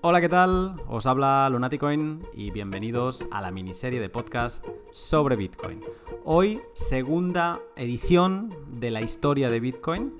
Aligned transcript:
Hola, 0.00 0.20
¿qué 0.20 0.28
tal? 0.28 0.76
Os 0.86 1.08
habla 1.08 1.48
Lunaticoin 1.50 2.22
y 2.32 2.52
bienvenidos 2.52 3.26
a 3.32 3.40
la 3.42 3.50
miniserie 3.50 3.98
de 3.98 4.08
podcast 4.08 4.64
sobre 4.92 5.34
Bitcoin. 5.34 5.82
Hoy, 6.24 6.60
segunda 6.74 7.58
edición 7.74 8.54
de 8.78 8.92
la 8.92 9.00
historia 9.00 9.50
de 9.50 9.58
Bitcoin. 9.58 10.14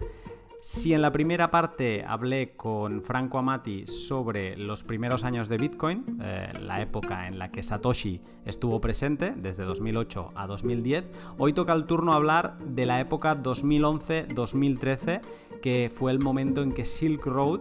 Si 0.61 0.93
en 0.93 1.03
la 1.03 1.13
primera 1.13 1.53
parte 1.53 2.05
hablé 2.05 2.57
con 2.57 3.01
Franco 3.01 3.39
Amati 3.39 3.87
sobre 3.87 4.57
los 4.57 4.83
primeros 4.83 5.23
años 5.23 5.49
de 5.49 5.57
Bitcoin, 5.57 6.19
eh, 6.21 6.53
la 6.61 6.83
época 6.83 7.29
en 7.29 7.39
la 7.39 7.53
que 7.53 7.63
Satoshi 7.63 8.21
estuvo 8.45 8.81
presente, 8.81 9.35
desde 9.37 9.65
2008 9.65 10.33
a 10.35 10.49
2010, 10.49 11.11
hoy 11.39 11.53
toca 11.53 11.73
el 11.75 11.87
turno 11.87 12.13
hablar 12.13 12.59
de 12.59 12.87
la 12.87 13.01
época 13.01 13.41
2011-2013, 13.41 15.21
que 15.63 15.93
fue 15.95 16.11
el 16.11 16.19
momento 16.19 16.63
en 16.63 16.73
que 16.73 16.85
Silk 16.85 17.25
Road 17.25 17.61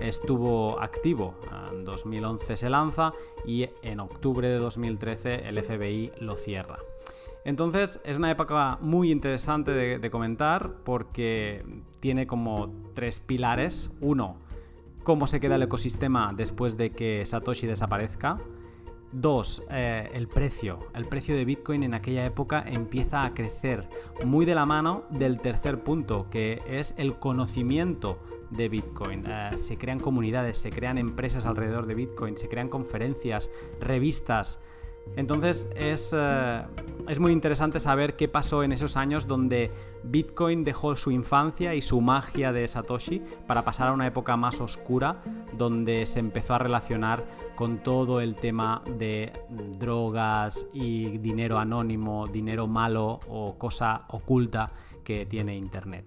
estuvo 0.00 0.80
activo. 0.80 1.36
En 1.72 1.84
2011 1.84 2.56
se 2.56 2.68
lanza 2.68 3.12
y 3.46 3.68
en 3.82 4.00
octubre 4.00 4.48
de 4.48 4.58
2013 4.58 5.48
el 5.48 5.62
FBI 5.62 6.10
lo 6.18 6.36
cierra. 6.36 6.80
Entonces 7.44 8.00
es 8.04 8.18
una 8.18 8.30
época 8.30 8.78
muy 8.80 9.10
interesante 9.10 9.72
de, 9.72 10.10
comentar 10.10 10.74
porque 10.84 11.64
tiene 12.00 12.26
como 12.26 12.72
tres 12.94 13.20
pilares. 13.20 13.90
Uno, 14.00 14.36
cómo 15.02 15.26
se 15.26 15.40
queda 15.40 15.56
el 15.56 15.62
ecosistema 15.62 16.32
después 16.36 16.76
de 16.76 16.90
que 16.90 17.24
Satoshi 17.26 17.66
desaparezca. 17.66 18.38
Dos, 19.10 19.62
eh, 19.70 20.08
el 20.14 20.26
precio. 20.26 20.78
El 20.94 21.06
precio 21.06 21.36
de 21.36 21.44
Bitcoin 21.44 21.82
en 21.82 21.92
aquella 21.92 22.24
época 22.24 22.64
empieza 22.66 23.24
a 23.24 23.34
crecer 23.34 23.88
muy 24.24 24.46
de 24.46 24.54
la 24.54 24.64
mano 24.64 25.04
del 25.10 25.38
tercer 25.38 25.82
punto, 25.82 26.30
que 26.30 26.62
es 26.66 26.94
el 26.96 27.18
conocimiento 27.18 28.18
de 28.50 28.68
Bitcoin. 28.68 29.24
Eh, 29.26 29.50
se 29.56 29.76
crean 29.76 29.98
comunidades, 29.98 30.58
se 30.58 30.70
crean 30.70 30.96
empresas 30.96 31.44
alrededor 31.44 31.86
de 31.86 31.94
Bitcoin, 31.94 32.36
se 32.36 32.48
crean 32.48 32.68
conferencias, 32.68 33.50
revistas. 33.80 34.58
Entonces 35.16 35.68
es, 35.76 36.12
eh, 36.16 36.62
es, 37.08 37.20
muy 37.20 37.32
interesante 37.32 37.80
saber 37.80 38.16
qué 38.16 38.28
pasó 38.28 38.62
en 38.62 38.72
esos 38.72 38.96
años 38.96 39.26
donde 39.26 39.70
Bitcoin 40.04 40.64
dejó 40.64 40.96
su 40.96 41.10
infancia 41.10 41.74
y 41.74 41.82
su 41.82 42.00
magia 42.00 42.52
de 42.52 42.66
Satoshi 42.66 43.22
para 43.46 43.64
pasar 43.64 43.88
a 43.88 43.92
una 43.92 44.06
época 44.06 44.36
más 44.36 44.60
oscura 44.60 45.22
donde 45.56 46.06
se 46.06 46.18
empezó 46.18 46.54
a 46.54 46.58
relacionar 46.58 47.24
con 47.56 47.78
todo 47.82 48.20
el 48.20 48.36
tema 48.36 48.82
de 48.98 49.32
drogas 49.78 50.66
y 50.72 51.18
dinero 51.18 51.58
anónimo, 51.58 52.26
dinero 52.26 52.66
malo 52.66 53.20
o 53.28 53.58
cosa 53.58 54.06
oculta 54.08 54.72
que 55.04 55.26
tiene 55.26 55.56
Internet. 55.56 56.06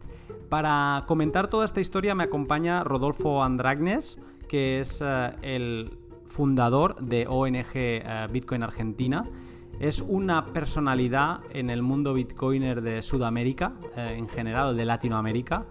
Para 0.49 1.03
comentar 1.07 1.47
toda 1.47 1.65
esta 1.65 1.81
historia 1.81 2.15
me 2.15 2.23
acompaña 2.23 2.83
Rodolfo 2.83 3.43
Andragnes, 3.43 4.17
que 4.47 4.79
es 4.79 5.01
eh, 5.05 5.35
el 5.41 5.97
fundador 6.35 6.97
de 6.99 7.27
ONG 7.29 7.71
eh, 7.73 8.27
Bitcoin 8.29 8.61
Argentina. 8.63 9.23
Es 9.79 10.01
una 10.01 10.51
personalidad 10.51 11.39
en 11.51 11.69
el 11.69 11.81
mundo 11.81 12.13
bitcoiner 12.13 12.81
de 12.81 13.01
Sudamérica, 13.01 13.73
eh, 13.95 14.15
en 14.17 14.27
general 14.27 14.75
de 14.75 14.83
Latinoamérica, 14.83 15.65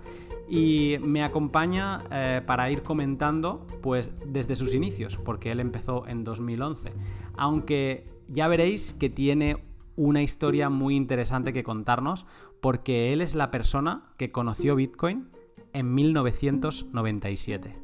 y 0.49 0.97
me 1.03 1.23
acompaña 1.23 2.05
eh, 2.11 2.41
para 2.47 2.71
ir 2.71 2.83
comentando 2.83 3.67
pues 3.83 4.13
desde 4.27 4.57
sus 4.57 4.73
inicios, 4.73 5.19
porque 5.19 5.53
él 5.53 5.61
empezó 5.61 6.07
en 6.07 6.25
2011. 6.25 6.93
Aunque 7.37 8.09
ya 8.29 8.49
veréis 8.49 8.95
que 8.95 9.11
tiene 9.11 9.63
una 9.97 10.23
historia 10.23 10.71
muy 10.71 10.97
interesante 10.97 11.53
que 11.53 11.63
contarnos, 11.63 12.25
porque 12.63 13.13
él 13.13 13.21
es 13.21 13.35
la 13.35 13.51
persona 13.51 14.05
que 14.17 14.33
conoció 14.33 14.77
Bitcoin 14.77 15.29
en 15.75 15.95
1997 15.95 17.84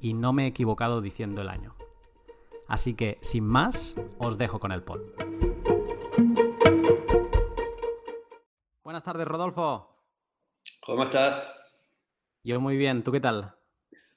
y 0.00 0.14
no 0.14 0.32
me 0.32 0.44
he 0.44 0.46
equivocado 0.48 1.00
diciendo 1.00 1.42
el 1.42 1.48
año. 1.48 1.74
Así 2.68 2.94
que, 2.94 3.18
sin 3.20 3.44
más, 3.44 3.96
os 4.18 4.38
dejo 4.38 4.60
con 4.60 4.72
el 4.72 4.82
pod. 4.82 5.00
Buenas 8.84 9.04
tardes, 9.04 9.26
Rodolfo. 9.26 9.96
¿Cómo 10.84 11.04
estás? 11.04 11.84
Yo 12.42 12.60
muy 12.60 12.76
bien, 12.76 13.02
¿tú 13.02 13.12
qué 13.12 13.20
tal? 13.20 13.54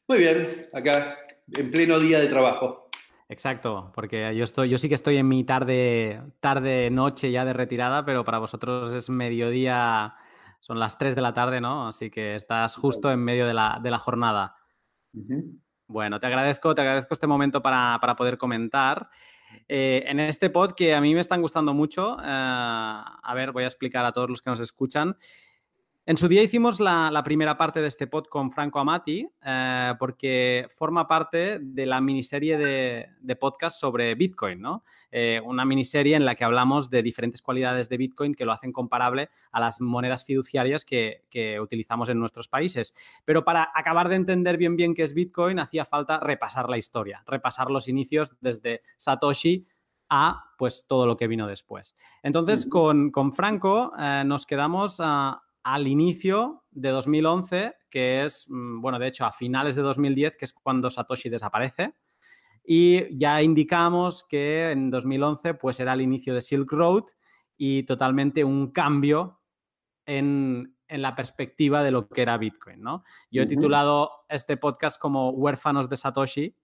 Muy 0.08 0.20
bien, 0.20 0.70
acá, 0.74 1.18
en 1.52 1.72
pleno 1.72 2.00
día 2.00 2.20
de 2.20 2.28
trabajo. 2.28 2.90
Exacto, 3.30 3.92
porque 3.96 4.36
yo 4.36 4.44
estoy, 4.44 4.70
yo 4.70 4.78
sí 4.78 4.90
que 4.90 4.96
estoy 4.96 5.18
en 5.18 5.28
mi 5.28 5.44
tarde, 5.44 6.22
tarde, 6.40 6.90
noche 6.92 7.32
ya 7.32 7.46
de 7.46 7.54
retirada, 7.54 8.06
pero 8.06 8.24
para 8.24 8.38
vosotros 8.38 8.94
es 8.94 9.10
mediodía, 9.10 10.16
son 10.60 10.80
las 10.80 10.98
3 10.98 11.16
de 11.16 11.22
la 11.22 11.34
tarde, 11.34 11.60
¿no? 11.60 11.88
Así 11.88 12.10
que 12.10 12.36
estás 12.36 12.76
justo 12.76 13.12
en 13.12 13.20
medio 13.20 13.48
de 13.48 13.54
la, 13.54 13.98
jornada. 13.98 14.56
Bueno, 15.88 16.20
te 16.20 16.28
agradezco, 16.28 16.74
te 16.74 16.82
agradezco 16.82 17.14
este 17.14 17.28
momento 17.28 17.62
para, 17.62 18.00
poder 18.18 18.38
comentar. 18.38 19.10
Eh, 19.68 20.04
en 20.08 20.20
este 20.20 20.50
pod 20.50 20.72
que 20.72 20.96
a 20.96 21.02
mí 21.02 21.14
me 21.14 21.22
están 21.22 21.42
gustando 21.42 21.74
mucho, 21.74 22.18
eh, 22.20 22.24
a 22.26 23.34
ver, 23.36 23.52
voy 23.52 23.66
a 23.66 23.68
explicar 23.68 24.06
a 24.06 24.12
todos 24.12 24.30
los 24.30 24.42
que 24.42 24.50
nos 24.50 24.60
escuchan. 24.60 25.16
En 26.06 26.18
su 26.18 26.28
día 26.28 26.44
hicimos 26.44 26.82
la, 26.82 27.22
primera 27.24 27.58
parte 27.58 27.82
de 27.82 27.88
este 27.88 28.08
pod 28.08 28.26
con 28.26 28.52
Franco 28.52 28.78
Amati, 28.78 29.26
eh, 29.42 29.94
porque 29.98 30.68
forma 30.70 31.08
parte 31.08 31.60
de 31.62 31.86
la 31.86 32.02
miniserie 32.02 32.58
de, 32.58 33.36
podcast 33.38 33.80
sobre 33.80 34.14
Bitcoin, 34.16 34.60
¿no? 34.60 34.84
Eh, 35.12 35.40
una 35.46 35.64
miniserie 35.64 36.18
en 36.18 36.26
la 36.26 36.36
que 36.36 36.44
hablamos 36.44 36.90
de 36.90 37.04
diferentes 37.04 37.42
cualidades 37.42 37.88
de 37.88 37.96
Bitcoin 37.96 38.36
que 38.36 38.44
lo 38.44 38.52
hacen 38.52 38.74
comparable 38.74 39.30
a 39.54 39.62
las 39.62 39.80
monedas 39.80 40.26
fiduciarias 40.26 40.84
que, 40.84 41.24
utilizamos 41.62 42.10
en 42.10 42.20
nuestros 42.20 42.50
países. 42.50 42.94
Pero 43.24 43.46
para 43.46 43.72
acabar 43.74 44.10
de 44.10 44.16
entender 44.16 44.58
bien 44.58 44.76
bien 44.76 44.94
qué 44.94 45.04
es 45.04 45.14
Bitcoin, 45.14 45.58
hacía 45.58 45.86
falta 45.86 46.20
repasar 46.20 46.70
la 46.70 46.78
historia, 46.78 47.24
repasar 47.26 47.72
los 47.72 47.88
inicios 47.88 48.34
desde 48.42 48.82
Satoshi 48.98 49.66
a 50.10 50.52
pues 50.58 50.86
todo 50.86 51.08
lo 51.08 51.16
que 51.16 51.28
vino 51.28 51.48
después. 51.48 51.96
Entonces, 52.24 52.68
con, 52.68 53.12
Franco 53.34 53.94
eh, 53.98 54.24
nos 54.26 54.46
quedamos 54.46 54.98
a 55.00 55.43
al 55.64 55.88
inicio 55.88 56.66
de 56.72 56.90
2011, 56.90 57.76
que 57.90 58.24
es, 58.24 58.46
mm, 58.50 58.82
bueno, 58.82 59.00
de 59.00 59.08
hecho 59.08 59.26
a 59.26 59.32
finales 59.32 59.76
de 59.76 59.82
2010, 59.82 60.38
que 60.38 60.46
es 60.46 60.54
cuando 60.54 60.90
Satoshi 60.90 61.30
desaparece. 61.30 61.96
Y 62.66 63.18
ya 63.18 63.42
indicamos 63.42 64.26
que 64.28 64.72
en 64.72 64.90
2011 64.90 65.54
pues 65.56 65.80
era 65.80 65.94
el 65.94 66.02
inicio 66.02 66.34
de 66.34 66.42
Silk 66.42 66.72
Road 66.72 67.04
y 67.58 67.84
totalmente 67.84 68.44
un 68.44 68.72
cambio 68.72 69.42
en, 70.06 70.76
la 70.88 71.16
perspectiva 71.16 71.82
de 71.82 71.90
lo 71.90 72.08
que 72.08 72.22
era 72.22 72.38
Bitcoin, 72.38 72.82
¿no? 72.82 73.04
Yo 73.32 73.42
he 73.42 73.46
titulado 73.48 74.12
este 74.30 74.58
podcast 74.58 75.00
como 75.00 75.32
Huérfanos 75.32 75.90
de 75.90 75.98
Satoshi, 75.98 76.56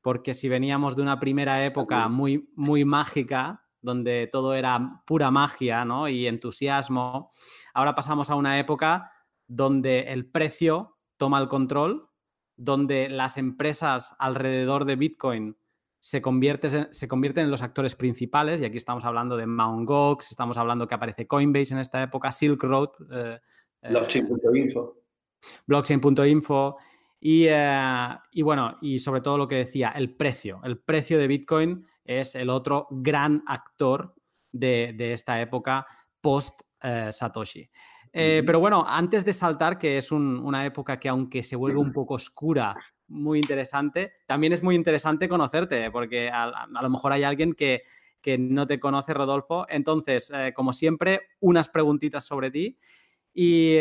porque 0.00 0.34
si 0.34 0.48
veníamos 0.48 0.94
de 0.94 1.02
una 1.02 1.18
primera 1.18 1.64
época 1.64 2.06
muy, 2.06 2.48
muy 2.54 2.84
mágica, 2.84 3.61
donde 3.82 4.28
todo 4.30 4.54
era 4.54 5.02
pura 5.06 5.30
magia 5.30 5.84
¿no? 5.84 6.08
y 6.08 6.26
entusiasmo, 6.26 7.32
Ahora 7.74 7.94
pasamos 7.94 8.30
a 8.30 8.34
una 8.34 8.58
época 8.58 9.12
donde 9.46 10.00
el 10.12 10.26
precio 10.26 10.98
toma 11.16 11.40
el 11.40 11.48
control, 11.48 12.08
donde 12.56 13.08
las 13.08 13.38
empresas 13.38 14.14
alrededor 14.18 14.84
de 14.84 14.96
Bitcoin 14.96 15.56
se, 16.00 16.20
se 16.90 17.08
convierten 17.08 17.44
en 17.44 17.50
los 17.50 17.62
actores 17.62 17.94
principales, 17.94 18.60
y 18.60 18.64
aquí 18.64 18.76
estamos 18.76 19.04
hablando 19.04 19.36
de 19.36 19.46
Mt. 19.46 19.86
Gox, 19.86 20.30
estamos 20.30 20.58
hablando 20.58 20.86
que 20.86 20.94
aparece 20.94 21.26
Coinbase 21.26 21.74
en 21.74 21.80
esta 21.80 22.02
época, 22.02 22.32
Silk 22.32 22.62
Road. 22.62 22.90
Eh, 23.10 23.38
eh, 23.82 23.92
blockchain.info. 25.66 26.76
Y, 27.24 27.46
eh, 27.48 28.08
y, 28.32 28.42
bueno, 28.42 28.78
y 28.80 28.98
sobre 28.98 29.20
todo 29.20 29.38
lo 29.38 29.46
que 29.46 29.54
decía, 29.54 29.90
el 29.94 30.16
precio. 30.16 30.60
El 30.64 30.78
precio 30.78 31.18
de 31.18 31.28
Bitcoin 31.28 31.86
es 32.04 32.34
el 32.34 32.50
otro 32.50 32.88
gran 32.90 33.44
actor 33.46 34.16
de, 34.50 34.92
de 34.96 35.12
esta 35.12 35.40
época 35.40 35.86
post 36.20 36.62
eh, 36.82 37.10
Satoshi. 37.12 37.68
Eh, 38.14 38.42
pero 38.44 38.60
bueno, 38.60 38.84
antes 38.86 39.24
de 39.24 39.32
saltar, 39.32 39.78
que 39.78 39.96
es 39.96 40.12
una 40.12 40.66
época 40.66 40.98
que 40.98 41.08
aunque 41.08 41.42
se 41.42 41.56
vuelve 41.56 41.78
un 41.78 41.92
poco 41.92 42.14
oscura, 42.14 42.76
muy 43.08 43.38
interesante, 43.38 44.12
también 44.26 44.52
es 44.52 44.62
muy 44.62 44.74
interesante 44.74 45.28
conocerte, 45.28 45.90
porque 45.90 46.28
a, 46.30 46.66
lo 46.66 46.90
mejor 46.90 47.12
hay 47.12 47.24
alguien 47.24 47.54
que, 47.54 47.82
no 48.38 48.66
te 48.66 48.78
conoce, 48.78 49.14
Rodolfo. 49.14 49.66
Entonces, 49.68 50.30
eh, 50.34 50.52
como 50.54 50.72
siempre, 50.72 51.28
unas 51.40 51.68
preguntitas 51.68 52.24
sobre 52.24 52.50
ti. 52.50 52.78
Y, 53.32 53.78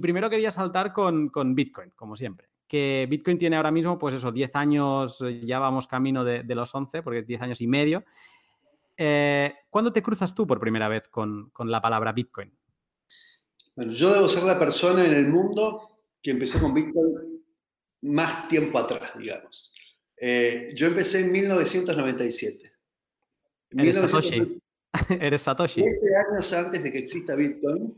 primero 0.00 0.28
quería 0.28 0.50
saltar 0.50 0.92
con, 0.92 1.54
Bitcoin, 1.54 1.90
como 1.94 2.16
siempre. 2.16 2.48
Que 2.72 3.06
Bitcoin 3.06 3.36
tiene 3.36 3.56
ahora 3.56 3.70
mismo, 3.70 3.98
pues 3.98 4.14
eso, 4.14 4.32
10 4.32 4.56
años, 4.56 5.22
ya 5.44 5.58
vamos 5.58 5.86
camino 5.86 6.24
de, 6.24 6.42
de 6.42 6.54
los 6.54 6.74
11, 6.74 7.02
porque 7.02 7.18
es 7.18 7.26
10 7.26 7.42
años 7.42 7.60
y 7.60 7.66
medio. 7.66 8.02
Eh, 8.96 9.52
¿Cuándo 9.68 9.92
te 9.92 10.02
cruzas 10.02 10.34
tú 10.34 10.46
por 10.46 10.58
primera 10.58 10.88
vez 10.88 11.06
con, 11.06 11.52
la 11.66 11.82
palabra 11.82 12.12
Bitcoin? 12.12 12.50
Bueno, 13.76 13.92
yo 13.92 14.10
debo 14.10 14.26
ser 14.26 14.44
la 14.44 14.58
persona 14.58 15.04
en 15.04 15.12
el 15.12 15.28
mundo 15.28 15.98
que 16.22 16.30
empezó 16.30 16.58
con 16.58 16.72
Bitcoin 16.72 17.44
más 18.04 18.48
tiempo 18.48 18.78
atrás, 18.78 19.10
digamos. 19.18 19.74
Eh, 20.18 20.72
yo 20.74 20.86
empecé 20.86 21.20
en 21.20 21.30
1997. 21.30 22.72
¿Eres 23.72 23.96
Satoshi? 23.96 24.62
¿Eres 25.20 25.42
Satoshi? 25.42 25.82
años 25.82 26.50
antes 26.54 26.82
de 26.82 26.90
que 26.90 26.98
exista 27.00 27.34
Bitcoin, 27.34 27.94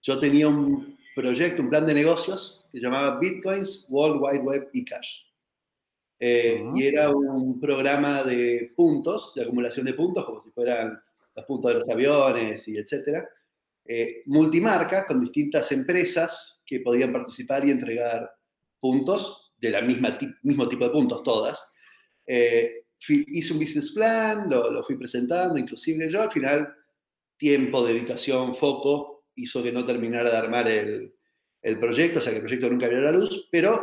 yo 0.00 0.18
tenía 0.18 0.48
un 0.48 0.98
proyecto, 1.14 1.60
un 1.60 1.68
plan 1.68 1.86
de 1.86 1.92
negocios 1.92 2.59
que 2.70 2.80
llamaba 2.80 3.18
Bitcoins, 3.18 3.86
World 3.88 4.20
Wide 4.22 4.44
Web 4.44 4.70
y 4.72 4.84
Cash. 4.84 5.22
eh, 6.18 6.62
y 6.74 6.84
era 6.84 7.10
un 7.10 7.58
programa 7.58 8.22
de 8.22 8.72
puntos, 8.76 9.32
de 9.34 9.42
acumulación 9.42 9.86
de 9.86 9.94
puntos, 9.94 10.24
como 10.24 10.42
si 10.42 10.50
fueran 10.50 11.00
los 11.34 11.44
puntos 11.46 11.72
de 11.72 11.80
los 11.80 11.88
aviones 11.88 12.66
y 12.68 12.76
etcétera, 12.76 13.26
eh, 13.86 14.22
multimarca 14.26 15.06
con 15.06 15.20
distintas 15.20 15.72
empresas 15.72 16.60
que 16.66 16.80
podían 16.80 17.12
participar 17.12 17.66
y 17.66 17.70
entregar 17.70 18.30
puntos 18.78 19.52
de 19.56 19.70
la 19.70 19.80
misma 19.80 20.18
mismo 20.42 20.68
tipo 20.68 20.84
de 20.84 20.90
puntos, 20.90 21.22
todas. 21.22 21.72
Eh, 22.26 22.84
hice 23.08 23.52
un 23.52 23.58
business 23.58 23.92
plan, 23.92 24.48
lo, 24.50 24.70
lo, 24.70 24.84
fui 24.84 24.96
presentando, 24.96 25.58
inclusive 25.58 26.10
yo 26.12 26.22
al 26.22 26.30
final, 26.30 26.74
tiempo, 27.38 27.84
dedicación, 27.84 28.54
foco, 28.56 29.24
hizo 29.34 29.62
que 29.62 29.72
no 29.72 29.86
terminara 29.86 30.30
de 30.30 30.36
armar 30.36 30.68
el, 30.68 31.14
el 31.62 31.78
proyecto, 31.78 32.18
o 32.18 32.22
sea 32.22 32.32
que 32.32 32.38
el 32.38 32.42
proyecto 32.42 32.70
nunca 32.70 32.88
vio 32.88 33.00
la 33.00 33.12
luz, 33.12 33.48
pero 33.50 33.80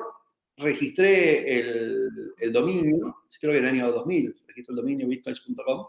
registré 0.58 1.60
el, 1.60 2.10
el, 2.40 2.52
dominio, 2.52 3.18
creo 3.40 3.52
que 3.54 3.60
en 3.60 3.66
el 3.66 3.70
año 3.70 3.92
2000, 3.92 4.36
registré 4.48 4.72
el 4.74 4.76
dominio 4.76 5.08
bitcoins.com. 5.08 5.88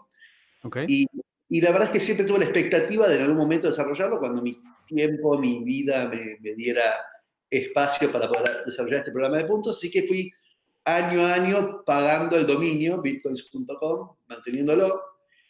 Okay. 0.63 0.85
Y, 0.87 1.05
y, 1.49 1.61
la 1.61 1.71
verdad 1.71 1.87
es 1.87 1.93
que 1.93 1.99
siempre 1.99 2.25
tuve 2.25 2.39
la 2.39 2.45
expectativa 2.45 3.07
de 3.07 3.15
en 3.15 3.21
algún 3.23 3.37
momento 3.37 3.69
desarrollarlo 3.69 4.19
cuando 4.19 4.41
mi 4.41 4.61
tiempo, 4.87 5.37
mi 5.39 5.63
vida 5.63 6.07
me, 6.07 6.37
me 6.41 6.55
diera 6.55 6.95
espacio 7.49 8.11
para 8.11 8.27
poder 8.27 8.63
desarrollar 8.65 8.99
este 8.99 9.11
programa 9.11 9.37
de 9.37 9.45
puntos, 9.45 9.77
así 9.77 9.89
que 9.89 10.03
fui 10.03 10.31
año 10.85 11.25
a 11.25 11.33
año 11.33 11.83
pagando 11.85 12.37
el 12.37 12.45
dominio 12.45 13.01
bitcoins.com, 13.01 14.15
manteniéndolo. 14.27 15.01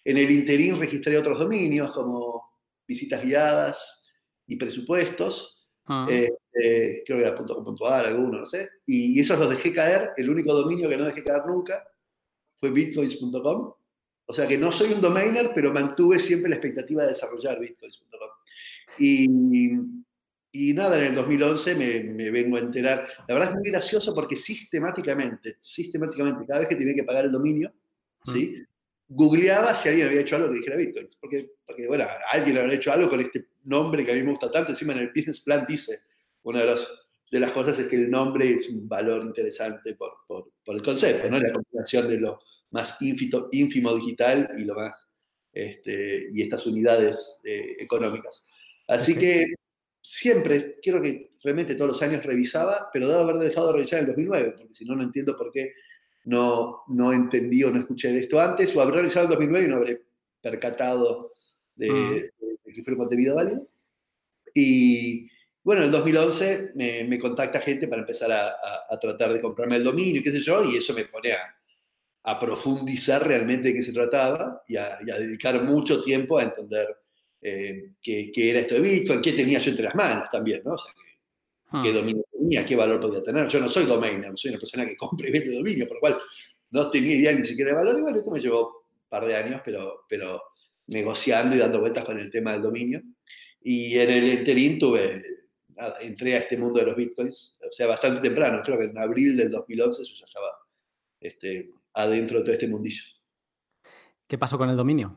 En 0.03 0.17
el 0.17 0.31
interín 0.31 0.79
registré 0.79 1.17
otros 1.17 1.39
dominios 1.39 1.91
como 1.91 2.43
visitas 2.87 3.23
guiadas 3.23 4.05
y 4.47 4.55
presupuestos. 4.55 5.58
Ah. 5.89 6.07
Eh, 6.09 6.31
eh, 6.53 7.03
creo 7.05 7.17
que 7.17 7.25
era 7.25 7.35
.com.ar, 7.35 8.05
alguno, 8.05 8.39
no 8.39 8.45
sé. 8.45 8.69
Y, 8.85 9.17
y, 9.17 9.19
esos 9.19 9.39
los 9.39 9.49
dejé 9.49 9.73
caer. 9.73 10.11
El 10.17 10.29
único 10.29 10.53
dominio 10.53 10.87
que 10.87 10.97
no 10.97 11.05
dejé 11.05 11.23
caer 11.23 11.45
nunca 11.47 11.83
fue 12.59 12.71
bitcoins.com. 12.71 13.73
O 14.25 14.33
sea 14.33 14.47
que 14.47 14.57
no 14.57 14.71
soy 14.71 14.93
un 14.93 15.01
domainer, 15.01 15.51
pero 15.55 15.73
mantuve 15.73 16.19
siempre 16.19 16.49
la 16.49 16.57
expectativa 16.57 17.01
de 17.03 17.09
desarrollar 17.09 17.59
bitcoins.com. 17.59 18.29
Y, 18.99 19.27
y 20.51 20.73
nada, 20.73 20.99
en 20.99 21.05
el 21.05 21.15
2011 21.15 21.75
me, 21.75 22.03
me, 22.03 22.29
vengo 22.29 22.57
a 22.57 22.59
enterar. 22.59 23.07
La 23.27 23.33
verdad 23.33 23.49
es 23.49 23.55
muy 23.55 23.71
gracioso 23.71 24.13
porque 24.13 24.37
sistemáticamente, 24.37 25.55
sistemáticamente, 25.59 26.45
cada 26.45 26.59
vez 26.59 26.69
que 26.69 26.75
tenía 26.75 26.93
que 26.93 27.03
pagar 27.03 27.25
el 27.25 27.31
dominio. 27.31 27.73
¿sí? 28.23 28.63
googleaba 29.09 29.73
si 29.73 29.89
alguien 29.89 30.07
había 30.07 30.21
hecho 30.21 30.35
algo 30.35 30.49
que 30.49 30.55
dijera 30.55 30.77
bitcoins. 30.77 31.15
Porque, 31.15 31.49
porque, 31.65 31.87
bueno, 31.87 32.05
alguien 32.31 32.57
habría 32.57 32.75
hecho 32.77 32.91
algo 32.91 33.09
con 33.09 33.19
este 33.19 33.47
nombre 33.63 34.05
que 34.05 34.11
a 34.11 34.15
mí 34.15 34.23
me 34.23 34.31
gusta 34.31 34.51
tanto. 34.51 34.71
Encima 34.71 34.93
en 34.93 34.99
el 34.99 35.11
business 35.15 35.41
plan 35.41 35.65
dice, 35.67 35.99
una 36.43 36.61
de, 36.61 36.65
los, 36.65 37.09
de 37.31 37.39
las 37.39 37.51
cosas 37.51 37.79
es 37.79 37.87
que 37.87 37.95
el 37.95 38.09
nombre 38.09 38.51
es 38.51 38.69
un 38.69 38.87
valor 38.87 39.23
interesante 39.23 39.95
por, 39.95 40.13
por, 40.27 40.51
por 40.63 40.75
el 40.75 40.83
concepto, 40.83 41.29
¿no? 41.29 41.39
La 41.39 41.53
combinación 41.53 42.07
de 42.07 42.19
lo 42.19 42.39
más 42.71 43.01
ínfito, 43.01 43.49
ínfimo 43.51 43.95
digital 43.95 44.49
y 44.57 44.63
lo 44.63 44.75
más, 44.75 45.07
este, 45.51 46.29
y 46.31 46.41
estas 46.41 46.65
unidades 46.65 47.39
eh, 47.43 47.77
económicas. 47.79 48.45
Así 48.87 49.17
que 49.17 49.53
siempre, 50.01 50.75
quiero 50.81 51.01
que 51.01 51.29
realmente 51.43 51.75
todos 51.75 51.89
los 51.89 52.01
años 52.01 52.23
revisaba, 52.23 52.89
pero 52.93 53.07
debo 53.07 53.21
haber 53.21 53.37
dejado 53.37 53.67
de 53.67 53.73
revisar 53.73 53.99
en 53.99 54.05
el 54.05 54.11
2009, 54.11 54.53
porque 54.57 54.73
si 54.73 54.85
no, 54.85 54.95
no 54.95 55.03
entiendo 55.03 55.37
por 55.37 55.51
qué 55.51 55.73
no, 56.25 56.83
no 56.87 57.13
entendí 57.13 57.63
o 57.63 57.71
no 57.71 57.79
escuché 57.79 58.11
de 58.11 58.19
esto 58.19 58.39
antes, 58.39 58.75
o 58.75 58.81
habré 58.81 58.97
revisado 58.97 59.25
en 59.25 59.31
el 59.31 59.37
2009 59.37 59.65
y 59.65 59.69
no 59.69 59.77
habré 59.77 60.01
percatado 60.41 61.33
de, 61.79 61.89
Mm. 61.91 62.09
de- 62.13 62.31
de 62.65 62.73
que 62.73 62.83
fuera 62.83 62.93
un 62.97 63.05
contenido 63.05 63.35
válido. 63.35 63.67
Y 64.53 65.27
bueno, 65.63 65.81
en 65.81 65.87
el 65.87 65.91
2011 65.91 66.71
me, 66.75 67.03
me 67.05 67.19
contacta 67.19 67.59
gente 67.61 67.87
para 67.87 68.01
empezar 68.01 68.31
a, 68.31 68.49
a- 68.49 68.83
a 68.89 68.99
tratar 68.99 69.33
de 69.33 69.41
comprarme 69.41 69.77
el 69.77 69.83
dominio, 69.83 70.21
qué 70.23 70.31
sé 70.31 70.39
yo, 70.41 70.63
y 70.63 70.77
eso 70.77 70.93
me 70.93 71.05
pone 71.05 71.33
a, 71.33 71.39
a 72.23 72.39
profundizar 72.39 73.25
realmente 73.25 73.69
de 73.69 73.75
qué 73.75 73.83
se 73.83 73.93
trataba 73.93 74.63
y 74.67 74.75
a, 74.75 74.97
y 75.05 75.09
a 75.11 75.17
dedicar 75.19 75.61
mucho 75.63 76.03
tiempo 76.03 76.37
a 76.37 76.43
entender 76.43 76.87
eh, 77.41 77.91
qué, 78.01 78.31
qué 78.33 78.49
era 78.49 78.59
esto 78.59 78.75
de 78.75 78.81
Bitcoin, 78.81 79.21
qué 79.21 79.31
tenía 79.33 79.59
yo 79.59 79.69
entre 79.71 79.85
las 79.85 79.95
manos 79.95 80.27
también, 80.29 80.61
¿no? 80.65 80.73
O 80.73 80.77
sea, 80.77 80.91
qué, 80.93 81.09
Ah. 81.71 81.81
qué 81.83 81.93
dominio 81.93 82.23
tenía, 82.31 82.65
qué 82.65 82.75
valor 82.75 82.99
podía 82.99 83.21
tener. 83.21 83.47
Yo 83.47 83.59
no 83.59 83.69
soy 83.69 83.85
domainer, 83.85 84.31
soy 84.35 84.49
una 84.49 84.59
persona 84.59 84.87
que 84.87 84.97
compra 84.97 85.29
y 85.29 85.31
vende 85.31 85.55
dominio, 85.55 85.87
por 85.87 85.97
lo 85.97 86.01
cual 86.01 86.19
no 86.71 86.89
tenía 86.89 87.15
idea 87.15 87.31
ni 87.31 87.43
siquiera 87.43 87.69
de 87.71 87.77
valor. 87.77 87.95
Y 87.95 88.01
bueno, 88.01 88.17
esto 88.17 88.31
me 88.31 88.39
llevó 88.39 88.67
un 88.69 89.07
par 89.07 89.25
de 89.27 89.35
años, 89.35 89.61
pero, 89.63 90.01
pero 90.09 90.41
negociando 90.89 91.55
y 91.55 91.59
dando 91.59 91.79
vueltas 91.79 92.05
con 92.05 92.19
el 92.19 92.29
tema 92.31 92.53
del 92.53 92.61
dominio. 92.63 93.01
Y 93.61 93.97
en 93.97 94.09
el 94.09 94.23
interín 94.39 94.79
tuve, 94.79 95.23
nada, 95.75 95.97
entré 96.01 96.35
a 96.35 96.39
este 96.39 96.57
mundo 96.57 96.79
de 96.79 96.85
los 96.85 96.95
bitcoins, 96.95 97.57
o 97.67 97.71
sea, 97.71 97.87
bastante 97.87 98.21
temprano, 98.21 98.61
creo 98.63 98.77
que 98.77 98.85
en 98.85 98.97
abril 98.97 99.37
del 99.37 99.51
2011 99.51 100.03
yo 100.03 100.15
ya 100.19 100.25
estaba 100.25 100.51
este, 101.19 101.71
adentro 101.93 102.39
de 102.39 102.43
todo 102.45 102.53
este 102.53 102.67
mundillo. 102.67 103.03
¿Qué 104.27 104.37
pasó 104.37 104.57
con 104.57 104.69
el 104.69 104.77
dominio? 104.77 105.15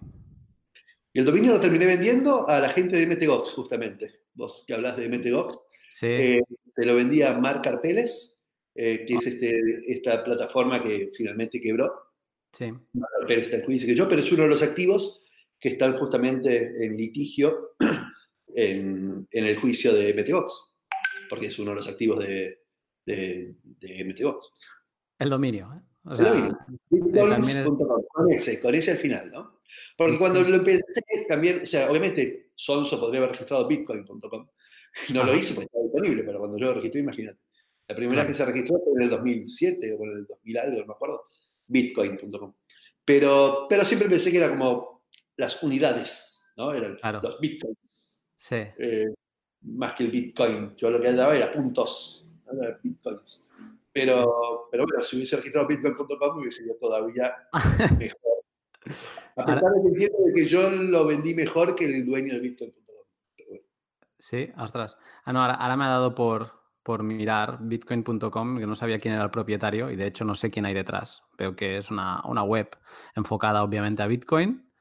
Y 1.12 1.19
el 1.20 1.24
dominio 1.26 1.52
lo 1.52 1.60
terminé 1.60 1.84
vendiendo 1.86 2.48
a 2.48 2.58
la 2.58 2.70
gente 2.70 2.96
de 2.96 3.06
MTGOX, 3.06 3.50
justamente. 3.50 4.22
Vos 4.34 4.64
que 4.66 4.74
hablas 4.74 4.96
de 4.96 5.08
MTGOX, 5.08 5.58
Sí. 5.90 6.06
eh, 6.06 6.42
te 6.74 6.86
lo 6.86 6.94
vendía 6.94 7.34
Marc 7.38 7.62
Carpeles, 7.62 8.34
eh, 8.74 9.04
que 9.06 9.14
es 9.16 9.26
este, 9.26 9.60
esta 9.92 10.24
plataforma 10.24 10.82
que 10.82 11.10
finalmente 11.14 11.60
quebró. 11.60 11.92
sí. 12.52 12.72
Marc 12.94 13.12
Carpeles 13.20 13.44
está 13.44 13.56
en 13.58 13.64
juicio 13.64 13.86
que 13.86 13.94
yo, 13.94 14.08
pero 14.08 14.22
es 14.22 14.32
uno 14.32 14.44
de 14.44 14.48
los 14.48 14.62
activos 14.62 15.21
que 15.62 15.69
están 15.70 15.97
justamente 15.97 16.85
en 16.85 16.97
litigio 16.97 17.70
en, 18.55 19.26
en 19.31 19.47
el 19.47 19.56
juicio 19.61 19.94
de 19.94 20.12
MTGOX, 20.12 20.53
porque 21.31 21.47
es 21.47 21.59
uno 21.61 21.70
de 21.70 21.76
los 21.76 21.88
activos 21.88 22.19
de, 22.26 22.59
de, 23.06 23.55
de 23.62 24.05
MTGOX. 24.05 24.50
El 25.20 25.31
dominio. 25.31 25.73
¿eh? 25.73 25.81
O 26.05 26.12
El 26.14 26.25
dominio. 26.25 26.59
es- 27.38 27.64
con 28.12 28.31
ese, 28.32 28.61
con 28.61 28.75
ese 28.75 28.91
al 28.91 28.97
final, 28.99 29.31
¿no? 29.31 29.61
Porque 29.97 30.19
cuando 30.19 30.43
lo 30.43 30.56
empecé, 30.56 30.82
también, 31.29 31.62
o 31.62 31.67
sea, 31.67 31.88
obviamente 31.91 32.50
Sonso 32.56 32.99
podría 32.99 33.20
haber 33.20 33.31
registrado 33.32 33.69
bitcoin.com. 33.69 34.49
No 35.15 35.25
lo 35.25 35.35
hice 35.35 35.55
porque 35.55 35.67
estaba 35.67 35.85
disponible, 35.85 36.25
pero 36.25 36.38
cuando 36.41 36.58
yo 36.58 36.67
lo 36.67 36.75
registré, 36.75 37.00
imagínate. 37.00 37.38
La 37.88 37.94
primera 37.97 38.23
vez 38.23 38.32
que 38.32 38.37
se 38.37 38.44
registró 38.44 38.81
fue 38.85 38.94
en 38.97 39.03
el 39.03 39.11
2007 39.11 39.93
o 39.99 40.05
en 40.05 40.11
el 40.11 40.26
2000 40.26 40.58
algo, 40.58 40.81
no 40.81 40.87
me 40.87 40.93
acuerdo, 40.93 41.23
bitcoin.com. 41.69 42.53
Pero, 43.05 43.67
pero 43.69 43.85
siempre 43.85 44.08
pensé 44.08 44.31
que 44.31 44.38
era 44.38 44.50
como 44.50 44.92
las 45.37 45.62
unidades, 45.62 46.44
¿no? 46.56 46.73
Eran 46.73 46.96
Claro. 46.96 47.20
los 47.23 47.38
bitcoins, 47.40 48.26
sí. 48.37 48.56
eh, 48.56 49.06
más 49.62 49.93
que 49.94 50.05
el 50.05 50.11
bitcoin. 50.11 50.75
Yo 50.76 50.90
lo 50.90 51.00
que 51.00 51.12
daba 51.12 51.34
era 51.37 51.50
puntos, 51.52 52.26
¿no? 52.46 52.62
Era 52.62 52.79
bitcoins. 52.82 53.48
Pero, 53.93 54.69
pero 54.70 54.84
bueno, 54.86 55.03
si 55.05 55.17
hubiese 55.17 55.36
registrado 55.36 55.69
bitcoin.com 55.69 56.39
hubiese 56.39 56.62
sido 56.62 56.74
todavía 56.81 57.34
mejor. 57.98 58.32
A 59.36 59.44
pesar 59.44 59.70
de 59.70 59.82
que 59.82 59.89
entiendo 59.89 60.19
de 60.27 60.32
que 60.34 60.46
yo 60.46 60.70
lo 60.70 61.06
vendí 61.06 61.34
mejor 61.34 61.74
que 61.74 61.84
el 61.84 62.05
dueño 62.06 62.34
de 62.34 62.41
bitcoin.com. 62.41 63.05
Bueno. 63.48 63.62
Sí, 64.19 64.51
ostras. 64.56 64.96
Ah, 65.24 65.32
no, 65.32 65.43
ahora, 65.43 65.55
ahora 65.55 65.77
me 65.77 65.84
ha 65.84 65.89
dado 65.89 66.15
por, 66.15 66.53
por 66.82 67.03
mirar 67.03 67.58
bitcoin.com, 67.60 68.58
que 68.58 68.67
no 68.67 68.74
sabía 68.74 68.98
quién 68.98 69.15
era 69.15 69.24
el 69.24 69.31
propietario 69.31 69.91
y 69.91 69.96
de 69.96 70.06
hecho 70.06 70.24
no 70.24 70.34
sé 70.34 70.51
quién 70.51 70.65
hay 70.65 70.74
detrás. 70.74 71.22
Veo 71.39 71.55
que 71.55 71.77
es 71.77 71.91
una, 71.91 72.22
una 72.27 72.43
web 72.43 72.70
enfocada 73.15 73.62
obviamente 73.62 74.03
a 74.03 74.06
Bitcoin. 74.06 74.71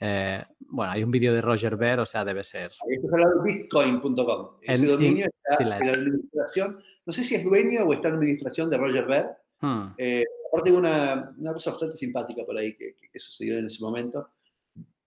Eh, 0.00 0.42
bueno, 0.68 0.92
hay 0.92 1.02
un 1.04 1.10
vídeo 1.10 1.32
de 1.32 1.40
Roger 1.40 1.76
Ver, 1.76 2.00
o 2.00 2.06
sea, 2.06 2.24
debe 2.24 2.42
ser. 2.44 2.72
Esto 2.88 3.06
es 3.06 3.12
hablando 3.12 3.42
de 3.42 3.52
bitcoin.com. 3.52 4.56
Ese 4.62 4.72
En- 4.72 4.80
sí, 4.80 4.86
dominio 4.92 5.26
está 5.26 5.56
sí 5.56 5.64
la 5.64 5.78
en 5.78 5.86
la 5.86 5.92
administración. 5.92 6.78
No 7.06 7.12
sé 7.12 7.24
si 7.24 7.34
es 7.36 7.44
dueño 7.44 7.84
o 7.84 7.92
está 7.92 8.08
en 8.08 8.14
administración 8.14 8.70
de 8.70 8.76
Roger 8.78 9.06
Ver. 9.06 9.26
Hmm, 9.60 9.94
Eh, 9.96 10.24
aparte, 10.50 10.72
una, 10.72 11.34
una 11.38 11.52
cosa 11.52 11.70
bastante 11.70 11.96
simpática 11.96 12.44
por 12.44 12.56
ahí 12.58 12.74
que, 12.76 12.94
que- 12.94 13.08
que 13.10 13.18
sucedió 13.20 13.58
en 13.58 13.66
ese 13.66 13.82
momento, 13.82 14.28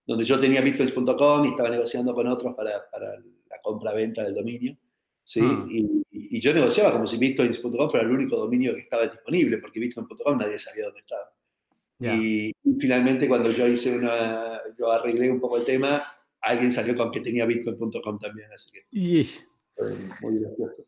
donde 0.06 0.24
yo 0.24 0.40
tenía 0.40 0.60
bitcoins.com 0.62 1.44
y 1.44 1.48
estaba 1.50 1.68
negociando 1.70 2.14
con 2.14 2.26
otros 2.26 2.54
para, 2.54 2.88
para 2.90 3.14
la 3.16 3.58
compra-venta 3.62 4.22
del 4.24 4.34
dominio. 4.34 4.76
¿sí? 5.22 5.40
Hmm. 5.42 5.68
Y, 5.70 5.78
y- 6.10 6.38
y 6.38 6.40
yo 6.40 6.52
negociaba 6.54 6.92
como 6.92 7.06
si 7.06 7.18
bitcoins.com 7.18 7.90
fuera 7.90 8.06
el 8.06 8.12
único 8.12 8.36
dominio 8.36 8.74
que 8.74 8.80
estaba 8.80 9.06
disponible, 9.06 9.58
porque 9.58 9.78
bitcoin.com 9.80 10.38
nadie 10.38 10.58
sabía 10.58 10.86
dónde 10.86 11.00
estaba. 11.00 11.30
Ya. 11.98 12.14
Y, 12.14 12.52
y 12.64 12.74
finalmente 12.80 13.28
cuando 13.28 13.50
yo 13.52 13.66
hice 13.66 13.96
una, 13.96 14.60
yo 14.78 14.90
arreglé 14.92 15.30
un 15.30 15.40
poco 15.40 15.56
el 15.56 15.64
tema, 15.64 16.04
alguien 16.40 16.70
salió 16.72 16.96
con 16.96 17.10
que 17.10 17.20
tenía 17.20 17.44
bitcoin.com 17.46 18.18
también, 18.18 18.52
así 18.52 18.70
que 18.70 18.84
Y- 18.90 19.24
fue 19.74 19.94
muy 20.20 20.40
gracioso. 20.40 20.86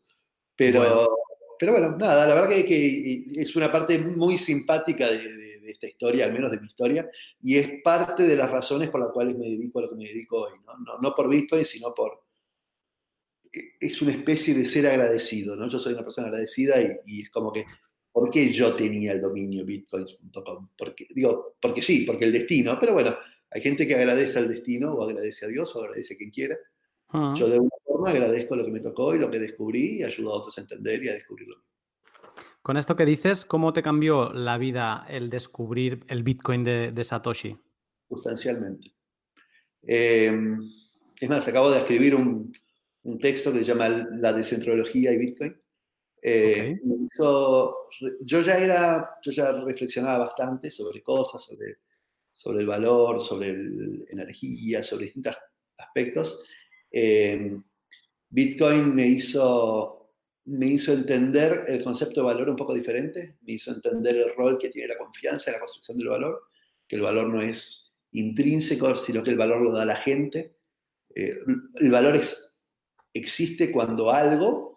Pero 0.55 0.79
Bueno. 0.79 0.95
bueno, 0.95 1.09
pero 1.59 1.71
bueno 1.73 1.97
nada, 1.97 2.27
la 2.27 2.33
verdad 2.35 2.49
que, 2.49 2.65
que 2.65 3.25
es 3.41 3.55
una 3.55 3.71
parte 3.71 3.97
muy 3.99 4.37
simpática 4.37 5.07
de, 5.07 5.17
de- 5.19 5.51
de 5.61 5.71
esta 5.71 5.87
historia, 5.87 6.25
al 6.25 6.33
menos 6.33 6.49
de 6.51 6.59
mi 6.59 6.65
historia, 6.67 7.09
y 7.39 7.57
es 7.57 7.81
parte 7.83 8.23
de 8.23 8.35
las 8.35 8.49
razones 8.49 8.89
por 8.89 8.99
las 8.99 9.11
cuales 9.11 9.37
me 9.37 9.45
dedico 9.45 9.79
a 9.79 9.83
lo 9.83 9.89
que 9.89 9.95
me 9.95 10.05
dedico 10.05 10.41
hoy, 10.41 10.53
¿no? 10.65 10.75
No, 10.79 10.97
no 10.99 11.13
por 11.15 11.29
Bitcoin, 11.29 11.63
sino 11.65 11.93
por... 11.93 12.23
Es 13.79 14.01
una 14.01 14.11
especie 14.13 14.53
de 14.55 14.65
ser 14.65 14.87
agradecido, 14.87 15.55
¿no? 15.55 15.67
Yo 15.69 15.77
soy 15.79 15.93
una 15.93 16.03
persona 16.03 16.27
agradecida 16.27 16.81
y, 16.81 16.87
y 17.05 17.21
es 17.23 17.29
como 17.29 17.51
que, 17.51 17.65
¿por 18.11 18.29
qué 18.29 18.51
yo 18.51 18.75
tenía 18.75 19.13
el 19.13 19.21
dominio 19.21 19.65
bitcoins.com? 19.65 20.69
Porque, 20.77 21.07
digo, 21.09 21.55
porque 21.61 21.81
sí, 21.81 22.05
porque 22.05 22.25
el 22.25 22.33
destino, 22.33 22.77
pero 22.79 22.93
bueno, 22.93 23.15
hay 23.49 23.61
gente 23.61 23.87
que 23.87 23.95
agradece 23.95 24.39
al 24.39 24.49
destino 24.49 24.93
o 24.93 25.03
agradece 25.03 25.45
a 25.45 25.49
Dios 25.49 25.75
o 25.75 25.79
agradece 25.81 26.13
a 26.13 26.17
quien 26.17 26.31
quiera. 26.31 26.57
Hmm. 27.09 27.35
Yo 27.35 27.47
de 27.47 27.53
alguna 27.53 27.75
forma 27.83 28.09
agradezco 28.09 28.55
lo 28.55 28.65
que 28.65 28.71
me 28.71 28.79
tocó 28.79 29.13
y 29.13 29.19
lo 29.19 29.29
que 29.29 29.39
descubrí 29.39 29.99
y 29.99 30.03
ayudo 30.03 30.31
a 30.31 30.37
otros 30.37 30.57
a 30.57 30.61
entender 30.61 31.03
y 31.03 31.09
a 31.09 31.13
descubrirlo. 31.13 31.57
Con 32.61 32.77
esto 32.77 32.95
que 32.95 33.05
dices, 33.05 33.43
¿cómo 33.43 33.73
te 33.73 33.81
cambió 33.81 34.31
la 34.33 34.57
vida 34.57 35.05
el 35.09 35.29
descubrir 35.29 36.05
el 36.07 36.21
Bitcoin 36.21 36.63
de, 36.63 37.03
Satoshi? 37.03 37.57
Sustancialmente. 38.07 38.93
Eh, 39.87 40.31
es 41.19 41.29
más, 41.29 41.47
acabo 41.47 41.71
de 41.71 41.79
escribir 41.79 42.15
un, 42.15 42.53
texto 43.19 43.51
que 43.51 43.59
se 43.59 43.65
llama 43.65 43.89
La 43.89 44.31
descentrología 44.31 45.11
y 45.11 45.17
Bitcoin. 45.17 45.60
Eh, 46.21 46.79
yo 47.17 48.41
ya 48.41 48.57
era, 48.57 49.17
yo 49.23 49.31
ya 49.31 49.51
reflexionaba 49.51 50.25
bastante 50.25 50.69
sobre 50.69 51.01
cosas, 51.01 51.43
sobre, 51.43 51.77
sobre 52.31 52.59
el 52.59 52.67
valor, 52.67 53.21
sobre 53.21 53.53
la 53.53 54.05
energía, 54.11 54.83
sobre 54.83 55.05
distintos 55.05 55.37
aspectos. 55.77 56.43
Eh, 56.91 57.57
Bitcoin 58.29 58.93
me 58.93 59.07
hizo 59.07 60.01
me 60.45 60.65
hizo 60.67 60.93
entender 60.93 61.65
el 61.67 61.83
concepto 61.83 62.21
de 62.21 62.25
valor 62.25 62.49
un 62.49 62.55
poco 62.55 62.73
diferente, 62.73 63.37
me 63.41 63.53
hizo 63.53 63.71
entender 63.71 64.17
el 64.17 64.35
rol 64.35 64.57
que 64.57 64.69
tiene 64.69 64.89
la 64.89 64.97
confianza 64.97 65.49
en 65.49 65.53
la 65.55 65.59
construcción 65.59 65.97
del 65.97 66.09
valor, 66.09 66.41
que 66.87 66.95
el 66.95 67.03
valor 67.03 67.27
no 67.27 67.41
es 67.41 67.95
intrínseco, 68.11 68.95
sino 68.95 69.23
que 69.23 69.31
el 69.31 69.37
valor 69.37 69.61
lo 69.61 69.71
da 69.71 69.85
la 69.85 69.95
gente. 69.95 70.55
Eh, 71.15 71.37
el 71.75 71.91
valor 71.91 72.15
es, 72.15 72.59
existe 73.13 73.71
cuando 73.71 74.11
algo 74.11 74.70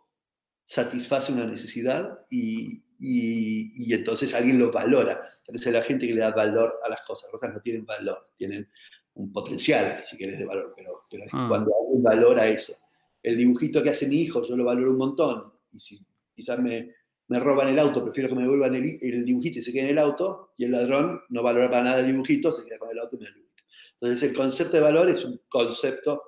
satisface 0.66 1.33
una 1.33 1.47
necesidad 1.47 2.21
y, 2.30 2.85
y, 2.99 3.92
entonces 3.92 4.35
alguien 4.35 4.59
lo 4.59 4.73
valora. 4.73 5.30
Entonces 5.47 5.73
la 5.73 5.83
gente 5.83 6.06
que 6.06 6.14
le 6.14 6.21
da 6.21 6.30
valor 6.30 6.80
a 6.85 6.88
las 6.88 7.02
cosas, 7.02 7.25
las 7.25 7.40
cosas 7.40 7.54
no 7.54 7.61
tienen 7.61 7.85
valor, 7.85 8.30
tienen 8.37 8.68
un 9.14 9.33
potencial, 9.33 10.02
si 10.09 10.16
quieres, 10.16 10.38
de 10.38 10.44
valor, 10.44 10.73
pero, 10.76 11.02
pero 11.11 11.25
ah. 11.33 11.47
cuando 11.49 11.73
alguien 11.83 12.02
valora 12.02 12.49
eso. 12.49 12.75
El 13.23 13.37
dibujito 13.37 13.83
que 13.83 13.90
hace 13.90 14.06
mi 14.06 14.23
hijo, 14.23 14.47
yo 14.47 14.56
lo 14.56 14.64
valoro 14.64 14.90
un 14.90 14.99
montón, 14.99 15.52
y 15.73 15.78
si 15.78 15.99
quizás 16.35 16.59
me, 16.59 16.94
me 17.28 17.38
roban 17.38 17.68
el 17.68 17.78
auto, 17.78 18.02
prefiero 18.02 18.28
que 18.28 18.35
me 18.35 18.42
devuelvan 18.42 18.75
el, 18.75 18.99
el, 19.00 19.25
dibujito 19.25 19.61
y 19.61 19.62
se 19.62 19.73
quede 19.73 19.85
en 19.85 19.90
el 19.90 19.99
auto, 19.99 20.52
y 20.56 20.64
el 20.64 20.73
ladrón 20.73 21.21
no 21.28 21.42
valora 21.42 21.71
para 21.71 21.85
nada 21.85 22.00
el 22.00 22.06
dibujito, 22.06 22.52
se 22.52 22.64
queda 22.66 22.78
con 22.78 22.90
el 22.90 22.99
auto 22.99 23.16
y 23.16 23.21
me 23.21 23.26
el 23.26 23.35
dibujito. 23.35 23.64
Entonces 23.92 24.30
el 24.30 24.37
concepto 24.37 24.76
de 24.76 24.83
valor 24.83 25.09
es 25.09 25.25
un 25.25 25.40
concepto 25.49 26.23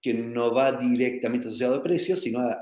que 0.00 0.14
no 0.14 0.54
va 0.54 0.72
directamente 0.72 1.48
asociado 1.48 1.76
a 1.76 1.82
precios, 1.82 2.20
sino 2.20 2.40
a, 2.40 2.56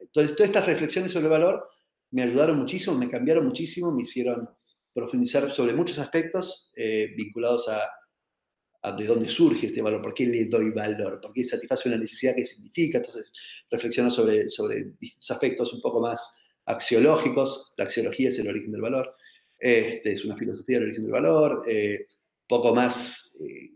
Entonces 0.00 0.36
todas 0.36 0.48
estas 0.48 0.66
reflexiones 0.66 1.12
sobre 1.12 1.26
el 1.26 1.30
valor 1.30 1.68
me 2.10 2.22
ayudaron 2.22 2.58
muchísimo, 2.58 2.96
me 2.96 3.08
cambiaron 3.08 3.46
muchísimo, 3.46 3.92
me 3.92 4.02
hicieron 4.02 4.48
profundizar 4.92 5.52
sobre 5.52 5.74
muchos 5.74 5.98
aspectos 5.98 6.70
eh, 6.74 7.12
vinculados 7.16 7.68
a, 7.68 8.92
de 8.96 9.04
dónde 9.04 9.28
surge 9.28 9.66
este 9.66 9.82
valor, 9.82 10.00
por 10.00 10.14
qué 10.14 10.26
le 10.26 10.46
doy 10.46 10.70
valor, 10.70 11.20
por 11.20 11.32
qué 11.32 11.44
satisface 11.44 11.88
una 11.88 11.98
necesidad 11.98 12.34
que 12.34 12.46
significa. 12.46 12.98
Entonces, 12.98 13.30
reflexiono 13.70 14.10
sobre, 14.10 14.48
sobre 14.48 14.94
aspectos 15.28 15.72
un 15.74 15.82
poco 15.82 16.00
más 16.00 16.20
axiológicos. 16.64 17.72
La 17.76 17.84
axiología 17.84 18.30
es 18.30 18.38
el 18.38 18.48
origen 18.48 18.72
del 18.72 18.80
valor. 18.80 19.14
Este, 19.58 20.12
es 20.12 20.24
una 20.24 20.36
filosofía 20.36 20.78
del 20.78 20.86
origen 20.86 21.04
del 21.04 21.12
valor. 21.12 21.62
Eh, 21.68 22.06
poco 22.48 22.74
más 22.74 23.36
eh, 23.40 23.70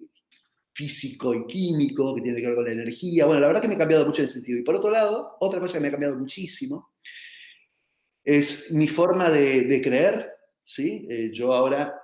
físico 0.75 1.33
y 1.33 1.47
químico, 1.47 2.15
que 2.15 2.23
tiene 2.23 2.41
que 2.41 2.47
ver 2.49 2.57
con 2.57 2.65
la 2.65 2.73
energía. 2.73 3.27
Bueno, 3.27 3.41
la 3.41 3.47
verdad 3.47 3.63
que 3.63 3.69
me 3.69 3.77
ha 3.77 3.79
cambiado 3.79 4.05
mucho 4.05 4.21
en 4.21 4.27
ese 4.27 4.35
sentido. 4.35 4.59
Y 4.59 4.63
por 4.63 4.75
otro 4.75 4.91
lado, 4.91 5.37
otra 5.41 5.61
cosa 5.61 5.75
que 5.75 5.81
me 5.81 5.89
ha 5.89 5.93
cambiado 5.93 6.17
muchísimo 6.17 6.93
es 8.25 8.71
mi 8.73 8.89
forma 8.89 9.31
de, 9.31 9.81
creer. 9.83 10.31
¿sí? 10.65 11.07
Eh, 11.09 11.31
yo 11.33 11.53
ahora 11.53 11.95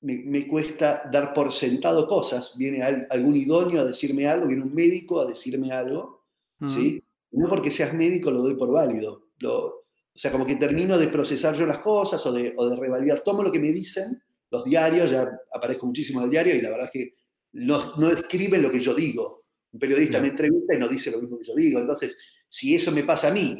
me, 0.00 0.46
cuesta 0.46 1.02
dar 1.12 1.34
por 1.34 1.52
sentado 1.52 2.06
cosas. 2.06 2.52
Viene 2.56 2.82
algún 2.82 3.36
idóneo 3.36 3.82
a 3.82 3.84
decirme 3.84 4.26
algo, 4.26 4.46
viene 4.46 4.62
un 4.62 4.74
médico 4.74 5.20
a 5.20 5.26
decirme 5.26 5.72
algo, 5.72 6.24
¿sí? 6.66 7.02
No 7.32 7.48
porque 7.48 7.70
seas 7.70 7.92
médico 7.92 8.30
lo 8.30 8.40
doy 8.40 8.54
por 8.54 8.70
válido. 8.70 9.28
o 9.42 9.84
sea, 10.14 10.32
como 10.32 10.46
que 10.46 10.56
termino 10.56 10.96
de 10.96 11.08
procesar 11.08 11.56
yo 11.56 11.66
las 11.66 11.80
cosas 11.80 12.24
o 12.24 12.32
de, 12.32 12.54
o 12.56 12.70
de 12.70 12.76
revalidar. 12.76 13.22
Tomo 13.22 13.42
lo 13.42 13.52
que 13.52 13.58
me 13.58 13.68
dicen, 13.68 14.22
los 14.50 14.64
diarios, 14.64 15.10
ya 15.10 15.28
aparezco 15.52 15.86
muchísimo 15.86 16.20
en 16.20 16.24
el 16.26 16.30
diario 16.30 16.54
y 16.54 16.60
la 16.60 16.70
verdad 16.70 16.86
es 16.86 16.92
que 16.92 17.14
no, 17.52 17.96
no 17.96 18.10
escriben 18.10 18.62
lo 18.62 18.70
que 18.70 18.80
yo 18.80 18.94
digo. 18.94 19.44
Un 19.72 19.80
periodista 19.80 20.20
me 20.20 20.28
entrevista 20.28 20.74
y 20.74 20.78
no 20.78 20.88
dice 20.88 21.10
lo 21.10 21.20
mismo 21.20 21.38
que 21.38 21.44
yo 21.44 21.54
digo. 21.54 21.80
Entonces, 21.80 22.16
si 22.48 22.74
eso 22.74 22.92
me 22.92 23.02
pasa 23.02 23.28
a 23.28 23.32
mí 23.32 23.54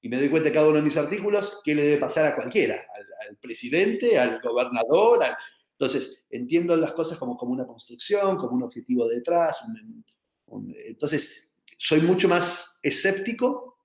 y 0.00 0.08
me 0.08 0.16
doy 0.16 0.28
cuenta 0.28 0.48
de 0.48 0.54
cada 0.54 0.68
uno 0.68 0.76
de 0.76 0.82
mis 0.82 0.96
artículos, 0.96 1.60
¿qué 1.64 1.74
le 1.74 1.82
debe 1.82 1.98
pasar 1.98 2.26
a 2.26 2.34
cualquiera? 2.34 2.74
Al, 2.74 3.28
al 3.28 3.36
presidente, 3.36 4.18
al 4.18 4.40
gobernador, 4.40 5.22
al, 5.22 5.36
entonces, 5.82 6.24
entiendo 6.30 6.76
las 6.76 6.92
cosas 6.92 7.18
como, 7.18 7.36
como 7.36 7.52
una 7.52 7.66
construcción, 7.66 8.36
como 8.36 8.54
un 8.54 8.62
objetivo 8.62 9.08
detrás. 9.08 9.58
entonces, 10.86 11.50
soy 11.76 12.02
mucho 12.02 12.28
más 12.28 12.78
escéptico, 12.84 13.78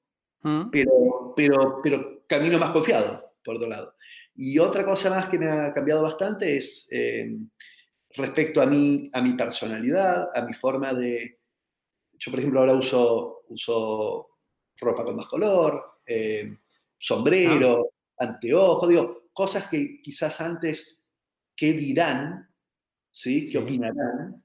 mm. 0.43 0.69
pero, 0.69 1.33
pero, 1.35 1.79
pero 1.81 2.23
camino 2.27 2.59
más 2.59 2.71
confiado, 2.71 3.33
por 3.43 3.55
otro 3.55 3.67
lado. 3.67 3.95
Y 4.37 4.59
otra 4.59 4.85
cosa 4.85 5.09
más 5.09 5.29
que 5.29 5.39
me 5.39 5.49
ha 5.49 5.73
cambiado 5.73 6.03
bastante 6.03 6.57
es 6.57 6.87
eh, 6.91 7.35
respecto 8.15 8.61
a 8.61 8.67
mí, 8.67 9.09
a 9.11 9.21
mi 9.21 9.33
personalidad, 9.33 10.29
a 10.33 10.41
mi 10.43 10.53
forma 10.53 10.93
de... 10.93 11.39
Yo, 12.19 12.31
por 12.31 12.39
ejemplo, 12.39 12.59
ahora 12.59 12.73
uso, 12.73 13.43
uso 13.49 14.29
ropa 14.77 15.03
con 15.03 15.15
más 15.15 15.25
color, 15.25 16.01
eh, 16.05 16.55
sombrero, 16.99 17.89
ah. 18.19 18.25
anteojos, 18.25 18.89
digo, 18.89 19.29
cosas 19.33 19.67
que 19.69 20.01
quizás 20.01 20.39
antes 20.39 21.03
qué 21.55 21.73
dirán, 21.73 22.47
¿sí? 23.11 23.49
qué 23.51 23.57
opinarán. 23.57 24.43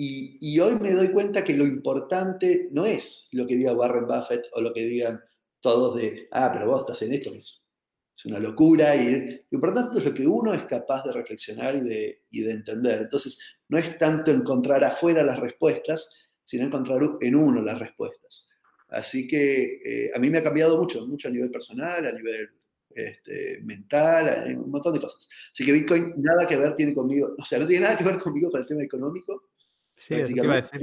Y, 0.00 0.58
hoy 0.60 0.78
me 0.78 0.92
doy 0.92 1.10
cuenta 1.10 1.42
que 1.42 1.56
lo 1.56 1.64
importante 1.64 2.68
no 2.70 2.84
es 2.84 3.28
lo 3.32 3.48
que 3.48 3.56
diga 3.56 3.72
Warren 3.72 4.06
Buffett 4.06 4.46
o 4.52 4.60
lo 4.60 4.72
que 4.72 4.84
digan 4.84 5.20
todos 5.60 5.96
de, 5.96 6.28
ah, 6.30 6.50
pero 6.52 6.68
vos 6.68 6.80
estás 6.80 7.02
en 7.02 7.14
esto, 7.14 7.32
que 7.32 7.38
es, 7.38 7.64
una 8.26 8.38
locura. 8.38 8.96
Y 8.96 9.26
lo 9.50 9.56
importante 9.56 9.98
es 9.98 10.04
lo 10.04 10.14
que 10.14 10.26
uno 10.26 10.54
es 10.54 10.64
capaz 10.64 11.04
de 11.04 11.12
reflexionar 11.12 11.76
y 11.76 11.80
de, 11.80 12.22
de 12.30 12.50
entender. 12.50 13.02
Entonces, 13.02 13.38
no 13.68 13.78
es 13.78 13.98
tanto 13.98 14.30
encontrar 14.30 14.84
afuera 14.84 15.22
las 15.22 15.38
respuestas, 15.38 16.28
sino 16.44 16.66
encontrar 16.66 17.00
en 17.20 17.34
uno 17.34 17.62
las 17.62 17.78
respuestas. 17.78 18.48
Así 18.88 19.28
que 19.28 19.80
eh, 19.84 20.10
a 20.14 20.18
mí 20.18 20.30
me 20.30 20.38
ha 20.38 20.42
cambiado 20.42 20.78
mucho, 20.78 21.06
mucho 21.06 21.28
a 21.28 21.30
nivel 21.30 21.50
personal, 21.50 22.06
a 22.06 22.12
nivel 22.12 22.48
este, 22.94 23.60
mental, 23.62 24.56
un 24.56 24.70
montón 24.70 24.94
de 24.94 25.00
cosas. 25.00 25.28
Así 25.52 25.64
que 25.64 25.72
Bitcoin 25.72 26.14
nada 26.16 26.48
que 26.48 26.56
ver 26.56 26.74
tiene 26.74 26.94
conmigo, 26.94 27.34
o 27.38 27.44
sea, 27.44 27.58
no 27.58 27.66
tiene 27.66 27.84
nada 27.84 27.98
que 27.98 28.04
ver 28.04 28.18
conmigo 28.18 28.50
con 28.50 28.60
el 28.60 28.66
tema 28.66 28.82
económico. 28.82 29.50
Sí, 29.94 30.14
eso 30.14 30.34
te 30.34 30.44
iba 30.44 30.54
a 30.54 30.56
decir. 30.56 30.80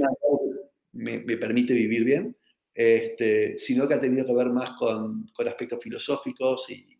Me, 0.92 1.18
me, 1.18 1.36
permite 1.36 1.74
vivir 1.74 2.04
bien, 2.04 2.36
este, 2.72 3.58
sino 3.58 3.86
que 3.86 3.94
ha 3.94 4.00
tenido 4.00 4.24
que 4.24 4.34
ver 4.34 4.46
más 4.46 4.70
con, 4.78 5.26
con 5.26 5.48
aspectos 5.48 5.78
filosóficos 5.82 6.70
y, 6.70 6.95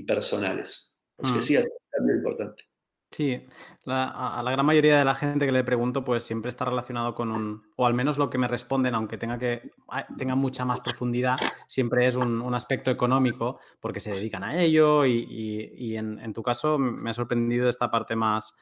y 0.00 0.04
personales. 0.04 0.92
Así 1.18 1.32
que 1.32 1.38
mm. 1.38 1.42
sí, 1.42 1.56
es 1.56 1.66
muy 2.02 2.14
importante. 2.14 2.64
Sí, 3.10 3.44
a, 3.86 4.40
la 4.44 4.50
gran 4.52 4.64
mayoría 4.64 4.96
de 4.96 5.04
la 5.04 5.16
gente 5.16 5.44
que 5.44 5.50
le 5.50 5.64
pregunto, 5.64 6.04
pues 6.04 6.22
siempre 6.22 6.48
está 6.48 6.64
relacionado 6.64 7.12
con 7.12 7.32
un, 7.32 7.64
o 7.74 7.84
al 7.84 7.92
menos 7.92 8.18
lo 8.18 8.30
que 8.30 8.38
me 8.38 8.46
responden, 8.46 8.94
aunque 8.94 9.18
tenga 9.18 9.36
que 9.36 9.72
tenga 10.16 10.36
mucha 10.36 10.64
más 10.64 10.80
profundidad, 10.80 11.36
siempre 11.66 12.06
es 12.06 12.14
un, 12.14 12.54
aspecto 12.54 12.88
económico, 12.88 13.58
porque 13.80 13.98
se 13.98 14.12
dedican 14.12 14.44
a 14.44 14.62
ello 14.62 15.04
y, 15.06 15.96
en, 15.96 16.32
tu 16.32 16.42
caso 16.44 16.78
me 16.78 17.10
ha 17.10 17.12
sorprendido 17.12 17.68
esta 17.68 17.90
parte 17.90 18.14
más, 18.14 18.54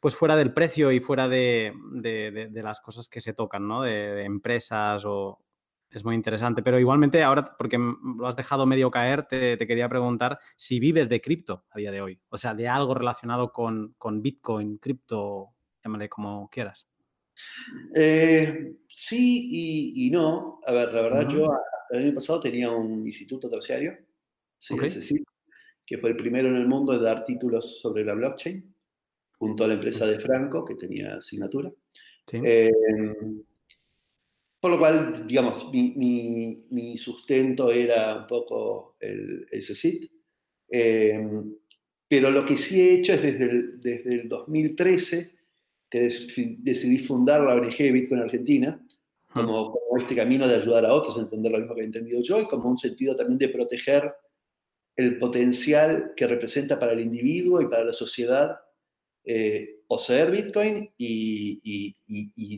pues 0.00 0.16
fuera 0.16 0.34
del 0.34 0.52
precio 0.52 0.90
y 0.90 0.98
fuera 0.98 1.28
de, 1.28 1.72
las 2.52 2.80
cosas 2.80 3.08
que 3.08 3.20
se 3.20 3.32
tocan, 3.32 3.68
¿no? 3.68 3.82
de 3.82 4.24
empresas 4.24 5.04
o, 5.04 5.38
es 5.92 6.04
muy 6.04 6.14
interesante, 6.14 6.62
pero 6.62 6.78
igualmente 6.78 7.22
ahora, 7.22 7.54
porque 7.56 7.78
lo 7.78 8.26
has 8.26 8.36
dejado 8.36 8.66
medio 8.66 8.90
caer, 8.90 9.26
te, 9.26 9.58
quería 9.58 9.88
preguntar 9.88 10.38
si 10.56 10.80
vives 10.80 11.08
de 11.08 11.20
cripto 11.20 11.64
a 11.70 11.78
día 11.78 11.92
de 11.92 12.00
hoy, 12.00 12.20
o 12.30 12.38
sea, 12.38 12.54
de 12.54 12.68
algo 12.68 12.94
relacionado 12.94 13.52
con, 13.52 13.94
Bitcoin, 14.22 14.78
cripto, 14.78 15.50
llámale 15.84 16.08
como 16.08 16.48
quieras. 16.50 16.86
Eh, 17.94 18.74
sí 18.88 19.94
y, 19.94 20.10
no. 20.10 20.60
A 20.66 20.72
ver, 20.72 20.92
la 20.92 21.02
verdad, 21.02 21.28
yo 21.28 21.50
el 21.90 22.04
año 22.04 22.14
pasado 22.14 22.40
tenía 22.40 22.70
un 22.70 23.06
instituto 23.06 23.50
terciario, 23.50 23.96
sí, 24.58 24.76
que 25.84 25.98
fue 25.98 26.10
el 26.10 26.16
primero 26.16 26.48
en 26.48 26.56
el 26.56 26.66
mundo 26.66 26.92
de 26.92 27.04
dar 27.04 27.24
títulos 27.24 27.80
sobre 27.80 28.04
la 28.04 28.14
blockchain, 28.14 28.74
junto 29.38 29.64
a 29.64 29.68
la 29.68 29.74
empresa 29.74 30.06
de 30.06 30.20
Franco, 30.20 30.64
que 30.64 30.76
tenía 30.76 31.16
asignatura. 31.16 31.70
Sí. 32.26 32.40
Eh, 32.44 32.72
por 34.62 34.70
lo 34.70 34.78
cual, 34.78 35.26
digamos, 35.26 35.72
mi, 35.72 36.96
sustento 36.96 37.72
era 37.72 38.16
un 38.16 38.26
poco 38.28 38.94
el, 39.00 39.44
ese 39.50 39.74
SIT. 39.74 40.08
Em, 40.68 41.56
pero 42.06 42.30
lo 42.30 42.46
que 42.46 42.56
sí 42.56 42.80
he 42.80 43.00
hecho 43.00 43.14
es 43.14 43.22
desde 43.22 43.44
el, 43.50 43.80
desde 43.80 44.14
el 44.14 44.28
2013 44.28 45.32
que 45.90 45.98
decidí 46.58 46.98
fundar 46.98 47.40
la 47.40 47.56
ONG 47.56 47.76
Bitcoin 47.76 48.20
Argentina, 48.20 48.80
como, 49.32 49.72
como, 49.72 49.98
este 49.98 50.14
camino 50.14 50.46
de 50.46 50.54
ayudar 50.54 50.86
a 50.86 50.94
otros 50.94 51.18
a 51.18 51.22
entender 51.22 51.50
lo 51.50 51.58
mismo 51.58 51.74
que 51.74 51.80
he 51.80 51.86
entendido 51.86 52.22
yo 52.22 52.40
y 52.40 52.46
como 52.46 52.70
un 52.70 52.78
sentido 52.78 53.16
también 53.16 53.38
de 53.38 53.48
proteger 53.48 54.14
el 54.94 55.18
potencial 55.18 56.12
que 56.14 56.28
representa 56.28 56.78
para 56.78 56.92
el 56.92 57.00
individuo 57.00 57.60
y 57.60 57.66
para 57.66 57.82
la 57.82 57.92
sociedad 57.92 58.60
eh, 59.24 59.82
poseer 59.86 60.30
Bitcoin 60.30 60.90
y, 60.98 61.96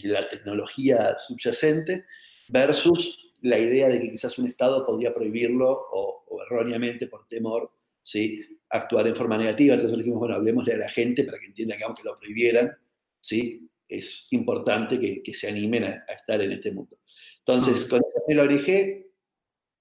la 0.05 0.29
tecnología 0.29 1.17
subyacente 1.19 2.05
versus 2.49 3.33
la 3.43 3.59
idea 3.59 3.89
de 3.89 4.01
que 4.01 4.11
quizás 4.11 4.39
un 4.39 4.49
Estado 4.49 4.87
podía 4.87 5.15
prohibirlo 5.15 5.89
o, 5.93 6.25
erróneamente 6.47 7.07
por 7.07 7.27
temor, 7.29 7.71
¿sí? 8.03 8.41
actuar 8.69 9.07
en 9.07 9.17
forma 9.17 9.39
negativa. 9.39 9.75
Entonces 9.75 9.99
dijimos, 9.99 10.21
bueno, 10.21 10.35
hablemosle 10.35 10.75
a 10.75 10.79
la 10.79 10.91
gente 10.91 11.25
para 11.25 11.39
que 11.39 11.47
entienda 11.47 11.77
que 11.77 11.85
aunque 11.85 12.03
lo 12.03 12.17
prohibieran, 12.17 12.73
¿sí? 13.21 13.69
es 13.89 14.29
importante 14.31 14.99
que, 15.23 15.35
se 15.35 15.49
animen 15.49 15.85
a, 15.85 16.05
estar 16.15 16.41
en 16.41 16.53
este 16.53 16.73
mundo. 16.73 16.99
Entonces, 17.39 17.87
con 17.87 18.01
la 18.29 18.43
ONG, 18.43 19.05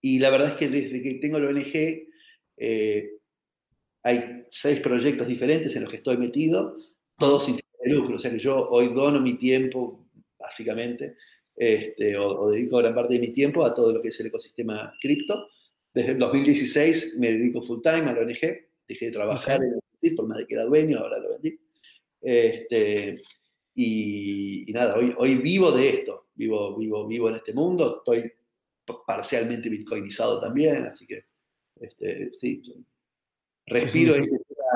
y 0.02 0.20
la 0.20 0.30
verdad 0.30 0.50
es 0.50 0.56
que 0.56 0.68
desde 0.68 1.02
que 1.02 1.14
tengo 1.16 1.40
la 1.40 1.50
ONG, 1.50 2.08
eh, 2.58 3.10
hay 4.04 4.46
seis 4.50 4.80
proyectos 4.80 5.28
diferentes 5.28 5.76
en 5.76 5.84
los 5.84 5.90
que 5.90 5.98
estoy 5.98 6.18
metido, 6.18 6.78
todos 7.18 7.46
sin 7.46 7.56
de 7.56 7.90
lucro. 7.90 8.18
O 8.18 8.20
sea 8.20 8.32
que 8.32 8.40
yo 8.40 8.70
hoy 8.70 8.94
dono 8.94 9.20
mi 9.20 9.38
tiempo, 9.38 10.06
básicamente, 10.38 11.16
este, 11.56 12.18
o, 12.18 12.52
dedico 12.52 12.78
gran 12.78 12.94
parte 12.94 13.16
de 13.16 13.20
mi 13.20 13.30
tiempo 13.30 13.66
a 13.66 13.74
todo 13.74 13.92
lo 13.94 14.02
que 14.02 14.10
es 14.10 14.20
el 14.20 14.28
ecosistema 14.28 14.94
cripto. 15.02 15.48
Desde 15.94 16.14
el 16.14 16.20
2016 16.20 17.18
me 17.20 17.32
dedico 17.32 17.62
full 17.62 17.82
time 17.82 18.10
a 18.10 18.14
la 18.14 18.22
ONG, 18.22 18.40
dejé 18.88 19.06
de 19.06 19.12
trabajar 19.12 19.64
en 19.64 19.74
el 19.74 20.16
por 20.16 20.28
más 20.28 20.38
de 20.38 20.46
que 20.46 20.56
era 20.56 20.66
dueño, 20.66 21.00
ahora 21.00 21.20
lo 21.20 21.30
vendí. 21.30 21.58
Este, 22.22 23.22
y, 23.76 24.66
nada, 24.74 24.96
hoy, 24.96 25.14
hoy 25.18 25.36
vivo 25.36 25.72
de 25.72 25.90
esto, 25.90 26.28
vivo, 26.36 26.78
vivo, 26.78 27.08
vivo 27.08 27.30
en 27.30 27.36
este 27.36 27.54
mundo, 27.54 28.00
estoy 28.00 28.32
parcialmente 29.08 29.70
bitcoinizado 29.70 30.42
también, 30.42 30.84
así 30.84 31.08
que 31.08 31.26
este, 31.80 32.34
sí, 32.34 32.62
respiro 33.66 34.16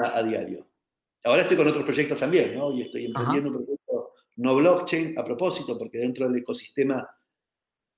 a, 0.03 0.17
a 0.17 0.23
diario. 0.23 0.67
Ahora 1.23 1.41
estoy 1.41 1.57
con 1.57 1.67
otros 1.67 1.83
proyectos 1.83 2.19
también, 2.19 2.55
¿no? 2.55 2.71
Y 2.71 2.83
estoy 2.83 3.05
emprendiendo 3.05 3.49
un 3.49 3.55
proyecto 3.55 4.13
no 4.37 4.55
blockchain 4.55 5.17
a 5.17 5.23
propósito, 5.23 5.77
porque 5.77 5.97
dentro 5.97 6.27
del 6.27 6.39
ecosistema 6.39 7.07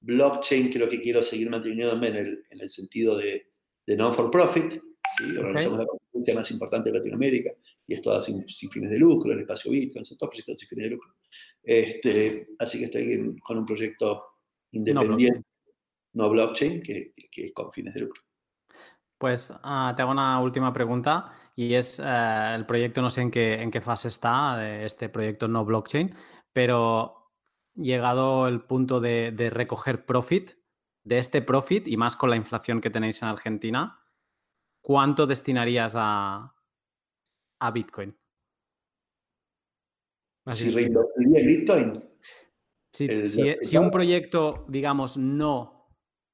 blockchain 0.02 0.72
creo 0.72 0.90
que 0.90 1.02
quiero 1.02 1.22
seguir 1.22 1.50
manteniéndome 1.50 2.08
en 2.08 2.16
el, 2.16 2.44
en 2.50 2.62
el 2.62 2.70
sentido 2.70 3.18
de, 3.18 3.52
de 3.86 3.98
non-for-profit. 3.98 4.74
¿sí? 5.18 5.38
Organizamos 5.38 5.80
la 5.80 5.86
conferencia 5.86 6.36
más 6.36 6.52
importante 6.52 6.92
de 6.92 6.98
Latinoamérica 6.98 7.52
y 7.88 7.96
es 7.96 8.02
toda 8.02 8.22
sin, 8.22 8.46
fines 8.48 8.92
de 8.92 9.00
lucro, 9.00 9.34
el 9.34 9.40
espacio 9.40 9.72
Bitcoin, 9.72 10.06
son 10.06 10.18
todos 10.18 10.30
proyectos 10.30 10.60
sin 10.60 10.70
fines 10.70 10.86
de 10.86 10.90
lucro. 10.92 11.16
Este, 11.64 12.48
así 12.60 12.80
que 12.80 12.86
estoy 12.86 13.36
con 13.42 13.58
un 13.58 13.66
proyecto 13.66 14.24
independiente, 14.72 15.44
no 16.14 16.30
blockchain, 16.30 16.82
que, 16.82 17.14
que, 17.32 17.48
es 17.48 17.54
con 17.54 17.72
fines 17.74 17.94
de 17.96 18.02
lucro. 18.02 18.22
Pues 19.20 19.52
uh, 19.52 19.94
te 19.96 20.02
hago 20.02 20.12
una 20.12 20.40
última 20.40 20.72
pregunta 20.72 21.34
y 21.54 21.74
es 21.74 22.00
uh, 22.00 22.56
el 22.56 22.66
proyecto, 22.66 23.02
no 23.02 23.10
sé 23.10 23.22
en 23.22 23.32
qué, 23.32 23.62
en 23.62 23.70
qué 23.70 23.82
fase 23.82 24.08
está, 24.08 24.56
de 24.58 24.86
este 24.86 25.10
proyecto 25.10 25.50
no 25.50 25.66
blockchain, 25.66 26.16
pero 26.54 27.34
llegado 27.76 28.48
el 28.48 28.62
punto 28.62 29.02
de, 29.02 29.34
de, 29.34 29.50
recoger 29.50 30.06
profit, 30.06 30.52
de 31.04 31.20
este 31.20 31.42
profit 31.42 31.88
y 31.90 31.98
más 31.98 32.16
con 32.16 32.30
la 32.30 32.38
inflación 32.38 32.80
que 32.80 32.90
tenéis 32.90 33.22
en 33.22 33.28
Argentina, 33.28 34.00
¿cuánto 34.82 35.28
destinarías 35.28 35.96
a, 35.98 36.56
a 37.60 37.72
Bitcoin? 37.72 38.18
Así 40.46 40.72
si 40.72 40.90
Bitcoin. 41.46 42.04
Si, 42.94 43.28
si, 43.28 43.56
si 43.62 43.78
un 43.78 43.92
proyecto, 43.92 44.66
digamos, 44.70 45.18
no 45.18 45.79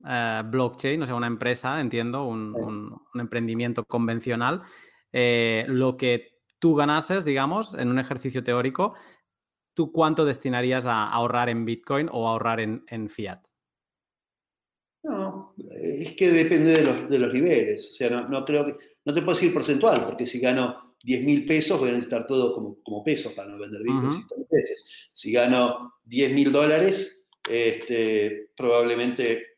eh, 0.08 0.44
blockchain, 0.46 1.02
o 1.02 1.06
sea, 1.06 1.16
una 1.16 1.28
empresa, 1.28 1.80
entiendo, 1.80 2.26
un, 2.26 3.02
emprendimiento 3.16 3.86
convencional, 3.86 4.62
eh, 5.12 5.66
lo 5.68 5.98
que 5.98 6.40
tú 6.60 6.76
ganases, 6.76 7.26
digamos, 7.26 7.74
en 7.74 7.90
un 7.90 8.00
ejercicio 8.00 8.44
teórico, 8.44 8.94
¿tú 9.74 9.92
cuánto 9.92 10.26
destinarías 10.26 10.86
a 10.86 11.10
ahorrar 11.10 11.50
en 11.50 11.66
Bitcoin 11.66 12.10
o 12.12 12.28
ahorrar 12.28 12.60
en, 12.60 13.10
fiat? 13.10 13.42
No, 15.04 15.54
es 15.58 16.16
que 16.16 16.32
depende 16.32 16.84
de 16.84 17.20
los, 17.20 17.34
niveles. 17.34 17.92
O 17.92 17.94
sea, 17.94 18.10
no, 18.10 18.46
creo 18.46 18.66
que. 18.66 18.78
No 19.06 19.14
te 19.14 19.22
puedo 19.22 19.36
decir 19.36 19.54
porcentual, 19.54 20.04
porque 20.04 20.26
si 20.26 20.40
gano 20.40 20.96
10 21.04 21.24
mil 21.24 21.46
pesos, 21.46 21.80
voy 21.80 21.90
a 21.90 21.94
necesitar 21.94 22.26
todo 22.26 22.54
como, 22.84 23.04
pesos 23.04 23.34
para 23.34 23.50
no 23.50 23.60
vender 23.60 23.84
Bitcoin. 23.84 24.26
Si 25.14 25.32
gano 25.32 25.94
10 26.06 26.34
mil 26.34 26.52
dólares, 26.52 27.24
este, 27.48 28.50
probablemente 28.58 29.55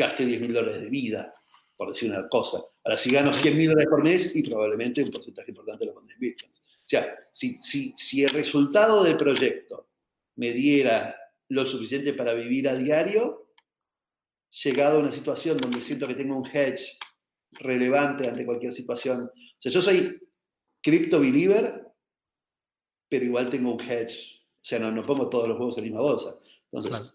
gaste 0.00 0.26
10 0.26 0.40
mil 0.40 0.52
dólares 0.52 0.80
de 0.80 0.88
vida, 0.88 1.34
por 1.76 1.88
decir 1.88 2.10
una 2.10 2.28
cosa. 2.28 2.62
Ahora, 2.84 2.96
si 2.96 3.10
gano 3.10 3.32
100 3.32 3.56
mil 3.56 3.68
dólares 3.68 3.90
por 3.90 4.02
mes, 4.02 4.34
y 4.34 4.48
probablemente 4.48 5.02
un 5.02 5.10
porcentaje 5.10 5.50
importante 5.50 5.84
lo 5.84 5.94
pondré 5.94 6.14
en 6.14 6.20
Bitcoin. 6.20 6.52
O 6.52 6.90
sea, 6.90 7.14
si, 7.30 7.54
si, 7.62 7.92
si 7.92 8.24
el 8.24 8.30
resultado 8.30 9.04
del 9.04 9.16
proyecto 9.16 9.90
me 10.36 10.52
diera 10.52 11.16
lo 11.48 11.66
suficiente 11.66 12.14
para 12.14 12.32
vivir 12.32 12.68
a 12.68 12.74
diario, 12.74 13.52
llegado 14.64 14.96
a 14.96 15.00
una 15.00 15.12
situación 15.12 15.58
donde 15.58 15.80
siento 15.80 16.08
que 16.08 16.14
tengo 16.14 16.36
un 16.36 16.46
hedge 16.46 16.98
relevante 17.52 18.26
ante 18.26 18.46
cualquier 18.46 18.72
situación. 18.72 19.22
O 19.22 19.60
sea, 19.60 19.70
yo 19.70 19.82
soy 19.82 20.16
crypto 20.82 21.20
believer, 21.20 21.86
pero 23.08 23.24
igual 23.24 23.50
tengo 23.50 23.74
un 23.74 23.80
hedge. 23.80 24.40
O 24.62 24.64
sea, 24.64 24.78
no, 24.78 24.90
no 24.90 25.02
pongo 25.02 25.28
todos 25.28 25.48
los 25.48 25.58
huevos 25.58 25.76
en 25.76 25.84
la 25.84 25.86
misma 25.86 26.00
bolsa. 26.00 26.34
Entonces, 26.72 27.12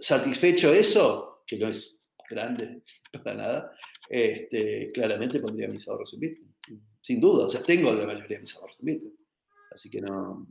satisfecho 0.00 0.72
eso, 0.72 1.42
que 1.46 1.58
no 1.58 1.68
es 1.68 2.01
grande 2.32 2.82
para 3.24 3.34
nada, 3.34 3.72
este, 4.08 4.90
claramente 4.92 5.40
pondría 5.40 5.68
mis 5.68 5.86
ahorros 5.88 6.12
en 6.14 6.20
Bitcoin. 6.20 6.54
Sin 7.00 7.20
duda, 7.20 7.46
o 7.46 7.48
sea, 7.48 7.62
tengo 7.62 7.92
la 7.92 8.06
mayoría 8.06 8.36
de 8.36 8.42
mis 8.42 8.56
ahorros 8.56 8.76
en 8.80 8.86
Bitcoin. 8.86 9.16
Así 9.70 9.90
que 9.90 10.00
no. 10.00 10.46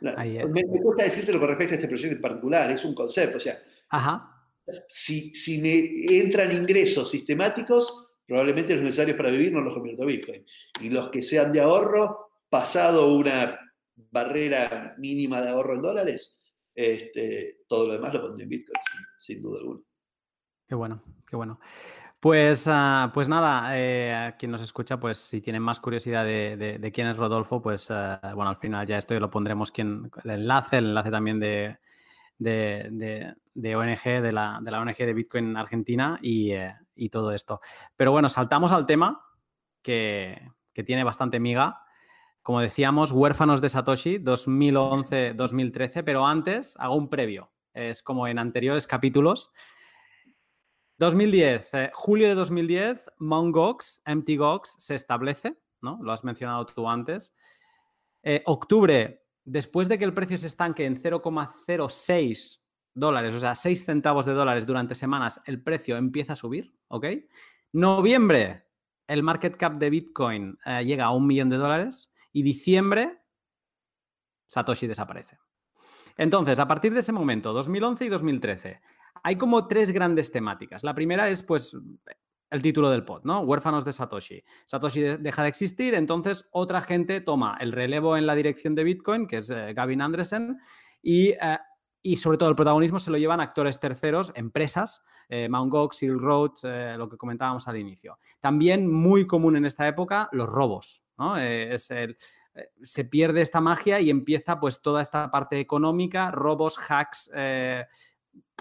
me, 0.00 0.48
me, 0.48 0.80
gusta 0.80 1.04
decírtelo 1.04 1.38
con 1.38 1.48
respecto 1.48 1.74
a 1.74 1.76
este 1.76 1.88
proyecto 1.88 2.16
en 2.16 2.22
particular, 2.22 2.70
es 2.70 2.84
un 2.84 2.94
concepto, 2.94 3.38
o 3.38 3.40
sea, 3.40 3.62
Si, 4.88 5.34
si 5.34 5.60
me 5.60 6.18
entran 6.20 6.52
ingresos 6.52 7.10
sistemáticos, 7.10 8.06
probablemente 8.26 8.74
los 8.74 8.84
necesarios 8.84 9.16
para 9.16 9.30
vivir 9.30 9.52
no 9.52 9.60
los 9.60 9.74
convierto 9.74 10.02
a 10.02 10.06
Bitcoin. 10.06 10.44
Y 10.80 10.90
los 10.90 11.10
que 11.10 11.22
sean 11.22 11.52
de 11.52 11.60
ahorro, 11.60 12.30
pasado 12.48 13.14
una 13.14 13.60
barrera 14.10 14.94
mínima 14.98 15.40
de 15.40 15.50
ahorro 15.50 15.74
en 15.74 15.82
dólares, 15.82 16.38
este, 16.74 17.60
todo 17.68 17.86
lo 17.86 17.92
demás 17.94 18.14
lo 18.14 18.22
pondré 18.22 18.44
en 18.44 18.48
Bitcoin, 18.48 18.80
sin 19.20 19.42
duda 19.42 19.60
alguna. 19.60 19.80
Qué 20.74 20.76
bueno, 20.76 21.00
qué 21.28 21.36
bueno. 21.36 21.60
Pues, 22.18 22.66
uh, 22.66 23.08
pues 23.12 23.28
nada, 23.28 23.78
eh, 23.78 24.34
quien 24.36 24.50
nos 24.50 24.60
escucha, 24.60 24.98
pues 24.98 25.18
si 25.18 25.40
tienen 25.40 25.62
más 25.62 25.78
curiosidad 25.78 26.24
de, 26.24 26.90
quién 26.92 27.06
es 27.06 27.16
Rodolfo, 27.16 27.62
pues 27.62 27.90
uh, 27.90 28.18
bueno, 28.34 28.48
al 28.48 28.56
final 28.56 28.84
ya 28.84 28.98
esto 28.98 29.14
lo 29.20 29.30
pondremos 29.30 29.70
quien, 29.70 30.10
el 30.24 30.30
enlace, 30.30 30.78
el 30.78 30.86
enlace 30.86 31.12
también 31.12 31.38
de, 31.38 31.78
de 32.40 33.76
ONG, 33.76 34.02
de 34.02 34.32
la, 34.32 34.58
de 34.60 34.70
la, 34.72 34.80
ONG 34.80 34.96
de 34.96 35.14
Bitcoin 35.14 35.56
Argentina 35.56 36.18
y, 36.20 36.50
eh, 36.50 36.74
y, 36.96 37.08
todo 37.08 37.30
esto. 37.30 37.60
Pero 37.94 38.10
bueno, 38.10 38.28
saltamos 38.28 38.72
al 38.72 38.84
tema 38.84 39.24
que, 39.80 40.50
que 40.72 40.82
tiene 40.82 41.04
bastante 41.04 41.38
miga. 41.38 41.84
Como 42.42 42.60
decíamos, 42.60 43.12
Huérfanos 43.12 43.60
de 43.60 43.68
Satoshi 43.68 44.18
2011-2013, 44.18 46.02
pero 46.02 46.26
antes 46.26 46.74
hago 46.80 46.96
un 46.96 47.08
previo. 47.08 47.52
Es 47.74 48.02
como 48.02 48.26
en 48.26 48.40
anteriores 48.40 48.88
capítulos. 48.88 49.52
2010, 50.98 51.74
eh, 51.74 51.90
julio 51.92 52.28
de 52.28 52.34
2010, 52.34 53.10
Mt. 53.18 53.52
Gox, 53.52 54.02
Empty 54.04 54.36
Gox, 54.36 54.76
se 54.78 54.94
establece, 54.94 55.58
¿no? 55.80 55.98
Lo 56.02 56.12
has 56.12 56.24
mencionado 56.24 56.66
tú 56.66 56.88
antes. 56.88 57.34
Eh, 58.22 58.42
octubre, 58.46 59.24
después 59.44 59.88
de 59.88 59.98
que 59.98 60.04
el 60.04 60.14
precio 60.14 60.38
se 60.38 60.46
estanque 60.46 60.86
en 60.86 60.96
0,06 60.96 62.60
dólares, 62.94 63.34
o 63.34 63.38
sea, 63.38 63.54
6 63.54 63.84
centavos 63.84 64.24
de 64.24 64.32
dólares 64.32 64.66
durante 64.66 64.94
semanas, 64.94 65.40
el 65.46 65.62
precio 65.62 65.96
empieza 65.96 66.34
a 66.34 66.36
subir, 66.36 66.74
¿ok? 66.88 67.06
Noviembre, 67.72 68.68
el 69.08 69.22
market 69.22 69.56
cap 69.56 69.74
de 69.74 69.90
Bitcoin 69.90 70.56
eh, 70.64 70.84
llega 70.84 71.06
a 71.06 71.10
un 71.10 71.26
millón 71.26 71.50
de 71.50 71.56
dólares 71.56 72.12
y 72.32 72.42
diciembre, 72.42 73.20
Satoshi 74.46 74.86
desaparece. 74.86 75.38
Entonces, 76.16 76.58
a 76.60 76.68
partir 76.68 76.94
de 76.94 77.00
ese 77.00 77.10
momento, 77.12 77.52
2011 77.52 78.04
y 78.04 78.08
2013, 78.08 78.80
hay 79.24 79.36
como 79.36 79.66
tres 79.66 79.90
grandes 79.90 80.30
temáticas. 80.30 80.84
La 80.84 80.94
primera 80.94 81.28
es, 81.30 81.42
pues, 81.42 81.76
el 82.50 82.62
título 82.62 82.90
del 82.90 83.04
pod, 83.04 83.24
¿no? 83.24 83.40
Huérfanos 83.40 83.84
de 83.84 83.92
Satoshi. 83.92 84.44
Satoshi 84.66 85.00
deja 85.00 85.42
de 85.42 85.48
existir, 85.48 85.94
entonces 85.94 86.46
otra 86.52 86.82
gente 86.82 87.20
toma 87.22 87.56
el 87.58 87.72
relevo 87.72 88.16
en 88.16 88.26
la 88.26 88.36
dirección 88.36 88.74
de 88.74 88.84
Bitcoin, 88.84 89.26
que 89.26 89.38
es 89.38 89.50
eh, 89.50 89.72
Gavin 89.74 90.02
Andresen, 90.02 90.58
eh, 91.02 91.58
y, 92.02 92.16
sobre 92.18 92.36
todo 92.36 92.50
el 92.50 92.54
protagonismo 92.54 92.98
se 92.98 93.10
lo 93.10 93.16
llevan 93.16 93.40
actores 93.40 93.80
terceros, 93.80 94.30
empresas, 94.36 95.02
eh, 95.30 95.48
Mt. 95.48 95.70
Gox, 95.70 95.96
Silk 95.96 96.20
Road, 96.20 96.52
eh, 96.62 96.94
lo 96.98 97.08
que 97.08 97.16
comentábamos 97.16 97.66
al 97.66 97.78
inicio. 97.78 98.18
También 98.40 98.92
muy 98.92 99.26
común 99.26 99.56
en 99.56 99.64
esta 99.64 99.88
época, 99.88 100.28
los 100.32 100.48
robos, 100.48 101.02
¿no? 101.16 101.38
es 101.38 101.90
el, 101.90 102.14
se 102.82 103.04
pierde 103.04 103.40
esta 103.40 103.62
magia 103.62 104.00
y 104.00 104.10
empieza 104.10 104.60
pues 104.60 104.82
toda 104.82 105.00
esta 105.00 105.30
parte 105.30 105.58
económica, 105.58 106.30
robos, 106.30 106.78
hacks, 106.78 107.30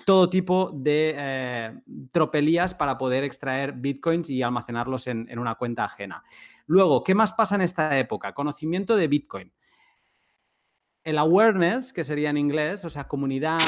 todo 0.05 0.29
tipo 0.29 0.71
de 0.73 1.15
eh, 1.17 1.81
tropelías 2.11 2.75
para 2.75 2.97
poder 2.97 3.23
extraer 3.23 3.73
bitcoins 3.73 4.29
y 4.29 4.41
almacenarlos 4.41 5.07
en, 5.07 5.39
una 5.39 5.55
cuenta 5.55 5.85
ajena. 5.85 6.23
Luego, 6.65 7.03
¿qué 7.03 7.15
más 7.15 7.33
pasa 7.33 7.55
en 7.55 7.61
esta 7.61 7.97
época? 7.97 8.33
Conocimiento 8.33 8.95
de 8.95 9.07
bitcoin. 9.07 9.53
El 11.03 11.17
awareness, 11.17 11.93
que 11.93 12.03
sería 12.03 12.29
en 12.29 12.37
inglés, 12.37 12.85
o 12.85 12.89
sea, 12.89 13.07
comunidad, 13.07 13.59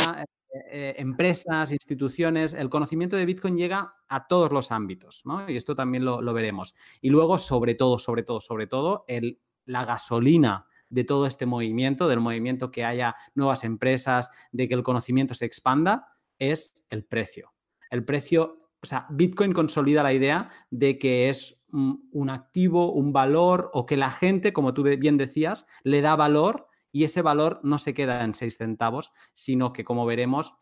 eh, 0.71 0.95
empresas, 0.97 1.73
instituciones, 1.73 2.53
el 2.53 2.69
conocimiento 2.69 3.17
de 3.17 3.25
Bitcoin 3.25 3.57
llega 3.57 3.93
a 4.07 4.25
todos 4.25 4.53
los 4.53 4.71
ámbitos, 4.71 5.21
¿no? 5.25 5.49
Y 5.49 5.57
esto 5.57 5.75
también 5.75 6.05
lo, 6.05 6.33
veremos. 6.33 6.75
Y 7.01 7.09
luego, 7.09 7.37
sobre 7.39 7.75
todo, 7.75 7.99
sobre 7.99 8.23
todo, 8.23 8.39
sobre 8.39 8.65
todo, 8.65 9.03
el, 9.09 9.41
la 9.65 9.83
gasolina 9.83 10.65
de 10.89 11.03
todo 11.03 11.25
este 11.25 11.45
movimiento, 11.45 12.07
del 12.07 12.19
movimiento 12.19 12.71
que 12.71 12.85
haya 12.85 13.15
nuevas 13.33 13.63
empresas, 13.63 14.29
de 14.51 14.67
que 14.67 14.73
el 14.73 14.83
conocimiento 14.83 15.33
se 15.33 15.45
expanda, 15.45 16.07
es 16.39 16.85
el 16.89 17.05
precio. 17.05 17.53
El 17.89 18.03
precio, 18.05 18.69
o 18.81 18.85
sea, 18.85 19.07
Bitcoin 19.09 19.53
consolida 19.53 20.03
la 20.03 20.13
idea 20.13 20.49
de 20.69 20.97
que 20.97 21.29
es 21.29 21.65
un 21.71 22.29
activo, 22.29 22.93
un 22.93 23.11
valor, 23.11 23.69
o 23.73 23.85
que 23.85 23.97
la 23.97 24.11
gente, 24.11 24.53
como 24.53 24.73
tú 24.73 24.83
bien 24.83 25.17
decías, 25.17 25.65
le 25.83 26.01
da 26.01 26.15
valor 26.15 26.67
y 26.91 27.03
ese 27.03 27.21
valor 27.21 27.59
no 27.63 27.77
se 27.77 27.93
queda 27.93 28.23
en 28.23 28.33
6 28.33 28.57
centavos, 28.57 29.11
sino 29.33 29.73
que, 29.73 29.83
como 29.83 30.05
veremos, 30.05 30.55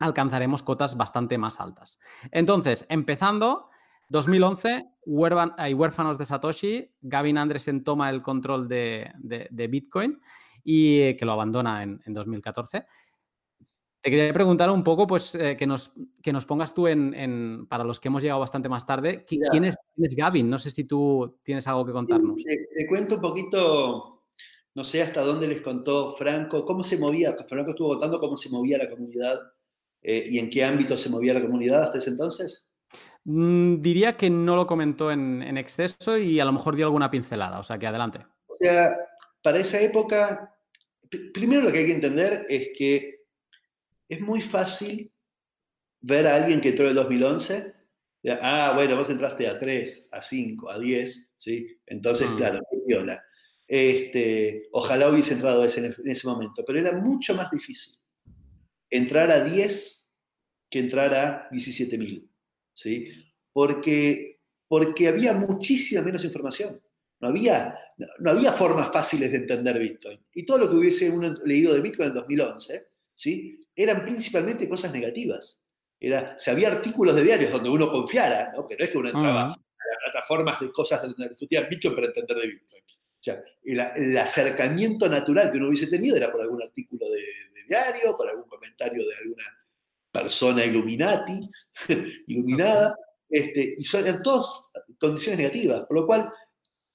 alcanzaremos 0.00 0.64
cotas 0.64 0.96
bastante 0.96 1.38
más 1.38 1.60
altas. 1.60 2.00
Entonces, 2.32 2.84
empezando, 2.88 3.70
2011, 4.08 4.84
hay 5.56 5.74
huérfanos 5.74 6.18
de 6.18 6.24
Satoshi, 6.24 6.90
Gavin 7.00 7.38
Andresen 7.38 7.82
toma 7.82 8.10
el 8.10 8.22
control 8.22 8.68
de, 8.68 9.10
Bitcoin 9.70 10.20
y 10.64 11.00
eh, 11.00 11.16
que 11.16 11.24
lo 11.24 11.32
abandona 11.32 11.82
en, 11.82 12.00
2014. 12.06 12.84
Te 14.00 14.10
quería 14.10 14.32
preguntar 14.32 14.68
un 14.70 14.82
poco, 14.82 15.06
pues, 15.06 15.34
eh, 15.36 15.56
que, 15.56 15.66
nos, 15.66 15.92
que 16.22 16.32
nos 16.32 16.44
pongas 16.44 16.74
tú 16.74 16.88
en, 16.88 17.66
para 17.68 17.84
los 17.84 18.00
que 18.00 18.08
hemos 18.08 18.22
llegado 18.22 18.40
bastante 18.40 18.68
más 18.68 18.84
tarde, 18.84 19.24
¿quién 19.24 19.64
es, 19.64 19.76
Gavin? 19.96 20.50
No 20.50 20.58
sé 20.58 20.70
si 20.70 20.84
tú 20.84 21.38
tienes 21.42 21.66
algo 21.68 21.86
que 21.86 21.92
contarnos. 21.92 22.42
te, 22.42 22.86
cuento 22.88 23.14
un 23.14 23.20
poquito 23.20 24.12
no 24.74 24.84
sé 24.84 25.02
hasta 25.02 25.22
dónde 25.22 25.48
les 25.48 25.60
contó 25.60 26.16
Franco, 26.16 26.64
cómo 26.64 26.82
se 26.82 26.96
movía, 26.96 27.36
Franco 27.48 27.70
estuvo 27.70 27.88
contando 27.88 28.18
cómo 28.18 28.36
se 28.36 28.48
movía 28.48 28.78
la 28.78 28.88
comunidad 28.88 29.38
eh, 30.00 30.26
y 30.30 30.38
en 30.38 30.48
qué 30.48 30.64
ámbito 30.64 30.96
se 30.96 31.10
movía 31.10 31.34
la 31.34 31.42
comunidad 31.42 31.84
hasta 31.84 31.98
ese 31.98 32.10
entonces. 32.10 32.66
Mm, 33.24 33.80
diría 33.80 34.16
que 34.16 34.30
no 34.30 34.56
lo 34.56 34.66
comentó 34.66 35.10
en, 35.12 35.56
exceso 35.56 36.18
y 36.18 36.40
a 36.40 36.44
lo 36.44 36.52
mejor 36.52 36.76
dio 36.76 36.86
alguna 36.86 37.10
pincelada, 37.10 37.58
o 37.58 37.62
sea 37.62 37.78
que 37.78 37.86
adelante. 37.86 38.20
O 38.46 38.56
sea, 38.58 38.96
para 39.42 39.58
esa 39.58 39.80
época, 39.80 40.54
primero 41.32 41.62
lo 41.62 41.72
que 41.72 41.78
hay 41.78 41.86
que 41.86 41.94
entender 41.94 42.46
es 42.48 42.68
que 42.76 43.20
es 44.08 44.20
muy 44.20 44.40
fácil 44.40 45.12
ver 46.00 46.26
a 46.26 46.36
alguien 46.36 46.60
que 46.60 46.70
entró 46.70 46.84
en 46.84 46.90
el 46.90 46.96
2011, 46.96 47.74
ah, 48.40 48.72
bueno, 48.74 48.96
vos 48.96 49.08
entraste 49.08 49.46
a 49.46 49.58
3, 49.58 50.08
a 50.10 50.20
5, 50.20 50.70
a 50.70 50.78
10, 50.78 51.30
¿sí? 51.38 51.78
Entonces, 51.86 52.28
mm. 52.28 52.36
claro, 52.36 52.60
viola. 52.86 53.22
Este, 53.66 54.68
ojalá 54.72 55.08
hubiese 55.08 55.34
entrado 55.34 55.64
ese, 55.64 55.86
en 55.86 56.08
ese 56.08 56.26
momento, 56.26 56.64
pero 56.66 56.78
era 56.78 56.92
mucho 56.92 57.34
más 57.34 57.50
difícil 57.50 58.02
entrar 58.92 59.30
a 59.30 59.42
10 59.42 60.12
que 60.70 60.78
entrar 60.78 61.14
a 61.14 61.48
17.000, 61.50 62.28
¿sí? 62.72 63.08
Porque, 63.52 64.40
porque 64.68 65.08
había 65.08 65.32
muchísima 65.32 66.02
menos 66.02 66.24
información. 66.24 66.80
No 67.20 67.28
había, 67.28 67.78
no, 68.18 68.30
había 68.30 68.52
formas 68.52 68.92
fáciles 68.92 69.30
de 69.30 69.38
entender 69.38 69.78
Bitcoin. 69.78 70.20
Y 70.34 70.44
todo 70.44 70.58
lo 70.58 70.68
que 70.68 70.76
hubiese 70.76 71.08
uno 71.10 71.34
leído 71.44 71.74
de 71.74 71.80
Bitcoin 71.80 72.10
en 72.10 72.16
el 72.16 72.20
2011, 72.20 72.88
¿sí? 73.14 73.60
Eran 73.74 74.02
principalmente 74.02 74.68
cosas 74.68 74.92
negativas. 74.92 75.60
Era, 76.00 76.36
se 76.38 76.50
había 76.50 76.68
artículos 76.72 77.14
de 77.14 77.22
diarios 77.22 77.52
donde 77.52 77.70
uno 77.70 77.90
confiara, 77.90 78.52
¿no? 78.56 78.66
que 78.66 78.76
no 78.76 78.84
es 78.84 78.90
que 78.90 78.98
uno 78.98 79.08
entraba 79.08 79.52
a 79.52 79.56
plataformas 80.04 80.58
de 80.60 80.72
cosas 80.72 81.00
donde 81.02 81.28
discutía 81.28 81.62
Bitcoin 81.62 81.94
para 81.94 82.08
entender 82.08 82.36
de 82.38 82.46
Bitcoin. 82.48 82.82
O 82.82 83.24
sea, 83.24 83.40
el, 83.62 84.18
acercamiento 84.18 85.08
natural 85.08 85.52
que 85.52 85.58
uno 85.58 85.68
hubiese 85.68 85.86
tenido 85.86 86.16
era 86.16 86.32
por 86.32 86.40
algún 86.42 86.60
artículo 86.60 87.08
de, 87.08 87.22
diario, 87.68 88.16
por 88.16 88.28
algún 88.28 88.48
comentario 88.48 89.06
de 89.06 89.14
alguna 89.22 89.44
persona 90.12 90.64
illuminati, 90.64 91.40
iluminada, 92.26 92.94
este, 93.28 93.76
y 93.78 93.84
son 93.84 94.06
en 94.06 94.22
todas 94.22 94.46
condiciones 95.00 95.38
negativas, 95.38 95.86
por 95.88 95.96
lo 95.96 96.06
cual, 96.06 96.30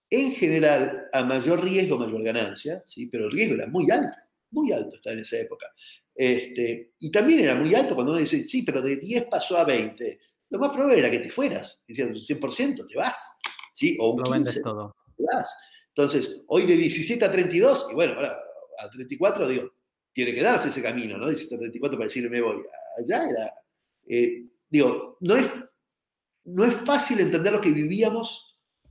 en 0.09 0.33
general, 0.33 1.07
a 1.11 1.23
mayor 1.23 1.63
riesgo, 1.63 1.97
mayor 1.97 2.23
ganancia, 2.23 2.81
¿sí? 2.85 3.07
pero 3.07 3.25
el 3.25 3.31
riesgo 3.31 3.55
era 3.55 3.67
muy 3.67 3.89
alto, 3.89 4.17
muy 4.51 4.71
alto 4.71 4.95
está 4.95 5.11
en 5.11 5.19
esa 5.19 5.37
época. 5.39 5.67
Este, 6.15 6.93
y 6.99 7.11
también 7.11 7.41
era 7.41 7.55
muy 7.55 7.73
alto 7.75 7.93
cuando 7.93 8.11
uno 8.11 8.21
dice, 8.21 8.43
sí, 8.47 8.63
pero 8.63 8.81
de 8.81 8.97
10 8.97 9.25
pasó 9.29 9.57
a 9.57 9.65
20. 9.65 10.19
Lo 10.49 10.59
más 10.59 10.71
probable 10.71 10.99
era 10.99 11.11
que 11.11 11.19
te 11.19 11.29
fueras, 11.29 11.83
diciendo 11.87 12.19
100% 12.19 12.87
te 12.87 12.97
vas, 12.97 13.37
¿sí? 13.73 13.97
O 13.99 14.11
un 14.13 14.23
Lo 14.23 14.29
vendes 14.29 14.61
todo. 14.63 14.95
Te 15.15 15.23
vas. 15.23 15.53
Entonces, 15.89 16.45
hoy 16.47 16.65
de 16.65 16.77
17 16.77 17.25
a 17.25 17.31
32, 17.31 17.89
y 17.91 17.95
bueno, 17.95 18.13
ahora 18.13 18.39
a 18.79 18.89
34, 18.89 19.47
digo, 19.47 19.71
tiene 20.13 20.33
que 20.33 20.41
darse 20.41 20.69
ese 20.69 20.81
camino, 20.81 21.17
¿no? 21.17 21.27
17 21.27 21.55
a 21.55 21.59
34 21.59 21.97
para 21.97 22.07
decir 22.07 22.29
me 22.29 22.41
voy. 22.41 22.63
Allá 22.97 23.29
era, 23.29 23.53
eh, 24.07 24.45
digo, 24.69 25.17
no 25.21 25.35
es, 25.35 25.45
no 26.45 26.65
es 26.65 26.73
fácil 26.85 27.19
entender 27.19 27.53
lo 27.53 27.61
que 27.61 27.71
vivíamos 27.71 28.47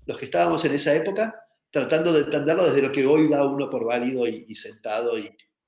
los 0.07 0.19
que 0.19 0.27
estábamos 0.27 0.65
en 0.65 0.75
esa 0.75 0.95
época, 0.95 1.35
tratando 1.71 2.13
de 2.13 2.21
entenderlo 2.21 2.65
desde 2.65 2.83
lo 2.83 2.93
que 2.93 3.05
hoy 3.05 3.29
da 3.29 3.45
uno 3.45 3.69
por 3.69 3.85
válido 3.85 4.27
y, 4.27 4.55
sentado 4.55 5.15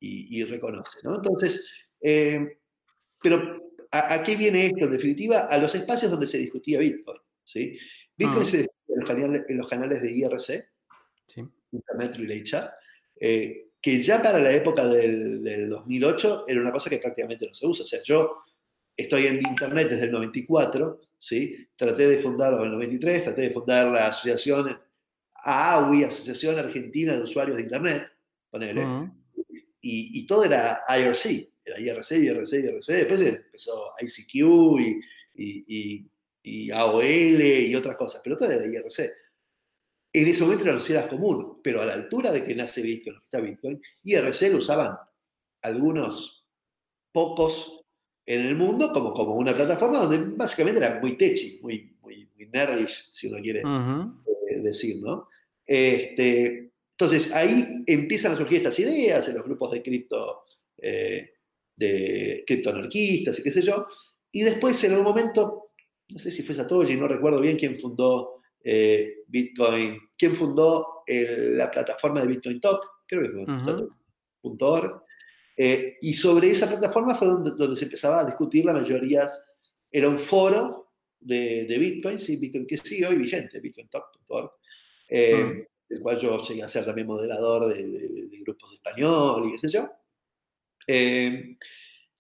y, 0.01 0.44
reconoce, 0.44 0.98
¿no? 1.03 1.16
Entonces, 1.16 1.70
eh, 2.01 2.59
pero 3.20 3.72
¿a, 3.90 4.22
qué 4.22 4.37
viene 4.37 4.66
esto? 4.66 4.85
En 4.85 4.92
definitiva, 4.92 5.46
a 5.46 5.59
los 5.59 5.74
espacios 5.74 6.11
donde 6.11 6.27
se 6.27 6.38
discutía 6.38 6.79
Bitcoin, 6.79 7.18
¿sí? 7.42 7.77
Bitcoin 8.16 8.42
ah. 8.42 8.44
se 8.44 8.57
discutía 8.59 9.44
en 9.48 9.57
los 9.57 9.68
canales 9.68 10.01
de 10.01 10.12
IRC, 10.12 10.68
Internet 11.72 12.16
Relay 12.16 12.42
Chat, 12.44 12.72
eh, 13.20 13.67
que 13.80 14.02
ya 14.02 14.22
para 14.22 14.38
la 14.38 14.52
época 14.52 14.86
del, 14.86 15.68
2008 15.68 16.44
era 16.48 16.60
una 16.60 16.72
cosa 16.72 16.90
que 16.90 16.98
prácticamente 16.98 17.46
no 17.46 17.54
se 17.54 17.66
usa. 17.66 17.84
O 17.84 17.86
sea, 17.86 18.02
yo 18.02 18.42
estoy 18.96 19.26
en 19.26 19.36
Internet 19.46 19.90
desde 19.90 20.06
el 20.06 20.12
94, 20.12 21.00
¿sí? 21.18 21.68
traté 21.76 22.08
de 22.08 22.22
fundar, 22.22 22.54
en 22.54 22.62
el 22.62 22.72
93, 22.72 23.24
traté 23.24 23.42
de 23.42 23.50
fundar 23.50 23.86
la 23.88 24.08
asociación 24.08 24.78
AAWI, 25.44 26.04
Asociación 26.04 26.58
Argentina 26.58 27.16
de 27.16 27.22
Usuarios 27.22 27.56
de 27.56 27.62
Internet, 27.62 28.08
ponele, 28.50 28.84
y, 29.80 30.26
todo 30.26 30.44
era 30.44 30.80
IRC, 30.88 31.48
era 31.64 31.80
IRC, 31.80 32.10
IRC, 32.10 32.52
IRC, 32.52 32.86
después 32.88 33.20
empezó 33.20 33.94
ICQ 34.00 34.34
y, 34.80 35.00
y, 35.34 36.10
y 36.42 36.70
AOL 36.70 37.40
y 37.40 37.74
otras 37.74 37.96
cosas, 37.96 38.20
pero 38.22 38.36
todo 38.36 38.50
era 38.50 38.66
IRC. 38.66 39.12
En 40.18 40.26
ese 40.26 40.42
momento 40.42 40.64
la 40.64 40.83
era 40.88 41.09
común, 41.09 41.61
pero 41.62 41.81
a 41.81 41.87
la 41.87 41.92
altura 41.92 42.33
de 42.33 42.44
que 42.44 42.52
nace 42.52 42.83
Bitcoin, 42.83 43.18
está 43.22 43.38
Bitcoin, 43.38 43.81
IRC 44.02 44.50
lo 44.50 44.59
usaban 44.59 44.96
algunos 45.62 46.44
pocos 47.12 47.85
en 48.26 48.46
el 48.46 48.57
mundo 48.57 48.92
como, 48.92 49.14
como 49.14 49.37
una 49.37 49.54
plataforma 49.54 50.00
donde 50.00 50.37
básicamente 50.37 50.81
era 50.81 50.98
muy 50.98 51.16
techy, 51.16 51.61
muy, 51.62 51.96
muy, 52.00 52.28
muy 52.35 52.46
nerdish, 52.48 53.11
si 53.12 53.28
uno 53.28 53.40
quiere 53.40 53.61
eh, 53.61 54.61
decir, 54.61 54.96
¿no? 55.00 55.28
Este, 55.64 56.72
entonces 56.90 57.33
ahí 57.33 57.85
empiezan 57.87 58.33
a 58.33 58.37
surgir 58.37 58.59
estas 58.59 58.78
ideas 58.81 59.28
en 59.28 59.37
los 59.37 59.44
grupos 59.44 59.70
de 59.70 59.83
cripto, 59.83 60.42
eh, 60.78 61.31
de 61.76 62.42
criptoanarquistas 62.44 63.38
y 63.38 63.42
qué 63.44 63.52
sé 63.52 63.62
yo, 63.62 63.87
y 64.33 64.42
después 64.42 64.83
en 64.83 64.90
algún 64.90 65.07
momento, 65.07 65.70
no 66.09 66.18
sé 66.18 66.33
si 66.33 66.42
fue 66.42 66.57
Satoshi, 66.57 66.96
no 66.96 67.07
recuerdo 67.07 67.40
bien 67.40 67.57
quién 67.57 67.78
fundó 67.78 68.40
eh, 68.64 69.18
Bitcoin, 69.28 70.07
¿quién 70.18 70.37
fundó 70.37 71.04
la 71.07 71.70
plataforma 71.70 72.20
de 72.20 72.26
Bitcoin 72.26 72.61
Top? 72.61 72.81
Creo 73.07 73.22
que 73.22 73.28
fue 73.31 73.44
uh 74.42 75.00
y 76.00 76.14
sobre 76.14 76.50
esa 76.50 76.68
plataforma 76.68 77.16
fue 77.16 77.28
donde, 77.28 77.76
se 77.76 77.85
empezaba 77.85 78.20
a 78.20 78.24
discutir 78.24 78.64
la 78.64 78.72
mayoría, 78.72 79.28
era 79.90 80.09
un 80.09 80.18
foro 80.18 80.92
de, 81.18 81.76
Bitcoin, 81.78 82.18
sí, 82.18 82.37
Bitcoin 82.37 82.66
que 82.66 82.76
sigue 82.76 83.07
hoy 83.07 83.18
vigente, 83.18 83.59
bitcointop.org, 83.59 84.50
eh, 85.09 85.66
el 85.88 86.00
cual 86.00 86.18
yo 86.20 86.40
llegué 86.42 86.62
a 86.62 86.68
ser 86.68 86.85
también 86.85 87.09
moderador 87.09 87.74
de, 87.74 88.38
grupos 88.40 88.70
de 88.70 88.76
español 88.76 89.48
y 89.48 89.52
qué 89.52 89.59
sé 89.59 89.68
yo. 89.68 89.90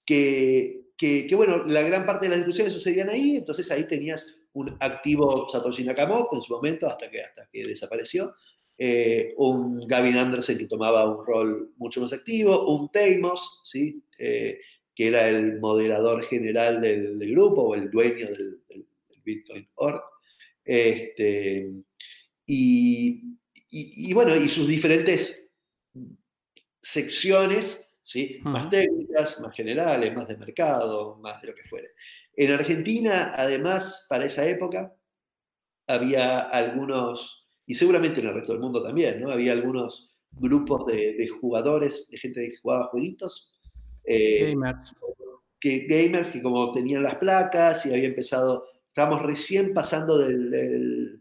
que, 0.04 0.88
que, 0.96 1.34
bueno, 1.36 1.64
la 1.64 1.82
gran 1.82 2.04
parte 2.04 2.26
de 2.26 2.30
las 2.30 2.38
discusiones 2.38 2.74
sucedían 2.74 3.08
ahí, 3.08 3.36
entonces 3.36 3.70
ahí 3.70 3.86
tenías 3.86 4.26
un 4.54 4.76
activo 4.80 5.48
Satoshi 5.50 5.84
Nakamoto 5.84 6.36
en 6.36 6.42
su 6.42 6.52
momento, 6.52 6.86
hasta 6.86 7.10
que, 7.10 7.20
hasta 7.22 7.48
que 7.52 7.66
desapareció, 7.66 8.34
eh, 8.80 9.34
un 9.36 9.86
Gavin 9.88 10.16
Anderson 10.16 10.56
que 10.56 10.66
tomaba 10.66 11.04
un 11.04 11.26
rol 11.26 11.72
mucho 11.78 12.00
más 12.00 12.12
activo, 12.12 12.76
un 12.76 12.90
Teimos, 12.90 13.60
¿sí? 13.64 14.04
Eh, 14.18 14.60
que 14.94 15.08
era 15.08 15.28
el 15.28 15.60
moderador 15.60 16.24
general 16.24 16.80
del, 16.80 17.18
grupo 17.30 17.62
o 17.62 17.74
el 17.74 17.90
dueño 17.90 18.26
del, 18.28 18.86
Bitcoin 19.24 19.68
Org. 19.74 20.00
Este, 20.64 21.70
y, 22.46 24.12
bueno, 24.14 24.34
y 24.34 24.48
sus 24.48 24.66
diferentes 24.66 25.48
secciones, 26.80 27.86
¿sí? 28.02 28.38
más 28.42 28.68
técnicas, 28.68 29.40
más 29.40 29.54
generales, 29.54 30.14
más 30.14 30.26
de 30.28 30.36
mercado, 30.36 31.16
más 31.16 31.40
de 31.42 31.48
lo 31.48 31.54
que 31.54 31.68
fuere. 31.68 31.88
En 32.38 32.52
Argentina, 32.52 33.32
además, 33.34 34.06
para 34.08 34.26
esa 34.26 34.46
época, 34.46 34.94
había 35.88 36.38
algunos, 36.38 37.48
y 37.66 37.74
seguramente 37.74 38.20
en 38.20 38.28
el 38.28 38.34
resto 38.34 38.52
del 38.52 38.62
mundo 38.62 38.80
también, 38.80 39.20
¿no? 39.20 39.32
Había 39.32 39.50
algunos 39.50 40.14
grupos 40.30 40.86
de, 40.86 41.28
jugadores, 41.40 42.08
de 42.08 42.18
gente 42.18 42.48
que 42.48 42.56
jugaba 42.58 42.90
jueguitos. 42.92 43.58
Eh, 44.04 44.50
gamers. 44.50 44.94
que 45.58 45.86
gamers 45.88 46.28
que 46.28 46.40
como 46.40 46.70
tenían 46.70 47.02
las 47.02 47.16
placas 47.16 47.84
y 47.84 47.92
había 47.92 48.06
empezado, 48.06 48.66
estábamos 48.86 49.22
recién 49.22 49.74
pasando 49.74 50.18
del, 50.18 51.20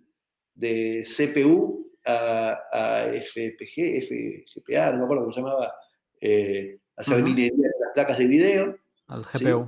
de 0.53 1.03
CPU 1.03 1.93
a, 2.06 3.10
FPG, 3.12 4.03
FGPA, 4.06 4.91
no 4.91 4.97
me 4.99 5.03
acuerdo 5.06 5.23
cómo 5.23 5.34
se 5.34 5.39
llamaba, 5.39 5.73
eh, 6.21 6.80
hacer 6.95 7.23
minería 7.23 7.53
de 7.53 7.80
las 7.82 7.93
placas 7.95 8.19
de 8.19 8.27
video. 8.27 8.77
Al 9.08 9.23
GPU. 9.23 9.67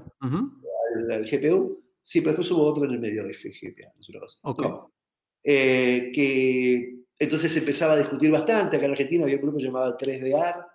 Al, 1.11 1.25
GPU. 1.29 1.83
Sí, 2.01 2.21
pero 2.21 2.31
después 2.31 2.51
hubo 2.51 2.63
otro 2.63 2.85
en 2.85 2.91
el 2.91 2.99
medio, 2.99 3.23
FGPA, 3.23 3.91
no 3.95 4.01
es 4.01 4.09
una 4.09 4.19
cosa. 4.19 4.87
Eh, 5.43 6.11
que 6.13 6.99
entonces 7.17 7.51
se 7.51 7.59
empezaba 7.59 7.93
a 7.93 7.99
discutir 7.99 8.31
bastante. 8.31 8.77
Acá 8.77 8.85
en 8.85 8.91
Argentina 8.91 9.23
había 9.23 9.35
un 9.35 9.41
grupo 9.41 9.59
llamado 9.59 9.97
3DR, 9.97 10.65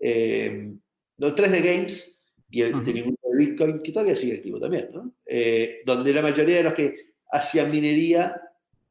eh, 0.00 0.72
no, 1.18 1.34
3D 1.34 1.62
Games, 1.62 2.20
y 2.50 2.62
el, 2.62 2.72
grupo 2.72 3.30
de 3.30 3.36
Bitcoin, 3.38 3.82
que 3.82 3.92
todavía 3.92 4.16
sigue 4.16 4.36
activo 4.36 4.58
también, 4.60 4.90
¿no? 4.92 5.14
Eh, 5.26 5.82
donde 5.84 6.12
la 6.12 6.22
mayoría 6.22 6.56
de 6.56 6.62
los 6.62 6.74
que 6.74 7.14
hacían 7.30 7.70
minería 7.70 8.40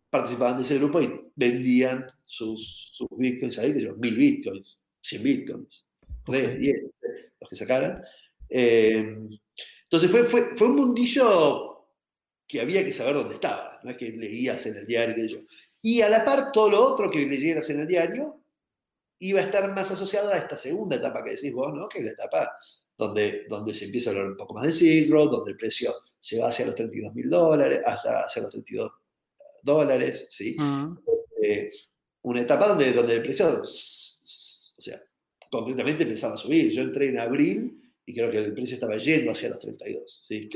participaban 0.10 0.58
de 0.58 0.64
ese 0.64 0.78
grupo 0.78 1.02
y 1.02 1.10
vendían 1.36 2.06
sus, 2.26 2.92
sus 2.94 3.08
bitcoins 3.18 3.58
ahí, 3.60 3.74
que 3.74 3.82
yo, 3.82 3.96
mil 3.96 4.16
bitcoins, 4.16 4.80
100 5.02 5.24
bitcoins, 5.24 5.86
3, 6.26 6.60
10, 6.60 6.76
los 7.42 7.50
que 7.50 7.56
sacaran. 7.56 8.04
Eh, 8.50 9.28
entonces 9.96 10.12
fue, 10.12 10.30
fue, 10.30 10.58
fue 10.58 10.68
un 10.68 10.76
mundillo 10.76 11.88
que 12.48 12.60
había 12.62 12.84
que 12.84 12.94
saber 12.94 13.16
dónde 13.16 13.36
estaba, 13.36 13.80
no 13.84 13.92
es 13.92 13.98
que 13.98 14.12
leías 14.12 14.66
en 14.66 14.76
el 14.78 14.86
diario 14.86 15.16
de 15.16 15.30
yo. 15.30 15.40
Y 15.82 16.02
a 16.02 16.10
la 16.10 16.26
par, 16.26 16.52
todo 16.52 16.70
lo 16.70 16.82
otro 16.82 17.10
que 17.10 17.26
leyeras 17.26 17.70
en 17.70 17.80
el 17.80 17.88
diario 17.88 18.42
iba 19.20 19.40
a 19.40 19.44
estar 19.44 19.74
más 19.74 19.90
asociado 19.90 20.32
a 20.32 20.38
esta 20.38 20.58
segunda 20.58 20.98
etapa 20.98 21.24
que 21.24 21.32
decís 21.32 21.54
vos, 21.54 21.74
¿no? 21.74 21.88
Que 21.88 22.00
es 22.00 22.06
la 22.06 22.12
etapa 22.12 22.52
donde, 22.98 23.46
donde 23.48 23.74
se 23.74 23.86
empieza 23.86 24.10
a 24.10 24.14
hablar 24.14 24.32
un 24.32 24.38
poco 24.38 24.54
más 24.54 24.66
de 24.66 24.74
siglo, 24.74 25.28
donde 25.28 25.52
el 25.52 25.58
precio 25.58 25.94
se 26.20 26.40
va 26.40 26.50
hacia 26.50 26.66
los 26.66 26.76
32 26.76 27.14
mil 27.14 27.30
dólares, 27.30 27.82
hasta 27.86 28.26
hacia 28.26 28.42
los 28.42 28.52
32 28.52 28.92
dólares, 29.64 30.28
¿sí? 30.30 30.56
Mm. 30.60 30.98
Eh, 31.42 31.72
una 32.24 32.42
etapa 32.42 32.68
donde, 32.68 32.92
donde 32.92 33.16
el 33.16 33.22
precio, 33.22 33.62
o 33.62 33.66
sea, 34.82 35.02
concretamente 35.50 36.04
empezaba 36.04 36.34
a 36.34 36.38
subir. 36.38 36.72
Yo 36.72 36.82
entré 36.82 37.10
en 37.10 37.20
abril 37.20 37.85
y 38.06 38.14
creo 38.14 38.30
que 38.30 38.38
el 38.38 38.54
precio 38.54 38.76
estaba 38.76 38.98
yendo 38.98 39.32
hacia 39.32 39.50
los 39.50 39.60
32. 39.60 40.26
Sí, 40.28 40.48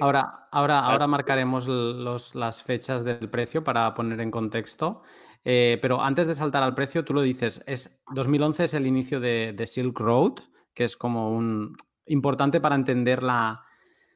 ahora, 0.00 0.48
ahora, 0.50 0.80
ah. 0.80 0.92
ahora 0.92 1.06
marcaremos 1.06 1.68
los, 1.68 2.34
las 2.34 2.62
fechas 2.62 3.04
del 3.04 3.30
precio 3.30 3.62
para 3.62 3.94
poner 3.94 4.20
en 4.20 4.30
contexto. 4.30 5.02
Eh, 5.44 5.78
pero 5.80 6.02
antes 6.02 6.26
de 6.26 6.34
saltar 6.34 6.64
al 6.64 6.74
precio, 6.74 7.04
tú 7.04 7.14
lo 7.14 7.22
dices, 7.22 7.62
es 7.66 8.02
2011 8.12 8.64
es 8.64 8.74
el 8.74 8.84
inicio 8.84 9.20
de, 9.20 9.54
Silk 9.64 9.96
Road, 10.00 10.40
que 10.74 10.82
es 10.82 10.96
como 10.96 11.30
un 11.30 11.76
importante 12.06 12.60
para 12.60 12.74
entender 12.74 13.22
la, 13.22 13.62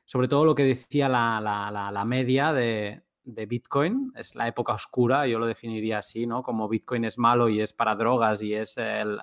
sobre 0.04 0.26
todo 0.26 0.44
lo 0.44 0.56
que 0.56 0.64
decía 0.64 1.08
la, 1.08 1.40
la, 1.40 2.04
media 2.04 2.52
de, 2.52 3.02
de, 3.22 3.46
Bitcoin, 3.46 4.12
es 4.16 4.34
la 4.34 4.48
época 4.48 4.72
oscura, 4.72 5.28
yo 5.28 5.38
lo 5.38 5.46
definiría 5.46 5.98
así, 5.98 6.26
¿no? 6.26 6.42
Como 6.42 6.68
Bitcoin 6.68 7.04
es 7.04 7.16
malo 7.16 7.48
y 7.48 7.60
es 7.60 7.72
para 7.72 7.94
drogas 7.94 8.42
y 8.42 8.54
es 8.54 8.76
el, 8.76 9.20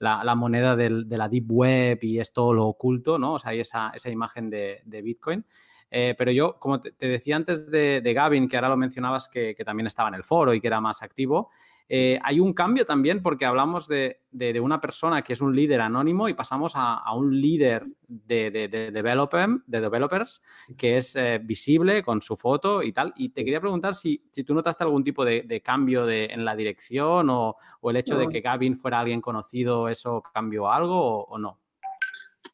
la, 0.00 0.34
moneda 0.34 0.76
de 0.76 1.16
la 1.16 1.28
deep 1.28 1.50
web 1.50 1.98
y 2.02 2.18
es 2.18 2.32
todo 2.32 2.54
lo 2.54 2.66
oculto, 2.66 3.18
¿no? 3.18 3.34
O 3.34 3.38
sea, 3.38 3.50
hay 3.50 3.60
esa, 3.60 3.92
imagen 4.06 4.48
de, 4.48 5.02
Bitcoin. 5.02 5.44
Eh, 5.90 6.14
pero 6.16 6.30
yo, 6.30 6.58
como 6.58 6.80
te, 6.80 6.92
decía 7.06 7.36
antes 7.36 7.70
de, 7.70 8.12
Gavin, 8.14 8.48
que 8.48 8.56
ahora 8.56 8.70
lo 8.70 8.76
mencionabas 8.76 9.28
que, 9.28 9.54
también 9.64 9.86
estaba 9.86 10.08
en 10.08 10.14
el 10.14 10.24
foro 10.24 10.54
y 10.54 10.60
que 10.60 10.66
era 10.66 10.80
más 10.80 11.02
activo, 11.02 11.50
eh, 11.92 12.20
hay 12.22 12.38
un 12.38 12.52
cambio 12.52 12.84
también 12.84 13.20
porque 13.20 13.44
hablamos 13.44 13.88
de, 13.88 14.20
una 14.62 14.80
persona 14.80 15.22
que 15.22 15.32
es 15.32 15.40
un 15.40 15.56
líder 15.56 15.80
anónimo 15.80 16.28
y 16.28 16.34
pasamos 16.34 16.74
a, 16.76 17.02
un 17.12 17.40
líder 17.40 17.84
de, 18.06 18.68
developers 18.92 20.40
que 20.78 20.96
es 20.96 21.16
eh, 21.16 21.40
visible 21.42 22.04
con 22.04 22.22
su 22.22 22.36
foto 22.36 22.84
y 22.84 22.92
tal. 22.92 23.12
Y 23.16 23.30
te 23.30 23.44
quería 23.44 23.60
preguntar 23.60 23.96
si, 23.96 24.18
tú 24.46 24.54
notaste 24.54 24.84
algún 24.84 25.02
tipo 25.02 25.24
de, 25.24 25.62
cambio 25.64 26.08
en 26.08 26.44
la 26.44 26.54
dirección 26.54 27.28
o, 27.28 27.56
el 27.82 27.96
hecho 27.96 28.16
de 28.16 28.28
que 28.28 28.40
Gavin 28.40 28.76
fuera 28.76 29.00
alguien 29.00 29.20
conocido, 29.20 29.88
¿eso 29.88 30.22
cambió 30.32 30.70
algo 30.70 31.24
o, 31.24 31.38
no? 31.38 31.58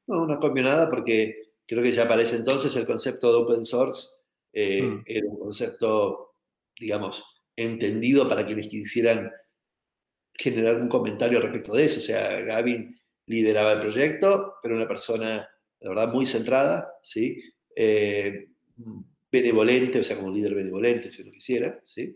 No, 0.06 0.26
no 0.26 0.40
cambió 0.40 0.64
nada 0.64 0.88
porque 0.88 1.52
creo 1.66 1.82
que 1.82 1.92
ya 1.92 2.08
para 2.08 2.22
ese 2.22 2.36
entonces 2.36 2.74
el 2.74 2.86
concepto 2.86 3.30
de 3.30 3.42
open 3.42 3.66
source 3.66 4.08
eh, 4.54 4.80
mm. 4.80 5.02
era 5.04 5.28
un 5.28 5.38
concepto, 5.38 6.36
digamos, 6.80 7.35
entendido 7.56 8.28
para 8.28 8.46
quienes 8.46 8.68
quisieran 8.68 9.32
generar 10.34 10.74
algún 10.74 10.88
comentario 10.88 11.40
respecto 11.40 11.74
de 11.74 11.84
eso. 11.84 11.98
O 11.98 12.02
sea, 12.02 12.40
Gavin 12.42 12.94
lideraba 13.26 13.72
el 13.72 13.80
proyecto, 13.80 14.54
pero 14.62 14.76
una 14.76 14.86
persona, 14.86 15.48
la 15.80 15.88
verdad, 15.88 16.12
muy 16.12 16.26
centrada, 16.26 16.92
¿sí? 17.02 17.42
Eh, 17.74 18.48
benevolente, 19.30 20.00
o 20.00 20.04
sea, 20.04 20.16
como 20.16 20.30
líder 20.30 20.54
benevolente, 20.54 21.10
si 21.10 21.22
uno 21.22 21.32
quisiera, 21.32 21.80
¿sí? 21.82 22.14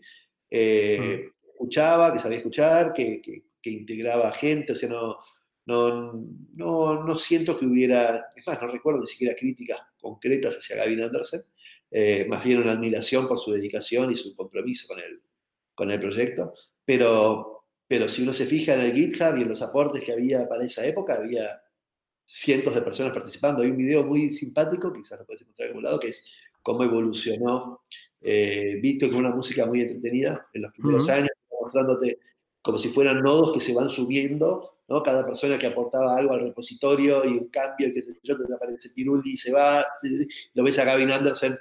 Eh, 0.49 1.29
escuchaba, 1.49 2.13
que 2.13 2.19
sabía 2.19 2.37
escuchar, 2.37 2.93
que, 2.93 3.21
integraba 3.63 4.33
gente, 4.33 4.73
o 4.73 4.75
sea, 4.75 4.89
no, 4.89 5.17
no, 5.65 6.13
no, 6.55 7.03
no, 7.03 7.17
siento 7.17 7.59
que 7.59 7.65
hubiera, 7.65 8.25
es 8.35 8.45
más, 8.47 8.59
no 8.61 8.67
recuerdo 8.67 9.01
ni 9.01 9.07
siquiera 9.07 9.35
críticas 9.35 9.81
concretas 9.99 10.57
hacia 10.57 10.77
Gavin 10.77 11.03
Anderson, 11.03 11.41
eh, 11.91 12.25
más 12.27 12.43
bien 12.43 12.59
una 12.59 12.71
admiración 12.71 13.27
por 13.27 13.37
su 13.37 13.51
dedicación 13.51 14.11
y 14.11 14.15
su 14.15 14.35
compromiso 14.35 14.87
con 14.87 14.99
el, 14.99 15.21
con 15.75 15.91
el 15.91 15.99
proyecto, 15.99 16.53
pero, 16.85 17.65
pero 17.87 18.09
si 18.09 18.23
uno 18.23 18.33
se 18.33 18.45
fija 18.45 18.73
en 18.73 18.81
el 18.81 18.93
GitHub 18.93 19.37
y 19.37 19.41
en 19.41 19.49
los 19.49 19.61
aportes 19.61 20.03
que 20.03 20.13
había 20.13 20.47
para 20.47 20.63
esa 20.63 20.85
época, 20.85 21.15
había 21.15 21.61
cientos 22.25 22.73
de 22.73 22.81
personas 22.81 23.13
participando. 23.13 23.61
Hay 23.61 23.71
un 23.71 23.77
video 23.77 24.03
muy 24.03 24.29
simpático, 24.29 24.93
quizás 24.93 25.19
lo 25.19 25.25
puedes 25.25 25.41
encontrar 25.41 25.67
en 25.67 25.71
algún 25.71 25.83
lado, 25.83 25.99
que 25.99 26.09
es 26.09 26.31
cómo 26.61 26.83
evolucionó 26.83 27.81
eh, 28.21 28.79
Bitcoin 28.81 29.11
con 29.11 29.25
una 29.25 29.35
música 29.35 29.65
muy 29.65 29.81
entretenida 29.81 30.47
en 30.53 30.61
los 30.61 30.71
primeros 30.71 31.09
años, 31.09 31.29
mostrándote 31.59 32.19
como 32.61 32.77
si 32.77 32.89
fueran 32.89 33.21
nodos 33.21 33.53
que 33.53 33.59
se 33.59 33.73
van 33.73 33.89
subiendo, 33.89 34.77
¿no? 34.87 35.01
Cada 35.01 35.25
persona 35.25 35.57
que 35.57 35.67
aportaba 35.67 36.15
algo 36.15 36.33
al 36.33 36.41
repositorio 36.41 37.25
y 37.25 37.29
un 37.29 37.49
cambio, 37.49 37.87
y 37.87 37.93
que 37.93 38.01
se 38.01 38.13
yo, 38.23 38.37
te 38.37 38.53
aparece 38.53 38.91
Pirulli 38.91 39.33
y 39.33 39.37
se 39.37 39.51
va, 39.51 39.85
lo 40.53 40.63
ves 40.63 40.79
a 40.79 40.85
Gavin 40.85 41.11
Anderson, 41.11 41.57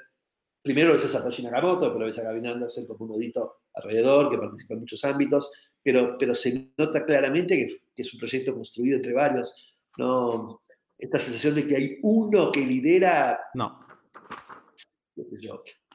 primero 0.62 0.88
lo 0.88 0.94
ves 0.94 1.07
a 1.07 1.09
Satoshi 1.09 1.42
Nakamoto, 1.42 1.92
pero 1.92 2.05
ves 2.05 2.18
a 2.18 2.23
Gavin 2.23 2.46
Anderson 2.46 2.87
como 2.87 3.07
un 3.07 3.12
nodito 3.12 3.60
alrededor, 3.75 4.31
que 4.31 4.39
participa 4.39 4.75
en 4.75 4.81
muchos 4.81 5.05
ámbitos, 5.05 5.51
pero, 5.83 6.17
pero 6.19 6.35
se 6.35 6.73
nota 6.77 7.05
claramente 7.05 7.57
que, 7.57 7.81
es 7.97 8.15
un 8.15 8.21
proyecto 8.21 8.55
construido 8.55 8.97
entre 8.97 9.13
varios. 9.13 9.77
¿no? 9.99 10.63
Esta 10.97 11.19
sensación 11.19 11.55
de 11.55 11.67
que 11.67 11.77
hay 11.77 11.99
uno 12.03 12.51
que 12.51 12.61
lidera. 12.61 13.39
No. 13.55 13.87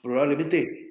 probablemente 0.02 0.86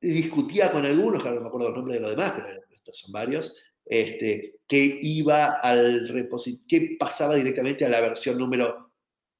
discutía 0.00 0.70
con 0.70 0.84
algunos, 0.84 1.22
claro, 1.22 1.36
no 1.36 1.42
me 1.42 1.48
acuerdo 1.48 1.68
el 1.68 1.74
nombre 1.74 1.94
de 1.94 2.00
los 2.00 2.10
demás, 2.10 2.34
pero 2.36 2.60
estos 2.70 2.98
son 2.98 3.12
varios, 3.12 3.54
este, 3.84 4.60
que 4.66 4.98
iba 5.02 5.54
al 5.54 6.08
repositorio, 6.08 6.66
que 6.68 6.96
pasaba 6.98 7.34
directamente 7.34 7.84
a 7.84 7.88
la 7.88 8.00
versión 8.00 8.38
número 8.38 8.92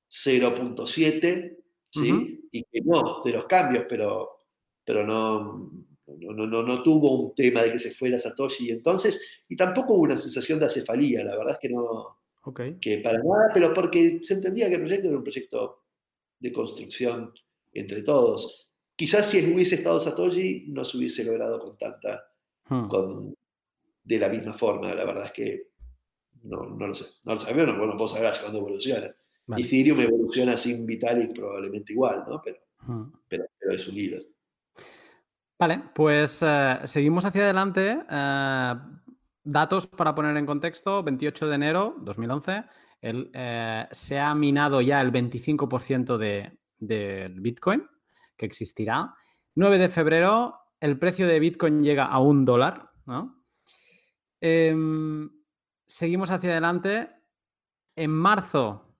0.7, 0.09 1.57
¿sí? 1.91 2.49
Y 2.51 2.63
que 2.65 2.81
no, 2.85 3.23
de 3.25 3.33
los 3.33 3.45
cambios, 3.47 3.85
pero, 3.89 4.45
pero 4.85 5.07
no, 5.07 5.71
no, 6.07 6.47
no, 6.47 6.63
no, 6.63 6.83
tuvo 6.83 7.21
un 7.21 7.35
tema 7.35 7.63
de 7.63 7.73
que 7.73 7.79
se 7.79 7.91
fuera 7.91 8.19
Satoshi 8.19 8.71
entonces, 8.71 9.43
y 9.49 9.57
tampoco 9.57 9.95
hubo 9.95 10.03
una 10.03 10.17
sensación 10.17 10.59
de 10.59 10.67
acefalía, 10.67 11.25
la 11.25 11.37
verdad 11.37 11.55
es 11.55 11.59
que 11.59 11.69
no, 11.69 12.19
que 12.81 12.99
para 12.99 13.19
nada, 13.19 13.51
pero 13.53 13.75
porque 13.75 14.21
se 14.23 14.35
entendía 14.35 14.69
que 14.69 14.77
el 14.77 14.83
proyecto 14.83 15.09
era 15.09 15.17
un 15.17 15.25
proyecto 15.25 15.83
de 16.39 16.53
construcción 16.53 17.33
entre 17.73 18.03
todos. 18.03 18.69
Quizás 18.95 19.29
si 19.29 19.39
hubiese 19.53 19.77
estado 19.77 20.01
Satoshi 20.01 20.67
no 20.69 20.85
se 20.85 20.97
hubiese 20.97 21.25
logrado 21.25 21.59
con 21.61 21.77
tanta, 21.77 22.25
hmm. 22.69 22.89
con, 22.89 23.35
de 24.05 24.19
la 24.19 24.29
misma 24.29 24.55
forma, 24.55 24.95
la 24.95 25.05
verdad 25.05 25.27
es 25.27 25.33
que 25.33 25.69
no, 26.45 26.65
no 26.67 26.87
lo 26.87 26.95
sé, 26.95 27.05
no 27.25 27.35
lo 27.35 27.41
sabemos, 27.41 27.75
no, 27.75 27.79
bueno, 27.81 27.97
puedo 27.97 28.09
saber 28.09 28.33
cuándo 28.41 28.59
evoluciona. 28.59 29.15
Ethereum 29.57 30.01
evoluciona 30.01 30.57
sin 30.57 30.87
Vitalik 30.87 31.33
probablemente 31.35 31.93
igual, 31.93 32.25
¿no? 32.29 32.41
Pero, 32.45 32.59
hmm. 32.87 33.13
pero, 33.29 33.45
pero 33.59 33.75
es 33.75 33.87
un 33.89 33.95
líder. 33.95 34.27
Vale, 35.59 35.83
pues 35.95 36.43
eh, 36.43 36.81
seguimos 36.85 37.25
hacia 37.25 37.45
adelante. 37.45 37.99
Eh, 38.11 38.75
datos 39.43 39.87
para 39.87 40.15
poner 40.15 40.37
en 40.37 40.45
contexto, 40.45 41.03
28 41.03 41.49
de 41.49 41.55
enero 41.55 41.97
2011, 42.01 42.65
el, 43.01 43.31
eh, 43.33 43.87
se 43.91 44.19
ha 44.19 44.35
minado 44.35 44.83
ya 44.83 45.01
el 45.01 45.11
25% 45.13 46.19
del 46.19 46.59
de 46.79 47.33
Bitcoin 47.37 47.89
que 48.37 48.45
existirá. 48.45 49.15
9 49.55 49.79
de 49.79 49.89
febrero, 49.89 50.61
el 50.79 50.99
precio 50.99 51.27
de 51.27 51.41
Bitcoin 51.41 51.83
llega 51.83 52.05
a 52.05 52.19
un 52.19 52.45
dólar. 52.45 52.91
Em, 54.41 55.31
seguimos 55.87 56.31
hacia 56.31 56.51
adelante. 56.51 57.11
En 57.99 58.11
marzo, 58.11 58.95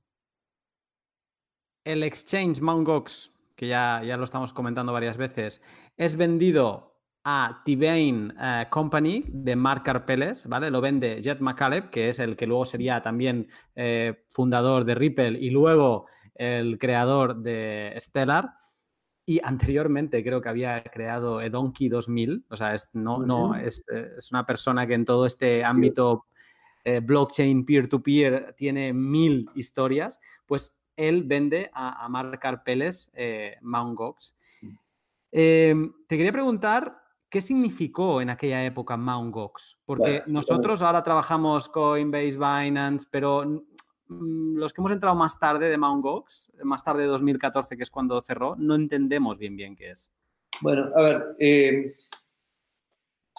el 1.85 2.03
exchange 2.03 2.63
Mt. 2.63 2.87
Gox 2.87 3.37
que 3.57 3.67
ya, 3.67 4.03
ya 4.05 4.17
lo 4.17 4.25
estamos 4.25 4.53
comentando 4.53 4.93
varias 4.93 5.17
veces, 5.17 5.63
es 5.97 6.17
vendido 6.17 6.97
a 7.25 7.63
Tibane 7.65 8.33
eh, 8.41 8.67
Company 8.71 9.25
de 9.27 9.57
Mark 9.57 9.83
Carpeles, 9.83 10.47
¿vale? 10.47 10.71
Lo 10.71 10.81
vende 10.81 11.21
Jet 11.21 11.41
McCaleb, 11.41 11.91
que 11.91 12.09
es 12.09 12.21
el 12.21 12.37
que 12.37 12.47
luego 12.47 12.65
sería 12.65 13.03
también 13.03 13.49
eh, 13.75 14.25
fundador 14.29 14.85
de 14.85 14.95
Ripple 14.95 15.39
y 15.41 15.51
luego 15.51 16.07
el 16.35 16.79
creador 16.79 17.43
de 17.43 17.97
Stellar. 17.99 18.51
Y 19.29 19.41
anteriormente 19.43 20.23
creo 20.23 20.41
que 20.41 20.49
había 20.49 20.85
creado 20.85 21.41
Edonkey 21.41 21.89
2000, 21.89 22.47
o 22.49 22.57
sea, 22.57 22.75
es, 22.75 22.89
no, 22.93 23.19
no, 23.19 23.57
es, 23.57 23.85
es, 23.89 24.31
una 24.31 24.47
persona 24.47 24.87
que 24.87 24.95
en 24.95 25.05
todo 25.05 25.27
este 25.27 25.65
ámbito 25.65 26.27
eh, 26.85 27.01
blockchain 27.01 27.67
peer-to-peer 27.67 28.55
tiene 28.57 28.93
mil 28.93 29.51
historias, 29.57 30.21
pues 30.47 30.81
él 30.95 31.25
vende 31.25 31.71
a, 31.75 32.05
a 32.05 32.09
Mark 32.09 32.39
Carpeles 32.39 33.11
eh, 33.15 33.57
Mt. 33.63 33.97
Gox. 33.97 34.37
Em, 35.33 35.93
te 36.07 36.17
quería 36.17 36.33
preguntar 36.33 37.03
qué 37.29 37.41
significó 37.41 38.21
en 38.21 38.31
aquella 38.31 38.65
época 38.65 38.97
Mt. 38.97 39.33
Gox, 39.33 39.79
porque 39.85 40.23
nosotros 40.27 40.83
ahora 40.83 41.03
trabajamos 41.03 41.69
Coinbase, 41.69 42.37
Binance, 42.37 43.07
pero 43.11 43.67
Mm, 44.09 44.57
los 44.57 44.73
que 44.73 44.81
hemos 44.81 44.93
entrado 44.93 45.17
más 45.17 45.39
tarde 45.39 45.69
de 45.69 45.79
Mt. 45.79 46.03
Gox, 46.03 46.53
más 46.63 46.85
tarde 46.85 47.03
de 47.03 47.09
2014, 47.09 47.77
que 47.77 47.83
es 47.83 47.91
cuando 47.91 48.21
cerró, 48.23 48.55
no 48.57 48.75
entendemos 48.75 49.39
bien 49.39 49.57
bien 49.57 49.75
qué 49.75 49.91
es. 49.91 50.11
Bueno, 50.61 50.89
a 50.95 51.03
ver, 51.03 51.25
eh, 51.39 51.93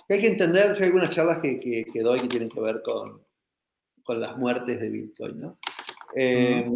hay 0.10 0.22
que 0.22 0.28
entender, 0.28 0.76
hay 0.78 0.84
algunas 0.84 1.14
charlas 1.14 1.40
que, 1.40 1.60
que, 1.60 2.02
doy 2.02 2.22
que 2.22 2.28
tienen 2.28 2.50
que 2.50 2.60
ver 2.60 2.82
con, 2.84 3.24
con 4.04 4.20
las 4.20 4.38
muertes 4.38 4.80
de 4.80 4.90
Bitcoin, 4.90 5.40
¿no? 5.40 5.60
Eh, 6.16 6.70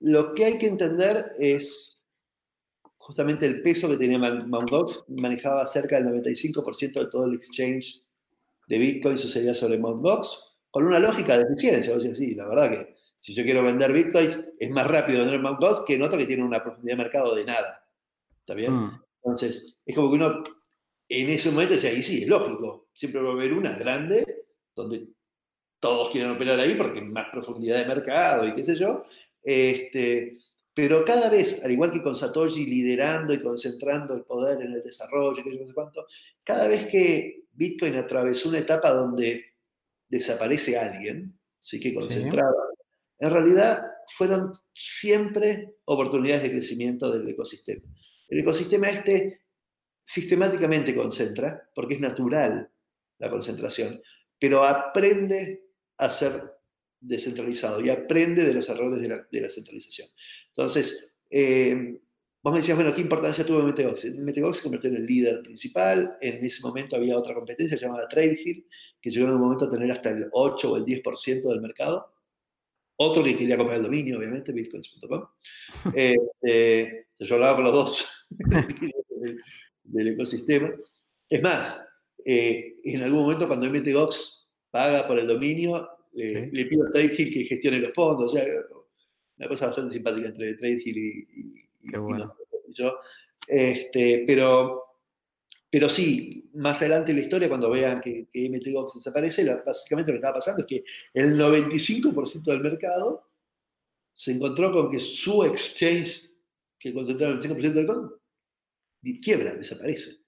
lo 0.00 0.34
que 0.34 0.44
hay 0.44 0.58
que 0.58 0.68
entender 0.68 1.32
es 1.38 1.93
justamente 3.04 3.44
el 3.44 3.60
peso 3.60 3.86
que 3.86 3.98
tenía 3.98 4.18
Mt. 4.18 4.70
Gox, 4.70 5.04
manejaba 5.08 5.66
cerca 5.66 6.00
del 6.00 6.06
95% 6.06 7.00
de 7.00 7.06
todo 7.06 7.26
el 7.26 7.34
exchange 7.34 8.02
de 8.66 8.78
Bitcoin 8.78 9.18
sucedía 9.18 9.52
sobre 9.52 9.76
Mt. 9.76 10.00
Gox, 10.00 10.40
con 10.70 10.86
una 10.86 10.98
lógica 10.98 11.36
de 11.36 11.44
eficiencia. 11.44 11.94
O 11.94 12.00
sea, 12.00 12.14
sí, 12.14 12.34
la 12.34 12.48
verdad 12.48 12.70
que 12.70 12.94
si 13.20 13.34
yo 13.34 13.44
quiero 13.44 13.62
vender 13.62 13.92
bitcoins, 13.92 14.42
es 14.58 14.70
más 14.70 14.86
rápido 14.86 15.18
vender 15.18 15.38
Mt. 15.38 15.60
Gox 15.60 15.80
que 15.86 15.96
en 15.96 16.02
otro 16.02 16.16
que 16.16 16.24
tiene 16.24 16.44
una 16.44 16.62
profundidad 16.62 16.96
de 16.96 17.02
mercado 17.02 17.34
de 17.34 17.44
nada. 17.44 17.86
¿Está 18.40 18.54
bien? 18.54 18.72
Mm. 18.72 19.02
Entonces, 19.22 19.78
es 19.84 19.94
como 19.94 20.08
que 20.08 20.16
uno 20.16 20.42
en 21.10 21.28
ese 21.28 21.50
momento 21.50 21.74
decía, 21.74 21.92
y 21.92 22.02
sí, 22.02 22.22
es 22.22 22.28
lógico, 22.28 22.88
siempre 22.94 23.20
va 23.20 23.30
a 23.30 23.32
haber 23.34 23.52
una 23.52 23.76
grande 23.76 24.24
donde 24.74 25.08
todos 25.78 26.08
quieren 26.08 26.30
operar 26.30 26.58
ahí 26.58 26.74
porque 26.74 27.00
hay 27.00 27.04
más 27.04 27.26
profundidad 27.30 27.76
de 27.76 27.84
mercado 27.84 28.48
y 28.48 28.54
qué 28.54 28.64
sé 28.64 28.76
yo. 28.76 29.04
Este, 29.42 30.38
pero 30.74 31.04
cada 31.04 31.30
vez, 31.30 31.64
al 31.64 31.70
igual 31.70 31.92
que 31.92 32.02
con 32.02 32.16
Satoshi 32.16 32.66
liderando 32.66 33.32
y 33.32 33.40
concentrando 33.40 34.14
el 34.14 34.24
poder 34.24 34.60
en 34.60 34.72
el 34.72 34.82
desarrollo, 34.82 35.42
que 35.42 35.56
no 35.56 35.64
sé 35.64 35.72
cuánto, 35.72 36.06
cada 36.42 36.66
vez 36.66 36.88
que 36.88 37.44
Bitcoin 37.52 37.96
atravesó 37.96 38.48
una 38.48 38.58
etapa 38.58 38.90
donde 38.92 39.54
desaparece 40.08 40.76
alguien, 40.76 41.38
¿sí? 41.60 41.78
que 41.78 41.94
concentraba, 41.94 42.70
en 43.20 43.30
realidad 43.30 43.82
fueron 44.16 44.52
siempre 44.74 45.76
oportunidades 45.84 46.42
de 46.42 46.50
crecimiento 46.50 47.10
del 47.10 47.28
ecosistema. 47.28 47.82
El 48.28 48.40
ecosistema 48.40 48.90
este 48.90 49.42
sistemáticamente 50.02 50.94
concentra, 50.94 51.70
porque 51.74 51.94
es 51.94 52.00
natural 52.00 52.68
la 53.18 53.30
concentración, 53.30 54.02
pero 54.38 54.64
aprende 54.64 55.68
a 55.96 56.10
ser 56.10 56.53
descentralizado 57.06 57.80
y 57.80 57.90
aprende 57.90 58.44
de 58.44 58.54
los 58.54 58.68
errores 58.68 59.00
de 59.00 59.08
la, 59.08 59.26
de 59.30 59.40
la 59.40 59.48
centralización. 59.48 60.08
Entonces, 60.48 61.14
eh, 61.30 61.98
Vos 62.44 62.52
me 62.52 62.58
decías, 62.58 62.76
bueno, 62.76 62.94
¿qué 62.94 63.00
importancia 63.00 63.46
tuvo 63.46 63.62
Metegox? 63.62 64.04
Metegox 64.16 64.58
se 64.58 64.62
convirtió 64.64 64.90
en 64.90 64.96
el 64.96 65.06
líder 65.06 65.40
principal. 65.42 66.18
En 66.20 66.44
ese 66.44 66.60
momento 66.60 66.94
había 66.94 67.16
otra 67.16 67.32
competencia 67.32 67.78
llamada 67.78 68.06
TradeHill, 68.06 68.66
que 69.00 69.08
llegó 69.08 69.28
en 69.28 69.36
un 69.36 69.40
momento 69.40 69.64
a 69.64 69.70
tener 69.70 69.90
hasta 69.90 70.10
el 70.10 70.28
8 70.30 70.70
o 70.72 70.76
el 70.76 70.84
10% 70.84 71.48
del 71.48 71.62
mercado. 71.62 72.12
Otro 72.96 73.24
que 73.24 73.38
quería 73.38 73.56
comprar 73.56 73.78
el 73.78 73.84
dominio, 73.84 74.18
obviamente, 74.18 74.52
bitcoins.com. 74.52 75.26
Este, 75.94 77.06
yo 77.18 77.34
hablaba 77.36 77.54
con 77.54 77.64
los 77.64 77.72
dos 77.72 78.26
del, 79.84 80.08
ecosistema. 80.08 80.70
Es 81.30 81.40
más, 81.40 81.82
eh, 82.26 82.74
en 82.84 83.02
algún 83.04 83.22
momento 83.22 83.48
cuando 83.48 83.70
Metegox 83.70 84.46
paga 84.70 85.08
por 85.08 85.18
el 85.18 85.26
dominio, 85.26 85.88
eh, 86.16 86.48
le 86.52 86.64
pido 86.66 86.86
a 86.86 86.92
TradeHill 86.92 87.32
que 87.32 87.44
gestione 87.44 87.80
los 87.80 87.92
fondos. 87.92 88.32
O 88.32 88.36
sea, 88.36 88.44
una 89.38 89.48
cosa 89.48 89.66
bastante 89.66 89.94
simpática 89.94 90.28
entre 90.28 90.54
TradeHill 90.54 90.98
y 90.98 91.64
Qué 91.90 91.98
bueno. 91.98 92.34
yo, 92.68 92.94
este, 93.46 94.24
pero, 94.26 94.82
pero 95.70 95.88
sí, 95.88 96.50
más 96.54 96.80
adelante 96.80 97.10
en 97.10 97.18
la 97.18 97.24
historia, 97.24 97.48
cuando 97.48 97.70
vean 97.70 98.00
que, 98.00 98.26
que 98.30 98.48
MTGOX 98.48 98.94
desaparece, 98.94 99.44
básicamente 99.64 100.12
lo 100.12 100.16
que 100.16 100.20
estaba 100.20 100.38
pasando 100.38 100.62
es 100.62 100.66
que 100.66 100.84
el 101.12 101.38
95% 101.38 102.42
del 102.44 102.60
mercado 102.60 103.28
se 104.14 104.32
encontró 104.32 104.72
con 104.72 104.90
que 104.90 105.00
su 105.00 105.44
exchange, 105.44 106.30
que 106.78 106.94
concentraba 106.94 107.34
el 107.34 107.40
5% 107.40 107.56
del 107.56 107.74
mercado, 107.74 108.20
quiebra, 109.22 109.54
desaparece. 109.54 110.18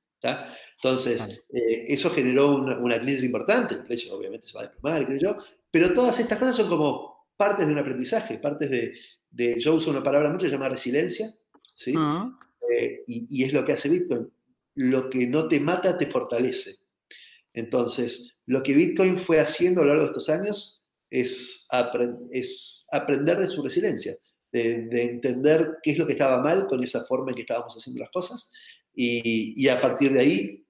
Entonces, 0.76 1.44
eh, 1.52 1.86
eso 1.88 2.10
generó 2.10 2.56
una, 2.56 3.00
crisis 3.00 3.24
importante, 3.24 3.74
el 3.74 3.84
precio 3.84 4.14
obviamente 4.14 4.46
se 4.46 4.54
va 4.54 4.62
a 4.62 4.66
desplomar, 4.66 5.06
qué 5.06 5.18
yo, 5.18 5.38
pero 5.76 5.92
todas 5.92 6.18
estas 6.18 6.38
cosas 6.38 6.56
son 6.56 6.70
como 6.70 7.26
partes 7.36 7.66
de 7.66 7.72
un 7.74 7.78
aprendizaje, 7.78 8.38
partes 8.38 8.70
de, 8.70 8.94
de 9.30 9.60
yo 9.60 9.74
uso 9.74 9.90
una 9.90 10.02
palabra 10.02 10.30
mucho, 10.30 10.46
se 10.46 10.52
llama 10.52 10.70
resiliencia, 10.70 11.34
¿sí? 11.74 11.92
Ah. 11.94 12.34
Eh, 12.72 13.04
y, 13.06 13.44
es 13.44 13.52
lo 13.52 13.62
que 13.62 13.74
hace 13.74 13.90
Bitcoin. 13.90 14.26
Lo 14.74 15.10
que 15.10 15.26
no 15.26 15.48
te 15.48 15.60
mata 15.60 15.98
te 15.98 16.06
fortalece. 16.06 16.76
Entonces, 17.52 18.38
lo 18.46 18.62
que 18.62 18.72
Bitcoin 18.72 19.18
fue 19.18 19.38
haciendo 19.38 19.82
a 19.82 19.84
lo 19.84 19.90
largo 19.90 20.04
de 20.04 20.12
estos 20.12 20.30
años 20.30 20.82
es, 21.10 21.66
es 22.30 22.86
aprender 22.90 23.36
de 23.36 23.46
su 23.46 23.62
resiliencia, 23.62 24.16
de, 24.50 24.88
entender 24.90 25.76
qué 25.82 25.90
es 25.90 25.98
lo 25.98 26.06
que 26.06 26.14
estaba 26.14 26.42
mal 26.42 26.68
con 26.68 26.82
esa 26.82 27.04
forma 27.04 27.32
en 27.32 27.34
que 27.34 27.42
estábamos 27.42 27.76
haciendo 27.76 28.00
las 28.00 28.10
cosas 28.10 28.50
y, 28.94 29.68
a 29.68 29.78
partir 29.78 30.14
de 30.14 30.20
ahí 30.20 30.66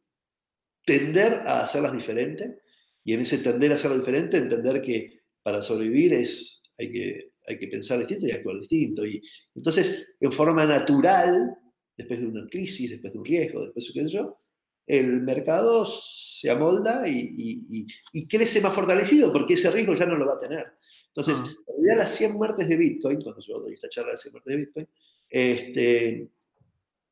tender 0.84 1.44
a 1.46 1.62
hacerlas 1.62 1.92
diferente 1.92 2.65
y 3.06 3.14
en 3.14 3.20
ese 3.20 3.38
tender 3.38 3.72
a 3.72 3.94
diferente 3.94 4.36
entender 4.36 4.82
que 4.82 5.20
para 5.42 5.62
sobrevivir 5.62 6.12
es, 6.12 6.60
hay 6.76 6.92
que 6.92 7.30
hay 7.46 7.58
que 7.58 7.68
pensar 7.68 7.98
distinto 8.00 8.26
y 8.26 8.32
actuar 8.32 8.58
distinto. 8.58 9.06
Y 9.06 9.22
entonces, 9.54 10.14
en 10.20 10.32
forma 10.32 10.66
natural, 10.66 11.56
después 11.96 12.20
de 12.20 12.26
una 12.26 12.46
crisis, 12.48 12.90
después 12.90 13.12
de 13.12 13.18
un 13.18 13.24
riesgo, 13.24 13.64
después 13.64 13.86
de 13.86 13.92
qué 13.92 14.04
sé 14.04 14.10
yo, 14.10 14.38
el 14.86 15.22
mercado 15.22 15.86
se 15.86 16.50
amolda 16.50 17.04
y, 17.06 17.86
crece 18.28 18.60
más 18.60 18.74
fortalecido 18.74 19.32
porque 19.32 19.54
ese 19.54 19.70
riesgo 19.70 19.94
ya 19.94 20.06
no 20.06 20.16
lo 20.16 20.26
va 20.26 20.34
a 20.34 20.38
tener. 20.40 20.66
Entonces, 21.14 21.36
ah. 21.38 21.46
en 21.68 21.84
realidad 21.84 22.04
las 22.04 22.14
100 22.16 22.32
muertes 22.32 22.68
de 22.68 22.76
Bitcoin, 22.76 23.22
cuando 23.22 23.40
yo 23.40 23.60
doy 23.60 23.74
esta 23.74 23.88
charla 23.88 24.12
de 24.12 24.18
100 24.18 24.32
muertes 24.32 24.50
de 24.50 24.56
Bitcoin, 24.56 24.88
este, 25.30 26.28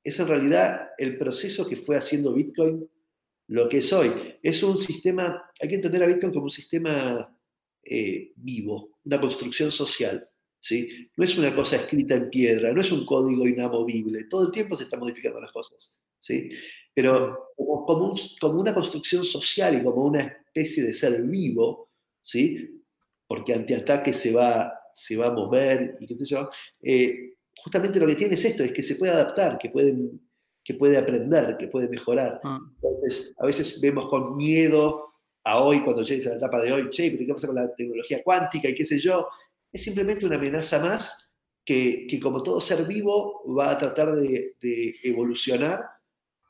es 0.02 0.18
en 0.18 0.28
realidad 0.28 0.88
el 0.98 1.18
proceso 1.18 1.66
que 1.66 1.76
fue 1.76 1.96
haciendo 1.96 2.34
Bitcoin 2.34 2.88
lo 3.48 3.68
que 3.68 3.78
es 3.78 3.92
hoy. 3.92 4.10
Es 4.42 4.62
un 4.62 4.78
sistema, 4.78 5.50
hay 5.60 5.68
que 5.68 5.74
entender 5.76 6.02
a 6.02 6.06
Bitcoin 6.06 6.32
como 6.32 6.44
un 6.44 6.50
sistema 6.50 7.36
eh, 7.82 8.32
vivo, 8.36 8.98
una 9.04 9.20
construcción 9.20 9.70
social. 9.70 10.28
¿sí? 10.60 11.08
No 11.16 11.24
es 11.24 11.36
una 11.36 11.54
cosa 11.54 11.76
escrita 11.76 12.14
en 12.14 12.30
piedra, 12.30 12.72
no 12.72 12.80
es 12.80 12.90
un 12.90 13.04
código 13.04 13.46
inamovible, 13.46 14.24
todo 14.24 14.46
el 14.46 14.52
tiempo 14.52 14.76
se 14.76 14.84
están 14.84 15.00
modificando 15.00 15.40
las 15.40 15.52
cosas. 15.52 16.00
¿sí? 16.18 16.50
Pero 16.94 17.50
como, 17.56 18.14
como, 18.40 18.60
una 18.60 18.74
construcción 18.74 19.24
social 19.24 19.78
y 19.78 19.82
como 19.82 20.04
una 20.04 20.20
especie 20.20 20.82
de 20.84 20.94
ser 20.94 21.22
vivo, 21.24 21.90
¿sí? 22.22 22.82
porque 23.26 23.52
ante 23.52 23.74
ataque 23.74 24.12
se 24.12 24.32
va, 24.32 24.72
se 24.94 25.16
va 25.16 25.26
a 25.26 25.32
mover 25.32 25.96
y 26.00 26.06
qué 26.06 26.16
sé 26.16 26.24
yo, 26.24 26.48
eh, 26.82 27.34
justamente 27.62 27.98
lo 27.98 28.06
que 28.06 28.16
tiene 28.16 28.34
es 28.34 28.44
esto, 28.44 28.62
es 28.62 28.72
que 28.72 28.82
se 28.82 28.96
puede 28.96 29.12
adaptar, 29.12 29.58
que, 29.58 29.70
pueden, 29.70 30.23
que 30.64 30.74
puede 30.74 30.96
aprender, 30.96 31.56
que 31.58 31.68
puede 31.68 31.88
mejorar. 31.88 32.40
Ah. 32.42 32.58
Entonces, 32.82 33.34
a 33.38 33.46
veces 33.46 33.80
vemos 33.80 34.08
con 34.08 34.36
miedo 34.36 35.12
a 35.44 35.62
hoy, 35.62 35.84
cuando 35.84 36.02
llegues 36.02 36.26
a 36.26 36.30
la 36.30 36.36
etapa 36.36 36.62
de 36.62 36.72
hoy, 36.72 36.90
che, 36.90 37.16
¿qué 37.18 37.26
pasa 37.32 37.46
con 37.46 37.56
la 37.56 37.74
tecnología 37.74 38.22
cuántica 38.24 38.68
y 38.68 38.74
qué 38.74 38.86
sé 38.86 38.98
yo? 38.98 39.28
Es 39.70 39.82
simplemente 39.82 40.24
una 40.24 40.36
amenaza 40.36 40.78
más 40.78 41.30
que, 41.64 42.06
que 42.08 42.18
como 42.18 42.42
todo 42.42 42.60
ser 42.60 42.86
vivo 42.86 43.42
va 43.54 43.72
a 43.72 43.78
tratar 43.78 44.14
de, 44.14 44.56
de 44.60 44.94
evolucionar 45.02 45.84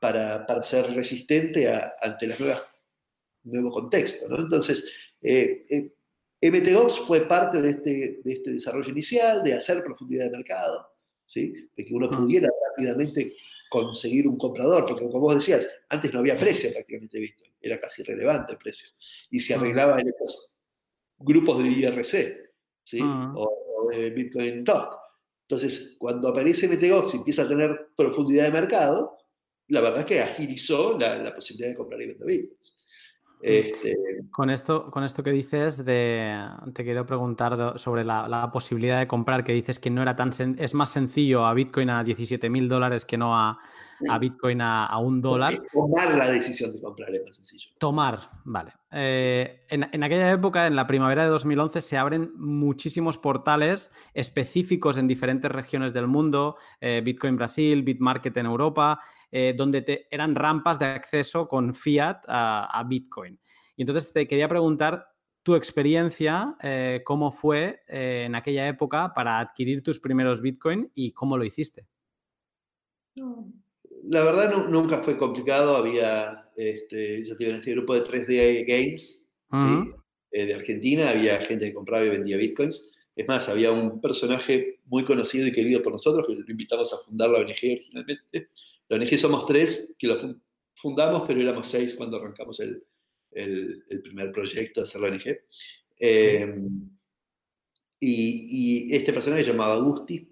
para, 0.01 0.47
para, 0.47 0.63
ser 0.63 0.93
resistente 0.93 1.69
ante 2.03 2.27
los 2.27 2.39
nuevos 3.45 3.73
contextos. 3.73 4.29
¿no? 4.29 4.39
Entonces, 4.39 4.85
eh, 5.23 5.67
eh, 5.71 6.51
MTGOX 6.51 6.99
fue 7.07 7.27
parte 7.27 7.63
de 7.63 7.71
este, 7.71 8.21
de 8.23 8.33
este 8.33 8.51
desarrollo 8.53 8.91
inicial, 8.91 9.43
de 9.43 9.55
hacer 9.55 9.83
profundidad 9.83 10.27
de 10.27 10.37
mercado, 10.37 10.87
¿sí? 11.25 11.55
de 11.75 11.85
que 11.85 11.95
uno 11.95 12.09
ah. 12.13 12.19
pudiera 12.19 12.49
rápidamente 12.69 13.35
conseguir 13.69 14.29
un 14.29 14.39
comprador, 14.39 14.87
porque 14.87 15.05
como 15.05 15.21
vos 15.21 15.37
decías, 15.37 15.67
antes 15.89 16.13
no 16.13 16.21
había 16.21 16.37
precio 16.37 16.73
prácticamente 16.73 17.19
visto, 17.19 17.45
era 17.61 17.79
casi 17.79 18.03
irrelevante 18.03 18.53
el 18.53 18.59
precio, 18.59 18.89
y 19.31 19.41
se 19.41 19.55
arreglaba 19.55 20.01
en 20.01 20.09
estos 20.09 20.51
grupos 21.19 21.63
de 21.63 21.69
IRC, 21.69 22.53
¿sí? 22.85 22.99
Ah. 23.03 23.33
o, 23.37 23.89
de 23.91 24.11
Bitcoin 24.11 24.65
Talk. 24.65 24.99
Entonces, 25.43 25.97
cuando 25.99 26.29
aparece 26.29 26.67
MTGOX 26.69 27.15
y 27.15 27.17
empieza 27.19 27.43
a 27.43 27.49
tener 27.49 27.89
profundidad 27.95 28.45
de 28.45 28.51
mercado, 28.51 29.19
la 29.69 29.81
verdad 29.81 30.01
es 30.01 30.07
que 30.07 30.21
agilizó 30.21 30.99
la, 30.99 31.35
posibilidad 31.35 31.69
de 31.71 31.77
comprar 31.77 32.01
y 32.01 32.07
vender 32.07 32.27
bitcoins. 32.27 32.84
Este, 33.47 33.95
con, 34.31 34.49
esto, 34.49 34.91
con 34.91 35.05
esto 35.05 35.23
que 35.23 35.31
dices, 35.31 35.85
de, 35.85 36.35
te 36.73 36.83
quiero 36.83 37.05
preguntar 37.05 37.79
sobre 37.79 38.03
la, 38.03 38.51
posibilidad 38.53 38.99
de 38.99 39.07
comprar, 39.07 39.45
que 39.45 39.53
dices 39.53 39.79
que 39.79 39.91
no 39.91 40.01
era 40.01 40.17
tan 40.17 40.31
es 40.59 40.75
más 40.75 40.91
sencillo 40.91 41.45
a 41.45 41.53
Bitcoin 41.53 41.91
a 41.91 42.03
17 42.03 42.49
mil 42.49 42.69
dólares 42.69 43.05
que 43.05 43.19
no 43.19 43.39
a, 43.39 43.59
Bitcoin 44.19 44.61
a, 44.61 44.99
un 44.99 45.21
dólar. 45.21 45.61
Tomar 45.73 46.15
la 46.15 46.29
decisión 46.29 46.73
de 46.73 46.81
comprar 46.81 47.15
es 47.15 47.25
más 47.25 47.37
sencillo. 47.37 47.71
Tomar, 47.79 48.21
vale. 48.45 48.73
Eh, 48.91 49.67
en, 49.69 50.03
aquella 50.03 50.31
época, 50.31 50.67
en 50.67 50.77
la 50.77 50.87
primavera 50.87 51.25
de 51.25 51.31
2011, 51.31 51.81
se 51.83 51.97
abren 51.97 52.33
muchísimos 52.37 53.19
portales 53.19 53.91
específicos 54.15 54.97
en 54.97 55.09
diferentes 55.09 55.51
regiones 55.51 55.93
del 55.93 56.07
mundo, 56.07 56.57
eh, 56.81 57.03
Bitcoin 57.05 57.37
Brasil, 57.37 57.83
Bitmarket 57.83 58.37
en 58.37 58.47
Europa, 58.47 59.01
eh, 59.37 59.53
donde 59.57 59.83
te, 59.83 60.07
eran 60.15 60.37
rampas 60.37 60.79
de 60.79 60.87
acceso 60.87 61.49
con 61.49 61.75
fiat 61.75 62.21
a, 62.29 62.85
Bitcoin. 62.87 63.37
Y 63.75 63.83
entonces 63.83 64.13
te 64.13 64.29
quería 64.29 64.47
preguntar 64.47 65.09
tu 65.43 65.57
experiencia, 65.57 66.57
eh, 66.63 67.03
cómo 67.05 67.33
fue 67.33 67.83
eh, 67.89 68.27
en 68.27 68.37
aquella 68.37 68.69
época 68.69 69.13
para 69.13 69.41
adquirir 69.41 69.83
tus 69.83 69.99
primeros 69.99 70.41
Bitcoin 70.41 70.89
y 70.95 71.11
cómo 71.11 71.37
lo 71.37 71.45
hiciste. 71.45 71.89
La 74.07 74.25
verdad 74.25 74.69
nunca 74.69 75.03
fue 75.03 75.17
complicado, 75.17 75.77
había, 75.77 76.51
este, 76.57 77.25
yo 77.25 77.35
en 77.39 77.57
este 77.57 77.73
grupo 77.73 77.95
de 77.95 78.05
3D 78.05 78.65
Games 78.67 79.29
de 80.31 80.55
Argentina, 80.55 81.11
había 81.11 81.41
gente 81.41 81.67
que 81.67 81.75
compraba 81.75 82.05
y 82.05 82.11
vendía 82.11 82.37
Bitcoins. 82.37 82.93
Es 83.17 83.29
más, 83.29 83.49
había 83.49 83.71
un 83.71 84.01
personaje 84.01 84.81
muy 84.87 85.05
conocido 85.05 85.47
y 85.47 85.53
querido 85.53 85.81
por 85.81 85.93
nosotros, 85.93 86.27
que 86.27 86.35
lo 86.35 86.45
invitamos 86.47 86.93
a 86.93 86.99
fundar 86.99 87.31
la 87.31 87.39
ONG 87.39 87.49
originalmente, 87.63 88.49
la 88.89 88.97
ONG 88.97 89.19
somos 89.19 89.47
tres 89.47 89.95
que 89.99 90.09
lo 90.09 90.37
fundamos, 90.75 91.23
pero 91.27 91.41
éramos 91.41 91.69
seis 91.69 91.95
cuando 91.95 92.17
arrancamos 92.17 92.61
el, 92.61 92.85
primer 94.03 94.33
proyecto 94.33 94.81
de 94.81 94.85
hacer 94.85 95.01
la 95.01 95.09
ONG. 95.09 95.39
Em, 95.99 96.91
y, 98.01 98.95
este 98.95 99.13
personaje 99.13 99.45
llamado 99.45 99.73
Agusti, 99.73 100.29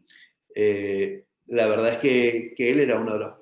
eh, 0.55 1.25
la 1.47 1.69
verdad 1.69 1.95
es 1.95 1.99
que, 1.99 2.55
él 2.59 2.81
era 2.81 3.01
uno 3.01 3.15
de 3.15 3.19
los 3.21 3.33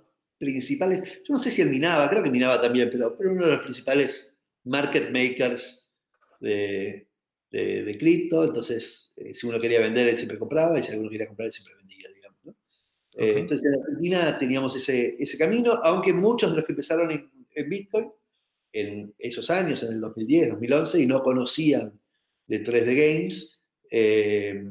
principales, 0.41 1.21
yo 1.29 1.35
no 1.35 1.39
sé 1.39 1.51
si 1.51 1.61
él 1.61 1.69
minaba, 1.69 2.09
creo 2.09 2.23
que 2.23 2.31
minaba 2.31 2.61
también, 2.61 2.89
pero, 2.91 3.15
pero 3.17 3.31
uno 3.31 3.45
de 3.45 3.53
los 3.53 3.63
principales 3.63 4.35
market 4.65 5.11
makers 5.13 5.89
de, 6.41 7.07
de, 7.51 7.97
cripto, 7.99 8.45
entonces 8.45 9.13
eh, 9.17 9.35
si 9.35 9.47
uno 9.47 9.61
quería 9.61 9.81
vender, 9.81 10.09
él 10.09 10.17
siempre 10.17 10.39
compraba, 10.39 10.79
y 10.79 10.83
si 10.83 10.93
alguno 10.93 11.11
quería 11.11 11.27
comprar, 11.27 11.47
él 11.47 11.53
siempre 11.53 11.75
vendía. 11.77 12.09
Eh, 13.15 13.35
entonces 13.37 13.67
en 13.67 13.81
Argentina 13.81 14.39
teníamos 14.39 14.75
ese, 14.77 15.17
ese, 15.19 15.37
camino, 15.37 15.73
aunque 15.83 16.13
muchos 16.13 16.51
de 16.51 16.57
los 16.57 16.65
que 16.65 16.73
empezaron 16.73 17.11
en, 17.11 17.69
Bitcoin 17.69 18.11
en 18.73 19.13
esos 19.19 19.51
años, 19.51 19.83
en 19.83 19.93
el 19.93 20.01
2010, 20.01 20.51
2011, 20.51 21.03
y 21.03 21.07
no 21.07 21.23
conocían 21.23 22.01
de 22.47 22.65
3D 22.65 22.95
Games, 22.97 23.61
eh, 23.91 24.65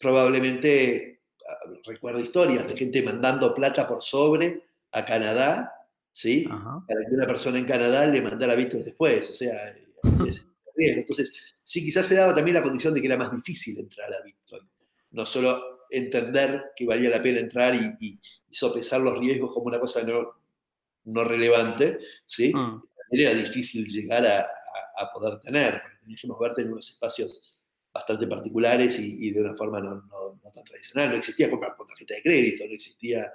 probablemente 0.00 1.22
ah, 1.48 1.70
recuerdo 1.86 2.20
historias 2.20 2.68
de 2.68 2.76
gente 2.76 3.02
mandando 3.02 3.54
plata 3.54 3.88
por 3.88 4.02
sobre 4.02 4.65
a 4.92 5.04
Canadá, 5.04 5.72
¿sí? 6.12 6.46
Para 6.48 7.00
que 7.08 7.14
una 7.14 7.26
persona 7.26 7.58
en 7.58 7.66
Canadá 7.66 8.06
le 8.06 8.22
mandara 8.22 8.54
Bitcoin 8.54 8.84
después, 8.84 9.30
o 9.30 9.34
sea, 9.34 9.74
entonces 10.76 11.34
sí, 11.62 11.84
quizás 11.84 12.06
se 12.06 12.14
daba 12.14 12.34
también 12.34 12.54
la 12.54 12.62
condición 12.62 12.94
de 12.94 13.00
que 13.00 13.06
era 13.06 13.16
más 13.16 13.32
difícil 13.32 13.78
entrar 13.78 14.12
a 14.12 14.22
Bitcoin, 14.22 14.62
no 15.10 15.26
solo 15.26 15.76
entender 15.90 16.72
que 16.74 16.86
valía 16.86 17.10
la 17.10 17.22
pena 17.22 17.40
entrar 17.40 17.74
y, 17.74 18.18
sopesar 18.48 19.02
los 19.02 19.18
riesgos 19.18 19.52
como 19.52 19.66
una 19.66 19.78
cosa 19.78 20.02
no, 20.02 20.32
no 21.04 21.24
relevante, 21.24 21.98
¿sí? 22.24 22.54
Mm. 22.54 22.82
Era 23.10 23.34
difícil 23.34 23.86
llegar 23.86 24.26
a, 24.26 24.48
poder 25.12 25.38
tener, 25.40 25.82
porque 25.82 25.98
tenías 25.98 26.22
que 26.22 26.26
moverte 26.26 26.62
en 26.62 26.72
unos 26.72 26.88
espacios 26.88 27.54
bastante 27.92 28.26
particulares 28.26 28.98
y, 28.98 29.30
de 29.30 29.40
una 29.42 29.54
forma 29.54 29.78
no, 29.78 30.40
tan 30.54 30.64
tradicional. 30.64 31.10
No 31.10 31.16
existía 31.16 31.50
comprar 31.50 31.76
por 31.76 31.86
tarjeta 31.86 32.14
de 32.14 32.22
crédito, 32.22 32.64
no 32.66 32.72
existía 32.72 33.30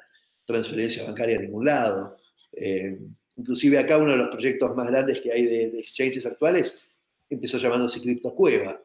transferencia 0.45 1.05
bancaria 1.05 1.37
a 1.37 1.41
ningún 1.41 1.65
lado. 1.65 2.17
Eh, 2.53 2.99
inclusive 3.37 3.79
acá 3.79 3.97
uno 3.97 4.11
de 4.11 4.17
los 4.17 4.29
proyectos 4.29 4.75
más 4.75 4.87
grandes 4.87 5.21
que 5.21 5.31
hay 5.31 5.45
de, 5.45 5.79
exchanges 5.79 6.25
actuales 6.25 6.85
empezó 7.29 7.57
llamándose 7.57 8.01
Crypto 8.01 8.33
Cueva. 8.35 8.81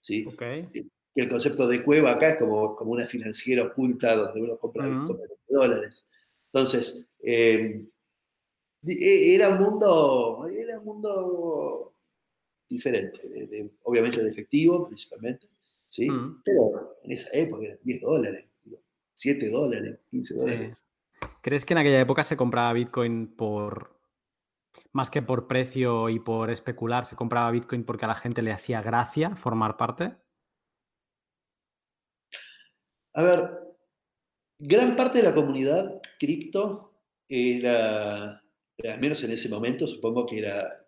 ¿sí? 0.00 0.24
Okay 0.26 0.68
que 1.14 1.22
el 1.22 1.28
concepto 1.28 1.66
de 1.66 1.82
cueva 1.82 2.12
acá 2.12 2.30
es 2.30 2.38
como, 2.38 2.74
como 2.74 2.92
una 2.92 3.06
financiera 3.06 3.64
oculta 3.64 4.16
donde 4.16 4.42
uno 4.42 4.58
compra 4.58 4.86
dólares. 5.48 6.06
Entonces, 6.46 7.12
eh, 7.22 7.84
e, 8.86 9.34
era 9.34 9.50
un 9.50 9.62
mundo, 9.62 10.46
era 10.48 10.78
un 10.78 10.84
mundo 10.84 11.94
diferente, 12.68 13.70
obviamente 13.82 14.22
de 14.22 14.30
efectivo 14.30 14.86
principalmente, 14.86 15.46
¿sí? 15.86 16.08
Pero 16.44 16.96
en 17.02 17.12
esa 17.12 17.30
época 17.36 17.64
eran 17.64 17.78
10 17.82 18.00
dólares, 18.00 18.44
7 19.12 19.50
dólares, 19.50 19.98
15 20.10 20.34
dólares. 20.34 20.76
¿Crees 21.42 21.64
que 21.64 21.74
en 21.74 21.78
aquella 21.78 22.00
época 22.00 22.24
se 22.24 22.36
compraba 22.36 22.72
Bitcoin 22.72 23.34
por, 23.34 23.98
más 24.92 25.10
que 25.10 25.22
por 25.22 25.46
precio 25.46 26.08
y 26.08 26.18
por 26.18 26.50
especular, 26.50 27.04
se 27.04 27.16
compraba 27.16 27.50
Bitcoin 27.50 27.84
porque 27.84 28.04
a 28.04 28.08
la 28.08 28.14
gente 28.14 28.42
le 28.42 28.52
hacía 28.52 28.82
gracia 28.82 29.34
formar 29.36 29.76
parte? 29.76 30.16
A 33.14 33.22
ver, 33.22 33.50
gran 34.58 34.96
parte 34.96 35.18
de 35.18 35.24
la 35.24 35.34
comunidad 35.34 36.00
cripto 36.18 36.94
era, 37.28 38.42
al 38.84 39.00
menos 39.00 39.22
en 39.24 39.32
ese 39.32 39.48
momento, 39.48 39.86
supongo 39.86 40.26
que 40.26 40.38
era, 40.38 40.86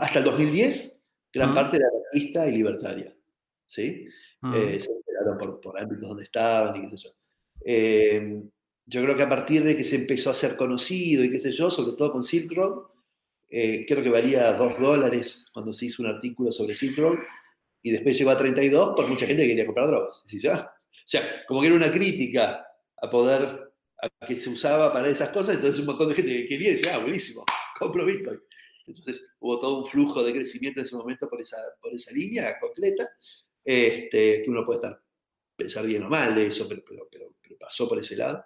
hasta 0.00 0.18
el 0.18 0.24
2010, 0.24 1.02
gran 1.32 1.54
parte 1.54 1.76
era 1.76 1.88
anarquista 1.88 2.48
y 2.48 2.52
libertaria. 2.52 3.16
¿sí? 3.66 4.08
Eh, 4.54 4.80
se 4.80 4.90
enteraron 4.90 5.60
por, 5.62 5.80
ámbitos 5.80 6.08
donde 6.08 6.24
estaban 6.24 6.76
y 6.76 6.82
qué 6.82 6.88
sé 6.88 6.96
yo. 6.96 7.10
Eh, 7.64 8.42
yo 8.90 9.02
creo 9.04 9.16
que 9.16 9.22
a 9.22 9.28
partir 9.28 9.62
de 9.62 9.76
que 9.76 9.84
se 9.84 9.96
empezó 9.96 10.30
a 10.30 10.34
ser 10.34 10.56
conocido 10.56 11.24
y 11.24 11.30
qué 11.30 11.38
sé 11.38 11.52
yo, 11.52 11.70
sobre 11.70 11.96
todo 11.96 12.10
con 12.10 12.24
Silk 12.24 12.52
Road, 12.52 12.86
eh, 13.48 13.84
creo 13.86 14.02
que 14.02 14.10
valía 14.10 14.52
2 14.52 14.80
dólares 14.80 15.46
cuando 15.52 15.72
se 15.72 15.86
hizo 15.86 16.02
un 16.02 16.08
artículo 16.08 16.50
sobre 16.50 16.74
Silk 16.74 16.98
Road, 16.98 17.18
y 17.82 17.92
después 17.92 18.18
llegó 18.18 18.30
a 18.30 18.36
32 18.36 18.96
por 18.96 19.06
mucha 19.06 19.26
gente 19.26 19.42
que 19.42 19.50
quería 19.50 19.66
comprar 19.66 19.86
drogas. 19.86 20.22
¿Ya? 20.26 20.56
O 20.56 21.08
sea, 21.08 21.44
como 21.46 21.60
que 21.60 21.68
era 21.68 21.76
una 21.76 21.92
crítica 21.92 22.66
a 23.00 23.08
poder, 23.08 23.72
a 23.98 24.26
que 24.26 24.34
se 24.34 24.50
usaba 24.50 24.92
para 24.92 25.08
esas 25.08 25.30
cosas, 25.30 25.56
entonces 25.56 25.78
un 25.80 25.86
montón 25.86 26.08
de 26.08 26.16
gente 26.16 26.32
que 26.32 26.48
quería 26.48 26.72
decir, 26.72 26.88
ah, 26.88 26.98
buenísimo, 26.98 27.44
compro 27.78 28.04
Bitcoin. 28.04 28.40
Entonces 28.86 29.34
hubo 29.38 29.60
todo 29.60 29.84
un 29.84 29.86
flujo 29.86 30.24
de 30.24 30.32
crecimiento 30.32 30.80
en 30.80 30.86
ese 30.86 30.96
momento 30.96 31.28
por 31.28 31.40
esa, 31.40 31.58
por 31.80 31.92
esa 31.92 32.12
línea 32.12 32.58
completa, 32.58 33.08
este, 33.64 34.42
que 34.42 34.50
uno 34.50 34.64
puede 34.66 34.78
estar, 34.78 35.00
pensar 35.54 35.86
bien 35.86 36.02
o 36.02 36.08
mal 36.08 36.34
de 36.34 36.46
eso, 36.46 36.66
pero, 36.68 36.82
pero, 36.84 37.30
pasó 37.58 37.88
por 37.88 37.98
ese 37.98 38.16
lado. 38.16 38.42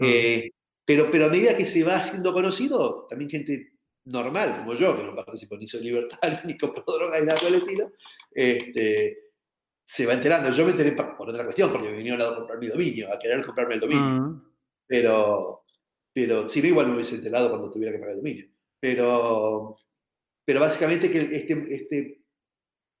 Eh, 0.00 0.50
pero, 0.84 1.10
pero 1.10 1.26
a 1.26 1.28
medida 1.28 1.56
que 1.56 1.66
se 1.66 1.84
va 1.84 1.96
haciendo 1.96 2.32
conocido, 2.32 3.06
también 3.08 3.30
gente 3.30 3.72
normal 4.04 4.58
como 4.58 4.74
yo, 4.74 4.96
que 4.96 5.04
no 5.04 5.14
participo 5.14 5.56
ni 5.56 5.66
soy 5.66 5.82
libertario, 5.84 6.40
ni 6.44 6.58
compro 6.58 6.84
droga, 6.86 7.20
ni 7.20 7.26
nada 7.26 7.38
por 7.38 7.48
el 7.48 7.56
estilo, 7.56 7.92
este, 8.30 9.18
se 9.84 10.06
va 10.06 10.14
enterando. 10.14 10.50
Yo 10.56 10.64
me 10.64 10.72
enteré 10.72 10.92
por 10.92 11.28
otra 11.28 11.44
cuestión, 11.44 11.70
porque 11.70 11.90
me 11.90 11.98
vinieron 11.98 12.22
a 12.22 12.34
comprar 12.34 12.58
mi 12.58 12.68
dominio, 12.68 13.12
a 13.12 13.18
querer 13.18 13.44
comprarme 13.44 13.74
el 13.74 13.80
dominio. 13.80 14.04
Mm. 14.04 14.52
Pero, 14.86 15.64
pero 16.12 16.48
si 16.48 16.60
no, 16.60 16.68
igual 16.68 16.88
me 16.88 16.94
hubiese 16.94 17.16
enterado 17.16 17.50
cuando 17.50 17.70
tuviera 17.70 17.92
que 17.92 17.98
pagar 17.98 18.14
el 18.14 18.20
dominio. 18.20 18.46
Pero, 18.80 19.78
pero 20.44 20.60
básicamente 20.60 21.10
que 21.10 21.20
este, 21.20 21.74
este, 21.74 22.22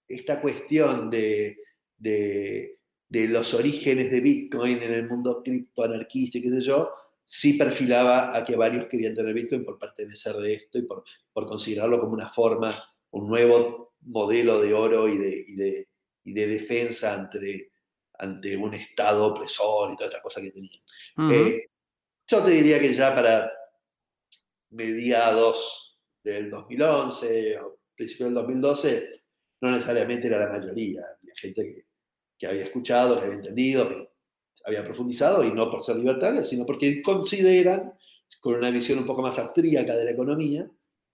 esta 0.08 0.40
cuestión 0.40 1.10
de, 1.10 1.58
de, 1.96 2.78
de, 3.12 3.28
los 3.28 3.54
orígenes 3.54 4.10
de 4.10 4.20
Bitcoin 4.20 4.82
en 4.82 4.92
el 4.92 5.08
mundo 5.08 5.42
criptoanarquista 5.42 6.38
y 6.38 6.42
qué 6.42 6.50
sé 6.50 6.62
yo, 6.62 6.90
sí 7.24 7.54
perfilaba 7.54 8.36
a 8.36 8.44
que 8.44 8.56
varios 8.56 8.86
querían 8.86 9.14
tener 9.14 9.34
Bitcoin 9.34 9.64
por 9.64 9.78
pertenecer 9.78 10.34
de 10.36 10.54
esto 10.54 10.78
y 10.78 10.82
por, 10.82 11.04
por 11.32 11.46
considerarlo 11.46 12.00
como 12.00 12.12
una 12.12 12.30
forma, 12.30 12.82
un 13.10 13.28
nuevo 13.28 13.94
modelo 14.00 14.60
de 14.60 14.74
oro 14.74 15.08
y 15.08 15.18
de 15.18 15.86
y 16.24 16.32
de 16.32 16.46
defensa 16.46 17.14
ante, 17.14 17.72
ante 18.18 18.56
un 18.56 18.74
Estado 18.74 19.26
opresor 19.26 19.92
y 19.92 19.96
todas 19.96 20.10
estas 20.10 20.22
cosas 20.22 20.42
que 20.42 20.50
tenían. 20.50 20.82
Eh, 21.30 21.70
yo 22.26 22.44
te 22.44 22.50
diría 22.50 22.78
que 22.78 22.94
ya 22.94 23.14
para 23.14 23.52
mediados 24.70 25.98
del 26.22 26.50
2011 26.50 27.58
o 27.58 27.80
principios 27.94 28.28
del 28.28 28.34
2012, 28.34 29.22
no 29.60 29.70
necesariamente 29.70 30.28
era 30.28 30.46
la 30.46 30.58
mayoría. 30.58 31.02
Había 31.20 31.34
gente 31.36 31.62
que, 31.62 31.86
que 32.42 32.48
había 32.48 32.64
escuchado, 32.64 33.16
que 33.16 33.26
había 33.26 33.36
entendido, 33.36 33.88
que 33.88 34.08
había 34.64 34.82
profundizado, 34.82 35.44
y 35.44 35.52
no 35.52 35.70
por 35.70 35.80
ser 35.80 35.94
libertarios, 35.94 36.48
sino 36.48 36.66
porque 36.66 37.00
consideran, 37.00 37.92
con 38.40 38.56
una 38.56 38.68
visión 38.72 38.98
un 38.98 39.06
poco 39.06 39.22
más 39.22 39.38
austríaca 39.38 39.96
de 39.96 40.04
la 40.04 40.10
economía, 40.10 40.68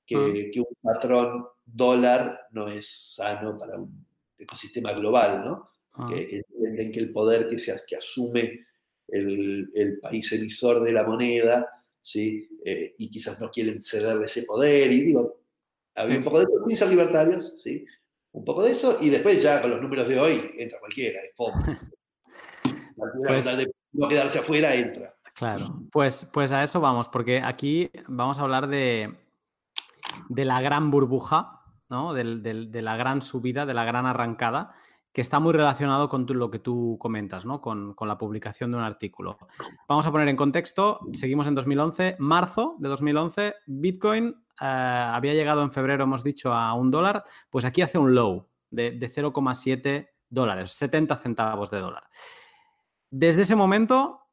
que, 0.07 0.51
que 0.51 0.61
un 0.61 0.75
patrón 0.81 1.45
dólar 1.67 2.47
no 2.53 2.69
es 2.69 3.15
sano 3.15 3.59
para 3.59 3.77
un 3.77 4.07
ecosistema 4.39 4.95
global, 4.95 5.45
¿no? 5.45 5.71
Ah. 5.93 6.09
Que, 6.09 6.41
entienden 6.49 6.93
que 6.93 7.01
el 7.01 7.13
poder 7.13 7.51
que, 7.51 7.59
se, 7.59 7.79
que 7.87 7.97
asume 7.97 8.65
el, 9.09 9.71
el, 9.75 10.01
país 10.01 10.33
emisor 10.33 10.83
de 10.83 10.93
la 10.93 11.05
moneda, 11.05 11.69
¿sí? 12.01 12.49
Eh, 12.65 12.95
y 12.97 13.11
quizás 13.11 13.39
no 13.39 13.51
quieren 13.51 13.83
cederle 13.83 14.25
ese 14.25 14.45
poder, 14.45 14.91
y 14.91 15.03
digo, 15.03 15.43
Había 15.95 16.17
un 16.17 16.25
poco 16.25 16.41
de 16.41 16.77
ser 16.77 16.89
libertarios, 16.89 17.55
¿sí? 17.59 17.85
Un 18.39 18.45
poco 18.45 18.63
de 18.63 18.71
eso, 18.71 18.99
y 19.01 19.11
después 19.11 19.43
ya 19.43 19.61
con 19.61 19.71
los 19.73 19.83
números 19.83 20.07
de 20.07 20.21
hoy 20.21 20.41
entra 20.59 20.79
cualquiera, 20.79 21.21
es 21.21 21.33
pues, 23.27 23.57
de 23.57 23.73
no 23.93 24.09
quedarse 24.09 24.39
afuera 24.39 24.75
entra. 24.77 25.13
Claro, 25.35 25.83
pues, 25.91 26.25
pues 26.33 26.53
a 26.53 26.63
eso 26.63 26.81
vamos, 26.81 27.09
porque 27.09 27.43
aquí 27.43 27.91
vamos 28.07 28.39
a 28.39 28.43
hablar 28.43 28.69
de, 28.69 29.13
de 30.29 30.45
la 30.45 30.61
gran 30.61 30.93
burbuja, 30.93 31.63
¿no? 31.89 32.15
de 32.15 32.25
la 32.83 32.97
gran 32.97 33.23
subida, 33.23 33.67
de 33.67 33.75
la 33.75 33.85
gran 33.85 34.07
arrancada, 34.07 34.73
que 35.13 35.21
está 35.21 35.41
muy 35.41 35.53
relacionado 35.53 36.09
con 36.09 36.27
lo 36.29 36.49
que 36.49 36.61
tú 36.61 36.97
comentas, 37.01 37.45
¿no? 37.45 37.61
Con, 37.61 37.97
la 38.01 38.19
publicación 38.19 38.71
de 38.71 38.77
un 38.77 38.85
artículo. 38.85 39.37
Vamos 39.89 40.07
a 40.07 40.13
poner 40.13 40.29
en 40.29 40.37
contexto, 40.37 41.01
seguimos 41.13 41.49
en 41.49 41.57
2011, 41.57 42.15
marzo 42.21 42.77
de 42.79 42.89
2011, 42.89 43.55
Bitcoin 43.67 44.37
eh, 44.61 44.65
había 44.65 45.35
llegado 45.35 45.63
en 45.63 45.73
febrero, 45.73 46.05
hemos 46.05 46.25
dicho, 46.25 46.53
a 46.53 46.75
un 46.75 46.91
dólar, 46.91 47.25
pues 47.51 47.65
aquí 47.65 47.83
hace 47.83 47.99
un 47.99 48.15
low 48.15 48.49
de, 48.71 48.99
0,7 48.99 50.09
dólares, 50.29 50.73
70 50.73 51.17
centavos 51.17 51.71
de 51.71 51.81
dólar. 51.81 52.05
Desde 53.11 53.43
ese 53.43 53.57
momento 53.57 54.29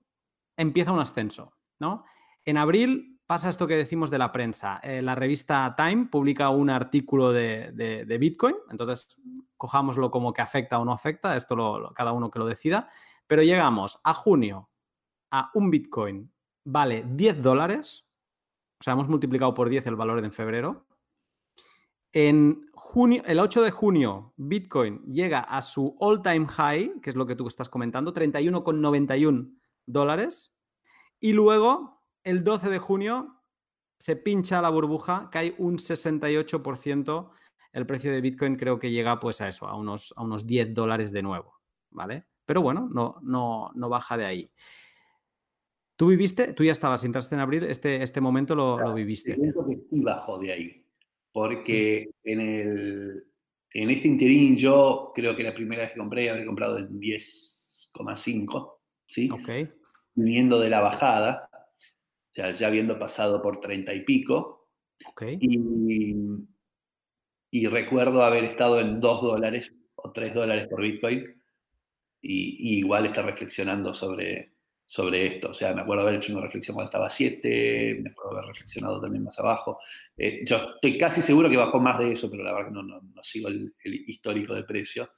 empieza 0.58 0.92
un 0.92 1.00
ascenso, 1.00 1.54
¿no? 1.80 2.04
En 2.44 2.58
abril 2.58 3.20
pasa 3.26 3.50
esto 3.50 3.68
que 3.68 3.76
decimos 3.76 4.10
de 4.10 4.18
la 4.18 4.32
prensa. 4.32 4.80
Eh, 4.84 5.02
la 5.02 5.16
revista 5.16 5.74
Time 5.78 6.08
publica 6.08 6.50
un 6.50 6.70
artículo 6.70 7.32
de, 7.32 8.18
Bitcoin, 8.20 8.56
entonces 8.70 9.20
cojámoslo 9.58 10.12
como 10.12 10.34
que 10.34 10.42
afecta 10.42 10.78
o 10.80 10.86
no 10.86 10.92
afecta, 10.92 11.36
esto 11.36 11.56
lo, 11.56 11.94
cada 11.94 12.12
uno 12.12 12.30
que 12.30 12.40
lo 12.40 12.46
decida, 12.46 12.90
pero 13.26 13.42
llegamos 13.42 14.00
a 14.04 14.14
junio 14.14 14.70
a 15.32 15.50
un 15.54 15.72
Bitcoin 15.72 16.32
vale 16.66 17.06
10 17.08 17.42
dólares, 17.42 18.05
o 18.80 18.84
sea, 18.84 18.94
hemos 18.94 19.08
multiplicado 19.08 19.54
por 19.54 19.70
10 19.70 19.88
el 19.88 19.96
valor 19.96 20.24
en 20.24 20.32
febrero. 20.32 20.86
En 22.12 22.70
junio, 22.74 23.24
el 23.26 23.40
8 23.40 23.62
de 23.62 23.72
junio, 23.72 24.34
Bitcoin 24.38 25.02
llega 25.04 25.40
a 25.40 25.62
su 25.62 25.98
all-time 26.00 26.48
high, 26.48 27.02
que 27.02 27.10
es 27.10 27.16
lo 27.16 27.26
que 27.26 27.36
tú 27.36 27.48
estás 27.48 27.68
comentando, 27.68 28.14
31,91 28.14 29.54
dólares. 29.86 30.56
Y 31.20 31.34
luego 31.34 32.04
el 32.24 32.44
12 32.44 32.70
de 32.70 32.80
junio 32.80 33.44
se 34.00 34.16
pincha 34.16 34.62
la 34.62 34.70
burbuja, 34.70 35.30
cae 35.32 35.56
un 35.58 35.78
68%. 35.78 37.32
El 37.74 37.86
precio 37.86 38.12
de 38.12 38.22
Bitcoin 38.22 38.56
creo 38.56 38.80
que 38.80 38.92
llega 38.92 39.20
pues 39.20 39.42
a 39.42 39.50
eso, 39.50 39.68
a 39.68 39.76
unos, 39.76 40.14
a 40.16 40.24
unos 40.24 40.48
10 40.48 40.74
dólares 40.74 41.12
de 41.12 41.22
nuevo, 41.22 41.60
¿vale? 41.90 42.28
Pero 42.46 42.62
bueno, 42.62 42.88
no, 42.92 43.18
no, 43.24 43.72
no 43.74 43.90
baja 43.90 44.16
de 44.16 44.26
ahí. 44.26 44.52
¿Tú 45.96 46.08
viviste? 46.08 46.54
Tú 46.54 46.64
ya 46.64 46.72
estabas, 46.72 47.04
entraste 47.04 47.36
en 47.36 47.42
abril, 47.42 47.64
este, 47.64 48.04
este 48.04 48.22
momento 48.22 48.56
lo, 48.56 48.80
lo 48.80 48.94
viviste. 48.94 49.36
Siento 49.36 49.66
que 49.68 49.76
sí 49.76 50.02
bajó 50.02 50.38
de 50.40 50.52
ahí, 50.52 50.86
porque 51.32 52.10
en, 52.24 52.40
el, 52.40 53.24
en 53.72 53.90
este 53.90 54.08
interín 54.08 54.58
yo 54.58 55.12
creo 55.16 55.36
que 55.36 55.44
la 55.44 55.54
primera 55.54 55.84
vez 55.84 55.94
que 55.94 56.00
compré 56.00 56.30
había 56.30 56.46
comprado 56.46 56.80
en 56.80 57.00
10,5, 57.00 58.74
¿sí? 59.08 59.30
Ok. 59.32 59.50
Viniendo 60.16 60.60
de 60.60 60.70
la 60.70 60.82
bajada, 60.82 61.50
ya, 62.34 62.52
ya 62.52 62.68
habiendo 62.68 63.00
pasado 63.00 63.42
por 63.42 63.60
treinta 63.60 63.94
y 63.94 64.02
pico. 64.02 64.56
Y, 67.52 67.68
recuerdo 67.68 68.24
haber 68.24 68.44
estado 68.44 68.80
en 68.80 69.00
dos 69.00 69.22
dólares 69.22 69.74
o 69.96 70.12
tres 70.12 70.34
dólares 70.34 70.68
por 70.70 70.82
Bitcoin 70.82 71.42
y, 72.22 72.78
igual 72.80 73.06
estar 73.06 73.26
reflexionando 73.26 73.94
sobre, 73.94 74.55
sobre 74.86 75.26
esto. 75.26 75.50
O 75.50 75.54
sea, 75.54 75.74
me 75.74 75.82
acuerdo 75.82 76.04
haber 76.04 76.16
hecho 76.16 76.32
una 76.32 76.42
reflexión 76.42 76.76
cuando 76.76 76.90
estaba 76.90 77.08
a 77.08 77.10
7, 77.10 78.00
me 78.02 78.10
acuerdo 78.12 78.38
haber 78.38 78.46
reflexionado 78.50 79.02
también 79.02 79.24
más 79.24 79.40
abajo. 79.40 79.80
Eh, 80.18 80.42
yo 80.46 80.58
estoy 80.76 80.98
casi 80.98 81.22
seguro 81.22 81.50
que 81.50 81.58
bajó 81.58 81.80
más 81.80 81.98
de 82.00 82.12
eso, 82.12 82.30
pero 82.30 82.44
la 82.44 82.54
verdad 82.54 82.68
que 82.68 82.74
no, 82.74 82.84
no, 82.84 83.24
sigo 83.24 83.48
el, 83.48 83.74
histórico 83.84 84.54
de 84.54 84.64
precio. 84.64 85.10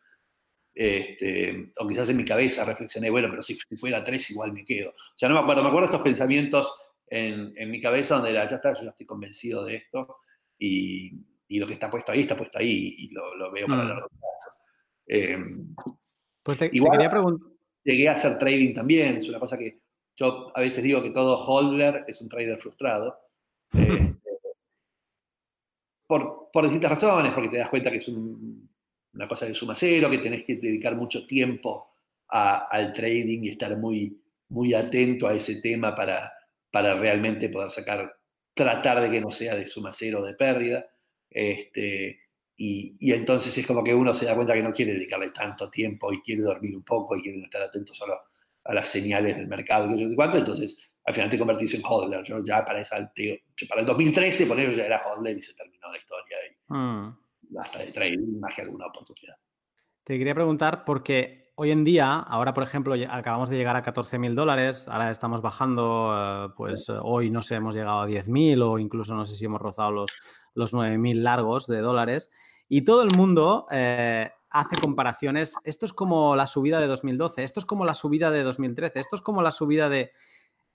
Este, 0.73 1.71
o 1.79 1.87
quizás 1.87 2.07
en 2.09 2.17
mi 2.17 2.25
cabeza 2.25 2.63
reflexioné, 2.63 3.09
bueno, 3.09 3.29
pero 3.31 3.41
si, 3.41 3.55
si 3.55 3.77
fuera 3.77 4.03
3 4.03 4.31
igual 4.31 4.53
me 4.53 4.63
quedo. 4.63 4.91
O 4.91 5.17
sea, 5.17 5.27
no 5.27 5.35
me 5.35 5.41
acuerdo, 5.41 5.63
me 5.63 5.69
acuerdo 5.69 5.85
estos 5.85 6.03
pensamientos 6.03 6.71
en, 7.07 7.69
mi 7.69 7.81
cabeza 7.81 8.15
donde 8.15 8.31
era, 8.31 8.47
ya 8.47 8.57
está, 8.57 8.73
yo 8.73 8.83
ya 8.83 8.89
estoy 8.89 9.05
convencido 9.05 9.65
de 9.65 9.75
esto 9.75 10.17
y, 10.57 11.11
lo 11.49 11.65
que 11.65 11.73
está 11.73 11.89
puesto 11.89 12.11
ahí 12.11 12.21
está 12.21 12.35
puesto 12.35 12.59
ahí 12.59 12.95
y 12.97 13.09
lo, 13.09 13.51
veo 13.51 13.67
para 13.67 13.83
mm. 13.83 13.87
largo 13.87 14.09
plazo. 14.09 14.59
Em, 15.07 15.73
pues 16.43 16.57
te, 16.57 16.69
igual, 16.71 16.91
quería 16.91 17.09
preguntar. 17.09 17.56
Llegué 17.87 18.09
a 18.09 18.15
hacer 18.15 18.37
trading 18.37 18.73
también, 18.73 19.15
es 19.15 19.29
una 19.29 19.39
cosa 19.39 19.57
que 19.57 19.79
yo 20.17 20.51
a 20.53 20.59
veces 20.59 20.83
digo 20.83 21.01
que 21.01 21.11
todo 21.11 21.37
holder 21.37 22.03
es 22.05 22.21
un 22.21 22.27
trader 22.27 22.57
frustrado. 22.59 23.17
Este, 24.27 24.49
por, 26.05 26.49
por, 26.51 26.63
distintas 26.63 26.91
razones, 26.91 27.31
porque 27.33 27.49
te 27.49 27.57
das 27.57 27.69
cuenta 27.69 27.89
que 27.89 27.97
es 27.97 28.07
una 28.09 29.27
cosa 29.27 29.45
de 29.45 29.53
suma 29.53 29.73
cero, 29.73 30.09
que 30.09 30.17
tenés 30.17 30.43
que 30.43 30.55
dedicar 30.55 30.95
mucho 30.95 31.25
tiempo 31.25 31.93
al 32.27 32.91
trading 32.91 33.43
y 33.43 33.49
estar 33.49 33.77
muy, 33.77 34.21
muy 34.49 34.73
atento 34.73 35.27
a 35.27 35.33
ese 35.33 35.61
tema 35.61 35.95
para, 35.95 36.33
para 36.71 36.95
realmente 36.95 37.47
poder 37.47 37.69
sacar, 37.69 38.17
tratar 38.53 39.01
de 39.01 39.11
que 39.11 39.21
no 39.21 39.31
sea 39.31 39.55
de 39.55 39.65
suma 39.65 39.93
cero 39.93 40.23
de 40.23 40.33
pérdida. 40.33 40.85
Este, 41.29 42.19
y, 42.59 43.13
entonces 43.13 43.55
es 43.55 43.67
como 43.67 43.83
que 43.83 43.93
uno 43.93 44.13
se 44.13 44.25
da 44.25 44.33
cuenta 44.33 44.53
que 44.53 44.63
no 44.63 44.73
quiere 44.73 44.93
dedicarle 44.93 45.29
tanto 45.29 45.69
tiempo 45.69 46.11
y 46.11 46.21
quiere 46.21 46.41
dormir 46.41 46.75
un 46.75 46.83
poco 46.83 47.15
y 47.15 47.21
quiere 47.21 47.43
estar 47.43 47.61
atento 47.61 47.93
solo 47.93 48.19
a 48.63 48.73
las 48.73 48.89
señales 48.89 49.37
del 49.37 49.47
mercado 49.47 49.89
y 49.95 50.15
cuánto. 50.15 50.37
Entonces, 50.37 50.89
al 51.05 51.13
final 51.13 51.29
te 51.29 51.37
convertís 51.37 51.75
en 51.75 51.81
hodler. 51.85 52.23
Yo 52.23 52.43
ya 52.43 52.65
para, 52.65 52.81
esa, 52.81 52.97
para 53.69 53.81
el 53.81 53.85
2013, 53.85 54.47
por 54.47 54.57
ya 54.57 54.85
era 54.85 55.03
hodler 55.05 55.37
y 55.37 55.41
se 55.41 55.53
terminó 55.53 55.91
la 55.91 55.97
historia. 55.97 56.37
Y 56.49 56.73
mm. 56.73 57.17
Basta 57.49 57.79
de 57.79 57.91
trading 57.91 58.39
más 58.39 58.53
que 58.55 58.63
alguna 58.63 58.87
oportunidad. 58.87 59.35
Te 60.03 60.17
quería 60.17 60.33
preguntar 60.33 60.83
porque 60.83 61.51
hoy 61.55 61.71
en 61.71 61.83
día, 61.83 62.13
ahora 62.13 62.53
por 62.53 62.63
ejemplo, 62.63 62.95
acabamos 63.09 63.49
de 63.49 63.57
llegar 63.57 63.75
a 63.75 63.83
14.000 63.83 64.33
dólares, 64.33 64.87
ahora 64.87 65.11
estamos 65.11 65.41
bajando, 65.41 66.11
eh, 66.13 66.53
pues 66.57 66.87
hoy 66.89 67.29
no 67.29 67.41
sé, 67.41 67.55
hemos 67.55 67.75
llegado 67.75 68.01
a 68.01 68.07
10.000 68.07 68.61
o 68.63 68.79
incluso 68.79 69.15
no 69.15 69.25
sé 69.25 69.37
si 69.37 69.45
hemos 69.45 69.61
rozado 69.61 69.91
los, 69.91 70.11
los 70.55 70.73
9.000 70.73 71.21
largos 71.21 71.67
de 71.67 71.79
dólares. 71.79 72.31
Y 72.69 72.81
todo 72.83 73.01
el 73.01 73.11
mundo 73.11 73.65
eh, 73.71 74.29
hace 74.49 74.75
comparaciones. 74.77 75.55
Esto 75.63 75.85
es 75.85 75.93
como 75.93 76.35
la 76.35 76.47
subida 76.47 76.79
de 76.79 76.87
2012, 76.87 77.43
esto 77.43 77.59
es 77.59 77.65
como 77.65 77.85
la 77.85 77.93
subida 77.93 78.31
de 78.31 78.43
2013, 78.43 78.99
esto 78.99 79.15
es 79.15 79.21
como 79.21 79.41
la 79.41 79.51
subida 79.51 79.89
de... 79.89 80.11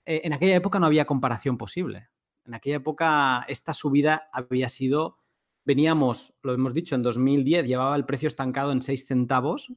Eh, 0.05 0.23
en 0.25 0.33
aquella 0.33 0.57
época 0.57 0.79
no 0.79 0.87
había 0.87 1.05
comparación 1.05 1.59
posible. 1.59 2.09
En 2.45 2.55
aquella 2.55 2.77
época 2.77 3.45
esta 3.49 3.73
subida 3.73 4.29
había 4.33 4.69
sido, 4.69 5.19
veníamos, 5.65 6.35
lo 6.43 6.55
hemos 6.55 6.75
dicho, 6.75 6.95
en 6.95 7.03
2010 7.03 7.67
llevaba 7.67 7.95
el 7.95 8.05
precio 8.05 8.27
estancado 8.27 8.73
en 8.73 8.83
6 8.83 9.07
centavos 9.07 9.73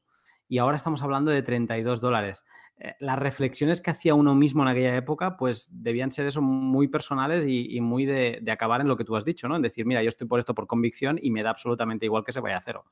y 0.48 0.58
ahora 0.58 0.76
estamos 0.76 1.02
hablando 1.02 1.30
de 1.30 1.42
32 1.42 2.00
dólares. 2.00 2.44
Eh, 2.78 2.94
las 3.00 3.18
reflexiones 3.18 3.80
que 3.80 3.90
hacía 3.90 4.14
uno 4.14 4.34
mismo 4.34 4.62
en 4.62 4.68
aquella 4.68 4.96
época, 4.96 5.36
pues 5.36 5.68
debían 5.70 6.10
ser 6.10 6.26
eso 6.26 6.42
muy 6.42 6.88
personales 6.88 7.44
y, 7.48 7.80
muy 7.80 8.04
de, 8.04 8.42
acabar 8.50 8.80
en 8.80 8.88
lo 8.88 8.96
que 8.96 9.04
tú 9.04 9.16
has 9.16 9.24
dicho, 9.24 9.48
¿no? 9.48 9.56
En 9.56 9.62
decir, 9.62 9.86
mira, 9.86 10.02
yo 10.02 10.10
estoy 10.10 10.26
por 10.26 10.38
esto 10.38 10.54
por 10.54 10.66
convicción 10.66 11.18
y 11.20 11.30
me 11.30 11.42
da 11.42 11.50
absolutamente 11.50 12.04
igual 12.04 12.24
que 12.24 12.32
se 12.32 12.40
vaya 12.40 12.58
a 12.58 12.62
cero. 12.62 12.84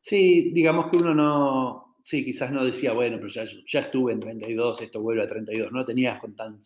Sí, 0.00 0.52
digamos 0.54 0.90
que 0.90 0.96
uno 0.96 1.14
no, 1.14 1.96
sí, 2.02 2.24
quizás 2.24 2.50
no 2.50 2.64
decía, 2.64 2.94
bueno, 2.94 3.16
pero 3.16 3.28
ya, 3.28 3.44
ya 3.66 3.80
estuve 3.80 4.14
en 4.14 4.20
32, 4.20 4.80
esto 4.80 5.02
vuelve 5.02 5.22
a 5.22 5.28
32. 5.28 5.70
No 5.70 5.84
tenías 5.84 6.18
con 6.18 6.34
tan, 6.34 6.58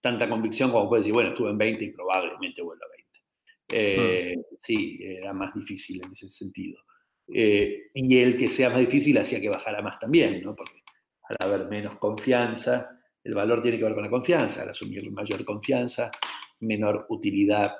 tanta 0.00 0.28
convicción 0.28 0.70
como 0.70 0.88
puedes 0.88 1.04
decir, 1.04 1.14
bueno, 1.14 1.30
estuve 1.30 1.50
en 1.50 1.58
20 1.58 1.84
y 1.84 1.92
probablemente 1.92 2.62
vuelva 2.62 2.84
a 2.86 2.90
20. 2.90 3.10
Eh, 3.72 4.36
hmm. 4.36 4.42
Sí, 4.60 4.98
era 5.02 5.32
más 5.32 5.52
difícil 5.54 6.00
en 6.04 6.12
ese 6.12 6.30
sentido. 6.30 6.78
Eh, 7.32 7.90
y 7.94 8.18
el 8.18 8.36
que 8.36 8.48
sea 8.48 8.70
más 8.70 8.80
difícil 8.80 9.18
hacía 9.18 9.40
que 9.40 9.48
bajara 9.48 9.82
más 9.82 9.98
también, 9.98 10.40
¿no? 10.42 10.54
Porque 10.54 10.80
al 11.30 11.36
haber 11.38 11.68
menos 11.68 11.96
confianza, 11.96 12.98
el 13.22 13.34
valor 13.34 13.62
tiene 13.62 13.78
que 13.78 13.84
ver 13.84 13.94
con 13.94 14.02
la 14.02 14.10
confianza, 14.10 14.62
al 14.62 14.70
asumir 14.70 15.10
mayor 15.12 15.44
confianza, 15.44 16.10
menor 16.60 17.06
utilidad 17.08 17.74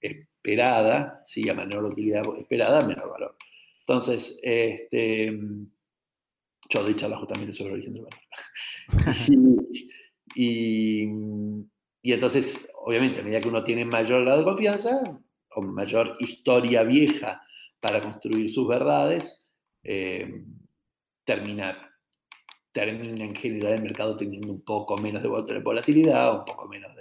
esperada, 0.00 1.22
sí, 1.24 1.48
a 1.48 1.54
menor 1.54 1.84
utilidad 1.84 2.24
esperada, 2.38 2.84
menor 2.86 3.10
valor. 3.10 3.36
Entonces, 3.80 4.40
este, 4.42 5.38
yo 6.68 6.82
doy 6.82 6.96
charla 6.96 7.18
justamente 7.18 7.52
sobre 7.52 7.68
el 7.68 7.74
origen 7.74 7.92
del 7.92 8.04
valor. 8.04 8.20
y, 10.34 11.04
y, 12.02 12.12
entonces, 12.12 12.68
obviamente, 12.84 13.20
a 13.20 13.24
medida 13.24 13.40
que 13.40 13.48
uno 13.48 13.62
tiene 13.62 13.84
mayor 13.84 14.24
grado 14.24 14.38
de 14.40 14.44
confianza, 14.44 15.20
o 15.50 15.62
mayor 15.62 16.16
historia 16.18 16.82
vieja 16.82 17.40
para 17.80 18.00
construir 18.00 18.50
sus 18.50 18.66
verdades, 18.66 19.46
eh, 19.84 20.44
termina, 21.24 21.85
termina 22.76 23.24
en 23.24 23.34
general 23.34 23.72
el 23.72 23.82
mercado 23.82 24.18
teniendo 24.18 24.52
un 24.52 24.60
poco 24.60 24.98
menos 24.98 25.22
de 25.22 25.60
volatilidad, 25.60 26.40
un 26.40 26.44
poco 26.44 26.68
menos 26.68 26.92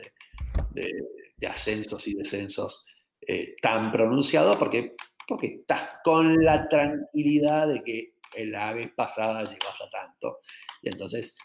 de, 0.73 1.45
ascensos 1.45 2.07
y 2.07 2.13
descensos 2.15 2.85
eh, 3.27 3.57
tan 3.61 3.91
pronunciados, 3.91 4.55
porque, 4.55 4.95
porque 5.27 5.47
estás 5.47 5.97
con 6.01 6.41
la 6.41 6.69
tranquilidad 6.69 7.67
de 7.67 7.83
que 7.83 8.13
la 8.45 8.71
vez 8.71 8.89
pasada 8.95 9.43
llegó 9.43 9.67
hasta 9.69 9.89
tanto. 9.89 10.39
Y 10.81 10.87
entonces 10.87 11.37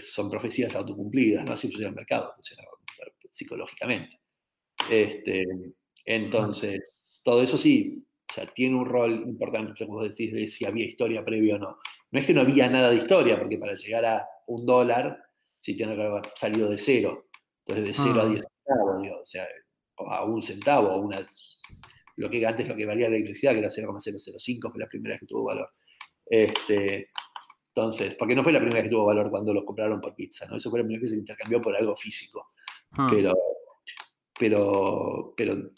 son 0.00 0.30
profecías 0.30 0.74
autocumplidas, 0.74 1.44
no 1.44 1.52
así 1.52 1.68
funciona 1.68 1.90
el 1.90 1.94
mercado, 1.94 2.32
funciona 2.36 2.62
psicológicamente. 3.30 4.18
Este, 4.90 5.44
entonces, 6.06 7.20
todo 7.22 7.42
eso 7.42 7.58
sí, 7.58 8.02
tiene 8.54 8.76
un 8.76 8.86
rol 8.86 9.12
importante, 9.26 9.86
como 9.86 10.02
decís, 10.02 10.32
de 10.32 10.46
si 10.46 10.64
había 10.64 10.86
historia 10.86 11.22
previa 11.22 11.56
o 11.56 11.58
no. 11.58 11.78
No 12.14 12.20
es 12.20 12.26
que 12.26 12.32
no 12.32 12.42
había 12.42 12.68
nada 12.68 12.90
de 12.90 12.96
historia, 12.98 13.36
porque 13.36 13.58
para 13.58 13.74
llegar 13.74 14.04
a 14.04 14.28
un 14.46 14.64
dólar, 14.64 15.20
sí 15.58 15.76
tiene 15.76 15.96
que 15.96 16.02
haber 16.04 16.22
salido 16.36 16.70
de 16.70 16.78
cero. 16.78 17.26
Entonces, 17.66 17.86
de 17.86 18.04
cero 18.04 18.22
a 18.22 18.26
10 18.26 18.40
centavos, 18.40 19.20
o 19.20 19.24
sea, 19.24 19.48
a 19.96 20.24
un 20.24 20.40
centavo, 20.40 20.90
a 20.90 20.96
una, 20.96 21.26
lo 22.14 22.30
que 22.30 22.46
antes 22.46 22.68
lo 22.68 22.76
que 22.76 22.86
valía 22.86 23.08
la 23.08 23.16
electricidad, 23.16 23.50
que 23.50 23.58
era 23.58 23.68
0,005, 23.68 24.70
fue 24.70 24.80
la 24.80 24.86
primera 24.86 25.14
vez 25.14 25.20
que 25.22 25.26
tuvo 25.26 25.42
valor. 25.42 25.68
Este, 26.24 27.10
entonces, 27.66 28.14
porque 28.14 28.36
no 28.36 28.44
fue 28.44 28.52
la 28.52 28.60
primera 28.60 28.76
vez 28.76 28.84
que 28.84 28.94
tuvo 28.94 29.06
valor 29.06 29.28
cuando 29.28 29.52
los 29.52 29.64
compraron 29.64 30.00
por 30.00 30.14
pizza, 30.14 30.46
¿no? 30.46 30.54
Eso 30.54 30.70
fue 30.70 30.78
la 30.78 30.84
primera 30.84 31.00
vez 31.00 31.10
que 31.10 31.14
se 31.16 31.20
intercambió 31.20 31.60
por 31.60 31.76
algo 31.76 31.96
físico. 31.96 32.52
Ah. 32.92 33.08
Pero, 33.10 33.34
pero, 34.38 35.34
pero 35.36 35.72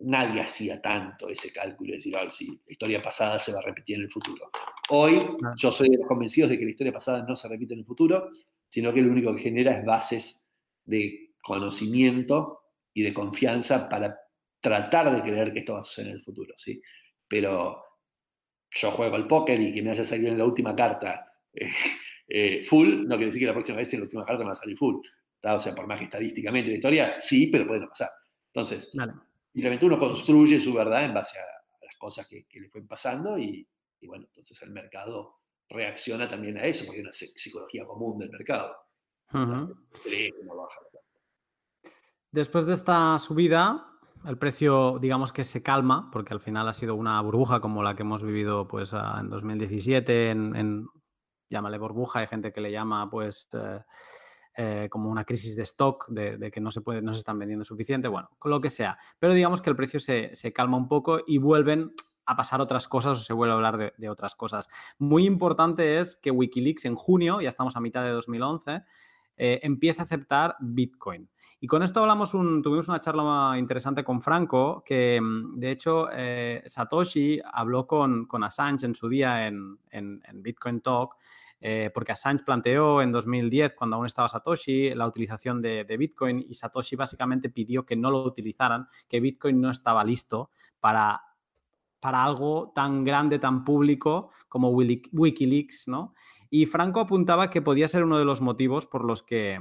nadie 0.00 0.40
hacía 0.40 0.80
tanto 0.80 1.28
ese 1.28 1.52
cálculo 1.52 1.90
de 1.90 1.96
decir, 1.96 2.16
a 2.16 2.22
ver 2.22 2.30
si 2.30 2.46
la 2.46 2.72
historia 2.72 3.02
pasada 3.02 3.38
se 3.38 3.52
va 3.52 3.58
a 3.58 3.62
repetir 3.62 3.96
en 3.96 4.02
el 4.02 4.10
futuro. 4.10 4.50
Hoy 4.90 5.20
yo 5.56 5.72
soy 5.72 5.88
de 5.88 5.98
los 5.98 6.06
convencidos 6.06 6.50
de 6.50 6.58
que 6.58 6.64
la 6.64 6.70
historia 6.70 6.92
pasada 6.92 7.24
no 7.26 7.34
se 7.36 7.48
repite 7.48 7.74
en 7.74 7.80
el 7.80 7.86
futuro, 7.86 8.30
sino 8.68 8.92
que 8.92 9.02
lo 9.02 9.10
único 9.10 9.34
que 9.34 9.42
genera 9.42 9.78
es 9.78 9.84
bases 9.84 10.48
de 10.84 11.34
conocimiento 11.42 12.60
y 12.92 13.02
de 13.02 13.14
confianza 13.14 13.88
para 13.88 14.18
tratar 14.60 15.14
de 15.14 15.22
creer 15.22 15.52
que 15.52 15.60
esto 15.60 15.74
va 15.74 15.80
a 15.80 15.82
suceder 15.82 16.10
en 16.10 16.16
el 16.16 16.22
futuro, 16.22 16.54
¿sí? 16.56 16.80
Pero 17.26 17.82
yo 18.70 18.90
juego 18.90 19.16
al 19.16 19.26
póker 19.26 19.60
y 19.60 19.72
que 19.72 19.82
me 19.82 19.90
haya 19.90 20.04
salido 20.04 20.30
en 20.30 20.38
la 20.38 20.44
última 20.44 20.74
carta 20.74 21.32
eh, 21.52 21.70
eh, 22.28 22.62
full, 22.62 23.04
no 23.06 23.16
quiere 23.16 23.26
decir 23.26 23.40
que 23.40 23.46
la 23.46 23.52
próxima 23.52 23.78
vez 23.78 23.92
en 23.92 24.00
la 24.00 24.04
última 24.04 24.24
carta 24.24 24.42
me 24.42 24.48
va 24.48 24.52
a 24.52 24.56
salir 24.56 24.76
full. 24.76 24.96
O 25.40 25.60
sea, 25.60 25.74
por 25.74 25.86
más 25.86 25.98
que 25.98 26.04
estadísticamente 26.04 26.70
la 26.70 26.76
historia, 26.76 27.14
sí, 27.18 27.48
pero 27.50 27.66
puede 27.66 27.80
no 27.80 27.88
pasar. 27.88 28.10
Entonces, 28.52 28.92
simplemente 29.58 29.86
uno 29.86 29.98
construye 29.98 30.60
su 30.60 30.72
verdad 30.72 31.04
en 31.04 31.14
base 31.14 31.36
a, 31.36 31.84
las 31.84 31.96
cosas 31.96 32.28
que, 32.28 32.46
le 32.60 32.68
fueron 32.68 32.86
pasando 32.86 33.36
y, 33.36 33.68
bueno, 34.02 34.26
entonces 34.26 34.62
el 34.62 34.70
mercado 34.70 35.38
reacciona 35.68 36.28
también 36.28 36.58
a 36.58 36.62
eso, 36.62 36.84
porque 36.84 36.98
hay 36.98 37.02
una 37.02 37.12
psicología 37.12 37.84
común 37.84 38.20
del 38.20 38.30
mercado. 38.30 38.76
Después 42.30 42.66
de 42.66 42.74
esta 42.74 43.18
subida, 43.18 43.98
el 44.24 44.38
precio, 44.38 45.00
digamos 45.00 45.32
que 45.32 45.42
se 45.42 45.60
calma, 45.60 46.08
porque 46.12 46.34
al 46.34 46.40
final 46.40 46.68
ha 46.68 46.72
sido 46.72 46.94
una 46.94 47.20
burbuja 47.20 47.60
como 47.60 47.82
la 47.82 47.96
que 47.96 48.02
hemos 48.02 48.22
vivido 48.22 48.68
pues, 48.68 48.92
en 48.92 49.28
2017, 49.28 50.30
en, 50.30 50.86
llámale 51.50 51.78
burbuja, 51.78 52.20
hay 52.20 52.28
gente 52.28 52.52
que 52.52 52.60
le 52.60 52.70
llama 52.70 53.10
pues 53.10 53.48
eh, 53.54 53.80
eh, 54.60 54.88
como 54.90 55.08
una 55.08 55.24
crisis 55.24 55.54
de 55.54 55.62
stock, 55.62 56.08
de, 56.08 56.50
que 56.50 56.60
no 56.60 56.72
se, 56.72 56.80
puede, 56.80 57.00
no 57.00 57.14
se 57.14 57.20
están 57.20 57.38
vendiendo 57.38 57.64
suficiente, 57.64 58.08
bueno, 58.08 58.28
con 58.40 58.50
lo 58.50 58.60
que 58.60 58.70
sea. 58.70 58.98
Pero 59.20 59.32
digamos 59.32 59.62
que 59.62 59.70
el 59.70 59.76
precio 59.76 60.00
se, 60.00 60.52
calma 60.52 60.76
un 60.76 60.88
poco 60.88 61.20
y 61.24 61.38
vuelven 61.38 61.92
a 62.26 62.34
pasar 62.34 62.60
otras 62.60 62.88
cosas 62.88 63.20
o 63.20 63.22
se 63.22 63.32
vuelve 63.32 63.52
a 63.52 63.54
hablar 63.54 63.94
de, 63.96 64.10
otras 64.10 64.34
cosas. 64.34 64.68
Muy 64.98 65.26
importante 65.26 66.00
es 66.00 66.16
que 66.16 66.32
Wikileaks 66.32 66.86
en 66.86 66.96
junio, 66.96 67.40
ya 67.40 67.50
estamos 67.50 67.76
a 67.76 67.80
mitad 67.80 68.02
de 68.02 68.10
2011, 68.10 68.82
eh, 69.36 69.60
empieza 69.62 70.02
a 70.02 70.06
aceptar 70.06 70.56
Bitcoin. 70.58 71.30
Y 71.60 71.68
con 71.68 71.84
esto 71.84 72.00
hablamos 72.00 72.32
tuvimos 72.32 72.88
una 72.88 72.98
charla 72.98 73.54
interesante 73.58 74.02
con 74.02 74.20
Franco, 74.20 74.82
que 74.84 75.20
mm, 75.20 75.60
de 75.60 75.70
hecho 75.70 76.08
eh, 76.12 76.64
Satoshi 76.66 77.40
habló 77.52 77.86
con, 77.86 78.26
con, 78.26 78.42
Assange 78.42 78.86
en 78.86 78.96
su 78.96 79.08
día 79.08 79.46
en, 79.46 79.78
en, 79.90 80.20
Bitcoin 80.34 80.80
Talk, 80.80 81.14
eh, 81.60 81.90
porque 81.92 82.12
Assange 82.12 82.44
planteó 82.44 83.02
en 83.02 83.12
2010, 83.12 83.74
cuando 83.74 83.96
aún 83.96 84.06
estaba 84.06 84.28
Satoshi, 84.28 84.94
la 84.94 85.06
utilización 85.06 85.60
de, 85.60 85.84
Bitcoin 85.98 86.44
y 86.48 86.54
Satoshi 86.54 86.96
básicamente 86.96 87.50
pidió 87.50 87.84
que 87.84 87.96
no 87.96 88.10
lo 88.10 88.24
utilizaran, 88.24 88.86
que 89.08 89.20
Bitcoin 89.20 89.60
no 89.60 89.70
estaba 89.70 90.04
listo 90.04 90.50
para 90.80 91.22
para 92.00 92.22
algo 92.22 92.72
tan 92.74 93.04
grande, 93.04 93.40
tan 93.40 93.64
público 93.64 94.30
como 94.48 94.70
Wikileaks, 94.70 95.88
¿no? 95.88 96.14
Y 96.50 96.66
Franco 96.66 97.00
apuntaba 97.00 97.50
que 97.50 97.60
podía 97.60 97.88
ser 97.88 98.04
uno 98.04 98.18
de 98.18 98.24
los 98.24 98.40
motivos 98.40 98.86
por 98.86 99.04
los 99.04 99.22
que, 99.22 99.58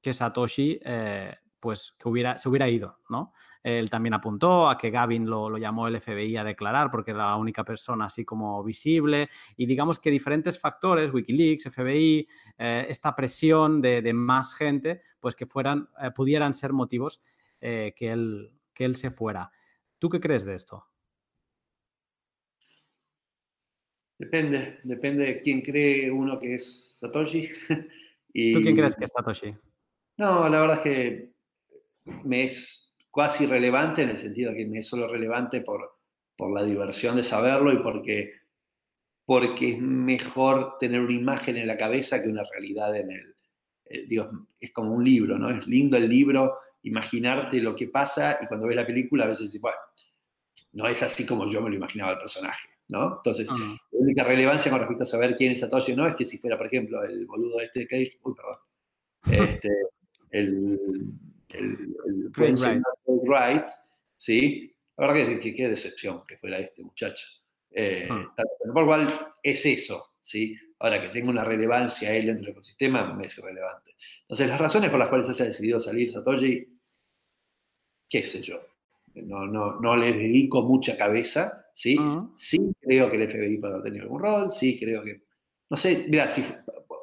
que 0.00 0.14
Satoshi 0.14 0.78
eh, 0.84 1.36
pues 1.60 1.94
que 1.98 2.08
hubiera, 2.08 2.38
se 2.38 2.48
hubiera 2.48 2.68
ido, 2.68 2.98
¿no? 3.08 3.32
Él 3.62 3.90
también 3.90 4.14
apuntó 4.14 4.68
a 4.68 4.78
que 4.78 4.90
Gavin 4.90 5.28
lo, 5.28 5.56
llamó 5.58 5.86
el 5.86 6.00
FBI 6.00 6.36
a 6.36 6.44
declarar 6.44 6.90
porque 6.90 7.10
era 7.10 7.26
la 7.26 7.36
única 7.36 7.62
persona 7.64 8.06
así 8.06 8.24
como 8.24 8.64
visible 8.64 9.28
y 9.56 9.66
digamos 9.66 10.00
que 10.00 10.10
diferentes 10.10 10.58
factores, 10.58 11.12
Wikileaks, 11.12 11.66
FBI, 11.66 12.26
eh, 12.58 12.86
esta 12.88 13.14
presión 13.14 13.80
de, 13.80 14.12
más 14.12 14.54
gente, 14.54 15.02
pues 15.20 15.34
que 15.34 15.46
fueran, 15.46 15.88
eh, 16.02 16.10
pudieran 16.14 16.54
ser 16.54 16.72
motivos 16.72 17.20
que, 17.60 17.92
él, 18.00 18.50
que 18.72 18.86
él 18.86 18.96
se 18.96 19.10
fuera. 19.10 19.50
¿Tú 19.98 20.08
qué 20.08 20.18
crees 20.18 20.46
de 20.46 20.54
esto? 20.54 20.90
Depende, 24.20 24.80
depende 24.82 25.24
de 25.24 25.40
quién 25.40 25.62
cree 25.62 26.10
uno 26.10 26.38
que 26.38 26.56
es 26.56 26.98
Satoshi. 26.98 27.48
¿Tú 27.68 28.60
quién 28.60 28.76
crees 28.76 28.94
que 28.94 29.06
es 29.06 29.10
Satoshi? 29.16 29.56
No, 30.18 30.46
la 30.46 30.60
verdad 30.60 30.76
es 30.76 30.82
que 30.82 31.32
me 32.04 32.44
es 32.44 32.96
casi 33.14 33.46
relevante 33.46 34.02
en 34.02 34.10
el 34.10 34.18
sentido 34.18 34.50
de 34.50 34.58
que 34.58 34.66
me 34.66 34.78
es 34.78 34.88
solo 34.88 35.08
relevante 35.08 35.60
por, 35.60 35.98
por 36.36 36.52
la 36.52 36.64
diversión 36.64 37.16
de 37.16 37.24
saberlo 37.24 37.72
y 37.72 37.78
porque, 37.78 38.34
porque 39.24 39.72
es 39.72 39.78
mejor 39.80 40.78
tener 40.78 41.00
una 41.00 41.12
imagen 41.12 41.56
en 41.56 41.66
la 41.66 41.76
cabeza 41.76 42.22
que 42.22 42.28
una 42.28 42.44
realidad 42.44 42.96
en 42.96 43.10
el... 43.10 43.34
Eh, 43.86 44.06
digo, 44.06 44.30
es 44.60 44.72
como 44.72 44.94
un 44.94 45.04
libro, 45.04 45.38
¿no? 45.38 45.50
Es 45.50 45.66
lindo 45.66 45.96
el 45.96 46.08
libro, 46.08 46.58
imaginarte 46.82 47.60
lo 47.60 47.74
que 47.74 47.88
pasa 47.88 48.38
y 48.40 48.46
cuando 48.46 48.66
ves 48.66 48.76
la 48.76 48.86
película 48.86 49.24
a 49.24 49.28
veces 49.28 49.46
dices, 49.46 49.60
bueno, 49.60 49.78
no 50.72 50.86
es 50.86 51.02
así 51.02 51.26
como 51.26 51.48
yo 51.48 51.60
me 51.60 51.70
lo 51.70 51.76
imaginaba 51.76 52.12
el 52.12 52.18
personaje. 52.18 52.68
¿no? 52.90 53.16
Entonces, 53.18 53.48
ah. 53.50 53.76
la 53.92 53.98
única 53.98 54.24
relevancia 54.24 54.70
con 54.70 54.80
respecto 54.80 55.04
a 55.04 55.06
saber 55.06 55.36
quién 55.36 55.52
es 55.52 55.60
Satoshi 55.60 55.94
no 55.94 56.06
es 56.06 56.14
que 56.16 56.24
si 56.24 56.38
fuera, 56.38 56.56
por 56.56 56.66
ejemplo, 56.66 57.02
el 57.02 57.26
boludo 57.26 57.60
este 57.60 57.86
que 57.86 58.18
uy, 58.22 58.34
perdón, 58.34 58.56
este, 59.60 59.68
el, 60.30 60.78
el, 61.54 61.94
el 62.06 63.20
Wright. 63.24 63.66
¿sí? 64.16 64.74
La 64.96 65.06
verdad 65.06 65.28
que, 65.28 65.40
que, 65.40 65.54
qué 65.54 65.68
decepción 65.68 66.22
que 66.26 66.36
fuera 66.36 66.58
este 66.58 66.82
muchacho. 66.82 67.26
Eh, 67.70 68.08
ah. 68.10 68.34
Por 68.72 68.84
cual 68.84 69.34
es 69.42 69.64
eso, 69.64 70.14
¿sí? 70.20 70.56
Ahora, 70.78 71.00
que 71.00 71.08
tenga 71.08 71.30
una 71.30 71.44
relevancia 71.44 72.14
él 72.14 72.26
dentro 72.26 72.46
del 72.46 72.52
ecosistema 72.52 73.14
me 73.14 73.26
es 73.26 73.38
irrelevante. 73.38 73.94
Entonces, 74.22 74.48
las 74.48 74.60
razones 74.60 74.90
por 74.90 74.98
las 74.98 75.08
cuales 75.08 75.28
haya 75.30 75.44
decidido 75.44 75.80
salir 75.80 76.10
Satoshi, 76.10 76.66
qué 78.08 78.22
sé 78.22 78.42
yo, 78.42 78.60
no, 79.14 79.46
no, 79.46 79.80
no 79.80 79.96
le 79.96 80.12
dedico 80.12 80.62
mucha 80.62 80.96
cabeza, 80.96 81.66
¿sí? 81.74 81.98
Sí 82.36 82.58
creo 82.80 83.10
que 83.10 83.16
el 83.16 83.28
FBI 83.28 83.58
puede 83.58 83.74
haber 83.74 83.84
tenido 83.84 84.04
algún 84.04 84.20
rol, 84.20 84.50
sí 84.50 84.78
creo 84.78 85.02
que, 85.02 85.22
no 85.68 85.76
sé, 85.76 86.06
mira, 86.08 86.32
si, 86.32 86.44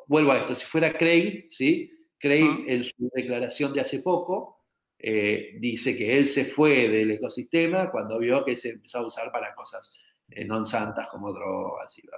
vuelvo 0.08 0.32
a 0.32 0.39
esto, 0.39 0.56
si 0.56 0.66
fuera 0.66 0.98
Craig, 0.98 1.48
¿sí? 1.50 1.91
Craig 2.18 2.65
en 2.68 2.84
su 2.84 3.09
declaración 3.13 3.74
de 3.74 3.82
hace 3.82 3.99
poco 3.99 4.65
eh, 4.97 5.57
dice 5.59 5.95
que 5.95 6.18
él 6.18 6.26
se 6.26 6.45
fue 6.45 6.89
del 6.89 7.11
ecosistema 7.11 7.91
cuando 7.91 8.18
vio 8.18 8.43
que 8.43 8.55
se 8.55 8.72
empezó 8.72 8.99
a 8.99 9.07
usar 9.07 9.32
para 9.32 9.53
cosas 9.53 9.93
eh, 10.30 10.43
non 10.43 10.65
santas 10.65 11.07
como 11.09 11.32
drogas 11.32 11.93
y 11.97 12.01
bla, 12.03 12.18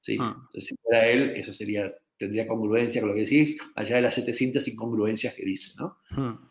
¿sí? 0.00 0.14
Entonces, 0.14 0.66
si 0.66 0.76
fuera 0.76 1.08
él, 1.08 1.34
eso 1.34 1.52
sería, 1.52 1.90
tendría 2.16 2.46
congruencia 2.46 3.00
con 3.00 3.10
lo 3.10 3.16
que 3.16 3.26
decís, 3.26 3.58
allá 3.74 3.96
de 3.96 4.02
las 4.02 4.14
700 4.14 4.68
incongruencias 4.68 5.34
que 5.34 5.44
dice, 5.44 5.72
¿no? 5.80 5.98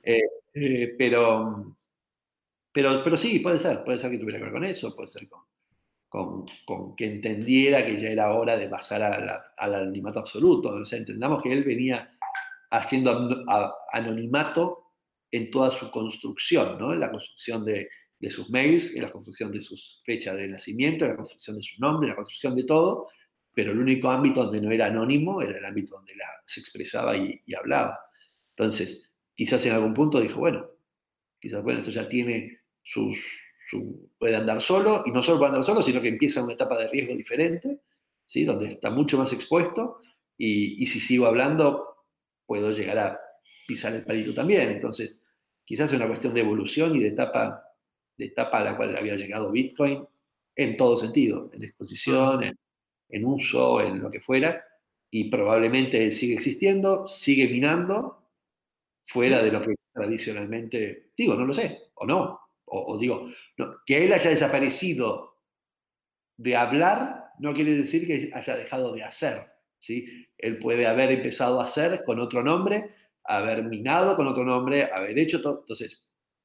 Eh, 0.04 0.96
pero 0.98 1.78
pero, 2.72 3.04
pero 3.04 3.18
sí, 3.18 3.40
puede 3.40 3.58
ser, 3.58 3.84
puede 3.84 3.98
ser 3.98 4.12
que 4.12 4.18
tuviera 4.18 4.38
que 4.38 4.46
ver 4.46 4.54
con 4.54 4.64
eso, 4.66 4.96
puede 4.96 5.08
ser 5.08 5.28
con, 5.28 6.46
con, 6.66 6.96
que 6.96 7.06
entendiera 7.06 7.86
que 7.86 7.98
ya 7.98 8.10
era 8.10 8.34
hora 8.34 8.58
de 8.58 8.70
pasar 8.70 9.02
al 9.04 9.74
anonimato 9.76 10.20
absoluto. 10.20 10.70
O 10.70 10.86
sea, 10.86 11.00
entendamos 11.00 11.42
que 11.42 11.52
él 11.52 11.64
venía 11.64 12.18
haciendo 12.72 13.46
anonimato 13.92 14.94
en 15.32 15.52
toda 15.52 15.72
su 15.72 15.90
construcción, 15.92 16.78
¿no? 16.80 16.94
En 16.94 17.00
la 17.00 17.12
construcción 17.12 17.66
de, 17.66 17.90
sus 18.30 18.50
mails, 18.50 18.96
en 18.96 19.04
la 19.04 19.12
construcción 19.12 19.52
de 19.52 19.62
sus 19.62 20.02
fechas 20.06 20.36
de 20.36 20.48
nacimiento, 20.48 21.06
en 21.06 21.12
la 21.12 21.18
construcción 21.18 21.58
de 21.58 21.64
su 21.64 21.80
nombre, 21.80 22.08
en 22.08 22.10
la 22.12 22.16
construcción 22.16 22.56
de 22.56 22.64
todo, 22.64 23.08
pero 23.54 23.72
el 23.72 23.80
único 23.80 24.10
ámbito 24.10 24.44
donde 24.44 24.62
no 24.62 24.72
era 24.72 24.88
anónimo 24.88 25.42
era 25.42 25.58
el 25.58 25.66
ámbito 25.66 25.96
donde 25.96 26.14
se 26.46 26.60
expresaba 26.60 27.16
y, 27.16 27.42
y 27.46 27.56
hablaba. 27.56 28.00
Entonces, 28.56 29.14
quizás 29.36 29.66
en 29.66 29.74
algún 29.74 29.94
punto 29.94 30.20
dijo, 30.20 30.40
bueno, 30.40 30.66
quizás, 31.40 31.64
bueno, 31.64 31.80
esto 31.80 31.92
ya 31.92 32.08
tiene 32.08 32.60
puede 34.18 34.36
andar 34.36 34.62
solo, 34.62 35.04
y 35.06 35.12
no 35.12 35.22
solo 35.22 35.40
puede 35.40 35.52
andar 35.52 35.66
solo, 35.66 35.82
sino 35.82 36.02
que 36.02 36.10
empieza 36.10 36.44
una 36.44 36.54
etapa 36.54 36.78
de 36.78 36.88
riesgo 36.88 37.16
diferente, 37.16 37.82
¿sí? 38.26 38.44
donde 38.44 38.68
está 38.70 38.90
mucho 38.90 39.18
más 39.18 39.32
expuesto, 39.34 40.02
y, 40.38 40.86
si 40.86 41.02
sigo 41.02 41.26
hablando, 41.26 41.89
puedo 42.50 42.72
llegar 42.72 42.98
a 42.98 43.22
pisar 43.68 43.94
el 43.94 44.04
palito 44.04 44.34
también. 44.34 44.70
Entonces, 44.70 45.22
quizás 45.64 45.92
es 45.92 45.96
una 45.96 46.08
cuestión 46.08 46.34
de 46.34 46.42
evolución 46.42 46.96
y 46.96 47.00
de 47.00 47.10
etapa, 47.10 47.64
de 48.18 48.26
etapa 48.26 48.58
a 48.58 48.64
la 48.64 48.76
cual 48.76 48.98
había 48.98 49.16
llegado 49.16 49.52
Bitcoin 49.52 50.04
en 50.56 50.76
todo 50.76 50.98
sentido, 50.98 51.52
en 51.54 51.64
exposición, 51.64 52.58
en, 53.08 53.26
uso, 53.26 53.82
en 53.82 54.02
lo 54.02 54.10
que 54.10 54.20
fuera, 54.20 54.66
y 55.12 55.30
probablemente 55.30 56.10
sigue 56.10 56.34
existiendo, 56.34 57.08
sigue 57.08 57.48
minando, 57.48 58.32
fuera 59.06 59.44
de 59.44 59.52
lo 59.52 59.62
que 59.62 59.76
tradicionalmente, 59.94 61.12
digo, 61.16 61.36
no 61.36 61.46
lo 61.46 61.54
sé, 61.54 61.92
o 61.94 62.08
no, 62.08 62.40
o, 62.66 62.98
digo, 62.98 63.28
que 63.86 64.06
él 64.06 64.14
haya 64.14 64.32
desaparecido 64.32 65.38
de 66.36 66.56
hablar 66.56 67.26
no 67.40 67.54
quiere 67.54 67.76
decir 67.76 68.08
que 68.08 68.32
haya 68.34 68.58
dejado 68.58 68.92
de 68.94 69.04
hacer. 69.04 69.49
¿Sí? 69.80 70.28
Él 70.38 70.60
puede 70.60 70.86
haber 70.86 71.12
empezado 71.12 71.60
a 71.60 71.64
hacer 71.64 72.04
con 72.06 72.20
otro 72.20 72.44
nombre, 72.44 72.96
haber 73.24 73.64
minado 73.64 74.16
con 74.16 74.28
otro 74.28 74.44
nombre, 74.44 74.86
haber 74.92 75.18
hecho 75.18 75.42
todo. 75.42 75.62
Entonces, 75.62 76.02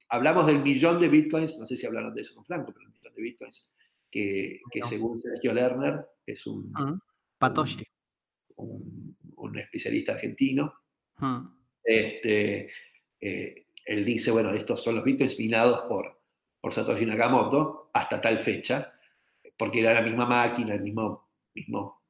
hablamos 0.08 0.46
del 0.46 0.62
millón 0.62 1.00
de 1.00 1.08
bitcoins, 1.08 1.58
no 1.58 1.66
sé 1.66 1.76
si 1.76 1.86
hablaron 1.86 2.14
de 2.14 2.22
eso 2.22 2.34
con 2.34 2.44
Franco, 2.44 2.72
pero 2.72 2.86
el 2.86 2.92
millón 2.92 3.14
de 3.14 3.22
bitcoins, 3.22 3.74
que, 4.10 4.60
según 4.88 5.20
Sergio 5.20 5.52
Lerner 5.52 6.06
es 6.24 6.46
un... 6.46 6.72
Patoshi. 7.38 7.84
Un, 8.56 9.58
especialista 9.58 10.12
argentino. 10.12 10.74
Este, 11.82 12.68
eh, 13.20 13.66
él 13.84 14.04
dice, 14.04 14.30
bueno, 14.30 14.50
estos 14.50 14.82
son 14.82 14.96
los 14.96 15.04
bitcoins 15.04 15.38
minados 15.38 15.86
por, 15.88 16.20
por 16.60 16.72
Satoshi 16.72 17.06
Nakamoto 17.06 17.90
hasta 17.92 18.20
tal 18.20 18.38
fecha, 18.38 18.94
porque 19.56 19.80
era 19.80 19.94
la 19.94 20.02
misma 20.02 20.26
máquina, 20.26 20.74
el 20.74 20.80
mismo, 20.80 21.28
mismo 21.54 22.03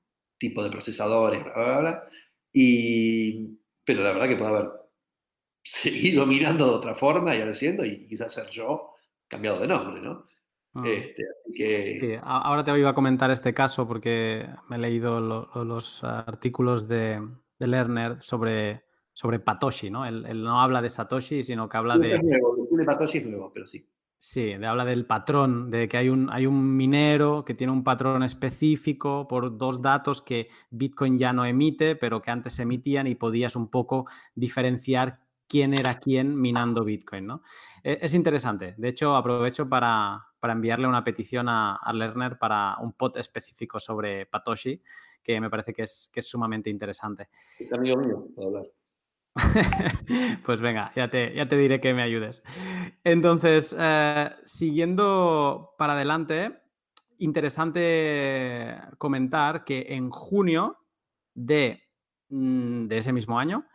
tipo 0.49 0.63
de 0.63 0.71
procesadores, 0.71 1.43
bla, 1.43 1.53
bla, 1.55 1.81
bla. 1.81 2.09
Y, 2.53 3.59
pero 3.85 4.03
la 4.03 4.13
verdad 4.13 4.29
que 4.29 4.37
puede 4.37 4.51
haber 4.51 4.71
seguido 5.63 6.27
mirando 6.27 6.67
de 6.67 6.75
otra 6.75 6.95
forma 6.95 7.35
y 7.35 7.41
haciendo, 7.41 7.85
y 7.85 8.07
quizás 8.07 8.33
ser 8.33 8.49
yo 8.49 8.91
cambiado 9.29 9.61
de 9.61 9.69
nombre, 9.69 10.01
¿no? 10.01 10.27
Ah. 10.75 10.83
Este, 10.87 11.23
que... 11.55 12.21
ahora 12.23 12.65
te 12.65 12.77
iba 12.77 12.91
a 12.91 12.95
comentar 12.95 13.31
este 13.31 13.55
caso 13.55 13.87
porque 13.87 14.45
me 14.69 14.77
he 14.77 14.81
leído 14.81 15.21
los 15.21 16.03
artículos 16.03 16.89
de, 16.89 17.23
de, 17.61 17.67
Lerner 17.67 18.21
sobre, 18.21 18.85
sobre 19.13 19.39
Patoshi, 19.39 19.91
¿no? 19.91 20.05
Él, 20.05 20.43
no 20.43 20.61
habla 20.61 20.83
de 20.83 20.91
Satoshi, 20.91 21.45
sino 21.45 21.69
que 21.69 21.77
habla 21.77 21.97
de... 21.97 22.15
Es 22.15 22.23
nuevo, 22.25 22.67
de 22.69 22.85
Patoshi 22.85 23.19
es 23.19 23.27
nuevo, 23.27 23.53
pero 23.53 23.67
sí. 23.67 23.89
Sí, 24.27 24.55
habla 24.55 24.87
del 24.87 25.05
patrón, 25.05 25.71
de 25.71 25.87
que 25.87 25.99
hay 25.99 26.09
un, 26.09 26.31
hay 26.31 26.47
un 26.47 26.75
minero 26.79 27.45
que 27.45 27.53
tiene 27.53 27.75
un 27.75 27.85
patrón 27.85 28.23
específico 28.23 29.29
por 29.29 29.59
dos 29.59 29.83
datos 29.83 30.23
que 30.23 30.49
Bitcoin 30.71 31.19
ya 31.19 31.35
no 31.35 31.45
emite, 31.45 31.95
pero 31.95 32.23
que 32.23 32.31
antes 32.31 32.59
emitían 32.59 33.07
y 33.07 33.17
podías 33.17 33.55
un 33.55 33.69
poco 33.69 34.07
diferenciar 34.35 35.21
quién 35.47 35.75
era 35.75 35.99
quién 36.01 36.41
minando 36.41 36.85
Bitcoin, 36.85 37.27
¿no? 37.27 37.43
E, 37.83 37.99
es 38.01 38.15
interesante. 38.15 38.75
De 38.79 38.89
hecho, 38.89 39.15
aprovecho 39.15 39.69
para, 39.69 40.27
enviarle 40.43 40.89
una 40.89 41.05
petición 41.05 41.51
a, 41.51 41.79
Lerner 41.93 42.39
para 42.39 42.79
un 42.81 42.95
pod 42.95 43.19
específico 43.19 43.79
sobre 43.79 44.25
Patoshi, 44.25 44.81
que 45.23 45.39
me 45.39 45.51
parece 45.51 45.75
que 45.75 45.83
es, 45.83 46.09
que 46.11 46.21
es 46.21 46.27
sumamente 46.27 46.71
interesante. 46.71 47.29
Es 47.59 47.71
amigo 47.75 47.99
mío, 47.99 48.27
puedo 48.35 48.49
hablar. 48.49 48.65
pues 50.45 50.61
venga, 50.61 50.93
ya 50.95 51.11
te, 51.11 51.35
ya 51.35 51.49
te 51.49 51.57
diré 51.57 51.81
que 51.81 51.95
me 51.95 52.03
ayudes. 52.03 52.43
Entonces, 53.03 53.75
eh, 53.79 54.31
siguiendo 54.45 55.75
para 55.79 55.95
adelante, 55.95 56.61
interesante 57.19 58.77
comentar 58.99 59.65
que 59.65 59.87
en 59.91 60.11
junio 60.11 60.79
de, 61.35 61.83
mm, 62.29 62.87
de 62.87 62.99
ese 62.99 63.13
mismo 63.13 63.39
año 63.39 63.67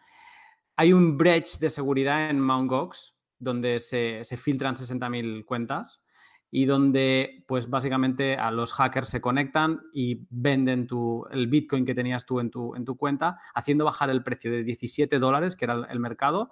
hay 0.76 0.94
un 0.94 1.18
breach 1.18 1.60
de 1.60 1.70
seguridad 1.70 2.30
en 2.30 2.40
Mt. 2.40 2.70
Gox 2.70 3.16
donde 3.38 3.80
se, 3.80 4.24
se 4.24 4.38
filtran 4.38 4.76
60.000 4.76 5.46
cuentas 5.46 6.02
y 6.52 6.66
donde 6.66 7.44
pues 7.48 7.70
básicamente 7.70 8.36
a 8.36 8.52
los 8.52 8.74
hackers 8.74 9.10
se 9.10 9.22
conectan 9.22 9.82
y 9.94 10.26
venden 10.30 10.88
tu, 10.88 11.26
el 11.32 11.48
Bitcoin 11.48 11.86
que 11.86 11.96
tenías 11.96 12.26
tú 12.26 12.40
en 12.40 12.50
tu, 12.50 12.76
en 12.76 12.86
tu 12.86 12.98
cuenta, 12.98 13.40
haciendo 13.54 13.86
bajar 13.86 14.10
el 14.10 14.24
precio 14.24 14.52
de 14.52 14.64
17 14.64 15.20
dólares, 15.20 15.56
que 15.56 15.66
era 15.66 15.88
el 15.90 16.00
mercado, 16.00 16.52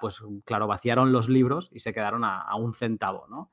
pues 0.00 0.22
claro, 0.44 0.66
vaciaron 0.66 1.12
los 1.12 1.28
libros 1.28 1.70
y 1.72 1.80
se 1.80 1.92
quedaron 1.92 2.24
a, 2.24 2.54
un 2.56 2.72
centavo, 2.72 3.26
¿no? 3.28 3.50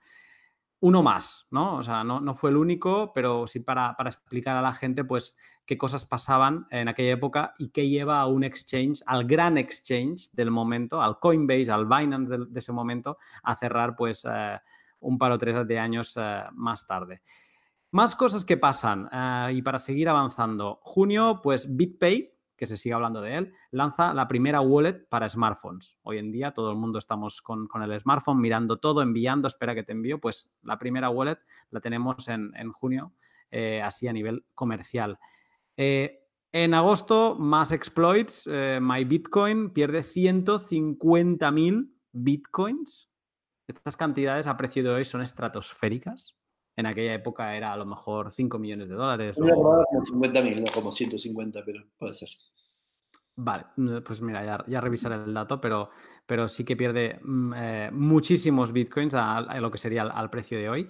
Uno 0.79 1.01
más, 1.01 1.47
¿no? 1.49 1.77
O 1.77 1.83
sea, 1.83 2.03
no, 2.03 2.35
fue 2.35 2.49
el 2.49 2.57
único, 2.57 3.13
pero 3.13 3.47
sí 3.47 3.61
para, 3.61 3.95
explicar 4.05 4.57
a 4.57 4.61
la 4.61 4.73
gente, 4.73 5.05
pues, 5.05 5.37
qué 5.65 5.77
cosas 5.77 6.05
pasaban 6.05 6.67
en 6.71 6.89
aquella 6.89 7.13
época 7.13 7.53
y 7.57 7.69
qué 7.69 7.87
lleva 7.87 8.19
a 8.19 8.27
un 8.27 8.43
exchange, 8.43 9.01
al 9.05 9.25
gran 9.25 9.57
exchange 9.57 10.29
del 10.33 10.51
momento, 10.51 11.01
al 11.01 11.19
Coinbase, 11.19 11.71
al 11.71 11.85
Binance 11.85 12.37
de, 12.37 12.59
ese 12.59 12.73
momento, 12.73 13.17
a 13.43 13.55
cerrar, 13.55 13.95
pues, 13.95 14.27
eh, 14.29 14.59
un 15.03 15.17
par 15.17 15.31
o 15.31 15.37
tres 15.37 15.67
de 15.67 15.79
años 15.79 16.13
eh, 16.17 16.43
más 16.53 16.87
tarde. 16.87 17.21
Más 17.91 18.15
cosas 18.15 18.43
que 18.43 18.57
pasan 18.57 19.07
eh, 19.11 19.51
y 19.53 19.61
para 19.61 19.77
seguir 19.77 20.09
avanzando. 20.09 20.79
Junio, 20.81 21.39
pues 21.43 21.75
BitPay, 21.75 22.33
que 22.55 22.65
se 22.65 22.77
sigue 22.77 22.95
hablando 22.95 23.21
de 23.21 23.37
él, 23.37 23.53
lanza 23.71 24.13
la 24.13 24.27
primera 24.27 24.61
wallet 24.61 25.07
para 25.09 25.29
smartphones. 25.29 25.97
Hoy 26.01 26.17
en 26.17 26.31
día 26.31 26.51
todo 26.51 26.71
el 26.71 26.77
mundo 26.77 26.97
estamos 26.97 27.41
con, 27.41 27.67
el 27.83 27.99
smartphone 27.99 28.39
mirando 28.39 28.77
todo, 28.77 29.01
enviando, 29.01 29.47
espera 29.47 29.75
que 29.75 29.83
te 29.83 29.91
envío. 29.91 30.19
Pues 30.19 30.51
la 30.63 30.79
primera 30.79 31.09
wallet 31.09 31.37
la 31.69 31.81
tenemos 31.81 32.27
en, 32.29 32.71
junio, 32.71 33.13
eh, 33.51 33.81
así 33.81 34.07
a 34.07 34.13
nivel 34.13 34.45
comercial. 34.55 35.19
en 35.75 36.73
agosto, 36.73 37.35
más 37.35 37.71
exploits. 37.71 38.47
MyBitcoin 38.47 39.71
pierde 39.71 40.01
150.000 40.01 41.91
bitcoins 42.11 43.12
estas 43.67 43.97
cantidades 43.97 44.47
a 44.47 44.57
precio 44.57 44.83
de 44.83 44.89
hoy 44.89 45.05
son 45.05 45.21
estratosféricas. 45.21 46.35
En 46.75 46.85
aquella 46.85 47.13
época 47.13 47.55
era 47.55 47.71
a 47.71 47.77
lo 47.77 47.85
mejor 47.85 48.31
5 48.31 48.57
millones 48.59 48.89
de 48.89 48.95
dólares. 48.95 49.37
o... 49.39 49.45
como 49.45 49.85
50 50.03 50.41
mil, 50.41 50.63
no 50.63 50.71
como 50.73 50.91
150, 50.91 51.63
pero 51.65 51.83
puede 51.97 52.13
ser. 52.13 52.29
Vale, 53.35 53.65
pues 54.05 54.21
mira, 54.21 54.45
ya, 54.45 54.63
ya 54.67 54.79
revisaré 54.79 55.15
el 55.15 55.33
dato, 55.33 55.59
pero, 55.59 55.89
pero 56.25 56.47
sí 56.47 56.63
que 56.63 56.75
pierde 56.75 57.19
mm, 57.23 57.53
eh, 57.55 57.89
muchísimos 57.91 58.71
bitcoins 58.71 59.13
a, 59.15 59.41
lo 59.59 59.71
que 59.71 59.79
sería 59.79 60.03
al, 60.03 60.29
precio 60.29 60.57
de 60.57 60.69
hoy. 60.69 60.89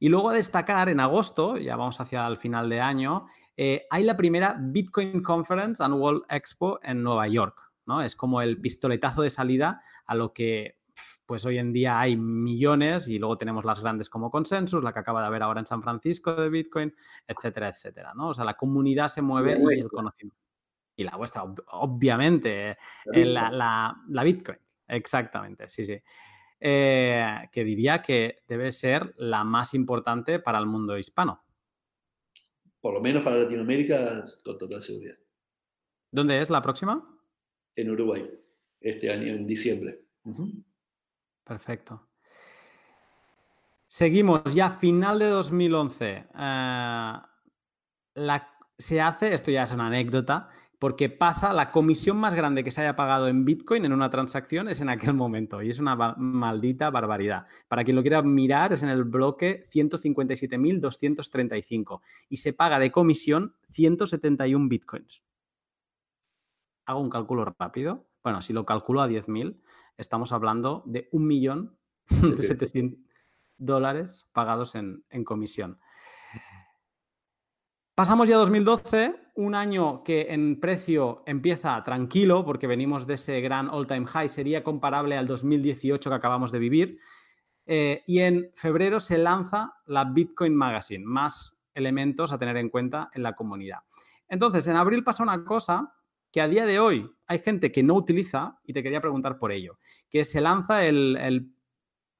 Y 0.00 0.08
luego 0.08 0.30
a 0.30 0.34
destacar, 0.34 0.88
en 0.88 0.98
agosto, 0.98 1.56
ya 1.56 1.76
vamos 1.76 2.00
hacia 2.00 2.26
el 2.26 2.36
final 2.36 2.68
de 2.68 2.80
año, 2.80 3.26
eh, 3.56 3.86
hay 3.90 4.02
la 4.02 4.16
primera 4.16 4.56
Bitcoin 4.58 5.22
Conference 5.22 5.82
Annual 5.82 6.24
Expo 6.28 6.80
en 6.82 7.02
Nueva 7.02 7.28
York. 7.28 7.56
¿no? 7.86 8.02
Es 8.02 8.16
como 8.16 8.42
el 8.42 8.60
pistoletazo 8.60 9.22
de 9.22 9.30
salida 9.30 9.82
a 10.06 10.16
lo 10.16 10.32
que 10.32 10.78
pues 11.26 11.44
hoy 11.44 11.58
en 11.58 11.72
día 11.72 11.98
hay 11.98 12.16
millones 12.16 13.08
y 13.08 13.18
luego 13.18 13.38
tenemos 13.38 13.64
las 13.64 13.80
grandes 13.80 14.08
como 14.10 14.30
Consensus, 14.30 14.82
la 14.82 14.92
que 14.92 15.00
acaba 15.00 15.20
de 15.20 15.28
haber 15.28 15.42
ahora 15.42 15.60
en 15.60 15.66
San 15.66 15.82
Francisco 15.82 16.34
de 16.34 16.48
Bitcoin, 16.48 16.94
etcétera, 17.26 17.68
etcétera, 17.68 18.12
¿no? 18.14 18.28
O 18.28 18.34
sea, 18.34 18.44
la 18.44 18.54
comunidad 18.54 19.08
se 19.08 19.22
mueve 19.22 19.58
y, 19.58 19.80
el 19.80 19.88
conocimiento. 19.88 20.38
Y 20.96 21.04
la 21.04 21.16
vuestra, 21.16 21.44
obviamente, 21.72 22.76
la, 23.06 23.96
eh, 24.08 24.24
Bitcoin. 24.24 24.58
exactamente, 24.88 25.68
sí, 25.68 25.84
sí. 25.84 26.00
Eh, 26.60 27.48
que 27.52 27.64
diría 27.64 28.00
que 28.00 28.38
debe 28.46 28.72
ser 28.72 29.14
la 29.18 29.44
más 29.44 29.74
importante 29.74 30.38
para 30.38 30.58
el 30.58 30.66
mundo 30.66 30.96
hispano. 30.96 31.44
Por 32.80 32.94
lo 32.94 33.00
menos 33.00 33.22
para 33.22 33.36
Latinoamérica, 33.36 34.24
con 34.44 34.58
total 34.58 34.82
seguridad. 34.82 35.16
¿Dónde 36.10 36.40
es 36.40 36.48
la 36.48 36.62
próxima? 36.62 37.18
En 37.74 37.90
Uruguay, 37.90 38.30
este 38.80 39.10
año, 39.10 39.34
en 39.34 39.46
diciembre. 39.46 40.04
Perfecto. 41.44 42.08
Seguimos 43.86 44.54
ya 44.54 44.70
final 44.70 45.18
de 45.18 45.26
2011. 45.26 46.26
Eh, 46.36 47.12
se 48.76 49.00
hace, 49.00 49.34
esto 49.34 49.50
ya 49.50 49.62
es 49.62 49.72
una 49.72 49.86
anécdota, 49.86 50.50
porque 50.78 51.08
pasa 51.08 51.52
la 51.52 51.70
comisión 51.70 52.16
más 52.16 52.34
grande 52.34 52.64
que 52.64 52.70
se 52.70 52.80
haya 52.80 52.96
pagado 52.96 53.28
en 53.28 53.44
Bitcoin 53.44 53.84
en 53.84 53.92
una 53.92 54.10
transacción 54.10 54.68
es 54.68 54.80
en 54.80 54.88
aquel 54.88 55.14
momento 55.14 55.62
y 55.62 55.70
es 55.70 55.78
una 55.78 55.94
maldita 56.16 56.90
barbaridad. 56.90 57.46
Para 57.68 57.84
quien 57.84 57.96
lo 57.96 58.02
quiera 58.02 58.22
mirar 58.22 58.72
es 58.72 58.82
en 58.82 58.88
el 58.88 59.04
bloque 59.04 59.68
157.235 59.72 62.00
y 62.28 62.38
se 62.38 62.52
paga 62.52 62.78
de 62.78 62.90
comisión 62.90 63.54
171 63.72 64.68
Bitcoins. 64.68 65.22
Hago 66.86 67.00
un 67.00 67.10
cálculo 67.10 67.44
rápido. 67.58 68.06
Bueno, 68.22 68.42
si 68.42 68.52
lo 68.52 68.66
calculo 68.66 69.02
a 69.02 69.08
10.000, 69.08 69.58
estamos 69.96 70.32
hablando 70.32 70.82
de 70.86 71.08
un 71.12 71.26
millón 71.26 71.78
de 72.08 72.36
700 72.36 73.00
dólares 73.56 74.26
pagados 74.32 74.74
en, 74.74 75.04
comisión. 75.24 75.78
Pasamos 77.94 78.28
ya 78.28 78.34
a 78.34 78.38
2012, 78.38 79.14
un 79.36 79.54
año 79.54 80.02
que 80.02 80.26
en 80.30 80.58
precio 80.58 81.22
empieza 81.26 81.82
tranquilo, 81.84 82.44
porque 82.44 82.66
venimos 82.66 83.06
de 83.06 83.14
ese 83.14 83.40
gran 83.40 83.68
all-time 83.68 84.06
high, 84.06 84.28
sería 84.28 84.64
comparable 84.64 85.16
al 85.16 85.28
2018 85.28 86.10
que 86.10 86.16
acabamos 86.16 86.50
de 86.50 86.58
vivir. 86.58 86.98
Eh, 87.66 88.02
y 88.06 88.18
en 88.18 88.50
febrero 88.56 89.00
se 89.00 89.16
lanza 89.16 89.74
la 89.86 90.04
Bitcoin 90.04 90.54
Magazine, 90.54 91.04
más 91.04 91.56
elementos 91.72 92.32
a 92.32 92.38
tener 92.38 92.56
en 92.56 92.68
cuenta 92.68 93.10
en 93.14 93.22
la 93.22 93.34
comunidad. 93.34 93.78
Entonces, 94.28 94.66
en 94.66 94.76
abril 94.76 95.04
pasa 95.04 95.22
una 95.22 95.44
cosa 95.44 95.94
que 96.32 96.40
a 96.40 96.48
día 96.48 96.66
de 96.66 96.80
hoy 96.80 97.13
hay 97.26 97.38
gente 97.38 97.72
que 97.72 97.82
no 97.82 97.94
utiliza 97.94 98.58
y 98.64 98.72
te 98.72 98.82
quería 98.82 99.00
preguntar 99.00 99.38
por 99.38 99.52
ello, 99.52 99.78
que 100.10 100.24
se 100.24 100.40
lanza 100.40 100.84
el, 100.86 101.16
el, 101.16 101.50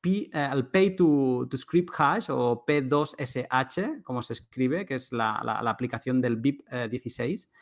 eh, 0.05 0.62
Pay 0.72 0.96
to, 0.96 1.48
Script 1.57 1.90
Hash 1.96 2.26
o 2.30 2.64
P2SH, 2.66 4.02
como 4.02 4.22
se 4.22 4.34
escribe, 4.34 4.84
que 4.84 4.96
es 4.96 5.12
la, 5.12 5.34
aplicación 5.66 6.20
del 6.20 6.36
BIP 6.36 6.62
16, 6.90 7.44
eh, 7.44 7.57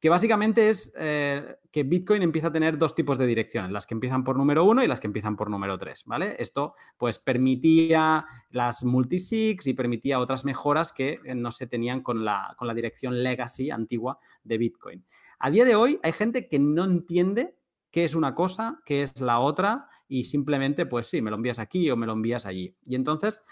que 0.00 0.10
básicamente 0.10 0.68
es 0.68 0.92
eh, 0.98 1.56
que 1.72 1.82
Bitcoin 1.82 2.22
empieza 2.22 2.48
a 2.48 2.52
tener 2.52 2.76
dos 2.76 2.94
tipos 2.94 3.16
de 3.16 3.26
direcciones, 3.26 3.70
las 3.70 3.86
que 3.86 3.94
empiezan 3.94 4.22
por 4.22 4.36
número 4.36 4.64
uno 4.64 4.82
y 4.84 4.86
las 4.86 5.00
que 5.00 5.06
empiezan 5.06 5.34
por 5.34 5.48
número 5.48 5.78
tres, 5.78 6.04
¿vale? 6.04 6.36
Esto 6.38 6.74
pues 6.98 7.18
permitía 7.18 8.26
las 8.50 8.84
multisigs 8.84 9.66
y 9.66 9.72
permitía 9.72 10.18
otras 10.18 10.44
mejoras 10.44 10.92
que 10.92 11.20
no 11.34 11.50
se 11.50 11.66
tenían 11.66 12.02
con 12.02 12.22
la, 12.22 12.54
con 12.58 12.68
la 12.68 12.74
dirección 12.74 13.22
legacy 13.22 13.70
antigua 13.70 14.18
de 14.42 14.58
Bitcoin. 14.58 15.06
A 15.46 15.50
día 15.50 15.66
de 15.66 15.74
hoy 15.74 16.00
hay 16.02 16.12
gente 16.12 16.48
que 16.48 16.58
no 16.58 16.84
entiende 16.84 17.54
qué 17.90 18.04
es 18.04 18.14
una 18.14 18.34
cosa, 18.34 18.80
qué 18.86 19.02
es 19.02 19.20
la 19.20 19.40
otra 19.40 19.90
y 20.08 20.24
simplemente 20.24 20.86
pues 20.86 21.08
sí, 21.08 21.20
me 21.20 21.30
lo 21.30 21.36
envías 21.36 21.58
aquí 21.58 21.90
o 21.90 21.98
me 21.98 22.06
lo 22.06 22.14
envías 22.14 22.46
allí. 22.46 22.74
Y 22.86 22.94
entonces, 22.94 23.44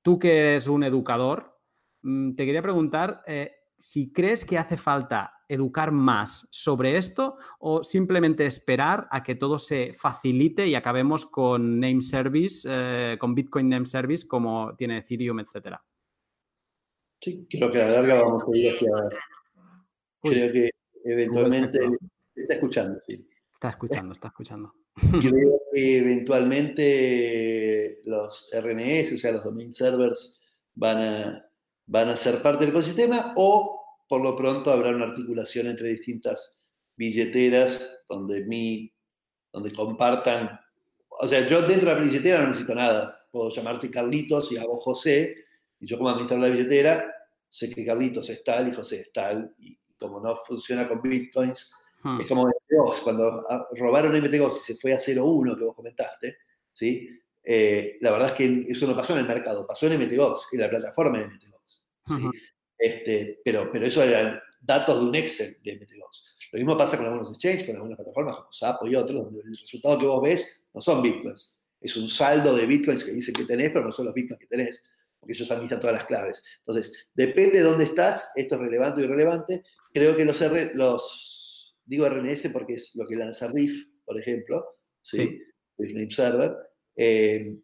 tú 0.00 0.20
que 0.20 0.38
eres 0.38 0.68
un 0.68 0.84
educador, 0.84 1.58
mm, 2.02 2.36
te 2.36 2.46
quería 2.46 2.62
preguntar... 2.62 3.24
Eh, 3.26 3.50
si 3.76 4.12
crees 4.12 4.44
que 4.44 4.58
hace 4.58 4.76
falta 4.76 5.32
educar 5.48 5.90
más 5.90 6.46
sobre 6.52 6.96
esto 6.96 7.36
o 7.58 7.82
simplemente 7.82 8.46
esperar 8.46 9.08
a 9.10 9.24
que 9.24 9.34
todo 9.34 9.58
se 9.58 9.92
facilite 9.94 10.68
y 10.68 10.76
acabemos 10.76 11.26
con 11.26 11.80
name 11.80 12.00
service, 12.00 12.68
eh, 12.70 13.16
con 13.18 13.34
Bitcoin 13.34 13.68
name 13.68 13.86
service 13.86 14.28
como 14.28 14.76
tiene 14.76 14.98
Ethereum, 14.98 15.40
etcétera. 15.40 15.84
Sí, 17.20 17.44
creo 17.50 17.72
que 17.72 17.82
a 17.82 17.88
la 17.88 17.94
larga 17.94 18.22
vamos 18.22 18.44
a 18.44 18.56
ir 18.56 18.72
hacia. 18.72 18.92
creo 20.22 20.52
que 20.52 20.70
eventualmente. 21.04 21.78
Está 22.34 22.54
escuchando, 22.54 23.00
sí. 23.06 23.28
Está 23.52 23.70
escuchando, 23.70 24.12
está 24.12 24.28
escuchando. 24.28 24.74
Creo 25.20 25.62
que 25.72 25.98
eventualmente 25.98 28.00
los 28.04 28.50
RNS, 28.52 29.14
o 29.14 29.18
sea, 29.18 29.32
los 29.32 29.44
domain 29.44 29.72
servers, 29.72 30.40
van 30.74 30.98
a 30.98 31.46
van 31.86 32.08
a 32.08 32.16
ser 32.16 32.42
parte 32.42 32.64
del 32.64 32.70
ecosistema 32.70 33.34
o 33.36 33.80
por 34.08 34.22
lo 34.22 34.36
pronto 34.36 34.70
habrá 34.70 34.90
una 34.90 35.06
articulación 35.06 35.66
entre 35.66 35.88
distintas 35.88 36.56
billeteras 36.96 38.00
donde 38.08 38.44
mi, 38.44 38.92
donde 39.52 39.72
compartan, 39.72 40.60
o 41.08 41.26
sea, 41.26 41.46
yo 41.46 41.62
dentro 41.62 41.88
de 41.88 41.94
la 41.94 42.00
billetera 42.00 42.40
no 42.40 42.48
necesito 42.48 42.74
nada, 42.74 43.26
puedo 43.30 43.50
llamarte 43.50 43.90
Carlitos 43.90 44.52
y 44.52 44.58
hago 44.58 44.80
José, 44.80 45.34
y 45.80 45.86
yo 45.86 45.98
como 45.98 46.10
administrador 46.10 46.44
de 46.44 46.50
la 46.50 46.56
billetera 46.56 47.14
sé 47.48 47.70
que 47.70 47.84
Carlitos 47.84 48.28
es 48.30 48.44
tal 48.44 48.68
y 48.68 48.74
José 48.74 49.00
es 49.00 49.12
tal, 49.12 49.54
y 49.58 49.78
como 50.02 50.20
no 50.20 50.36
funciona 50.36 50.86
con 50.88 51.00
bitcoins, 51.00 51.74
hmm. 52.02 52.20
es 52.20 52.26
como 52.26 52.48
MTGOX, 52.48 53.00
cuando 53.00 53.46
robaron 53.76 54.20
MTGOX 54.20 54.56
y 54.56 54.72
se 54.74 54.80
fue 54.80 54.92
a 54.92 54.98
0.1 54.98 55.58
que 55.58 55.64
vos 55.64 55.76
comentaste, 55.76 56.36
¿sí? 56.72 57.08
Eh, 57.44 57.98
la 58.00 58.12
verdad 58.12 58.28
es 58.28 58.34
que 58.34 58.66
eso 58.68 58.86
no 58.86 58.94
pasó 58.94 59.14
en 59.14 59.20
el 59.20 59.28
mercado, 59.28 59.66
pasó 59.66 59.86
en 59.86 60.00
MTGOX, 60.00 60.48
en 60.52 60.60
la 60.60 60.70
plataforma 60.70 61.18
de 61.18 61.26
MTGOX. 61.26 61.86
este, 62.78 63.40
pero, 63.44 63.70
pero 63.72 63.86
eso 63.86 64.02
eran 64.02 64.40
datos 64.60 65.00
de 65.00 65.08
un 65.08 65.14
Excel 65.14 65.56
de 65.62 65.76
MTGOX. 65.76 66.36
Lo 66.52 66.58
mismo 66.58 66.76
pasa 66.76 66.96
con 66.96 67.06
algunos 67.06 67.30
exchanges, 67.30 67.64
con 67.64 67.76
algunas 67.76 67.96
plataformas 67.96 68.36
como 68.36 68.52
Sapo 68.52 68.86
y 68.86 68.94
otros, 68.94 69.24
donde 69.24 69.40
el 69.40 69.56
resultado 69.56 69.98
que 69.98 70.06
vos 70.06 70.22
ves 70.22 70.60
no 70.74 70.80
son 70.80 71.02
bitcoins. 71.02 71.56
Es 71.80 71.96
un 71.96 72.08
saldo 72.08 72.54
de 72.54 72.66
bitcoins 72.66 73.04
que 73.04 73.12
dice 73.12 73.32
que 73.32 73.44
tenés, 73.44 73.70
pero 73.70 73.86
no 73.86 73.92
son 73.92 74.06
los 74.06 74.14
bitcoins 74.14 74.38
que 74.38 74.46
tenés, 74.46 74.82
porque 75.18 75.32
ellos 75.32 75.50
administran 75.50 75.80
todas 75.80 75.96
las 75.96 76.04
claves. 76.04 76.44
Entonces, 76.58 77.08
depende 77.14 77.58
de 77.58 77.64
dónde 77.64 77.84
estás, 77.84 78.32
esto 78.36 78.54
es 78.54 78.60
relevante 78.60 79.00
o 79.00 79.04
irrelevante. 79.04 79.64
Creo 79.92 80.16
que 80.16 80.24
los, 80.24 80.40
los 80.74 81.76
digo 81.84 82.08
RNS 82.08 82.48
porque 82.50 82.74
es 82.74 82.94
lo 82.94 83.06
que 83.06 83.16
lanza 83.16 83.48
Riff, 83.48 83.86
por 84.04 84.18
ejemplo, 84.18 84.64
¿sí? 85.02 85.40
Riff 85.78 85.92
Name 85.94 86.10
Server. 86.10 86.56
Eh, 86.96 87.56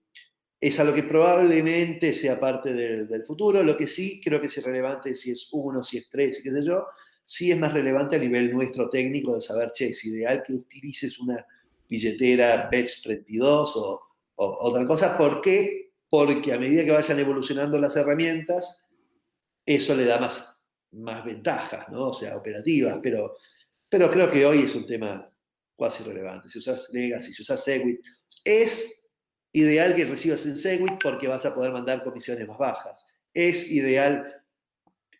es 0.60 0.80
algo 0.80 0.92
que 0.92 1.04
probablemente 1.04 2.12
sea 2.12 2.38
parte 2.38 2.72
del, 2.72 3.24
futuro. 3.24 3.62
Lo 3.62 3.76
que 3.76 3.86
sí 3.86 4.20
creo 4.22 4.40
que 4.40 4.48
es 4.48 4.56
irrelevante 4.58 5.14
si 5.14 5.30
es 5.30 5.48
uno, 5.52 5.82
si 5.82 5.98
es 5.98 6.08
tres, 6.08 6.40
qué 6.42 6.50
sé 6.50 6.64
yo, 6.64 6.86
sí 7.24 7.52
es 7.52 7.58
más 7.58 7.72
relevante 7.72 8.16
a 8.16 8.18
nivel 8.18 8.52
nuestro 8.52 8.88
técnico 8.88 9.34
de 9.34 9.40
saber, 9.40 9.70
che, 9.72 9.90
es 9.90 10.04
ideal 10.04 10.42
que 10.44 10.54
utilices 10.54 11.18
una 11.20 11.46
billetera 11.88 12.68
Batch 12.72 13.02
32 13.02 13.76
o, 13.76 14.00
o, 14.36 14.72
tal 14.72 14.86
cosa. 14.86 15.16
¿Por 15.16 15.40
qué? 15.40 15.92
Porque 16.10 16.52
a 16.52 16.58
medida 16.58 16.84
que 16.84 16.90
vayan 16.90 17.18
evolucionando 17.20 17.78
las 17.78 17.96
herramientas, 17.96 18.78
eso 19.64 19.94
le 19.94 20.06
da 20.06 20.18
más, 20.18 20.57
más 20.92 21.24
ventajas, 21.24 21.88
¿no? 21.88 22.08
O 22.08 22.12
sea, 22.14 22.36
operativas, 22.36 22.98
pero, 23.02 23.36
pero 23.88 24.10
creo 24.10 24.30
que 24.30 24.44
hoy 24.44 24.62
es 24.62 24.74
un 24.74 24.86
tema 24.86 25.30
cuasi 25.76 26.02
irrelevante. 26.02 26.48
Si 26.48 26.58
usas 26.58 26.88
Legacy, 26.92 27.32
si 27.32 27.42
usas 27.42 27.62
Segwit, 27.62 28.00
es 28.44 29.04
ideal 29.52 29.94
que 29.94 30.04
recibas 30.04 30.44
en 30.46 30.56
Segwit 30.56 31.00
porque 31.02 31.28
vas 31.28 31.46
a 31.46 31.54
poder 31.54 31.72
mandar 31.72 32.02
comisiones 32.02 32.46
más 32.46 32.58
bajas. 32.58 33.04
Es 33.32 33.70
ideal, 33.70 34.42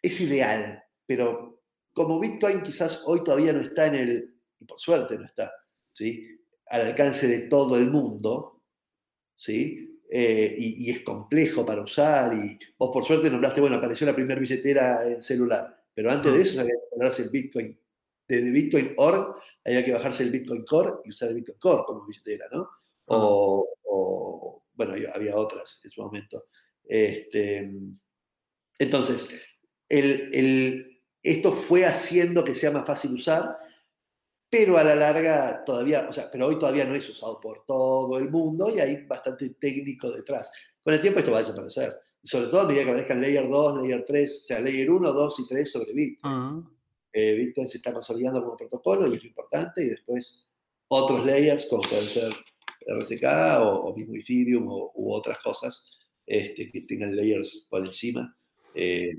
es 0.03 0.21
ideal, 0.21 0.83
pero 1.07 1.63
como 1.93 2.21
Bitcoin 2.21 2.63
quizás 2.63 3.03
hoy 3.07 3.25
todavía 3.25 3.53
no 3.53 3.61
está 3.61 3.87
en 3.87 3.95
el, 3.95 4.35
y 4.61 4.65
por 4.65 4.81
suerte 4.81 5.19
no 5.19 5.25
está, 5.25 5.53
¿sí? 5.93 6.39
al 6.69 6.83
alcance 6.83 7.27
de 7.27 7.49
todo 7.49 7.77
el 7.77 7.91
mundo, 7.91 8.63
¿sí? 9.35 9.88
Eh, 10.11 10.57
y, 10.59 10.91
es 10.91 11.01
complejo 11.01 11.67
para 11.67 11.83
usar, 11.83 12.33
y 12.33 12.59
vos 12.79 12.91
por 12.91 13.05
suerte 13.05 13.31
nombraste, 13.31 13.61
bueno, 13.61 13.77
apareció 13.77 14.07
la 14.07 14.15
primera 14.15 14.41
billetera 14.41 15.07
en 15.07 15.23
celular, 15.23 15.85
pero 15.93 16.11
antes 16.11 16.33
de 16.33 16.41
eso 16.41 16.61
había 16.63 16.73
que 16.73 16.97
bajarse 16.99 17.25
el 17.25 17.29
Bitcoin, 17.29 17.79
desde 18.27 18.51
Bitcoin 18.51 18.95
Org 18.97 19.37
había 19.67 19.85
que 19.85 19.93
bajarse 19.93 20.23
el 20.23 20.31
Bitcoin 20.31 20.65
Core 20.65 20.93
y 21.05 21.11
usar 21.11 21.29
el 21.29 21.35
Bitcoin 21.35 21.59
Core 21.59 21.83
como 21.87 22.07
billetera, 22.07 22.47
¿no? 22.51 22.71
o, 23.07 24.65
bueno, 24.75 24.95
había 25.13 25.37
otras 25.37 25.81
en 25.85 25.91
su 25.91 26.03
momento. 26.03 26.45
Este, 26.85 27.71
entonces, 28.79 29.29
el, 29.89 31.03
esto 31.23 31.53
fue 31.53 31.85
haciendo 31.85 32.45
que 32.45 32.55
sea 32.55 32.71
más 32.71 32.87
fácil 32.87 33.13
usar, 33.13 33.59
pero 34.51 34.79
a 34.79 34.85
la 34.85 34.95
larga 34.95 35.63
todavía, 35.65 36.07
o 36.09 36.13
sea, 36.13 36.31
pero 36.31 36.47
hoy 36.47 36.59
todavía 36.59 36.85
no 36.85 36.95
es 36.95 37.09
usado 37.09 37.41
por 37.41 37.65
todo 37.67 38.19
el 38.19 38.31
mundo 38.31 38.71
y 38.71 38.81
hay 38.81 39.05
bastante 39.07 39.51
técnico 39.51 40.11
detrás. 40.11 40.51
Con 40.83 40.95
el 40.95 41.01
tiempo 41.01 41.19
esto 41.19 41.33
va 41.33 41.39
a 41.39 41.43
desaparecer. 41.43 41.97
sobre 42.23 42.49
todo 42.49 42.63
a 42.63 42.67
medida 42.67 42.85
que 42.85 42.91
aparezcan 42.91 43.21
Layer 43.21 43.49
2, 43.49 43.83
Layer 43.83 44.05
3, 44.07 44.41
o 44.41 44.45
sea, 44.45 44.61
Layer 44.61 44.91
1, 44.91 45.13
2 45.13 45.41
y 45.41 45.47
3 45.47 45.71
sobre 45.71 45.93
Bitcoin. 45.93 46.69
Eh, 47.13 47.35
Bitcoin 47.35 47.69
se 47.69 47.79
está 47.79 47.93
consolidando 47.93 48.43
como 48.43 48.57
protocolo 48.57 49.07
y 49.07 49.15
es 49.15 49.23
lo 49.23 49.29
importante, 49.29 49.85
y 49.85 49.89
después 49.89 50.47
otros 50.89 51.25
layers, 51.25 51.67
como 51.67 51.83
pueden 51.83 52.05
ser 52.05 52.33
RSK 52.87 53.25
o, 53.61 53.95
mismo 53.97 54.15
Ethereum 54.15 54.67
u 54.67 55.13
otras 55.13 55.39
cosas 55.41 55.99
este, 56.27 56.71
que 56.71 56.83
tengan 56.83 57.17
layers 57.17 57.67
por 57.71 57.85
encima, 57.85 58.37
eh, 58.75 59.17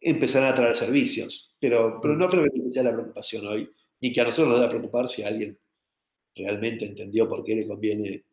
empezarán 0.00 0.52
a 0.52 0.54
traer 0.54 0.76
servicios. 0.76 1.56
Pero, 1.58 1.98
pero 2.00 2.16
no 2.16 2.28
creo 2.28 2.44
que 2.44 2.72
sea 2.72 2.82
la 2.82 2.92
preocupación 2.92 3.46
hoy, 3.46 3.70
ni 4.00 4.12
que 4.12 4.20
a 4.20 4.24
nosotros 4.24 4.48
nos 4.48 4.58
deba 4.58 4.70
preocupar 4.70 5.08
si 5.08 5.22
alguien 5.22 5.58
realmente 6.34 6.86
entendió 6.86 7.28
por 7.28 7.44
qué 7.44 7.56
le 7.56 7.66
conviene 7.66 8.24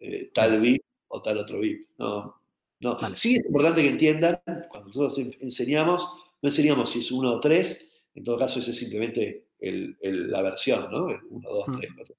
eh, 0.00 0.30
tal 0.32 0.60
VIP 0.60 0.82
o 1.08 1.22
tal 1.22 1.38
otro 1.38 1.60
VIP. 1.60 1.88
No, 1.98 2.34
no. 2.80 3.16
Sí 3.16 3.36
es 3.36 3.46
importante 3.46 3.82
que 3.82 3.90
entiendan, 3.90 4.40
cuando 4.68 4.88
nosotros 4.88 5.18
enseñamos, 5.40 6.06
no 6.42 6.48
enseñamos 6.48 6.90
si 6.90 7.00
es 7.00 7.10
uno 7.10 7.34
o 7.34 7.40
tres, 7.40 7.90
en 8.14 8.24
todo 8.24 8.38
caso 8.38 8.60
eso 8.60 8.70
es 8.70 8.78
simplemente 8.78 9.46
la 9.60 10.42
versión, 10.42 10.90
¿no? 10.90 11.10
El 11.10 11.20
1, 11.30 11.48
2, 11.48 11.64
3, 11.78 11.90
4. 11.94 12.16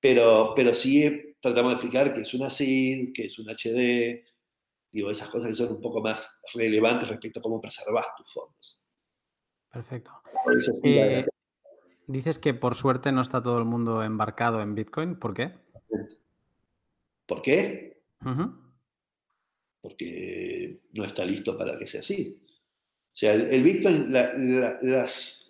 Pero, 0.00 0.52
pero 0.56 0.74
sí 0.74 1.34
tratamos 1.40 1.72
de 1.72 1.74
explicar 1.76 2.12
que 2.12 2.20
es 2.20 2.34
una 2.34 2.50
SID, 2.50 3.12
que 3.12 3.26
es 3.26 3.38
un 3.38 3.48
HD, 3.48 4.24
digo, 4.92 5.10
esas 5.10 5.28
cosas 5.28 5.50
que 5.50 5.54
son 5.54 5.72
un 5.72 5.80
poco 5.80 6.00
más 6.00 6.42
relevantes 6.54 7.08
respecto 7.08 7.40
a 7.40 7.42
cómo 7.42 7.60
preservas 7.60 8.06
tus 8.16 8.32
fondos. 8.32 8.82
Perfecto. 9.72 10.10
Eh, 10.82 11.24
dices 12.10 12.38
que 12.38 12.54
por 12.54 12.74
suerte 12.74 13.12
no 13.12 13.20
está 13.20 13.42
todo 13.42 13.58
el 13.58 13.64
mundo 13.64 14.02
embarcado 14.02 14.60
en 14.60 14.74
Bitcoin. 14.74 15.16
¿Por 15.16 15.34
qué? 15.34 15.52
¿Por 17.26 17.42
qué? 17.42 18.02
Porque 19.80 20.80
no 20.92 21.04
está 21.04 21.24
listo 21.24 21.56
para 21.56 21.78
que 21.78 21.86
sea 21.86 22.00
así. 22.00 22.42
O 23.12 23.16
sea, 23.16 23.34
el, 23.34 23.62
Bitcoin, 23.62 24.12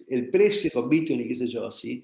el 0.08 0.30
precio 0.30 0.70
con 0.72 0.88
Bitcoin 0.88 1.20
y 1.20 1.28
qué 1.28 1.34
sé 1.34 1.46
yo, 1.46 1.66
así, 1.66 2.02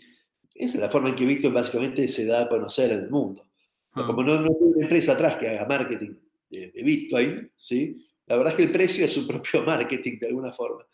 esa 0.55 0.75
es 0.75 0.81
la 0.81 0.91
forma 0.91 1.11
en 1.11 1.17
que 1.17 1.25
Bitcoin 1.25 1.55
básicamente 1.55 2.09
se 2.09 2.27
da 2.27 2.43
a 2.43 2.49
conocer 2.49 2.91
en 2.91 3.01
el 3.01 3.11
mundo. 3.11 3.47
Ah. 3.93 4.07
Como 4.07 4.23
no, 4.23 4.41
no, 4.41 4.49
hay 4.49 4.57
una 4.61 4.83
empresa 4.83 5.13
atrás 5.13 5.37
que 5.37 5.49
haga 5.49 5.67
marketing 5.67 6.15
de, 6.51 6.83
Bitcoin, 6.83 7.51
¿sí? 7.57 8.07
la 8.27 8.37
verdad 8.37 8.53
es 8.53 8.57
que 8.57 8.63
el 8.65 8.73
precio 8.73 9.05
es 9.05 9.13
su 9.13 9.27
propio 9.27 9.63
marketing 9.67 10.19
de 10.19 10.29
alguna 10.29 10.53
forma. 10.53 10.85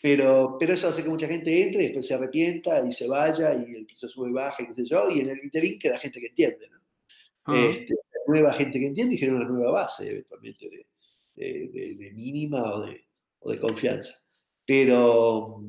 Pero, 0.00 0.56
pero 0.58 0.74
eso 0.74 0.88
hace 0.88 1.02
que 1.02 1.08
mucha 1.08 1.26
gente 1.26 1.62
entre 1.62 1.82
y 1.82 1.84
después 1.86 2.06
se 2.06 2.14
arrepienta 2.14 2.86
y 2.86 2.92
se 2.92 3.08
vaya 3.08 3.54
y 3.54 3.74
el 3.74 3.86
precio 3.86 4.08
sube 4.08 4.30
y 4.30 4.32
baja 4.32 4.62
y 4.62 4.66
qué 4.66 4.72
sé 4.72 4.84
yo, 4.84 5.10
y 5.10 5.20
en 5.20 5.30
el 5.30 5.42
interín 5.42 5.78
queda 5.78 5.98
gente 5.98 6.20
que 6.20 6.28
entiende. 6.28 6.68
¿no? 6.70 6.78
Ah. 7.44 7.70
Este, 7.72 7.94
nueva 8.28 8.52
gente 8.52 8.78
que 8.78 8.86
entiende 8.86 9.14
y 9.14 9.18
genera 9.18 9.38
una 9.38 9.48
nueva 9.48 9.72
base 9.72 10.10
eventualmente 10.10 10.68
de, 11.34 11.68
de, 11.68 12.12
mínima 12.12 12.74
o 12.74 12.82
de, 12.82 13.06
o 13.40 13.50
de 13.50 13.58
confianza. 13.58 14.14
Pero, 14.64 15.64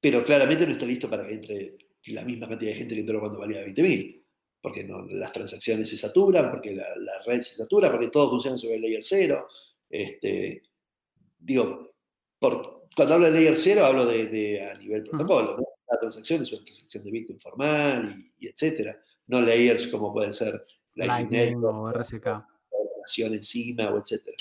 pero 0.00 0.24
claramente 0.24 0.66
no 0.66 0.72
está 0.72 0.84
listo 0.84 1.08
para 1.08 1.26
que 1.26 1.32
entre 1.32 1.78
la 2.08 2.24
misma 2.24 2.48
cantidad 2.48 2.72
de 2.72 2.76
gente 2.76 2.94
que 2.94 3.00
entró 3.00 3.20
cuando 3.20 3.38
valía 3.38 3.64
20.000, 3.64 4.22
porque 4.60 4.84
no, 4.84 5.06
las 5.06 5.32
transacciones 5.32 5.88
se 5.88 5.96
saturan, 5.96 6.50
porque 6.50 6.74
la, 6.74 6.86
red 7.24 7.40
se 7.40 7.56
satura, 7.56 7.90
porque 7.90 8.08
todo 8.08 8.30
funciona 8.30 8.56
sobre 8.56 8.76
el 8.76 8.82
layer 8.82 9.04
0. 9.04 9.48
Este, 9.88 10.62
digo, 11.38 11.94
por, 12.38 12.81
cuando 12.96 13.14
hablo 13.14 13.26
de 13.26 13.32
layer 13.32 13.56
0 13.56 13.84
hablo 13.84 14.06
de, 14.06 14.70
a 14.70 14.74
nivel 14.78 15.04
protocolo, 15.04 15.56
¿no? 15.56 15.64
La 15.90 15.98
transacción 15.98 16.42
es 16.42 16.52
una 16.52 16.64
transacción 16.64 17.04
de 17.04 17.10
Bitcoin 17.10 17.38
formal 17.38 18.16
y, 18.38 18.48
etcétera. 18.48 18.98
No 19.26 19.40
layers 19.40 19.88
como 19.88 20.12
pueden 20.12 20.32
ser 20.32 20.64
Lightning, 20.94 21.62
o 21.64 21.90
RSK. 21.92 22.22
Programación 22.70 23.34
encima 23.34 23.90
o 23.90 23.98
etcétera. 23.98 24.36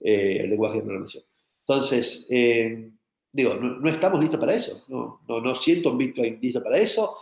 Eh, 0.00 0.38
el 0.40 0.50
lenguaje 0.50 0.78
de 0.78 0.82
programación. 0.82 1.24
Entonces, 1.60 2.28
eh, 2.30 2.90
digo, 3.32 3.54
no, 3.54 3.88
estamos 3.88 4.20
listos 4.20 4.40
para 4.40 4.54
eso. 4.54 4.84
No, 4.88 5.20
no, 5.26 5.54
siento 5.54 5.90
un 5.90 5.98
Bitcoin 5.98 6.38
listo 6.40 6.62
para 6.62 6.78
eso. 6.78 7.16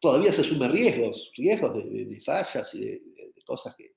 Todavía 0.00 0.32
se 0.32 0.42
asumen 0.42 0.72
riesgos, 0.72 1.32
riesgos 1.36 1.74
de, 1.74 2.20
fallas 2.24 2.74
y 2.74 2.84
de, 2.84 3.02
cosas 3.44 3.76
que, 3.76 3.94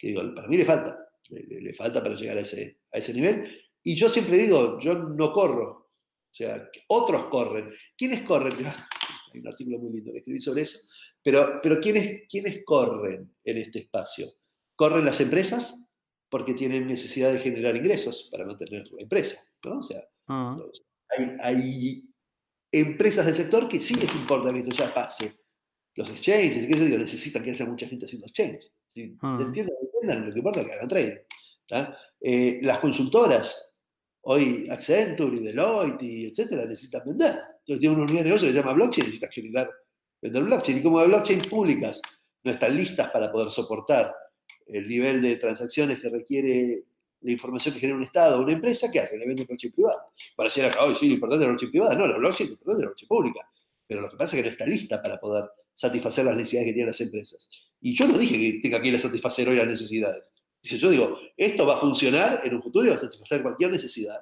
digo, 0.00 0.22
para 0.34 0.48
mí 0.48 0.56
le 0.56 0.64
falta. 0.64 0.98
Le, 1.28 1.74
falta 1.74 2.02
para 2.02 2.14
llegar 2.14 2.38
a 2.38 2.40
ese, 2.40 2.80
a 2.92 2.98
ese 2.98 3.12
nivel. 3.12 3.67
Y 3.88 3.94
yo 3.94 4.06
siempre 4.10 4.36
digo, 4.36 4.78
yo 4.78 4.92
no 4.98 5.32
corro. 5.32 5.88
O 6.30 6.34
sea, 6.34 6.68
otros 6.88 7.24
corren. 7.28 7.70
¿Quiénes 7.96 8.22
corren? 8.22 8.52
Hay 9.32 9.40
un 9.40 9.48
artículo 9.48 9.78
muy 9.78 9.92
lindo 9.92 10.12
que 10.12 10.18
escribí 10.18 10.42
sobre 10.42 10.60
eso. 10.60 10.78
Pero, 11.22 11.58
pero 11.62 11.80
¿quiénes, 11.80 12.24
¿quiénes 12.28 12.62
corren 12.66 13.34
en 13.42 13.56
este 13.56 13.78
espacio? 13.78 14.26
Corren 14.76 15.06
las 15.06 15.18
empresas 15.22 15.86
porque 16.28 16.52
tienen 16.52 16.86
necesidad 16.86 17.32
de 17.32 17.38
generar 17.38 17.76
ingresos 17.76 18.28
para 18.30 18.44
mantener 18.44 18.86
la 18.92 19.04
empresa. 19.04 19.40
¿no? 19.64 19.78
O 19.78 19.82
sea, 19.82 20.06
ah. 20.26 20.58
hay, 21.40 22.12
empresas 22.70 23.24
del 23.24 23.36
sector 23.36 23.70
que 23.70 23.80
sí 23.80 23.94
les 23.94 24.14
importa 24.14 24.52
que 24.52 24.58
esto 24.58 24.76
ya 24.76 24.92
pase. 24.92 25.32
Los 25.94 26.10
exchanges, 26.10 26.66
que 26.66 26.78
digo, 26.78 26.98
necesitan 26.98 27.42
que 27.42 27.52
haya 27.52 27.64
mucha 27.64 27.88
gente 27.88 28.04
haciendo 28.04 28.26
exchange. 28.26 28.70
¿sí? 28.94 29.16
Ah. 29.22 29.38
¿Entiendan? 29.40 30.26
Lo 30.26 30.32
que 30.34 30.38
importa 30.40 30.60
es 30.60 30.66
que 30.66 30.72
hagan 30.74 30.88
trading. 30.88 31.16
Eh, 32.20 32.58
las 32.62 32.78
consultoras, 32.80 33.67
hoy 34.30 34.68
Accenture 34.70 35.36
y 35.36 35.40
Deloitte 35.40 36.02
y 36.02 36.26
etcétera, 36.26 36.66
necesitan 36.66 37.02
vender. 37.06 37.30
Entonces 37.30 37.80
tienen 37.80 37.98
una 37.98 38.04
unidad 38.04 38.20
de 38.20 38.24
negocio 38.24 38.48
que 38.48 38.52
se 38.52 38.58
llama 38.58 38.74
blockchain 38.74 39.04
y 39.04 39.06
necesitan 39.06 39.30
generar, 39.30 39.70
vender 40.20 40.42
blockchain. 40.44 40.78
Y 40.78 40.82
como 40.82 41.00
hay 41.00 41.08
blockchain 41.08 41.42
públicas 41.48 42.00
no 42.44 42.50
están 42.52 42.76
listas 42.76 43.10
para 43.10 43.32
poder 43.32 43.50
soportar 43.50 44.14
el 44.66 44.86
nivel 44.86 45.22
de 45.22 45.36
transacciones 45.36 45.98
que 46.00 46.10
requiere 46.10 46.84
la 47.22 47.32
información 47.32 47.72
que 47.72 47.80
genera 47.80 47.96
un 47.96 48.04
Estado 48.04 48.38
o 48.38 48.42
una 48.42 48.52
empresa, 48.52 48.90
¿qué 48.92 49.00
hace? 49.00 49.16
Le 49.16 49.26
vende 49.26 49.44
blockchain 49.44 49.72
privada. 49.72 50.06
Pareciera 50.36 50.70
que 50.70 50.78
hoy 50.78 50.94
sí, 50.94 51.08
lo 51.08 51.14
importante 51.14 51.44
es 51.44 51.46
la 51.46 51.52
blockchain 51.52 51.70
privada. 51.70 51.94
No, 51.94 52.06
la 52.06 52.18
blockchain, 52.18 52.50
lo 52.50 52.52
importante 52.52 52.80
es 52.80 52.82
la 52.82 52.86
blockchain 52.88 53.08
pública. 53.08 53.40
Pero 53.86 54.00
lo 54.02 54.10
que 54.10 54.16
pasa 54.18 54.36
es 54.36 54.42
que 54.42 54.48
no 54.48 54.52
está 54.52 54.66
lista 54.66 55.00
para 55.00 55.18
poder 55.18 55.44
satisfacer 55.72 56.26
las 56.26 56.36
necesidades 56.36 56.66
que 56.66 56.72
tienen 56.74 56.88
las 56.88 57.00
empresas. 57.00 57.48
Y 57.80 57.96
yo 57.96 58.06
no 58.06 58.18
dije 58.18 58.36
que 58.36 58.60
tenga 58.60 58.82
que 58.82 58.88
ir 58.88 58.96
a 58.96 58.98
satisfacer 58.98 59.48
hoy 59.48 59.56
las 59.56 59.68
necesidades. 59.68 60.34
Yo 60.62 60.90
digo, 60.90 61.18
esto 61.36 61.66
va 61.66 61.76
a 61.76 61.80
funcionar 61.80 62.42
en 62.44 62.54
un 62.54 62.62
futuro 62.62 62.86
y 62.86 62.88
va 62.88 62.94
a 62.94 62.98
satisfacer 62.98 63.42
cualquier 63.42 63.70
necesidad, 63.70 64.18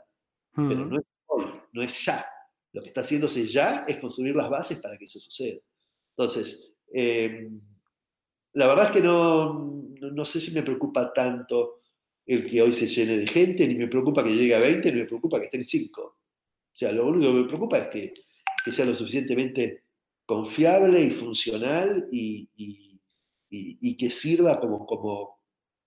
pero 0.54 0.84
hmm. 0.84 0.90
no 0.90 0.98
es 0.98 1.04
hoy, 1.26 1.44
no 1.72 1.82
es 1.82 2.04
ya. 2.04 2.24
Lo 2.72 2.82
que 2.82 2.88
está 2.88 3.00
haciéndose 3.00 3.46
ya 3.46 3.84
es 3.88 3.98
construir 3.98 4.36
las 4.36 4.50
bases 4.50 4.80
para 4.80 4.98
que 4.98 5.06
eso 5.06 5.18
suceda. 5.18 5.58
Entonces, 6.10 6.74
eh, 6.92 7.48
la 8.52 8.66
verdad 8.66 8.86
es 8.86 8.90
que 8.92 9.00
no, 9.00 9.88
no, 10.00 10.24
sé 10.24 10.40
si 10.40 10.50
me 10.52 10.62
preocupa 10.62 11.12
tanto 11.12 11.82
el 12.24 12.48
que 12.48 12.62
hoy 12.62 12.72
se 12.72 12.86
llene 12.86 13.18
de 13.18 13.26
gente, 13.26 13.66
ni 13.66 13.74
me 13.74 13.88
preocupa 13.88 14.24
que 14.24 14.34
llegue 14.34 14.54
a 14.54 14.60
20, 14.60 14.92
ni 14.92 15.00
me 15.00 15.06
preocupa 15.06 15.38
que 15.38 15.46
esté 15.46 15.58
en 15.58 15.64
5. 15.64 16.02
O 16.02 16.16
sea, 16.72 16.92
lo 16.92 17.06
único 17.06 17.32
que 17.32 17.38
me 17.40 17.48
preocupa 17.48 17.78
es 17.78 17.88
que, 17.88 18.14
que 18.64 18.72
sea 18.72 18.84
lo 18.84 18.94
suficientemente 18.94 19.84
confiable 20.26 21.00
y 21.02 21.10
funcional 21.10 22.08
y, 22.10 22.48
y, 22.56 23.00
y, 23.48 23.96
que 23.96 24.10
sirva 24.10 24.58
como, 24.60 24.84
como, 24.84 25.35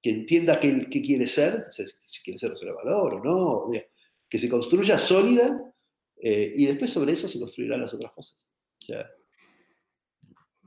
que 0.02 0.10
entienda 0.12 0.60
qué, 0.60 0.88
quiere 0.90 1.28
ser, 1.28 1.66
si 1.72 2.24
quiere 2.24 2.40
ser 2.40 2.54
de 2.54 2.72
valor 2.72 3.16
o 3.16 3.24
no, 3.24 3.72
que 4.30 4.40
se 4.40 4.50
construya 4.50 4.98
sólida 4.98 5.70
eh, 6.22 6.54
y 6.56 6.66
después 6.66 6.92
sobre 6.92 7.14
eso 7.14 7.28
se 7.28 7.40
construirán 7.40 7.82
las 7.82 7.94
otras 7.94 8.12
cosas. 8.14 8.48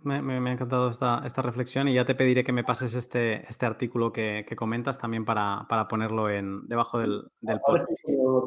me, 0.02 0.14
ha 0.14 0.52
encantado 0.52 0.90
esta, 0.90 1.22
esta, 1.24 1.42
reflexión 1.42 1.88
y 1.88 1.94
ya 1.94 2.04
te 2.04 2.14
pediré 2.14 2.42
que 2.42 2.52
me 2.52 2.64
pases 2.64 2.94
este, 2.94 3.44
este 3.48 3.66
artículo 3.66 4.12
que, 4.12 4.46
comentas 4.56 4.98
también 4.98 5.24
para, 5.24 5.66
para, 5.68 5.88
ponerlo 5.88 6.30
en, 6.30 6.66
debajo 6.66 6.98
del, 6.98 7.22
del 7.40 7.60
podcast. 7.60 7.88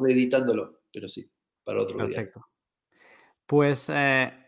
reeditándolo, 0.02 0.80
pero 0.92 1.08
sí, 1.08 1.30
para 1.64 1.82
otro 1.82 1.96
Perfecto. 1.96 2.46
Pues 3.46 3.88
eh, 3.88 4.45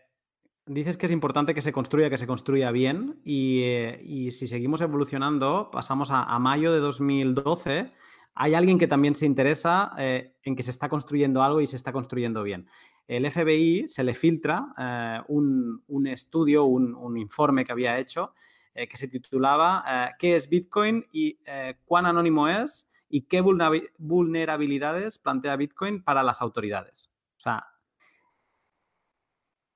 Dices 0.69 0.97
que 0.97 1.07
es 1.07 1.11
importante 1.11 1.55
que 1.55 1.63
se 1.63 1.71
construya, 1.71 2.11
que 2.11 2.19
se 2.19 2.27
construya 2.27 2.69
bien 2.69 3.19
eh, 3.25 3.99
y, 4.05 4.29
si 4.29 4.45
seguimos 4.45 4.81
evolucionando, 4.81 5.71
pasamos 5.71 6.11
a, 6.11 6.37
mayo 6.37 6.71
de 6.71 6.77
2012, 6.77 7.91
hay 8.35 8.53
alguien 8.53 8.77
que 8.77 8.85
también 8.85 9.15
se 9.15 9.25
interesa 9.25 9.93
eh, 9.97 10.35
en 10.43 10.55
que 10.55 10.61
se 10.61 10.69
está 10.69 10.87
construyendo 10.87 11.41
algo 11.41 11.59
y 11.59 11.65
se 11.65 11.75
está 11.75 11.91
construyendo 11.91 12.43
bien. 12.43 12.67
El 13.07 13.25
FBI 13.31 13.89
se 13.89 14.03
le 14.03 14.13
filtra 14.13 14.67
eh, 14.77 15.21
un, 15.29 16.05
estudio, 16.05 16.65
un, 16.65 17.17
informe 17.17 17.65
que 17.65 17.71
había 17.71 17.97
hecho 17.97 18.35
que 18.75 18.95
se 18.95 19.07
titulaba 19.07 20.13
¿Qué 20.19 20.35
es 20.35 20.47
Bitcoin 20.47 21.03
y 21.11 21.39
cuán 21.83 22.05
anónimo 22.05 22.47
es 22.47 22.87
y 23.09 23.23
qué 23.23 23.41
vulnerabilidades 23.41 25.17
plantea 25.17 25.55
Bitcoin 25.55 26.03
para 26.03 26.21
las 26.21 26.41
autoridades? 26.41 27.09
O 27.37 27.39
sea, 27.39 27.65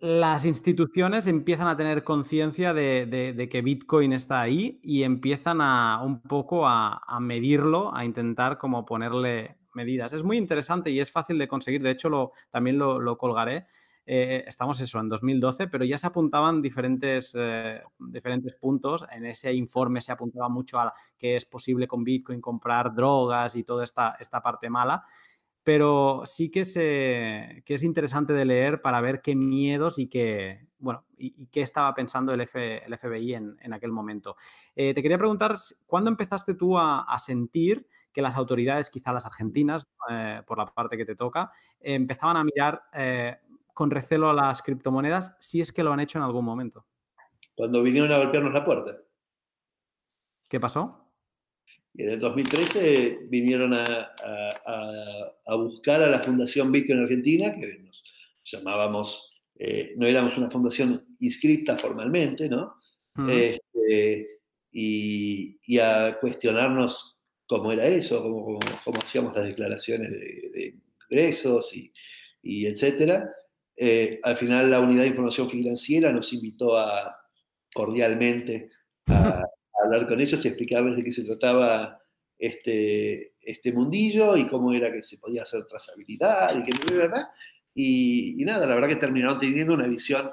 las 0.04 0.43
instituciones 0.43 1.28
empiezan 1.28 1.70
a 1.70 1.78
tener 1.78 2.04
conciencia 2.04 2.74
de, 2.74 3.47
que 3.49 3.62
Bitcoin 3.62 4.12
está 4.12 4.41
ahí 4.41 4.82
y 4.84 5.04
empiezan 5.04 5.62
a 5.62 6.01
un 6.04 6.20
poco 6.20 6.68
a, 6.68 6.99
medirlo, 7.22 7.95
a 7.95 8.04
intentar 8.04 8.58
como 8.58 8.84
ponerle 8.84 9.56
medidas. 9.74 10.12
Es 10.12 10.26
muy 10.26 10.38
interesante 10.38 10.91
y 10.91 10.99
es 10.99 11.10
fácil 11.10 11.38
de 11.38 11.47
conseguir. 11.47 11.82
De 11.82 11.91
hecho, 11.91 12.10
lo, 12.10 12.34
también 12.51 12.78
lo, 12.78 13.18
colgaré. 13.18 13.66
Eh, 14.06 14.43
estamos 14.45 14.82
eso 14.82 14.99
en 14.99 15.08
2012, 15.08 15.70
pero 15.70 15.86
ya 15.86 15.97
se 15.97 16.08
apuntaban 16.08 16.62
diferentes, 16.62 17.34
eh, 17.39 17.82
diferentes 17.97 18.56
puntos. 18.56 19.06
En 19.10 19.26
ese 19.26 19.54
informe 19.54 20.01
se 20.01 20.12
apuntaba 20.12 20.49
mucho 20.49 20.82
a 20.82 20.91
que 21.18 21.38
es 21.38 21.45
posible 21.45 21.88
con 21.88 22.04
Bitcoin 22.04 22.41
comprar 22.41 22.93
drogas 22.93 23.56
y 23.56 23.64
toda 23.64 23.86
esta, 23.86 24.18
esta 24.20 24.41
parte 24.41 24.70
mala 24.70 25.06
pero 25.64 26.24
sí 26.26 26.51
que, 26.51 26.61
es 26.61 27.84
interesante 27.84 28.34
de 28.34 28.45
leer 28.45 28.82
para 28.82 28.99
ver 28.99 29.22
qué 29.22 29.36
miedos 29.36 29.97
y 29.97 30.07
qué, 30.07 30.68
bueno, 30.78 31.05
y, 31.18 31.47
qué 31.47 31.61
estaba 31.61 31.93
pensando 31.93 32.34
el, 32.34 32.45
FBI 32.45 33.34
en, 33.34 33.74
aquel 33.74 33.91
momento. 33.91 34.36
Eh, 34.76 34.93
te 34.93 35.01
quería 35.01 35.18
preguntar, 35.18 35.55
¿cuándo 35.86 36.09
empezaste 36.09 36.53
tú 36.53 36.78
a, 36.78 37.05
sentir 37.20 37.88
que 38.11 38.22
las 38.22 38.36
autoridades, 38.36 38.89
quizá 38.89 39.14
las 39.14 39.26
argentinas, 39.26 39.88
eh, 40.09 40.41
por 40.45 40.57
la 40.57 40.66
parte 40.66 40.97
que 40.97 41.05
te 41.05 41.16
toca, 41.16 41.51
empezaban 41.80 42.38
a 42.38 42.43
mirar 42.43 42.84
eh, 42.93 43.38
con 43.74 43.89
recelo 43.89 44.30
a 44.30 44.34
las 44.34 44.61
criptomonedas, 44.61 45.36
si 45.39 45.61
es 45.61 45.72
que 45.72 45.84
lo 45.84 45.93
han 45.93 46.01
hecho 46.01 46.20
en 46.20 46.26
algún 46.26 46.45
momento? 46.45 46.86
Cuando 47.55 47.82
vinieron 47.82 48.11
a 48.11 48.18
golpearnos 48.18 48.53
la 48.53 48.66
puerta. 48.66 48.97
¿Qué 50.49 50.59
pasó? 50.59 51.03
Y 51.94 52.04
en 52.04 52.10
el 52.10 52.20
2013 52.20 53.20
vinieron 53.30 53.74
a, 53.74 54.12
buscar 55.56 56.02
a 56.02 56.10
la 56.10 56.20
Fundación 56.20 56.72
Bitcoin 56.72 57.00
Argentina, 57.00 57.56
que 57.56 57.80
nos 57.80 58.04
llamábamos, 58.44 59.41
eh, 59.60 59.94
no 59.98 60.08
éramos 60.08 60.38
una 60.38 60.50
fundación 60.50 61.06
inscrita 61.20 61.78
formalmente, 61.78 62.50
¿no? 62.50 62.76
Este, 63.30 64.39
y, 64.72 65.80
a 65.80 66.18
cuestionarnos 66.20 67.18
cómo 67.46 67.72
era 67.72 67.86
eso, 67.86 68.24
cómo, 68.24 68.60
cómo, 68.84 69.00
hacíamos 69.00 69.36
las 69.36 69.46
declaraciones 69.46 70.12
de, 70.12 70.76
ingresos 71.10 71.76
y, 71.76 71.94
y 72.41 72.66
etcétera. 72.66 73.30
Eh, 73.76 74.20
al 74.24 74.38
final 74.38 74.70
la 74.70 74.80
Unidad 74.80 75.02
de 75.02 75.10
Información 75.10 75.50
Financiera 75.50 76.12
nos 76.12 76.32
invitó 76.34 76.78
a, 76.78 77.16
cordialmente 77.74 78.70
a, 79.08 79.44
hablar 79.84 80.08
con 80.08 80.20
ellos 80.20 80.44
y 80.44 80.48
explicarles 80.48 80.96
de 80.96 81.04
qué 81.04 81.12
se 81.12 81.24
trataba 81.24 82.00
este, 82.38 83.36
este 83.42 83.72
mundillo 83.72 84.36
y 84.36 84.48
cómo 84.48 84.74
era 84.74 84.92
que 84.92 85.04
se 85.04 85.18
podía 85.18 85.44
hacer 85.44 85.66
trazabilidad 85.66 86.56
y 86.56 86.72
no 86.72 86.98
verdad. 86.98 87.28
Y, 87.74 88.42
y, 88.42 88.46
nada, 88.46 88.68
la 88.68 88.76
verdad 88.76 88.90
que 88.90 88.96
terminaron 88.98 89.40
teniendo 89.40 89.74
una 89.74 89.88
visión 89.88 90.30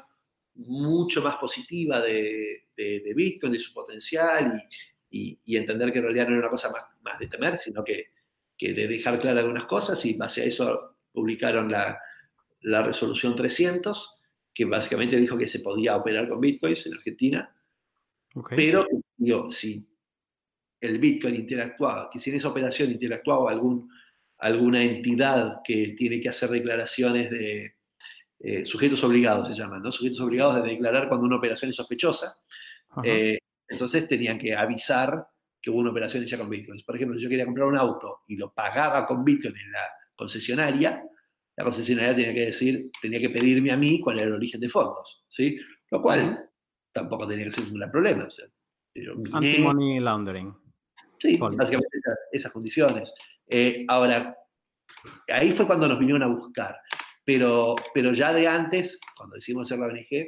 mucho 0.54 1.22
más 1.22 1.36
positiva 1.36 2.00
de, 2.00 2.66
de, 2.76 3.12
Bitcoin, 3.14 3.52
de 3.52 3.58
su 3.58 3.72
potencial 3.72 4.60
y, 5.10 5.40
y, 5.44 5.56
entender 5.56 5.92
que 5.92 5.98
en 5.98 6.04
realidad 6.04 6.26
no 6.28 6.32
era 6.32 6.40
una 6.40 6.50
cosa 6.50 6.70
más, 6.70 6.82
más 7.02 7.18
de 7.18 7.28
temer, 7.28 7.56
sino 7.56 7.82
que, 7.82 8.12
que, 8.58 8.74
de 8.74 8.88
dejar 8.88 9.20
claras 9.20 9.42
algunas 9.42 9.64
cosas 9.64 10.04
y 10.04 10.16
base 10.16 10.42
a 10.42 10.44
eso 10.44 10.96
publicaron 11.12 11.70
la, 11.70 11.98
la 12.62 12.82
resolución 12.82 13.34
300, 13.34 14.16
que 14.52 14.64
básicamente 14.64 15.16
dijo 15.16 15.38
que 15.38 15.48
se 15.48 15.60
podía 15.60 15.96
operar 15.96 16.28
con 16.28 16.40
Bitcoins 16.40 16.86
en 16.86 16.94
Argentina 16.94 17.56
pero, 18.56 18.86
digo, 19.16 19.50
si 19.50 19.86
el 20.80 20.98
Bitcoin 20.98 21.34
interactuaba, 21.34 22.08
que 22.10 22.18
si 22.18 22.30
en 22.30 22.36
esa 22.36 22.48
operación 22.48 22.90
interactuaba 22.90 23.50
algún, 23.50 23.90
alguna 24.38 24.82
entidad 24.82 25.60
que 25.64 25.94
tiene 25.96 26.20
que 26.20 26.28
hacer 26.28 26.50
declaraciones 26.50 27.30
de 27.30 27.74
eh, 28.38 28.64
sujetos 28.64 29.04
obligados, 29.04 29.48
se 29.48 29.54
llaman, 29.54 29.82
¿no? 29.82 29.92
Sujetos 29.92 30.20
obligados 30.20 30.62
de 30.62 30.70
declarar 30.70 31.08
cuando 31.08 31.26
una 31.26 31.36
operación 31.36 31.70
es 31.70 31.76
sospechosa. 31.76 32.38
Eh, 33.04 33.38
entonces 33.68 34.08
tenían 34.08 34.38
que 34.38 34.54
avisar 34.54 35.26
que 35.60 35.70
hubo 35.70 35.78
una 35.78 35.90
operación 35.90 36.22
hecha 36.22 36.38
con 36.38 36.48
Bitcoin. 36.48 36.82
Por 36.84 36.96
ejemplo, 36.96 37.18
si 37.18 37.24
yo 37.24 37.28
quería 37.28 37.44
comprar 37.44 37.68
un 37.68 37.76
auto 37.76 38.20
y 38.28 38.36
lo 38.36 38.52
pagaba 38.52 39.06
con 39.06 39.24
Bitcoin 39.24 39.56
en 39.56 39.72
la 39.72 39.86
concesionaria, 40.16 41.04
la 41.56 41.64
concesionaria 41.64 42.16
tenía 42.16 42.34
que 42.34 42.46
decir, 42.46 42.90
tenía 43.00 43.20
que 43.20 43.28
pedirme 43.28 43.70
a 43.70 43.76
mí 43.76 44.00
cuál 44.00 44.18
era 44.18 44.28
el 44.28 44.34
origen 44.34 44.60
de 44.60 44.70
fondos, 44.70 45.24
¿sí? 45.28 45.58
Lo 45.90 46.00
cual 46.00 46.49
tampoco 46.92 47.26
tenía 47.26 47.44
que 47.46 47.50
ser 47.50 47.64
un 47.64 47.74
gran 47.74 47.90
problema. 47.90 48.24
O 48.24 48.30
sea, 48.30 48.46
Anti-money 49.32 50.00
laundering. 50.00 50.54
Sí, 51.18 51.36
básicamente 51.36 51.88
esas, 52.32 52.52
condiciones. 52.52 53.12
Eh, 53.46 53.84
ahora, 53.88 54.36
ahí 55.28 55.50
fue 55.52 55.66
cuando 55.66 55.88
nos 55.88 55.98
vinieron 55.98 56.22
a 56.22 56.28
buscar. 56.28 56.76
Pero, 57.24 57.76
pero 57.94 58.12
ya 58.12 58.32
de 58.32 58.48
antes, 58.48 58.98
cuando 59.16 59.36
decidimos 59.36 59.68
hacer 59.68 59.78
la 59.78 59.86
ONG, 59.86 60.26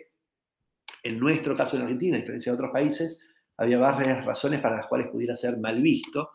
en 1.03 1.19
nuestro 1.19 1.57
caso 1.57 1.77
en 1.77 1.83
Argentina, 1.83 2.17
a 2.17 2.21
diferencia 2.21 2.53
de 2.53 2.57
otros 2.57 2.71
países, 2.73 3.29
había 3.57 3.79
varias 3.79 4.25
razones 4.25 4.61
para 4.61 4.77
las 4.77 4.87
cuales 4.87 5.09
pudiera 5.09 5.35
ser 5.35 5.59
mal 5.59 5.81
visto, 5.81 6.31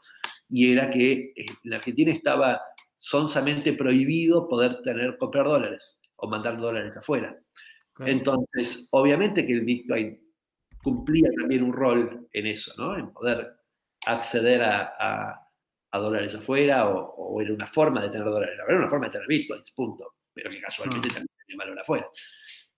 y 0.50 0.72
era 0.72 0.90
que 0.90 1.34
eh, 1.36 1.46
en 1.64 1.74
Argentina 1.74 2.12
estaba 2.12 2.62
sonsamente 2.96 3.74
prohibido 3.74 4.48
poder 4.48 4.82
tener, 4.82 5.18
comprar 5.18 5.46
dólares 5.46 6.02
o 6.16 6.28
mandar 6.28 6.58
dólares 6.58 6.98
afuera. 6.98 7.38
Entonces, 8.00 8.88
obviamente 8.92 9.46
que 9.46 9.54
el 9.54 9.62
Bitcoin 9.62 10.20
cumplía 10.84 11.30
también 11.38 11.64
un 11.64 11.74
rol 11.74 12.28
en 12.32 12.48
eso, 12.48 12.74
¿no? 12.78 12.98
En 12.98 13.12
poder 13.12 13.56
acceder 14.06 14.62
a, 14.64 15.44
dólares 15.94 16.36
afuera 16.36 16.90
o, 16.90 17.42
era 17.42 17.52
una 17.52 17.66
forma 17.66 18.02
de 18.02 18.10
tener 18.10 18.28
dólares. 18.28 18.56
Era 18.68 18.78
una 18.78 18.90
forma 18.90 19.08
de 19.08 19.14
tener 19.14 19.28
Bitcoins, 19.28 19.72
punto. 19.72 20.16
Pero 20.32 20.52
que 20.52 20.62
casualmente 20.62 21.08
ah. 21.10 21.14
también 21.16 21.36
tenía 21.46 21.58
valor 21.58 21.80
afuera. 21.80 22.08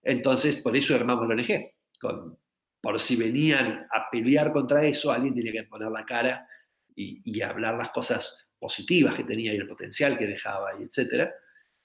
Entonces, 0.01 0.61
por 0.61 0.75
eso 0.77 0.95
armamos 0.95 1.27
la 1.27 1.35
ONG. 1.35 1.73
Con, 1.99 2.37
por 2.81 2.99
si 2.99 3.15
venían 3.17 3.87
a 3.91 4.09
pelear 4.09 4.53
contra 4.53 4.85
eso, 4.85 5.11
alguien 5.11 5.33
tenía 5.33 5.51
que 5.51 5.63
poner 5.63 5.91
la 5.91 6.05
cara 6.05 6.47
y, 6.95 7.41
hablar 7.41 7.75
las 7.75 7.91
cosas 7.91 8.49
positivas 8.57 9.15
que 9.15 9.23
tenía 9.23 9.53
y 9.53 9.57
el 9.57 9.67
potencial 9.67 10.17
que 10.17 10.27
dejaba, 10.27 10.71
y 10.79 10.83
etc. 10.83 11.29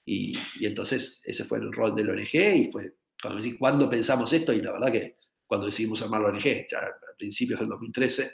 Y, 0.05 0.37
entonces 0.61 1.21
ese 1.23 1.45
fue 1.45 1.59
el 1.59 1.71
rol 1.71 1.95
de 1.95 2.03
la 2.03 2.13
ONG 2.13 2.35
y 2.35 2.71
fue 2.71 2.93
cuando 3.25 3.41
decís, 3.41 3.57
¿cuándo 3.59 3.89
pensamos 3.89 4.31
esto? 4.33 4.53
Y 4.53 4.61
la 4.61 4.73
verdad 4.73 4.91
que 4.91 5.17
cuando 5.47 5.65
decidimos 5.65 6.01
armar 6.01 6.21
la 6.21 6.27
ONG, 6.29 6.67
ya 6.69 6.79
a 6.79 7.17
principios 7.17 7.59
del 7.59 7.69
2013, 7.69 8.31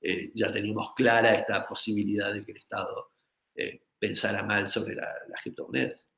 eh, 0.00 0.32
ya 0.34 0.50
teníamos 0.50 0.94
clara 0.94 1.34
esta 1.34 1.66
posibilidad 1.66 2.32
de 2.32 2.44
que 2.44 2.52
el 2.52 2.58
Estado 2.58 3.12
eh, 3.54 3.84
pensara 3.98 4.42
mal 4.42 4.66
sobre 4.66 4.96
las 4.96 5.42
criptomonedas. 5.42 6.12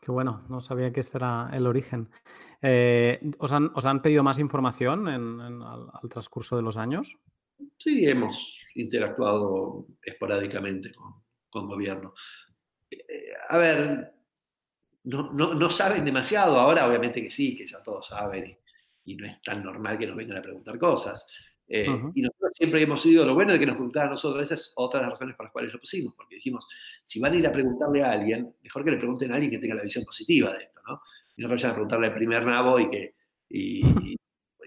Qué 0.00 0.12
bueno, 0.12 0.44
no 0.48 0.60
sabía 0.60 0.92
que 0.92 1.00
este 1.00 1.16
era 1.16 1.50
el 1.52 1.66
origen. 1.66 2.10
Eh, 2.60 3.18
¿os, 3.38 3.52
han, 3.52 4.02
pedido 4.02 4.22
más 4.22 4.38
información 4.38 5.08
al, 5.08 6.08
transcurso 6.10 6.56
de 6.56 6.62
los 6.62 6.76
años? 6.76 7.16
Sí, 7.78 8.06
hemos 8.06 8.58
interactuado 8.74 9.86
esporádicamente 10.02 10.92
con, 10.92 11.24
con 11.48 11.66
gobierno. 11.66 12.12
a 13.48 13.58
ver, 13.58 14.15
no, 15.06 15.70
saben 15.70 16.04
demasiado, 16.04 16.58
ahora 16.58 16.86
obviamente 16.86 17.22
que 17.22 17.30
sí, 17.30 17.56
que 17.56 17.66
ya 17.66 17.82
todos 17.82 18.08
saben 18.08 18.58
y, 19.04 19.14
no 19.14 19.26
es 19.26 19.40
tan 19.40 19.62
normal 19.62 19.98
que 19.98 20.06
nos 20.06 20.16
vengan 20.16 20.38
a 20.38 20.42
preguntar 20.42 20.78
cosas. 20.78 21.26
Eh, 21.68 21.86
y 22.14 22.22
nosotros 22.22 22.52
siempre 22.54 22.82
hemos 22.82 23.02
sido 23.02 23.24
lo 23.24 23.34
bueno 23.34 23.52
de 23.52 23.58
que 23.58 23.66
nos 23.66 23.76
preguntaran 23.76 24.08
a 24.08 24.12
nosotros, 24.12 24.44
esa 24.44 24.54
es 24.54 24.72
otra 24.76 25.00
de 25.00 25.06
las 25.06 25.12
razones 25.12 25.36
por 25.36 25.46
las 25.46 25.52
cuales 25.52 25.72
lo 25.72 25.78
pusimos, 25.78 26.14
porque 26.14 26.36
dijimos, 26.36 26.66
si 27.04 27.20
van 27.20 27.32
a 27.32 27.36
ir 27.36 27.46
a 27.46 27.52
preguntarle 27.52 28.02
a 28.02 28.12
alguien, 28.12 28.54
mejor 28.62 28.84
que 28.84 28.90
le 28.90 28.96
pregunten 28.96 29.30
a 29.30 29.34
alguien 29.34 29.50
que 29.50 29.58
tenga 29.58 29.74
la 29.76 29.82
visión 29.82 30.04
positiva 30.04 30.52
de 30.52 30.64
esto, 30.64 30.80
¿no? 30.86 31.00
Y 31.36 31.42
no 31.42 31.48
vayan 31.48 31.70
a 31.70 31.74
preguntarle 31.74 32.06
al 32.06 32.14
primer 32.14 32.44
nabo 32.44 32.78
y 32.80 32.90
que, 32.90 33.14
y, 33.48 34.16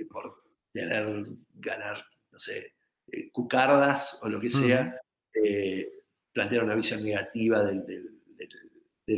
por 0.10 0.44
querer 0.74 1.26
ganar, 1.56 2.06
no 2.32 2.40
sé, 2.40 2.76
eh, 3.12 3.30
cucardas 3.32 4.20
o 4.24 4.30
lo 4.30 4.40
que 4.40 4.50
sea, 4.50 4.96
eh, 5.34 5.90
plantear 6.32 6.64
una 6.64 6.76
visión 6.76 7.04
negativa 7.04 7.62
del 7.64 7.86
del 7.86 8.69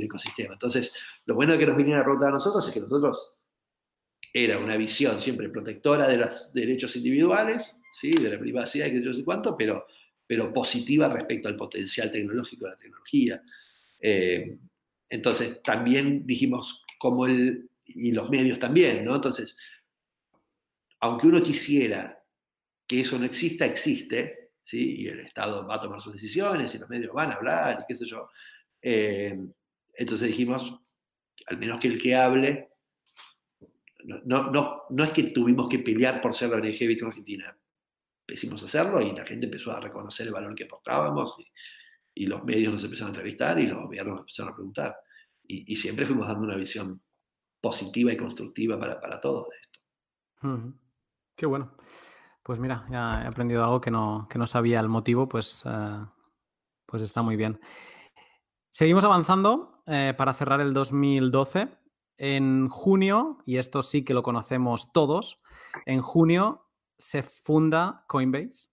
ecosistema. 0.04 0.54
Entonces, 0.54 0.96
lo 1.26 1.36
bueno 1.36 1.54
de 1.54 1.60
que 1.60 1.66
nos 1.66 1.78
vinieran 1.78 2.02
a 2.02 2.06
preguntar 2.06 2.30
a 2.30 2.34
nosotros 2.34 2.68
es 2.68 2.74
que 2.74 2.80
nosotros 2.80 3.36
era 4.34 4.58
una 4.58 4.78
visión 4.78 5.20
siempre 5.20 5.50
protectora 5.50 6.08
de 6.08 6.18
los 6.18 6.54
derechos 6.54 6.96
individuales, 6.96 7.80
¿sí? 7.94 8.12
de 8.12 8.30
la 8.30 8.40
privacidad 8.40 8.88
y 8.88 8.94
que 8.94 9.04
yo 9.04 9.14
sé 9.14 9.24
cuánto, 9.24 9.58
pero, 9.58 9.86
pero 10.26 10.54
positiva 10.54 11.10
respecto 11.10 11.48
al 11.48 11.58
potencial 11.58 12.12
tecnológico 12.12 12.66
de 12.66 12.72
la 12.72 12.78
tecnología. 12.78 13.42
Eh, 14.00 14.58
entonces, 15.10 15.62
también 15.62 16.26
dijimos 16.26 16.84
como 16.98 17.26
el, 17.26 17.70
y 17.86 18.12
los 18.12 18.30
medios 18.30 18.60
también, 18.60 19.04
¿no? 19.04 19.16
Entonces, 19.16 19.58
aunque 21.02 21.28
uno 21.28 21.42
quisiera 21.42 22.24
que 22.88 23.02
eso 23.02 23.18
no 23.18 23.26
exista, 23.26 23.66
existe, 23.66 24.52
¿sí? 24.62 25.02
Y 25.02 25.08
el 25.08 25.22
Estado 25.22 25.66
va 25.68 25.76
a 25.76 25.80
tomar 25.80 26.00
sus 26.00 26.14
decisiones 26.14 26.74
y 26.74 26.78
los 26.78 26.90
medios 26.90 27.14
van 27.14 27.32
a 27.32 27.36
hablar 27.36 27.82
y 27.82 27.86
qué 27.88 27.96
sé 27.96 28.06
yo. 28.06 28.30
Eh, 28.82 29.38
entonces 29.94 30.30
dijimos, 30.30 30.80
al 31.48 31.58
menos 31.58 31.80
que 31.80 31.88
el 31.88 32.02
que 32.02 32.16
hable, 32.16 32.70
no, 34.04 34.52
no, 34.52 34.84
no, 34.90 35.04
es 35.04 35.12
que 35.12 35.24
tuvimos 35.32 35.70
que 35.70 35.80
pelear 35.80 36.22
por 36.22 36.34
ser 36.34 36.50
la 36.50 36.58
ONG 36.58 36.80
Bitcoin 36.80 37.12
Argentina, 37.12 37.56
a 38.28 38.56
hacerlo 38.56 39.02
y 39.02 39.12
la 39.14 39.26
gente 39.26 39.46
empezó 39.46 39.72
a 39.72 39.80
reconocer 39.80 40.28
el 40.28 40.34
valor 40.34 40.56
que 40.56 40.64
aportábamos 40.64 41.38
y, 42.14 42.26
los 42.26 42.44
medios 42.44 42.74
nos 42.74 42.84
empezaron 42.84 43.10
a 43.10 43.18
entrevistar 43.18 43.60
y 43.60 43.68
los 43.68 43.84
gobiernos 43.84 44.14
nos 44.14 44.22
empezaron 44.22 44.52
a 44.52 44.56
preguntar. 44.56 44.96
Y, 45.44 45.76
siempre 45.76 46.06
fuimos 46.06 46.28
dando 46.28 46.44
una 46.44 46.56
visión 46.56 47.02
positiva 47.60 48.14
y 48.14 48.18
constructiva 48.18 48.80
para, 48.80 49.00
para 49.00 49.20
todos 49.20 49.48
de 49.50 49.56
esto. 49.58 49.80
Qué 51.36 51.46
bueno. 51.46 51.76
Pues 52.44 52.60
mira, 52.60 52.86
ya 52.90 53.24
he 53.24 53.28
aprendido 53.28 53.64
algo 53.64 53.82
que 53.82 53.92
no, 53.92 54.28
que 54.30 54.40
no 54.40 54.48
sabía 54.48 54.80
el 54.80 54.90
motivo, 54.90 55.30
pues, 55.30 55.64
eh, 55.66 56.06
pues 56.86 57.02
está 57.02 57.22
muy 57.22 57.36
bien. 57.36 57.60
Seguimos 58.72 59.04
avanzando 59.04 59.81
eh, 59.92 60.14
para 60.18 60.34
cerrar 60.34 60.62
el 60.62 60.74
2012. 60.74 61.68
En 62.18 62.70
junio, 62.70 63.40
y 63.46 63.58
esto 63.58 63.82
sí 63.82 64.06
que 64.06 64.14
lo 64.14 64.24
conocemos 64.24 64.94
todos, 64.94 65.38
en 65.86 66.02
junio 66.02 66.68
se 66.98 67.24
funda 67.24 68.06
Coinbase. 68.08 68.70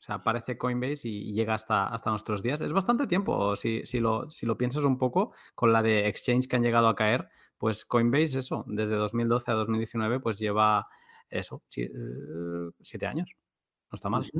O 0.00 0.04
sea, 0.04 0.16
aparece 0.16 0.56
Coinbase 0.56 1.08
y 1.08 1.32
llega 1.32 1.54
hasta, 1.54 1.86
hasta 1.86 2.10
nuestros 2.10 2.42
días. 2.42 2.60
Es 2.60 2.72
bastante 2.72 3.06
tiempo, 3.06 3.54
si, 3.56 3.84
si, 3.84 4.00
lo, 4.00 4.30
si 4.30 4.46
lo 4.46 4.56
piensas 4.56 4.84
un 4.84 4.98
poco, 4.98 5.32
con 5.54 5.72
la 5.72 5.82
de 5.82 6.08
exchange 6.08 6.48
que 6.48 6.56
han 6.56 6.62
llegado 6.62 6.88
a 6.88 6.94
caer, 6.94 7.28
pues 7.58 7.84
Coinbase, 7.84 8.38
eso, 8.38 8.64
desde 8.66 8.94
2012 8.94 9.50
a 9.50 9.54
2019, 9.54 10.20
pues 10.20 10.38
lleva 10.38 10.88
eso, 11.28 11.62
eh, 11.76 11.90
siete 12.80 13.06
años. 13.06 13.36
No 13.90 13.96
está 13.96 14.08
mal. 14.08 14.30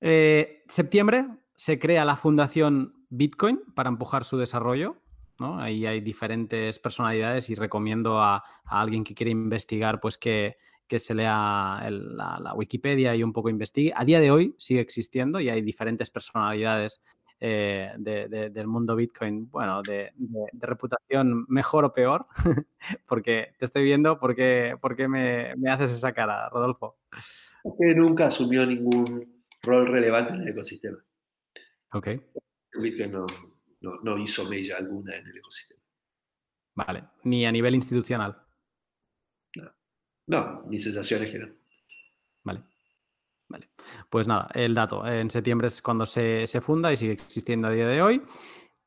Eh, 0.00 0.62
septiembre 0.68 1.26
se 1.54 1.78
crea 1.78 2.04
la 2.04 2.16
fundación 2.16 3.06
Bitcoin 3.08 3.62
para 3.74 3.88
empujar 3.88 4.24
su 4.24 4.36
desarrollo. 4.36 5.01
¿No? 5.42 5.60
Ahí 5.60 5.84
hay 5.84 6.00
diferentes 6.00 6.78
personalidades 6.78 7.50
y 7.50 7.54
recomiendo 7.54 8.20
a, 8.20 8.42
alguien 8.64 9.04
que 9.04 9.14
quiere 9.14 9.32
investigar 9.32 10.00
pues 10.00 10.16
que, 10.16 10.56
se 10.88 11.14
lea 11.14 11.88
la, 11.90 12.52
Wikipedia 12.54 13.14
y 13.16 13.22
un 13.22 13.32
poco 13.32 13.48
investigue. 13.48 13.92
A 13.96 14.04
día 14.04 14.20
de 14.20 14.30
hoy 14.30 14.54
sigue 14.58 14.80
existiendo 14.80 15.40
y 15.40 15.48
hay 15.48 15.62
diferentes 15.62 16.10
personalidades 16.10 17.02
eh, 17.40 17.92
del 17.98 18.66
mundo 18.68 18.94
Bitcoin, 18.94 19.50
bueno, 19.50 19.82
de, 19.82 20.12
reputación 20.60 21.44
mejor 21.48 21.84
o 21.86 21.92
peor, 21.92 22.24
porque 23.06 23.52
te 23.58 23.64
estoy 23.64 23.84
viendo, 23.84 24.18
¿por 24.18 24.36
qué, 24.36 24.76
me, 25.08 25.56
me, 25.56 25.70
haces 25.70 25.92
esa 25.92 26.12
cara, 26.12 26.48
Rodolfo? 26.50 26.98
Porque 27.62 27.94
nunca 27.96 28.26
asumió 28.26 28.64
ningún 28.64 29.44
rol 29.62 29.86
relevante 29.88 30.34
en 30.34 30.42
el 30.42 30.48
ecosistema. 30.48 30.98
Ok. 31.94 32.08
Bitcoin 32.80 33.12
no, 33.12 33.26
hizo 34.18 34.48
mella 34.48 34.76
alguna 34.78 35.16
en 35.16 35.26
el 35.26 35.36
ecosistema. 35.36 35.80
Vale, 36.74 37.04
ni 37.24 37.44
a 37.44 37.52
nivel 37.52 37.74
institucional. 37.74 38.36
No, 39.56 39.70
no 40.26 40.62
mi 40.66 40.78
sensación 40.78 41.22
es 41.24 41.30
que 41.30 41.38
no. 41.38 41.48
Vale. 42.44 42.62
Vale. 43.48 43.70
Pues 44.08 44.26
nada, 44.26 44.48
el 44.54 44.74
dato. 44.74 45.06
En 45.06 45.30
septiembre 45.30 45.66
es 45.66 45.82
cuando 45.82 46.06
se, 46.06 46.46
funda 46.62 46.92
y 46.92 46.96
sigue 46.96 47.12
existiendo 47.12 47.68
a 47.68 47.72
día 47.72 47.86
de 47.86 48.00
hoy. 48.00 48.22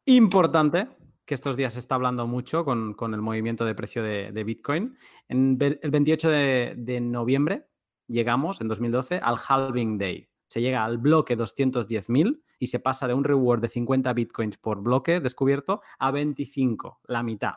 Importante, 0.06 0.88
que 1.26 1.36
estos 1.36 1.56
días 1.56 1.74
se 1.74 1.80
está 1.80 1.96
hablando 1.96 2.26
mucho 2.26 2.66
con, 2.66 2.96
el 3.14 3.22
movimiento 3.22 3.66
de 3.66 3.76
precio 3.76 4.02
de, 4.02 4.44
Bitcoin. 4.44 4.98
En 5.28 5.58
el 5.60 5.92
28 5.92 6.30
de, 6.30 6.74
de, 6.78 7.02
noviembre 7.02 7.68
llegamos, 8.08 8.62
en 8.62 8.68
2012, 8.68 9.20
al 9.22 9.38
Halving 9.48 9.98
Day 9.98 10.30
se 10.56 10.62
llega 10.62 10.86
al 10.86 11.00
bloque 11.00 11.38
210.000 11.38 12.42
y 12.60 12.68
se 12.68 12.80
pasa 12.80 13.10
de 13.10 13.14
un 13.14 13.26
reward 13.26 13.60
de 13.60 13.68
50 13.68 14.14
bitcoins 14.14 14.56
por 14.56 14.82
bloque 14.82 15.20
descubierto 15.20 15.82
a 16.00 16.12
25, 16.12 17.02
la 17.08 17.24
mitad. 17.24 17.56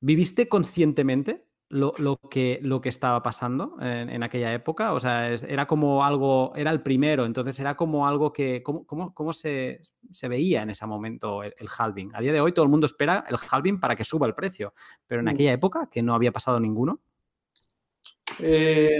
¿Viviste 0.00 0.48
conscientemente 0.48 1.46
lo, 1.68 1.92
que, 2.28 2.58
lo 2.62 2.80
que, 2.80 2.88
estaba 2.88 3.22
pasando 3.22 3.76
en, 3.80 4.20
aquella 4.24 4.52
época? 4.52 4.94
O 4.94 4.98
sea, 4.98 5.32
era 5.32 5.68
como 5.68 6.04
algo, 6.04 6.52
era 6.56 6.72
el 6.72 6.82
primero, 6.82 7.24
entonces 7.24 7.60
era 7.60 7.76
como 7.76 8.08
algo 8.08 8.32
que, 8.32 8.60
¿cómo, 8.64 9.14
cómo, 9.14 9.32
se, 9.32 9.80
veía 10.28 10.62
en 10.62 10.70
ese 10.70 10.84
momento 10.86 11.44
el, 11.44 11.68
halving? 11.78 12.10
A 12.16 12.20
día 12.20 12.32
de 12.32 12.40
hoy 12.40 12.50
todo 12.50 12.64
el 12.64 12.70
mundo 12.72 12.86
espera 12.86 13.22
el 13.28 13.36
halving 13.48 13.78
para 13.78 13.94
que 13.94 14.02
suba 14.02 14.26
el 14.26 14.34
precio, 14.34 14.74
pero 15.06 15.20
en 15.20 15.26
mm. 15.26 15.28
aquella 15.28 15.52
época, 15.52 15.88
que 15.88 16.02
no 16.02 16.14
había 16.16 16.32
pasado 16.32 16.58
ninguno. 16.58 17.00
Eh, 18.40 18.98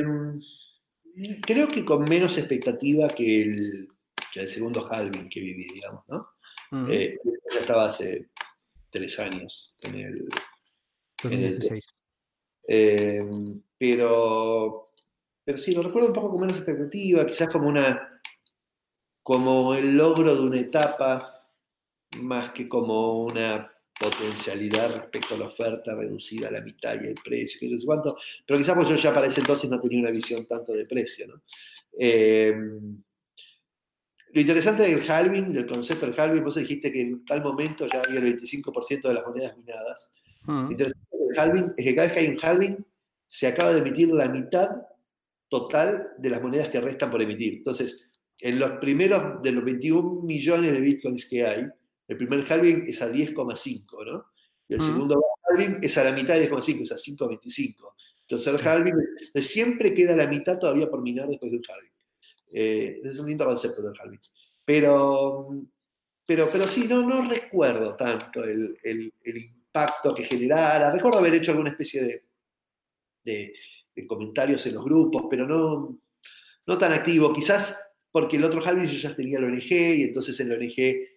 creo 1.43 1.69
que 1.69 1.85
con 1.85 2.05
menos 2.05 2.39
expectativa 2.39 3.09
que 3.09 3.43
el, 3.43 3.89
segundo 4.49 4.89
halving 4.91 5.29
que 5.29 5.41
viví, 5.41 5.67
digamos, 5.75 6.05
¿no? 6.09 6.29
Eh, 6.89 7.19
ya 7.53 7.61
estaba 7.61 7.87
hace 7.87 8.31
tres 8.91 9.19
años 9.19 9.75
en 9.81 9.95
el... 9.95 10.29
2016. 11.23 11.85
Eh, 12.69 13.23
pero, 13.77 14.93
pero 15.45 15.59
sí, 15.59 15.73
lo 15.73 15.83
recuerdo 15.83 16.09
un 16.09 16.15
poco 16.15 16.31
con 16.31 16.41
menos 16.41 16.57
expectativa, 16.57 17.27
quizás 17.27 17.49
como 17.49 17.69
una 17.69 18.09
como 19.23 19.75
el 19.75 19.97
logro 19.97 20.35
de 20.35 20.43
una 20.43 20.61
etapa 20.61 21.49
más 22.17 22.51
que 22.53 22.69
como 22.69 23.23
una 23.25 23.72
potencialidad 24.03 24.95
respecto 24.95 25.35
a 25.35 25.39
la 25.39 25.47
oferta 25.47 25.95
reducida 25.95 26.49
a 26.49 26.53
la 26.53 26.61
mitad 26.61 27.01
y 27.01 27.07
el 27.07 27.15
precio, 27.15 27.61
que 27.61 27.69
no 27.69 27.79
sé 27.79 27.87
cuánto, 27.87 28.17
pero 28.47 28.59
quizás 28.59 28.75
pues 28.75 28.89
yo 28.89 28.97
ya 28.97 29.15
para 29.15 29.27
ese 29.27 29.41
entonces 29.41 29.71
no 29.71 29.81
tenía 29.81 30.01
una 30.01 30.11
visión 30.11 30.47
tanto 30.47 30.73
de 30.73 30.85
precio. 30.85 31.27
¿no? 31.29 31.43
Eh, 31.99 32.55
lo 34.35 34.41
interesante 34.41 34.83
del 34.83 35.09
halving, 35.09 35.53
del 35.53 35.67
concepto 35.67 36.07
del 36.07 36.19
halving, 36.19 36.43
vos 36.43 36.55
dijiste 36.55 36.91
que 36.91 37.03
en 37.03 37.25
tal 37.25 37.43
momento 37.43 37.87
ya 37.87 38.01
había 38.01 38.19
el 38.19 38.39
25% 38.39 39.03
de 39.03 39.15
las 39.15 39.27
monedas 39.27 39.57
minadas. 39.59 40.11
Lo 40.47 40.71
interesante 40.71 41.17
del 41.19 41.39
halving 41.39 41.75
es 41.77 41.85
que 41.85 41.95
cada 41.95 42.09
vez 42.09 42.15
que 42.15 42.21
hay 42.21 42.29
un 42.29 42.39
halving, 42.43 42.87
se 43.27 43.47
acaba 43.47 43.73
de 43.73 43.81
emitir 43.81 44.09
la 44.09 44.29
mitad 44.29 44.69
total 45.49 46.09
de 46.19 46.31
las 46.31 46.43
monedas 46.43 46.69
que 46.69 46.81
restan 46.81 47.11
por 47.11 47.21
emitir. 47.21 47.55
Entonces, 47.59 48.11
en 48.41 48.59
los 48.59 48.73
primeros 48.73 49.43
de 49.43 49.53
los 49.53 49.65
21 49.65 50.23
millones 50.23 50.73
de 50.73 50.81
bitcoins 50.81 51.27
que 51.29 51.47
hay, 51.47 51.67
el 52.13 52.19
primer 52.19 52.45
halving 52.51 52.85
es 52.87 53.01
a 53.01 53.11
10,5, 53.11 54.07
¿no? 54.07 54.27
Y 54.69 54.75
el 54.75 54.81
segundo 54.81 55.23
halving 55.49 55.79
es 55.83 55.97
a 55.99 56.05
la 56.05 56.13
mitad 56.13 56.35
de 56.35 56.51
10,5, 56.51 56.83
es 56.83 56.93
a 56.93 56.97
5,25. 56.97 57.95
Entonces 58.23 58.55
el 58.55 58.67
halving, 58.67 58.95
siempre 59.37 59.95
queda 59.95 60.15
la 60.15 60.27
mitad 60.27 60.59
todavía 60.59 60.89
por 60.89 61.03
minar 61.03 61.29
después 61.29 61.51
de 61.51 61.59
un 61.59 61.65
halving. 61.69 61.91
Eh, 62.53 63.01
es 63.03 63.19
un 63.19 63.27
lindo 63.27 63.45
concepto 63.45 63.83
del 63.83 63.95
halving. 63.99 64.21
Pero, 64.65 65.49
pero, 66.27 66.49
pero 66.53 66.69
sí, 66.69 66.87
no, 66.87 67.03
no 67.03 67.29
recuerdo 67.29 67.97
tanto 67.97 68.45
el, 68.45 68.77
el, 68.85 69.13
impacto 69.25 70.15
que 70.15 70.25
generara. 70.25 70.93
Recuerdo 70.93 71.19
haber 71.19 71.35
hecho 71.35 71.53
alguna 71.53 71.71
especie 71.71 72.03
de, 72.03 72.25
de, 73.25 73.55
de 73.95 74.07
comentarios 74.07 74.67
en 74.67 74.75
los 74.75 74.85
grupos, 74.85 75.25
pero 75.31 75.47
no, 75.47 75.99
no 76.67 76.79
tan 76.79 76.93
activo. 76.93 77.33
Quizás 77.33 77.79
porque 78.11 78.37
el 78.37 78.45
otro 78.45 78.63
halving 78.63 78.87
yo 78.87 78.99
ya 79.09 79.17
tenía 79.17 79.39
el 79.39 79.45
ONG 79.45 79.71
y 79.71 80.03
entonces 80.03 80.39
en 80.41 80.53
el 80.53 80.59
ONG 80.59 81.12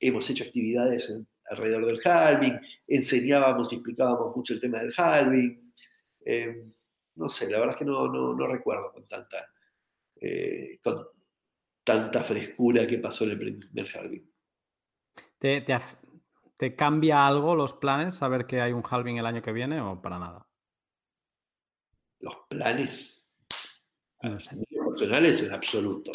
hemos 0.00 0.28
hecho 0.30 0.44
actividades 0.44 1.12
alrededor 1.50 1.86
del 1.86 2.00
halving, 2.04 2.58
enseñábamos 2.86 3.72
y 3.72 3.76
explicábamos 3.76 4.34
mucho 4.36 4.54
el 4.54 4.60
tema 4.60 4.80
del 4.80 4.92
halving. 4.96 5.72
Eh, 6.24 6.64
no 7.16 7.28
sé, 7.28 7.50
la 7.50 7.58
verdad 7.58 7.74
es 7.74 7.78
que 7.78 7.84
no, 7.84 8.06
no, 8.08 8.46
recuerdo 8.46 8.92
con 8.92 9.06
tanta, 9.06 9.50
eh, 10.20 10.78
con 10.82 11.06
tanta 11.82 12.22
frescura 12.22 12.86
que 12.86 12.98
pasó 12.98 13.24
en 13.24 13.30
el 13.30 13.38
primer 13.38 13.96
halving. 13.96 14.32
¿Te, 15.38 15.64
te, 16.56 16.76
cambia 16.76 17.26
algo 17.26 17.54
los 17.54 17.72
planes 17.72 18.16
saber 18.16 18.46
que 18.46 18.60
hay 18.60 18.72
un 18.72 18.82
halving 18.88 19.18
el 19.18 19.26
año 19.26 19.42
que 19.42 19.52
viene 19.52 19.80
o 19.80 20.00
para 20.00 20.18
nada? 20.18 20.46
Los 22.20 22.34
planes. 22.48 23.30
No 24.22 24.38
sé. 24.38 24.56
personales 24.68 25.42
en 25.42 25.52
absoluto. 25.52 26.10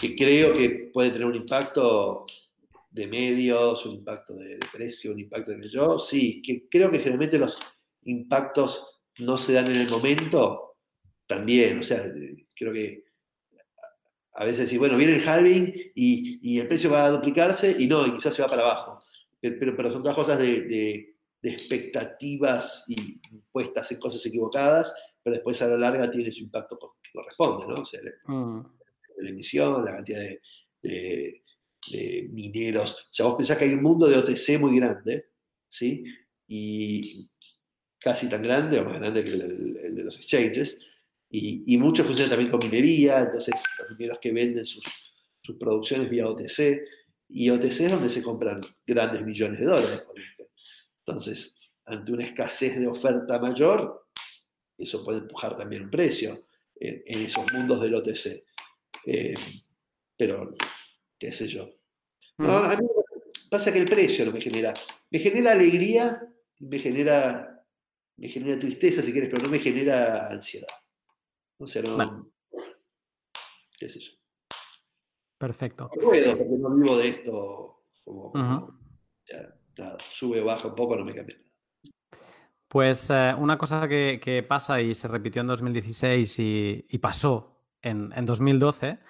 Que 0.00 0.14
creo 0.14 0.54
que 0.54 0.90
puede 0.92 1.10
tener 1.10 1.26
un 1.26 1.34
impacto 1.34 2.26
de 2.90 3.06
medios, 3.06 3.86
un 3.86 3.96
impacto 3.96 4.34
de, 4.34 4.58
precio, 4.72 5.12
un 5.12 5.20
impacto 5.20 5.52
de 5.52 5.68
yo, 5.68 5.98
sí, 5.98 6.42
que 6.42 6.68
creo 6.68 6.90
que 6.90 6.98
generalmente 6.98 7.38
los 7.38 7.58
impactos 8.02 9.02
no 9.18 9.36
se 9.36 9.52
dan 9.52 9.66
en 9.68 9.76
el 9.76 9.90
momento, 9.90 10.76
también, 11.26 11.78
o 11.78 11.82
sea, 11.82 12.02
creo 12.54 12.72
que 12.72 13.04
a 14.34 14.44
veces 14.44 14.68
sí, 14.68 14.78
bueno, 14.78 14.96
viene 14.96 15.16
el 15.16 15.28
halving 15.28 15.92
y, 15.94 16.58
el 16.58 16.66
precio 16.66 16.90
va 16.90 17.04
a 17.04 17.10
duplicarse 17.10 17.76
y 17.78 17.86
no, 17.86 18.06
y 18.06 18.14
quizás 18.14 18.34
se 18.34 18.42
va 18.42 18.48
para 18.48 18.62
abajo, 18.62 19.04
pero, 19.40 19.76
pero 19.76 19.92
son 19.92 20.02
todas 20.02 20.16
cosas 20.16 20.38
de, 20.38 21.06
expectativas 21.42 22.84
y 22.86 23.18
puestas 23.50 23.90
en 23.92 23.98
cosas 23.98 24.24
equivocadas, 24.26 24.92
pero 25.22 25.34
después 25.34 25.62
a 25.62 25.68
la 25.68 25.78
larga 25.78 26.10
tiene 26.10 26.30
su 26.30 26.42
impacto 26.42 26.78
que 27.02 27.12
corresponde, 27.12 27.66
¿no? 27.66 27.80
O 27.80 27.84
sea, 27.84 28.00
mm. 28.26 28.60
la 29.18 29.30
emisión, 29.30 29.84
la 29.84 29.92
cantidad 29.92 30.20
de 30.20 30.42
de 30.82 31.42
mineros. 32.30 32.92
O 32.92 33.12
sea, 33.12 33.26
vos 33.26 33.36
pensás 33.36 33.58
que 33.58 33.64
hay 33.64 33.74
un 33.74 33.82
mundo 33.82 34.08
de 34.08 34.16
OTC 34.16 34.58
muy 34.58 34.76
grande, 34.76 35.30
¿sí? 35.68 36.04
Y 36.46 37.30
casi 37.98 38.28
tan 38.28 38.42
grande 38.42 38.80
o 38.80 38.84
más 38.84 38.98
grande 38.98 39.24
que 39.24 39.30
el, 39.30 39.94
de 39.94 40.04
los 40.04 40.16
exchanges. 40.16 40.78
Y, 41.28 41.62
y 41.72 41.78
mucho 41.78 42.04
funciona 42.04 42.30
también 42.30 42.50
con 42.50 42.60
minería, 42.60 43.20
entonces 43.20 43.54
los 43.78 43.90
mineros 43.90 44.18
que 44.20 44.32
venden 44.32 44.64
sus, 44.64 44.82
sus 45.42 45.56
producciones 45.56 46.10
vía 46.10 46.26
OTC. 46.26 46.82
Y 47.28 47.50
OTC 47.50 47.80
es 47.82 47.92
donde 47.92 48.10
se 48.10 48.22
compran 48.22 48.60
grandes 48.86 49.24
millones 49.24 49.60
de 49.60 49.66
dólares. 49.66 50.02
Entonces, 51.06 51.58
ante 51.86 52.12
una 52.12 52.24
escasez 52.24 52.78
de 52.78 52.88
oferta 52.88 53.38
mayor, 53.38 54.08
eso 54.76 55.04
puede 55.04 55.18
empujar 55.18 55.56
también 55.56 55.84
un 55.84 55.90
precio 55.90 56.46
en, 56.74 57.02
esos 57.06 57.50
mundos 57.52 57.80
del 57.80 57.94
OTC. 57.94 58.44
Eh, 59.06 59.34
pero 60.16 60.54
qué 61.20 61.30
sé 61.30 61.46
yo. 61.46 61.68
a 62.38 62.76
mí 62.76 62.86
pasa 63.50 63.72
que 63.72 63.78
el 63.78 63.88
precio 63.88 64.24
no 64.24 64.32
me 64.32 64.40
genera. 64.40 64.72
Me 65.10 65.18
genera 65.18 65.52
alegría, 65.52 66.20
me 66.60 66.78
genera, 66.78 67.64
me 68.16 68.28
genera 68.28 68.58
tristeza, 68.58 69.02
si 69.02 69.12
quieres, 69.12 69.30
pero 69.30 69.44
no 69.44 69.50
me 69.50 69.60
genera 69.60 70.28
ansiedad. 70.28 70.68
O 71.58 71.66
sea, 71.66 71.82
no. 71.82 72.32
¿Qué 73.78 73.88
sé 73.88 74.00
yo? 74.00 74.12
Perfecto. 75.38 75.90
No 75.94 76.00
puedo, 76.02 76.36
porque 76.36 76.56
no 76.58 76.74
vivo 76.74 76.96
de 76.96 77.08
esto. 77.08 77.84
Como, 78.04 78.32
nada, 79.76 79.96
sube 80.00 80.40
o 80.40 80.44
baja 80.44 80.68
un 80.68 80.74
poco, 80.74 80.96
no 80.96 81.04
me 81.04 81.14
cambia 81.14 81.36
nada. 81.36 81.50
Pues 82.66 83.10
eh, 83.10 83.34
una 83.36 83.58
cosa 83.58 83.88
que, 83.88 84.44
pasa 84.48 84.80
y 84.80 84.94
se 84.94 85.08
repitió 85.08 85.40
en 85.42 85.48
2016 85.48 86.38
y, 86.38 86.86
y 86.88 86.98
pasó 86.98 87.62
en, 87.82 88.12
en 88.14 88.26
2012 88.26 89.00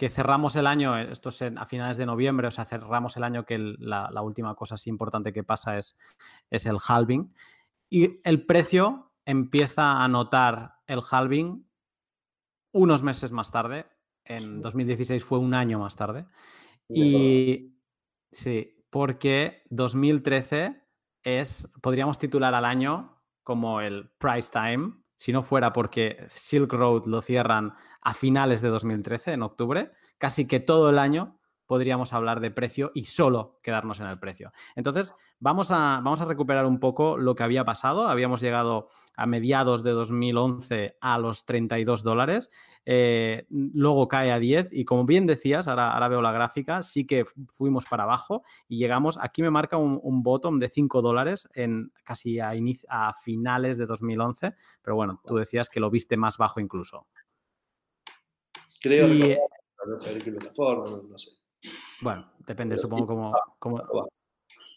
que 0.00 0.08
cerramos 0.08 0.56
el 0.56 0.66
año, 0.66 0.96
esto 0.96 1.28
es 1.28 1.42
a 1.42 1.66
finales 1.66 1.98
de 1.98 2.06
noviembre, 2.06 2.48
o 2.48 2.50
sea, 2.50 2.64
cerramos 2.64 3.18
el 3.18 3.22
año 3.22 3.44
que 3.44 3.58
la, 3.58 4.22
última 4.22 4.54
cosa 4.54 4.76
así 4.76 4.88
importante 4.88 5.30
que 5.30 5.44
pasa 5.44 5.76
es, 5.76 5.94
es 6.48 6.64
el 6.64 6.78
halving. 6.82 7.34
Y 7.90 8.18
el 8.24 8.46
precio 8.46 9.12
empieza 9.26 10.02
a 10.02 10.08
notar 10.08 10.76
el 10.86 11.02
halving 11.02 11.68
unos 12.72 13.02
meses 13.02 13.30
más 13.30 13.50
tarde. 13.50 13.84
En 14.24 14.62
2016 14.62 15.22
fue 15.22 15.38
un 15.38 15.52
año 15.52 15.78
más 15.78 15.96
tarde. 15.96 16.24
Y 16.88 17.76
sí, 18.32 18.82
porque 18.88 19.64
2013 19.68 20.82
es, 21.24 21.70
podríamos 21.82 22.18
titular 22.18 22.54
al 22.54 22.64
año 22.64 23.20
como 23.42 23.82
el 23.82 24.08
price 24.12 24.50
time, 24.50 24.94
si 25.20 25.32
no 25.32 25.42
fuera 25.42 25.74
porque 25.74 26.16
Silk 26.30 26.72
Road 26.72 27.04
lo 27.04 27.20
cierran 27.20 27.74
a 28.00 28.14
finales 28.14 28.62
de 28.62 28.70
2013, 28.70 29.34
en 29.34 29.42
octubre, 29.42 29.90
casi 30.16 30.46
que 30.46 30.60
todo 30.60 30.88
el 30.88 30.98
año 30.98 31.38
podríamos 31.70 32.12
hablar 32.12 32.40
de 32.40 32.50
precio 32.50 32.90
y 32.94 33.04
solo 33.04 33.60
quedarnos 33.62 34.00
en 34.00 34.08
el 34.08 34.18
precio. 34.18 34.52
Entonces, 34.74 35.14
vamos 35.38 35.70
a, 35.70 36.00
vamos 36.02 36.20
a 36.20 36.24
recuperar 36.24 36.66
un 36.66 36.80
poco 36.80 37.16
lo 37.16 37.36
que 37.36 37.44
había 37.44 37.64
pasado. 37.64 38.08
Habíamos 38.08 38.40
llegado 38.40 38.88
a 39.14 39.24
mediados 39.26 39.84
de 39.84 39.92
2011 39.92 40.96
a 41.00 41.18
los 41.18 41.46
32 41.46 42.02
dólares, 42.02 42.50
eh, 42.84 43.46
luego 43.50 44.08
cae 44.08 44.32
a 44.32 44.40
10 44.40 44.70
y 44.72 44.84
como 44.84 45.04
bien 45.04 45.28
decías, 45.28 45.68
ahora, 45.68 45.92
ahora, 45.92 46.08
veo 46.08 46.20
la 46.20 46.32
gráfica, 46.32 46.82
sí 46.82 47.06
que 47.06 47.24
fuimos 47.46 47.86
para 47.86 48.02
abajo 48.02 48.42
y 48.66 48.78
llegamos, 48.78 49.16
aquí 49.22 49.40
me 49.40 49.50
marca 49.50 49.76
un, 49.76 50.22
bottom 50.24 50.58
de 50.58 50.70
5 50.70 51.02
dólares 51.02 51.48
en 51.54 51.92
casi 52.02 52.40
a, 52.40 52.50
a 52.88 53.14
finales 53.14 53.78
de 53.78 53.86
2011, 53.86 54.54
pero 54.82 54.96
bueno, 54.96 55.20
tú 55.24 55.36
decías 55.36 55.68
que 55.68 55.78
lo 55.78 55.88
viste 55.88 56.16
más 56.16 56.36
bajo 56.36 56.58
incluso. 56.58 57.06
Creo 58.80 59.06
que 59.06 59.38
no 59.86 59.98
qué 59.98 60.32
plataforma, 60.32 61.02
no 61.08 61.18
sé. 61.18 61.39
Bueno, 62.00 62.30
depende, 62.46 62.78
supongo 62.78 63.34
cómo... 63.58 63.82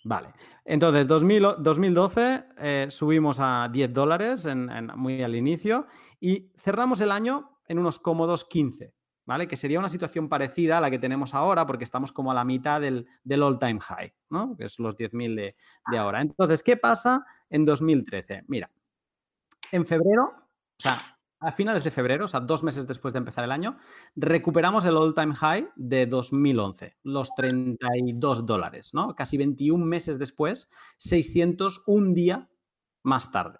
Vale. 0.05 0.33
Entonces, 0.65 1.07
2012 1.07 2.43
eh, 2.57 2.87
subimos 2.89 3.37
a 3.39 3.69
10 3.71 3.93
dólares 3.93 4.47
muy 4.95 5.23
al 5.23 5.35
inicio 5.35 5.87
y 6.19 6.51
cerramos 6.57 6.99
el 6.99 7.11
año 7.11 7.59
en 7.67 7.79
unos 7.79 7.99
cómodos 7.99 8.43
15, 8.43 8.93
¿vale? 9.25 9.47
Que 9.47 9.55
sería 9.55 9.79
una 9.79 9.87
situación 9.87 10.27
parecida 10.27 10.77
a 10.77 10.81
la 10.81 10.91
que 10.91 10.99
tenemos 10.99 11.33
ahora 11.33 11.65
porque 11.65 11.85
estamos 11.85 12.11
como 12.11 12.31
a 12.31 12.33
la 12.33 12.43
mitad 12.43 12.81
del, 12.81 13.07
all-time 13.41 13.79
high, 13.79 14.13
¿no? 14.29 14.57
Que 14.57 14.65
es 14.65 14.77
los 14.77 14.97
10.000 14.97 15.35
de, 15.35 15.55
de 15.89 15.97
ahora. 15.97 16.19
Entonces, 16.21 16.61
¿qué 16.63 16.75
pasa 16.75 17.25
en 17.49 17.63
2013? 17.63 18.43
Mira, 18.47 18.69
en 19.71 19.85
febrero, 19.85 20.33
o 20.35 20.79
sea, 20.79 21.12
a 21.43 21.51
finales 21.51 21.83
de 21.83 21.91
febrero, 21.91 22.25
o 22.25 22.27
sea, 22.27 22.39
dos 22.39 22.63
meses 22.63 22.87
después 22.87 23.13
de 23.13 23.19
empezar 23.19 23.43
el 23.43 23.51
año, 23.51 23.77
recuperamos 24.15 24.85
el 24.85 24.97
all-time 24.97 25.35
high 25.35 25.69
de 25.75 26.05
2011, 26.05 26.97
los 27.03 27.33
32 27.35 28.45
dólares, 28.45 28.93
¿no? 28.93 29.15
Casi 29.15 29.37
21 29.37 29.85
meses 29.85 30.19
después, 30.19 30.69
600 30.97 31.83
un 31.85 32.13
día 32.13 32.49
más 33.03 33.31
tarde. 33.31 33.59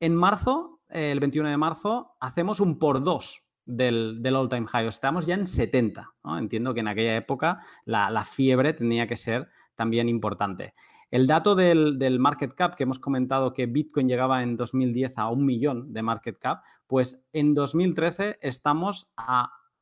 En 0.00 0.14
marzo, 0.14 0.80
el 0.88 1.20
21 1.20 1.48
de 1.48 1.56
marzo, 1.56 2.16
hacemos 2.20 2.60
un 2.60 2.78
por 2.78 3.02
dos 3.02 3.46
del, 3.66 4.34
all-time 4.34 4.66
high. 4.66 4.86
Estamos 4.86 5.26
ya 5.26 5.34
en 5.34 5.46
70. 5.46 6.14
¿no? 6.24 6.38
Entiendo 6.38 6.74
que 6.74 6.80
en 6.80 6.88
aquella 6.88 7.16
época 7.16 7.60
la, 7.84 8.24
fiebre 8.24 8.72
tenía 8.72 9.06
que 9.06 9.16
ser 9.16 9.48
también 9.74 10.08
importante. 10.08 10.74
El 11.10 11.26
dato 11.26 11.54
del, 11.54 12.18
market 12.18 12.54
cap 12.54 12.74
que 12.74 12.82
hemos 12.82 12.98
comentado 12.98 13.52
que 13.52 13.66
Bitcoin 13.66 14.08
llegaba 14.08 14.42
en 14.42 14.56
2010 14.56 15.18
a 15.18 15.28
un 15.28 15.44
millón 15.44 15.92
de 15.92 16.02
market 16.02 16.38
cap, 16.38 16.62
pues 16.86 17.24
en 17.32 17.54
2013 17.54 18.38
estamos 18.40 19.12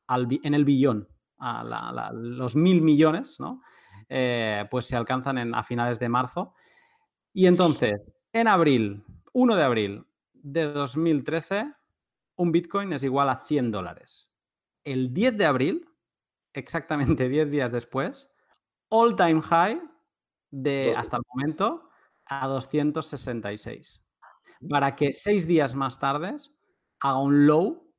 en 0.07 0.53
el 0.53 0.65
billón, 0.65 1.07
a 1.39 2.11
los 2.13 2.55
mil 2.55 2.81
millones, 2.81 3.39
¿no? 3.39 3.61
Eh, 4.07 4.65
pues 4.69 4.85
se 4.85 4.95
alcanzan 4.95 5.55
a 5.55 5.63
finales 5.63 5.99
de 5.99 6.09
marzo. 6.09 6.53
Y 7.33 7.47
entonces, 7.47 8.01
en 8.31 8.47
abril, 8.47 9.03
1 9.33 9.55
de 9.55 9.63
abril 9.63 10.05
de 10.33 10.65
2013, 10.65 11.73
un 12.35 12.51
Bitcoin 12.51 12.93
es 12.93 13.03
igual 13.03 13.29
a 13.29 13.37
100 13.37 13.71
dólares. 13.71 14.29
El 14.83 15.13
10 15.13 15.37
de 15.37 15.45
abril, 15.45 15.89
exactamente 16.53 17.27
10 17.29 17.49
días 17.49 17.71
después, 17.71 18.31
all 18.89 19.15
time 19.15 19.41
high 19.41 19.81
de 20.55 20.93
hasta 20.95 21.17
el 21.17 21.23
momento 21.33 21.89
a 22.25 22.47
266. 22.47 24.03
Para 24.69 24.95
que 24.95 25.11
seis 25.13 25.45
días 25.45 25.75
más 25.75 25.99
tarde 25.99 26.37
haga 27.01 27.19
un 27.19 27.45
low 27.45 27.93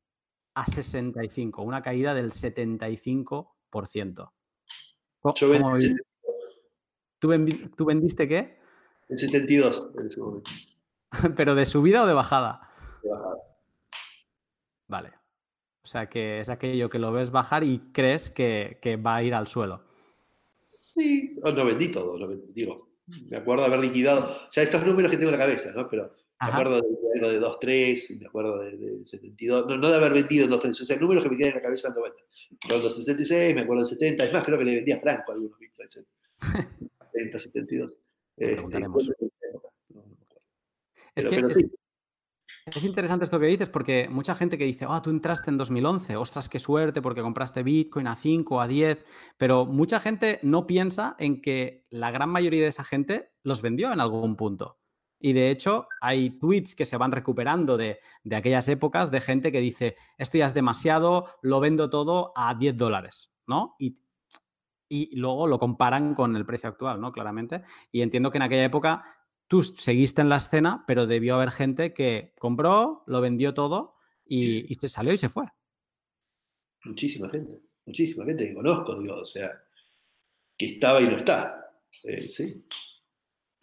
a 0.55 0.67
65, 0.67 1.63
una 1.63 1.83
caída 1.83 2.15
del 2.15 2.33
75%. 2.33 4.33
Yo 5.35 5.49
vendí 5.49 5.95
¿Tú, 7.19 7.31
¿Tú, 7.77 7.85
vendiste 7.85 8.29
qué? 8.29 8.59
El 9.09 9.19
72 9.19 9.91
¿Pero 11.37 11.55
de 11.55 11.67
subida 11.67 12.03
o 12.03 12.07
de 12.07 12.15
bajada? 12.15 12.71
De 13.03 13.11
bajada. 13.11 13.37
Vale. 14.89 15.13
O 15.83 15.87
sea 15.87 16.09
que 16.09 16.41
es 16.41 16.49
aquello 16.49 16.89
que 16.91 16.99
lo 16.99 17.13
ves 17.13 17.31
bajar 17.31 17.63
y 17.65 17.79
crees 17.93 18.31
que, 18.31 19.01
va 19.05 19.17
a 19.17 19.23
ir 19.23 19.35
al 19.35 19.47
suelo. 19.47 19.85
Sí, 20.97 21.37
no 21.43 21.65
vendí 21.65 21.93
todo, 21.93 22.19
lo 22.19 22.29
digo. 22.55 22.89
Me 23.29 23.37
acuerdo 23.37 23.63
de 23.63 23.75
haber 23.75 23.81
liquidado. 23.81 24.47
O 24.49 24.51
sea, 24.51 24.63
estos 24.63 24.85
números 24.85 25.11
que 25.11 25.17
tengo 25.17 25.31
en 25.31 25.39
la 25.39 25.45
cabeza, 25.45 25.73
¿no? 25.73 25.89
Pero 25.89 26.13
me 26.41 26.49
acuerdo 26.49 26.81
de 26.81 26.89
algo 27.15 27.29
de 27.31 27.41
2.3, 27.41 28.21
me 28.21 28.27
acuerdo 28.27 28.59
de, 28.59 29.05
72, 29.05 29.67
no, 29.67 29.77
no, 29.77 29.89
de 29.89 29.97
haber 29.97 30.13
vendido 30.13 30.45
en 30.45 30.51
2.3, 30.51 30.71
o 30.71 30.85
sea, 30.85 30.97
números 30.97 31.23
que 31.23 31.31
me 31.31 31.37
quedan 31.37 31.51
en 31.51 31.57
la 31.57 31.63
cabeza 31.63 31.89
dando 31.89 32.01
vueltas. 32.01 32.27
Me 32.51 32.57
acuerdo 32.67 32.89
de 32.89 32.95
66, 32.95 33.55
me 33.55 33.61
acuerdo 33.63 33.85
de 33.85 33.89
70, 33.91 34.25
es 34.25 34.33
más, 34.33 34.45
creo 34.45 34.59
que 34.59 34.65
le 34.65 34.75
vendía 34.75 34.97
a 34.97 35.01
Franco 35.01 35.33
algunos 35.33 35.59
bitcoins. 35.59 36.05
70, 37.13 37.39
72. 37.39 37.93
Este, 41.17 41.35
es 41.35 41.57
que 41.57 41.71
es, 42.67 42.85
interesante 42.85 43.25
esto 43.25 43.39
que 43.39 43.47
dices 43.47 43.71
porque 43.71 44.09
mucha 44.11 44.35
gente 44.35 44.59
que 44.59 44.65
dice, 44.65 44.87
ah, 44.89 45.01
tú 45.03 45.11
entraste 45.11 45.51
en 45.51 45.57
2011, 45.57 46.17
ostras, 46.17 46.49
qué 46.49 46.59
suerte 46.59 47.01
porque 47.01 47.23
compraste 47.23 47.63
Bitcoin 47.63 48.09
a 48.09 48.17
5, 48.17 48.61
a 48.61 48.67
10, 48.67 49.05
pero 49.39 49.67
mucha 49.67 50.01
gente 50.01 50.41
no 50.43 50.67
piensa 50.67 51.15
en 51.19 51.41
que 51.41 51.87
la 51.91 52.11
gran 52.11 52.29
mayoría 52.29 52.63
de 52.63 52.69
esa 52.69 52.85
gente 52.85 53.31
los 53.43 53.63
vendió 53.63 53.93
en 53.93 54.01
algún 54.01 54.37
punto. 54.37 54.81
Y 55.19 55.33
de 55.33 55.51
hecho, 55.51 55.89
hay 56.01 56.31
tweets 56.39 56.75
que 56.75 56.85
se 56.85 56.97
van 56.97 57.13
recuperando 57.13 57.77
de, 57.77 58.01
aquellas 58.31 58.69
épocas 58.69 59.11
de 59.11 59.21
gente 59.21 59.51
que 59.53 59.61
dice, 59.61 59.97
esto 60.19 60.37
ya 60.37 60.47
es 60.47 60.55
demasiado, 60.55 61.27
lo 61.43 61.61
vendo 61.61 61.89
todo 61.89 62.33
a 62.37 62.55
10 62.55 62.77
dólares, 62.77 63.33
¿no? 63.47 63.77
Y, 63.79 63.99
y 64.89 65.17
luego 65.17 65.47
lo 65.47 65.59
comparan 65.59 66.15
con 66.15 66.37
el 66.37 66.45
precio 66.45 66.69
actual, 66.69 67.01
¿no? 67.01 67.13
Claramente. 67.13 67.63
Y 67.91 68.03
entiendo 68.03 68.31
que 68.31 68.39
en 68.39 68.43
aquella 68.43 68.65
época 68.65 69.05
tú 69.49 69.63
seguiste 69.63 70.21
en 70.21 70.29
la 70.29 70.39
escena, 70.39 70.85
pero 70.87 71.07
debió 71.07 71.37
haber 71.37 71.51
gente 71.51 71.93
que 71.95 72.33
compró, 72.39 73.05
lo 73.07 73.21
vendió 73.21 73.55
todo 73.55 73.97
y, 74.25 74.75
se 74.75 74.89
salió 74.89 75.13
y 75.13 75.19
se 75.19 75.29
fue. 75.29 75.45
Muchísima 76.85 77.29
gente, 77.29 77.61
muchísima 77.85 78.25
gente 78.25 78.49
que 78.49 78.55
conozco, 78.55 79.01
digo, 79.01 79.17
o 79.17 79.25
sea, 79.25 79.51
que 80.57 80.67
estaba 80.67 81.01
y 81.01 81.05
no 81.05 81.17
está. 81.17 81.71
Eh, 82.05 82.29
sí. 82.29 82.65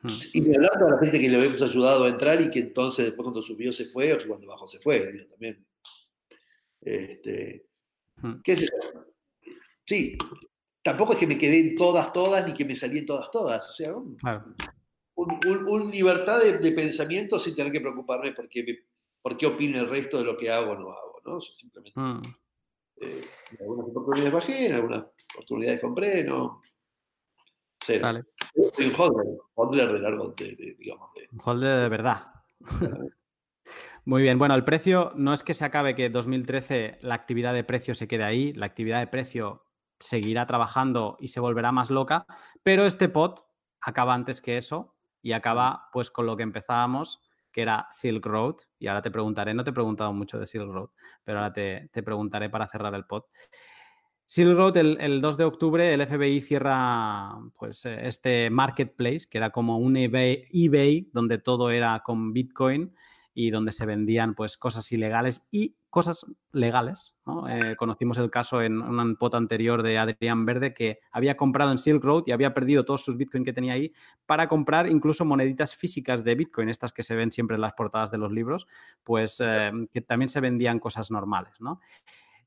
Hmm. 0.01 0.19
Y 0.33 0.41
me 0.41 0.55
hablar 0.55 0.71
de 0.77 0.91
la 0.91 0.99
gente 0.99 1.19
que 1.19 1.29
le 1.29 1.37
habíamos 1.37 1.61
ayudado 1.61 2.05
a 2.05 2.09
entrar 2.09 2.41
y 2.41 2.51
que 2.51 2.59
entonces 2.59 3.05
después 3.05 3.23
cuando 3.23 3.41
subió 3.41 3.71
se 3.71 3.85
fue 3.85 4.13
o 4.13 4.17
que 4.19 4.27
cuando 4.27 4.47
bajó 4.47 4.67
se 4.67 4.79
fue, 4.79 5.11
digo, 5.11 5.27
también. 5.27 5.65
Este, 6.81 7.67
hmm. 8.17 8.41
¿Qué 8.43 8.53
es 8.53 8.61
eso? 8.63 8.73
Sí, 9.85 10.17
tampoco 10.81 11.13
es 11.13 11.19
que 11.19 11.27
me 11.27 11.37
quedé 11.37 11.59
en 11.59 11.77
todas, 11.77 12.11
todas, 12.13 12.45
ni 12.45 12.53
que 12.53 12.65
me 12.65 12.75
salí 12.75 12.99
en 12.99 13.05
todas, 13.05 13.29
todas. 13.31 13.69
O 13.69 13.73
sea, 13.73 13.93
un, 15.15 15.91
libertad 15.91 16.39
de, 16.41 16.71
pensamiento 16.71 17.39
sin 17.39 17.55
tener 17.55 17.71
que 17.71 17.81
preocuparme 17.81 18.33
por 18.33 18.49
qué, 18.49 18.65
por 19.21 19.37
qué 19.37 19.45
opina 19.45 19.79
el 19.79 19.89
resto 19.89 20.19
de 20.19 20.25
lo 20.25 20.37
que 20.37 20.49
hago 20.49 20.71
o 20.71 20.75
no 20.75 20.91
hago, 20.91 21.21
¿no? 21.25 21.41
simplemente. 21.41 21.99
Hmm. 21.99 22.21
Eh, 22.97 23.21
algunas 23.59 23.87
oportunidades 23.87 24.33
bajé, 24.33 24.65
en 24.67 24.73
algunas 24.73 25.05
oportunidades 25.33 25.81
compré, 25.81 26.23
¿no? 26.23 26.61
Cero. 27.85 28.01
Vale. 28.01 28.23
Soy 28.73 28.85
un 28.85 28.93
holder, 28.97 29.25
holder 29.55 29.91
de 29.91 29.99
largo, 29.99 30.33
de, 30.37 30.75
digamos. 30.79 31.09
un 31.31 31.41
holder 31.43 31.81
de 31.81 31.89
verdad. 31.89 32.27
Muy 34.05 34.21
bien, 34.21 34.37
bueno, 34.37 34.55
el 34.55 34.65
precio 34.65 35.13
no 35.15 35.33
es 35.33 35.43
que 35.43 35.53
se 35.53 35.63
acabe 35.63 35.95
que 35.95 36.09
2013 36.09 36.99
la 37.01 37.15
actividad 37.15 37.53
de 37.53 37.63
precio 37.63 37.95
se 37.95 38.07
quede 38.07 38.23
ahí, 38.23 38.51
la 38.53 38.65
actividad 38.65 38.99
de 38.99 39.07
precio 39.07 39.65
seguirá 39.99 40.45
trabajando 40.45 41.17
y 41.21 41.29
se 41.29 41.39
volverá 41.39 41.71
más 41.71 41.89
loca, 41.89 42.25
pero 42.63 42.85
este 42.85 43.07
pot 43.07 43.45
acaba 43.79 44.13
antes 44.13 44.41
que 44.41 44.57
eso 44.57 44.92
y 45.23 45.31
acaba 45.31 45.89
pues 45.91 46.11
con 46.11 46.27
lo 46.27 46.37
que 46.37 46.43
empezábamos, 46.43 47.21
que 47.51 47.61
era 47.61 47.87
Silk 47.89 48.23
Road, 48.25 48.57
y 48.77 48.87
ahora 48.87 49.01
te 49.01 49.09
preguntaré, 49.09 49.53
no 49.53 49.63
te 49.63 49.71
he 49.71 49.73
preguntado 49.73 50.13
mucho 50.13 50.37
de 50.37 50.45
Silk 50.45 50.69
Road, 50.69 50.89
pero 51.23 51.39
ahora 51.39 51.53
te, 51.53 51.89
preguntaré 52.03 52.49
para 52.49 52.67
cerrar 52.67 52.93
el 52.93 53.05
pot. 53.05 53.27
Silk 54.25 54.55
Road, 54.55 54.77
el, 54.77 55.21
2 55.21 55.37
de 55.37 55.43
octubre, 55.43 55.93
el 55.93 56.05
FBI 56.05 56.41
cierra 56.41 57.37
pues, 57.57 57.85
este 57.85 58.49
marketplace, 58.49 59.27
que 59.29 59.37
era 59.37 59.49
como 59.49 59.77
un 59.77 59.95
eBay, 59.95 60.47
eBay 60.51 61.09
donde 61.13 61.37
todo 61.37 61.71
era 61.71 62.01
con 62.03 62.33
Bitcoin 62.33 62.93
y 63.33 63.49
donde 63.49 63.71
se 63.71 63.85
vendían 63.85 64.35
pues 64.35 64.57
cosas 64.57 64.91
ilegales 64.91 65.47
y 65.51 65.75
cosas 65.93 66.25
legales. 66.53 67.15
Eh, 67.47 67.75
conocimos 67.77 68.17
el 68.17 68.31
caso 68.31 68.63
en 68.63 68.81
un 68.81 69.15
pot 69.15 69.35
anterior 69.35 69.83
de 69.83 69.99
Adrián 69.99 70.43
Verde 70.43 70.73
que 70.73 70.97
había 71.11 71.37
comprado 71.37 71.71
en 71.71 71.77
Silk 71.77 72.03
Road 72.03 72.23
y 72.25 72.31
había 72.31 72.51
perdido 72.51 72.83
todos 72.83 73.05
sus 73.05 73.15
Bitcoin 73.15 73.45
que 73.45 73.53
tenía 73.53 73.73
ahí 73.73 73.93
para 74.25 74.47
comprar 74.47 74.89
incluso 74.89 75.23
moneditas 75.23 75.75
físicas 75.75 76.23
de 76.23 76.33
Bitcoin, 76.33 76.69
estas 76.69 76.93
que 76.93 77.03
se 77.03 77.13
ven 77.13 77.31
siempre 77.31 77.53
en 77.53 77.61
las 77.61 77.73
portadas 77.73 78.09
de 78.09 78.17
los 78.17 78.31
libros, 78.31 78.65
pues 79.03 79.39
eh, 79.39 79.71
que 79.91 80.01
también 80.01 80.29
se 80.29 80.39
vendían 80.39 80.79
cosas 80.79 81.11
normales. 81.11 81.53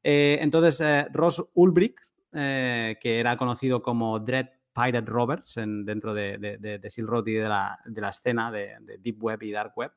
Eh, 0.02 0.39
entonces, 0.40 1.06
Ross 1.12 1.44
Ulbricht, 1.55 2.01
que 2.32 2.98
era 3.01 3.36
conocido 3.36 3.81
como 3.81 4.18
Dread 4.18 4.48
Pirate 4.74 5.09
Roberts 5.09 5.55
dentro 5.55 6.14
de, 6.14 6.81
Silk 6.89 7.09
Road 7.09 7.28
y 7.28 7.35
de 7.35 7.48
la, 7.48 7.78
escena 8.09 8.51
de, 8.51 8.74
Deep 8.98 9.23
Web 9.23 9.44
y 9.44 9.52
Dark 9.52 9.73
Web, 9.77 9.93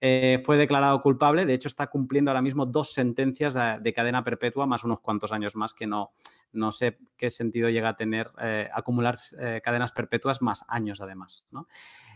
eh, 0.00 0.42
fue 0.44 0.56
declarado 0.56 1.00
culpable. 1.00 1.46
De 1.46 1.54
hecho, 1.54 1.68
está 1.68 1.86
cumpliendo 1.86 2.30
ahora 2.30 2.42
mismo 2.42 2.66
dos 2.66 2.92
sentencias 2.92 3.54
de, 3.54 3.92
cadena 3.94 4.24
perpetua, 4.24 4.66
más 4.66 4.84
unos 4.84 5.00
cuantos 5.00 5.32
años 5.32 5.56
más, 5.56 5.72
que 5.72 5.86
no, 5.86 6.12
no 6.52 6.72
sé 6.72 6.98
qué 7.16 7.30
sentido 7.30 7.70
llega 7.70 7.90
a 7.90 7.96
tener 7.96 8.30
eh, 8.40 8.68
acumular 8.74 9.18
eh, 9.38 9.60
cadenas 9.62 9.92
perpetuas 9.92 10.42
más 10.42 10.64
años, 10.68 11.00
además. 11.00 11.44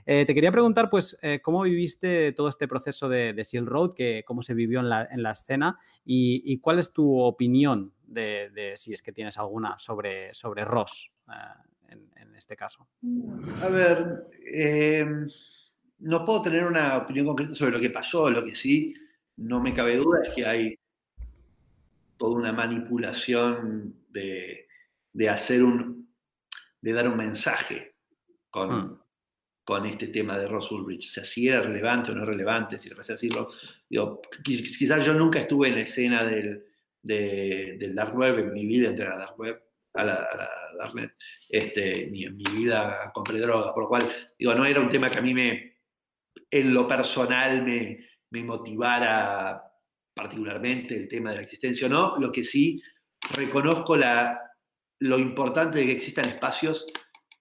te 0.05 0.35
quería 0.35 0.53
preguntar, 0.53 0.91
pues, 0.91 1.17
cómo 1.43 1.63
viviste 1.63 2.33
todo 2.33 2.49
este 2.49 2.67
proceso 2.69 3.09
de, 3.09 3.33
de 3.33 3.45
Silk 3.45 3.69
Road, 3.69 3.95
que, 3.95 4.25
cómo 4.27 4.43
se 4.43 4.55
vivió 4.55 4.81
en 4.81 4.89
la, 4.89 5.09
en 5.11 5.23
la 5.23 5.31
escena 5.31 5.79
y, 6.05 6.59
cuál 6.59 6.79
es 6.79 6.93
tu 6.93 7.19
opinión 7.21 7.93
de, 8.03 8.75
si 8.77 8.93
es 8.93 9.03
que 9.03 9.13
tienes 9.13 9.39
alguna 9.39 9.79
sobre, 9.79 10.35
sobre 10.35 10.65
Ross 10.65 11.11
en, 11.89 12.11
en, 12.17 12.35
este 12.35 12.57
caso. 12.57 12.89
A 13.63 13.69
ver, 13.69 14.27
no 16.01 16.25
puedo 16.25 16.43
tener 16.43 16.65
una 16.65 16.99
opinión 16.99 17.27
concreta 17.27 17.55
sobre 17.55 17.73
lo 17.73 17.81
que 17.81 17.91
pasó, 17.91 18.31
lo 18.31 18.45
que 18.45 18.55
sí 18.55 18.95
no 19.37 19.61
me 19.61 19.75
cabe 19.75 19.97
duda 19.97 20.23
es 20.23 20.31
que 20.31 20.47
hay 20.47 20.79
toda 22.17 22.37
una 22.37 22.53
manipulación 22.53 23.95
de, 24.09 24.67
hacer 25.29 25.63
un, 25.63 26.13
de 26.81 26.93
dar 26.93 27.09
un 27.09 27.17
mensaje 27.17 27.95
con, 28.51 28.71
hmm. 28.71 29.01
con 29.65 29.87
este 29.87 30.09
tema 30.09 30.39
de 30.39 30.47
Ross 30.47 30.71
Ulbricht. 30.71 31.09
O 31.09 31.13
sea, 31.13 31.25
si 31.25 31.49
era 31.49 31.63
relevante 31.63 32.13
o 32.13 32.15
no 32.15 32.25
relevante, 32.25 32.79
si 32.79 32.91
le 32.91 32.97
decirlo. 32.97 33.49
Digo, 33.89 34.21
quizás 34.45 35.05
yo 35.05 35.15
nunca 35.15 35.41
estuve 35.41 35.69
en 35.69 35.77
la 35.77 35.81
escena 35.81 36.25
del, 36.25 36.67
del 37.03 37.95
Dark 37.95 38.15
Web, 38.15 38.39
en 38.39 38.53
mi 38.53 38.67
vida 38.67 38.91
entre 38.91 39.07
la 39.07 39.17
Dark 39.17 39.39
Web 39.39 39.63
a 39.95 40.05
la, 40.05 40.15
a 40.15 40.37
la 40.37 40.49
Darknet, 40.79 41.15
este, 41.49 42.09
ni 42.11 42.25
en 42.25 42.37
mi 42.37 42.45
vida 42.45 43.11
compré 43.13 43.41
droga, 43.41 43.75
por 43.75 43.85
lo 43.85 43.89
cual, 43.89 44.13
digo, 44.39 44.55
no 44.55 44.65
era 44.65 44.81
un 44.81 44.89
tema 44.89 45.11
que 45.11 45.19
a 45.19 45.23
mí 45.23 45.35
me, 45.35 45.70
en 46.51 46.75
lo 46.75 46.87
personal 46.89 47.63
me, 47.63 48.07
motivara 48.43 49.63
particularmente 50.15 50.97
el 50.97 51.09
tema 51.09 51.31
de 51.31 51.37
la 51.37 51.43
existencia 51.43 51.87
o 51.87 51.91
no, 51.91 52.17
lo 52.19 52.31
que 52.31 52.45
sí 52.45 52.81
reconozco 53.33 53.97
la, 53.97 54.41
lo 55.01 55.19
importante 55.19 55.79
de 55.79 55.87
que 55.87 55.93
existan 55.93 56.29
espacios 56.29 56.87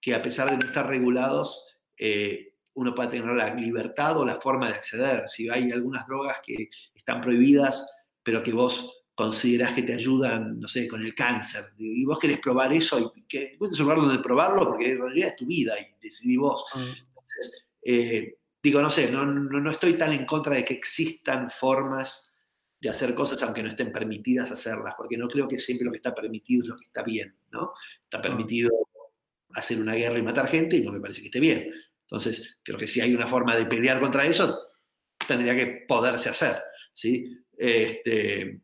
que 0.00 0.14
a 0.14 0.22
pesar 0.22 0.50
de 0.50 0.56
no 0.56 0.66
estar 0.66 0.86
regulados, 0.86 1.66
eh, 1.98 2.54
uno 2.74 2.94
pueda 2.94 3.10
tener 3.10 3.34
la 3.34 3.54
libertad 3.54 4.18
o 4.18 4.24
la 4.24 4.40
forma 4.40 4.68
de 4.68 4.74
acceder. 4.74 5.28
Si 5.28 5.48
hay 5.48 5.70
algunas 5.70 6.06
drogas 6.06 6.38
que 6.44 6.70
están 6.94 7.20
prohibidas, 7.20 7.86
pero 8.22 8.42
que 8.42 8.52
vos 8.52 9.04
consideras 9.14 9.74
que 9.74 9.82
te 9.82 9.92
ayudan, 9.92 10.58
no 10.58 10.66
sé, 10.66 10.88
con 10.88 11.04
el 11.04 11.14
cáncer, 11.14 11.64
y 11.76 12.04
vos 12.06 12.18
querés 12.18 12.40
probar 12.40 12.72
eso, 12.72 13.12
y 13.14 13.22
que 13.26 13.58
es 13.60 13.60
un 13.60 13.78
lugar 13.78 13.98
donde 13.98 14.22
probarlo, 14.22 14.66
porque 14.66 14.92
en 14.92 15.00
realidad 15.00 15.28
es 15.28 15.36
tu 15.36 15.46
vida 15.46 15.74
y 15.78 15.84
decidí 16.00 16.38
vos. 16.38 16.64
Ah. 16.72 16.80
Entonces, 16.80 17.68
eh, 17.82 18.39
digo, 18.62 18.82
no 18.82 18.90
sé, 18.90 19.10
no, 19.10 19.24
no, 19.24 19.70
estoy 19.70 19.94
tan 19.96 20.12
en 20.12 20.26
contra 20.26 20.54
de 20.54 20.64
que 20.64 20.74
existan 20.74 21.50
formas 21.50 22.32
de 22.80 22.90
hacer 22.90 23.14
cosas 23.14 23.42
aunque 23.42 23.62
no 23.62 23.70
estén 23.70 23.92
permitidas 23.92 24.50
hacerlas, 24.50 24.94
porque 24.96 25.16
no 25.16 25.28
creo 25.28 25.48
que 25.48 25.58
siempre 25.58 25.84
lo 25.84 25.90
que 25.90 25.98
está 25.98 26.14
permitido 26.14 26.64
es 26.64 26.68
lo 26.68 26.76
que 26.76 26.86
está 26.86 27.02
bien, 27.02 27.36
¿no? 27.50 27.72
Está 28.04 28.18
ah. 28.18 28.22
permitido 28.22 28.70
hacer 29.54 29.80
una 29.80 29.94
guerra 29.94 30.18
y 30.18 30.22
matar 30.22 30.48
gente 30.48 30.76
y 30.76 30.84
no 30.84 30.92
me 30.92 31.00
parece 31.00 31.20
que 31.20 31.26
esté 31.26 31.40
bien. 31.40 31.72
Entonces, 32.02 32.58
creo 32.62 32.78
que 32.78 32.86
si 32.86 33.00
hay 33.00 33.14
una 33.14 33.26
forma 33.26 33.56
de 33.56 33.66
pelear 33.66 34.00
contra 34.00 34.24
eso, 34.24 34.58
tendría 35.26 35.54
que 35.54 35.84
poderse 35.86 36.28
hacer, 36.28 36.56
¿sí? 36.92 37.36
Este, 37.56 38.62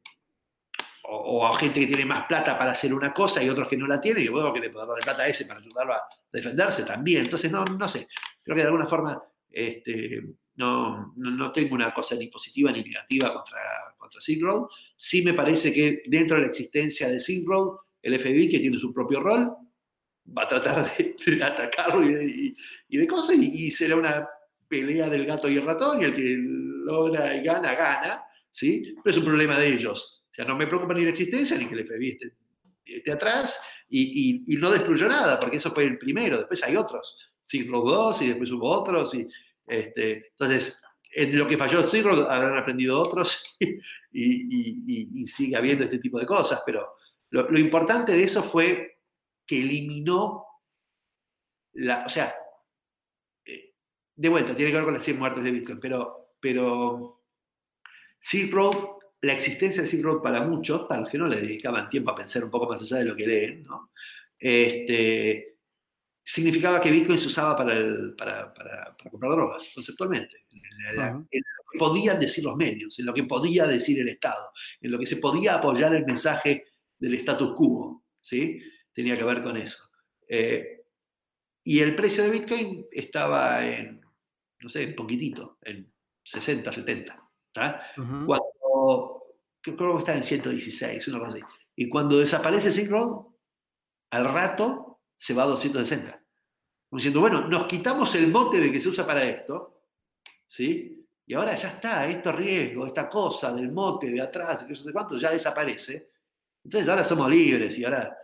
o, 1.09 1.47
a 1.47 1.59
gente 1.59 1.81
que 1.81 1.87
tiene 1.87 2.05
más 2.05 2.27
plata 2.27 2.59
para 2.59 2.73
hacer 2.73 2.93
una 2.93 3.13
cosa 3.13 3.43
y 3.43 3.49
otros 3.49 3.69
que 3.69 3.77
no 3.77 3.87
la 3.87 4.01
tienen, 4.01 4.23
y 4.23 4.27
luego 4.27 4.53
que 4.53 4.61
le 4.61 4.71
puedo 4.71 4.87
darle 4.87 5.03
plata 5.03 5.23
a 5.23 5.29
ese 5.29 5.45
para 5.45 5.61
ayudarlo 5.61 5.95
a 5.95 6.03
defenderse 6.33 6.85
también. 6.85 7.25
Entonces, 7.25 7.51
no, 7.51 7.65
no 7.65 7.89
sé, 7.89 8.09
creo 8.43 8.55
que 8.55 8.63
de 8.63 8.69
alguna 8.69 8.87
forma 8.87 9.23
este, 9.57 10.23
no, 10.57 11.15
no, 11.17 11.53
tengo 11.53 11.75
una 11.75 11.93
cosa 11.93 12.17
ni 12.17 12.29
positiva 12.29 12.73
ni 12.73 12.83
negativa 12.83 13.33
contra, 13.33 13.59
contra 13.97 14.21
Silk 14.21 14.43
Road. 14.43 14.69
Sí 14.97 15.23
me 15.23 15.35
parece 15.35 15.73
que 15.73 16.03
dentro 16.07 16.37
de 16.37 16.43
la 16.43 16.49
existencia 16.49 17.09
de 17.09 17.21
Silk 17.21 17.47
Road, 17.47 17.77
el 18.03 18.19
FBI, 18.19 18.51
que 18.51 18.61
tiene 18.61 18.79
su 18.79 18.93
propio 18.93 19.21
rol, 19.21 19.53
va 20.37 20.43
a 20.43 20.49
tratar 20.49 20.97
de, 20.97 21.43
atacarlo 21.43 22.03
y 22.03 22.55
de, 22.97 23.07
cosas, 23.07 23.37
y, 23.37 23.67
y 23.67 23.71
será 23.71 23.97
una 23.97 24.29
pelea 24.69 25.09
del 25.09 25.27
gato 25.27 25.49
y 25.49 25.57
el 25.57 25.65
ratón, 25.65 26.01
y 26.01 26.05
el 26.05 26.15
que 26.15 26.37
logra 26.39 27.37
y 27.37 27.43
gana, 27.43 27.75
gana, 27.75 28.23
¿sí? 28.51 28.95
Pero 29.03 29.17
es 29.17 29.19
un 29.19 29.25
problema 29.25 29.59
de 29.59 29.75
ellos 29.75 30.17
o 30.31 30.35
sea, 30.37 30.45
no 30.45 30.55
me 30.55 30.67
preocupa 30.67 30.93
ni 30.93 31.03
la 31.03 31.13
existencia 31.13 31.57
ni 31.57 31.65
que 31.67 31.77
el 31.77 31.87
FBI 31.87 32.19
esté, 32.85 33.11
atrás 33.11 33.59
y, 33.89 34.45
no 34.59 34.71
destruyó 34.71 35.09
nada, 35.09 35.41
porque 35.41 35.57
eso 35.57 35.73
fue 35.73 35.85
el 35.85 35.97
primero. 35.97 36.37
Después 36.37 36.63
hay 36.63 36.77
otros, 36.77 37.17
siglo 37.41 37.81
dos 37.81 38.21
y 38.21 38.29
después 38.29 38.53
hubo 38.53 38.71
otros. 38.71 39.15
Y, 39.15 39.27
este, 39.67 40.29
entonces, 40.29 40.83
en 41.13 41.39
lo 41.39 41.49
que 41.49 41.57
falló 41.57 41.83
siglo 41.83 42.31
habrán 42.31 42.57
aprendido 42.57 43.01
otros 43.01 43.57
y, 44.13 45.27
sigue 45.27 45.57
habiendo 45.57 45.85
este 45.85 45.99
tipo 45.99 46.19
de 46.19 46.27
cosas. 46.27 46.63
Pero 46.65 46.95
lo, 47.31 47.59
importante 47.59 48.13
de 48.13 48.23
eso 48.23 48.43
fue 48.43 49.01
que 49.47 49.61
eliminó 49.61 50.45
la, 51.75 52.05
o 52.07 52.09
sea, 52.09 52.35
eh, 53.45 53.75
de 54.15 54.29
vuelta, 54.29 54.55
tiene 54.55 54.71
que 54.71 54.77
ver 54.77 54.85
con 54.85 54.95
las 54.95 55.03
100 55.03 55.19
muertes 55.19 55.45
de 55.45 55.51
Bitcoin, 55.51 55.81
pero, 55.81 56.33
pero 56.41 57.23
la 59.23 59.33
existencia 59.33 59.83
de 59.83 59.89
Silk 59.89 60.05
Road 60.05 60.23
para 60.23 60.43
muchos, 60.43 60.87
para 60.87 61.03
los 61.03 61.15
no 61.15 61.27
le 61.27 61.41
dedicaban 61.41 61.89
tiempo 61.89 62.11
a 62.11 62.17
pensar 62.17 62.45
un 62.45 62.51
poco 62.51 62.69
más 62.69 62.81
allá 62.81 62.99
de 62.99 63.05
lo 63.05 63.17
que 63.17 63.27
leen, 63.27 63.63
¿no? 63.63 63.91
este, 64.39 65.56
significaba 66.27 66.81
que 66.81 66.91
Bitcoin 66.91 67.19
se 67.19 67.29
usaba 67.29 67.57
para, 67.57 67.77
para, 68.17 68.97
comprar 69.11 69.31
drogas, 69.31 69.71
conceptualmente, 69.73 70.45
en, 70.51 71.21
lo 71.21 71.27
que 71.31 71.79
podían 71.79 72.19
decir 72.19 72.43
los 72.43 72.57
medios, 72.57 72.99
en 72.99 73.07
lo 73.07 73.15
que 73.15 73.23
podía 73.23 73.65
decir 73.65 74.01
el 74.01 74.09
Estado, 74.09 74.51
en 74.81 74.91
lo 74.91 74.99
que 74.99 75.07
se 75.07 75.19
podía 75.19 75.55
apoyar 75.55 75.95
el 75.95 76.05
mensaje 76.05 76.65
del 76.99 77.15
status 77.15 77.55
quo, 77.55 78.05
¿sí? 78.21 78.61
Tenía 78.93 79.17
que 79.17 79.23
ver 79.23 79.41
con 79.41 79.57
eso. 79.57 79.79
Eh, 80.29 80.83
y 81.63 81.79
el 81.79 81.95
precio 81.95 82.25
de 82.25 82.31
Bitcoin 82.31 82.87
estaba 82.91 83.65
en, 83.65 84.01
no 84.59 84.69
sé, 84.69 84.89
poquitito, 84.89 85.59
en 85.63 85.93
60, 86.25 86.73
70. 86.73 87.31
Cuando, 88.27 89.23
creo 89.63 89.93
que 89.93 89.99
está 89.99 90.17
en 90.17 90.25
116, 90.25 91.07
una 91.07 91.21
cosa 91.21 91.31
así. 91.37 91.41
Y 91.77 91.89
cuando 91.89 92.19
desaparece 92.19 92.73
Silk 92.73 92.91
Road, 92.91 93.27
al 94.11 94.25
rato 94.25 94.96
se 95.17 95.35
va 95.35 95.45
a 95.45 95.47
260. 95.47 96.11
Como 96.89 96.99
diciendo, 96.99 97.21
bueno, 97.21 97.49
nos 97.49 97.67
quitamos 97.67 98.15
el 98.15 98.29
mote 98.29 98.61
de 98.61 98.71
que 98.71 98.81
se 98.81 98.89
usa 98.89 99.07
para 99.07 99.25
esto, 99.25 99.83
¿sí? 100.47 101.07
Y 101.27 101.35
ahora 101.35 101.57
ya 101.57 101.69
está, 101.69 102.09
esto 102.09 102.31
riesgo, 102.31 102.87
esta 102.87 103.09
cosa 103.09 103.53
del 103.53 103.73
mote 103.73 104.11
de 104.11 104.21
atrás, 104.21 104.63
que 104.65 104.75
no 104.75 104.79
sé 104.79 104.93
cuánto, 104.93 105.19
ya 105.19 105.33
desaparece. 105.33 106.11
Entonces 106.63 106.89
ahora 106.89 107.05
somos 107.05 107.29
libres 107.31 107.77
y 107.79 107.85
ahora 107.85 108.17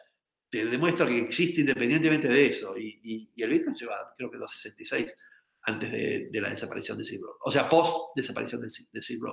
te 0.48 0.64
demuestro 0.66 1.06
que 1.06 1.18
existe 1.18 1.62
independientemente 1.62 2.28
de 2.28 2.46
eso. 2.46 2.76
Y, 2.78 3.30
el 3.36 3.50
Bitcoin 3.50 3.74
lleva, 3.74 4.12
creo 4.16 4.30
que 4.30 4.38
266 4.38 5.16
antes 5.62 5.90
de, 5.90 6.40
la 6.40 6.50
desaparición 6.50 6.98
de 6.98 7.04
Silk. 7.04 7.24
O 7.40 7.50
sea, 7.50 7.68
post 7.68 8.14
desaparición 8.14 8.60
de, 8.60 8.68
de 8.92 9.02
Silk. 9.02 9.24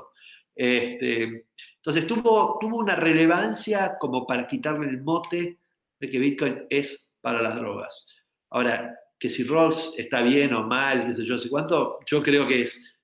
Este, 0.55 1.45
entonces 1.75 2.07
tuvo 2.07 2.59
una 2.59 2.95
relevancia 2.95 3.97
como 3.99 4.25
para 4.25 4.47
quitarle 4.47 4.89
el 4.89 5.01
mote 5.01 5.59
de 5.99 6.09
que 6.09 6.19
Bitcoin 6.19 6.65
es 6.69 7.08
para 7.21 7.41
las 7.41 7.55
drogas. 7.55 8.07
Ahora, 8.49 8.95
que 9.17 9.29
si 9.29 9.43
Rolls 9.43 9.93
está 9.97 10.21
bien 10.21 10.53
o 10.53 10.65
mal, 10.65 11.05
qué 11.07 11.13
sé 11.13 11.25
yo, 11.25 11.37
sé 11.37 11.49
cuánto, 11.49 11.99
yo 12.05 12.23
creo 12.23 12.47
que 12.47 12.61
es, 12.61 12.95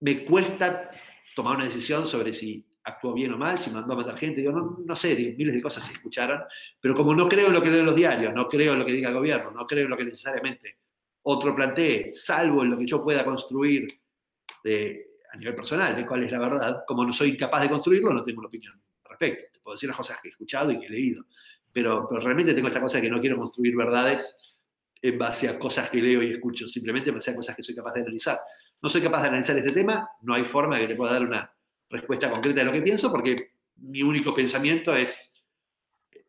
me 0.00 0.24
cuesta 0.24 0.90
tomar 1.34 1.56
una 1.56 1.64
decisión 1.64 2.04
sobre 2.04 2.32
si 2.32 2.66
actuó 2.84 3.14
bien 3.14 3.32
o 3.32 3.38
mal, 3.38 3.58
si 3.58 3.70
mandó 3.70 3.94
a 3.94 3.96
matar 3.96 4.18
gente, 4.18 4.42
yo 4.42 4.52
no, 4.52 4.78
no 4.84 4.96
sé, 4.96 5.34
miles 5.38 5.54
de 5.54 5.62
cosas 5.62 5.84
se 5.84 5.92
escucharon, 5.92 6.42
pero 6.80 6.94
como 6.94 7.14
no 7.14 7.28
creo 7.28 7.46
en 7.46 7.54
lo 7.54 7.62
que 7.62 7.70
leen 7.70 7.86
los 7.86 7.96
diarios, 7.96 8.34
no 8.34 8.48
creo 8.48 8.74
en 8.74 8.80
lo 8.80 8.84
que 8.84 8.92
diga 8.92 9.08
el 9.08 9.14
gobierno, 9.14 9.50
no 9.52 9.66
creo 9.66 9.84
en 9.84 9.90
lo 9.90 9.96
que 9.96 10.04
necesariamente 10.04 10.78
otro 11.22 11.54
plantee, 11.54 12.12
salvo 12.12 12.62
en 12.62 12.70
lo 12.72 12.78
que 12.78 12.86
yo 12.86 13.02
pueda 13.02 13.24
construir 13.24 13.88
de, 14.62 15.14
a 15.32 15.36
nivel 15.36 15.54
personal 15.54 15.96
de 15.96 16.06
cuál 16.06 16.24
es 16.24 16.32
la 16.32 16.38
verdad, 16.38 16.84
como 16.86 17.04
no 17.04 17.12
soy 17.12 17.36
capaz 17.36 17.62
de 17.62 17.70
construirlo, 17.70 18.12
no 18.12 18.22
tengo 18.22 18.40
una 18.40 18.48
opinión 18.48 18.74
al 19.04 19.10
respecto. 19.10 19.44
Te 19.52 19.60
puedo 19.60 19.74
decir 19.74 19.88
las 19.88 19.96
cosas 19.96 20.20
que 20.20 20.28
he 20.28 20.30
escuchado 20.30 20.70
y 20.70 20.78
que 20.78 20.86
he 20.86 20.90
leído, 20.90 21.24
pero, 21.74 22.06
pero 22.08 22.20
realmente 22.20 22.54
tengo 22.54 22.68
esta 22.68 22.80
cosa 22.80 22.98
de 22.98 23.02
que 23.02 23.10
no 23.10 23.20
quiero 23.20 23.36
construir 23.36 23.76
verdades 23.76 24.40
en 25.02 25.18
base 25.18 25.48
a 25.48 25.58
cosas 25.58 25.90
que 25.90 26.00
leo 26.00 26.22
y 26.22 26.32
escucho, 26.32 26.68
simplemente 26.68 27.10
en 27.10 27.16
base 27.16 27.32
a 27.32 27.36
cosas 27.36 27.56
que 27.56 27.62
soy 27.62 27.74
capaz 27.74 27.92
de 27.94 28.02
analizar. 28.02 28.38
No 28.80 28.88
soy 28.88 29.02
capaz 29.02 29.22
de 29.22 29.28
analizar 29.28 29.58
este 29.58 29.72
tema, 29.72 30.08
no 30.22 30.34
hay 30.34 30.44
forma 30.44 30.76
de 30.76 30.82
que 30.82 30.88
te 30.88 30.96
pueda 30.96 31.12
dar 31.12 31.24
una 31.24 31.52
respuesta 31.90 32.30
concreta 32.30 32.60
de 32.60 32.66
lo 32.66 32.72
que 32.72 32.80
pienso, 32.80 33.10
porque 33.10 33.54
mi 33.76 34.02
único 34.02 34.32
pensamiento 34.32 34.94
es, 34.94 35.42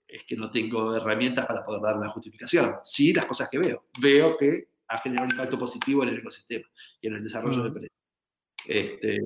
es 0.08 0.24
que 0.24 0.36
no 0.36 0.50
tengo 0.50 0.96
herramientas 0.96 1.46
para 1.46 1.64
poder 1.64 1.82
dar 1.82 1.98
una 1.98 2.10
justificación. 2.10 2.78
Sí, 2.84 3.14
las 3.14 3.26
cosas 3.26 3.48
que 3.50 3.60
veo. 3.60 3.86
Veo 4.02 4.36
que 4.38 4.70
ha 4.88 4.98
generado 5.00 5.28
un 5.28 5.32
impacto 5.32 5.60
positivo 5.60 6.04
en 6.04 6.10
el 6.10 6.20
ecosistema 6.20 6.66
y 7.00 7.08
en 7.08 7.14
el 7.14 7.24
desarrollo 7.24 7.70
de 7.70 7.80
de 7.80 7.90
este, 8.66 9.20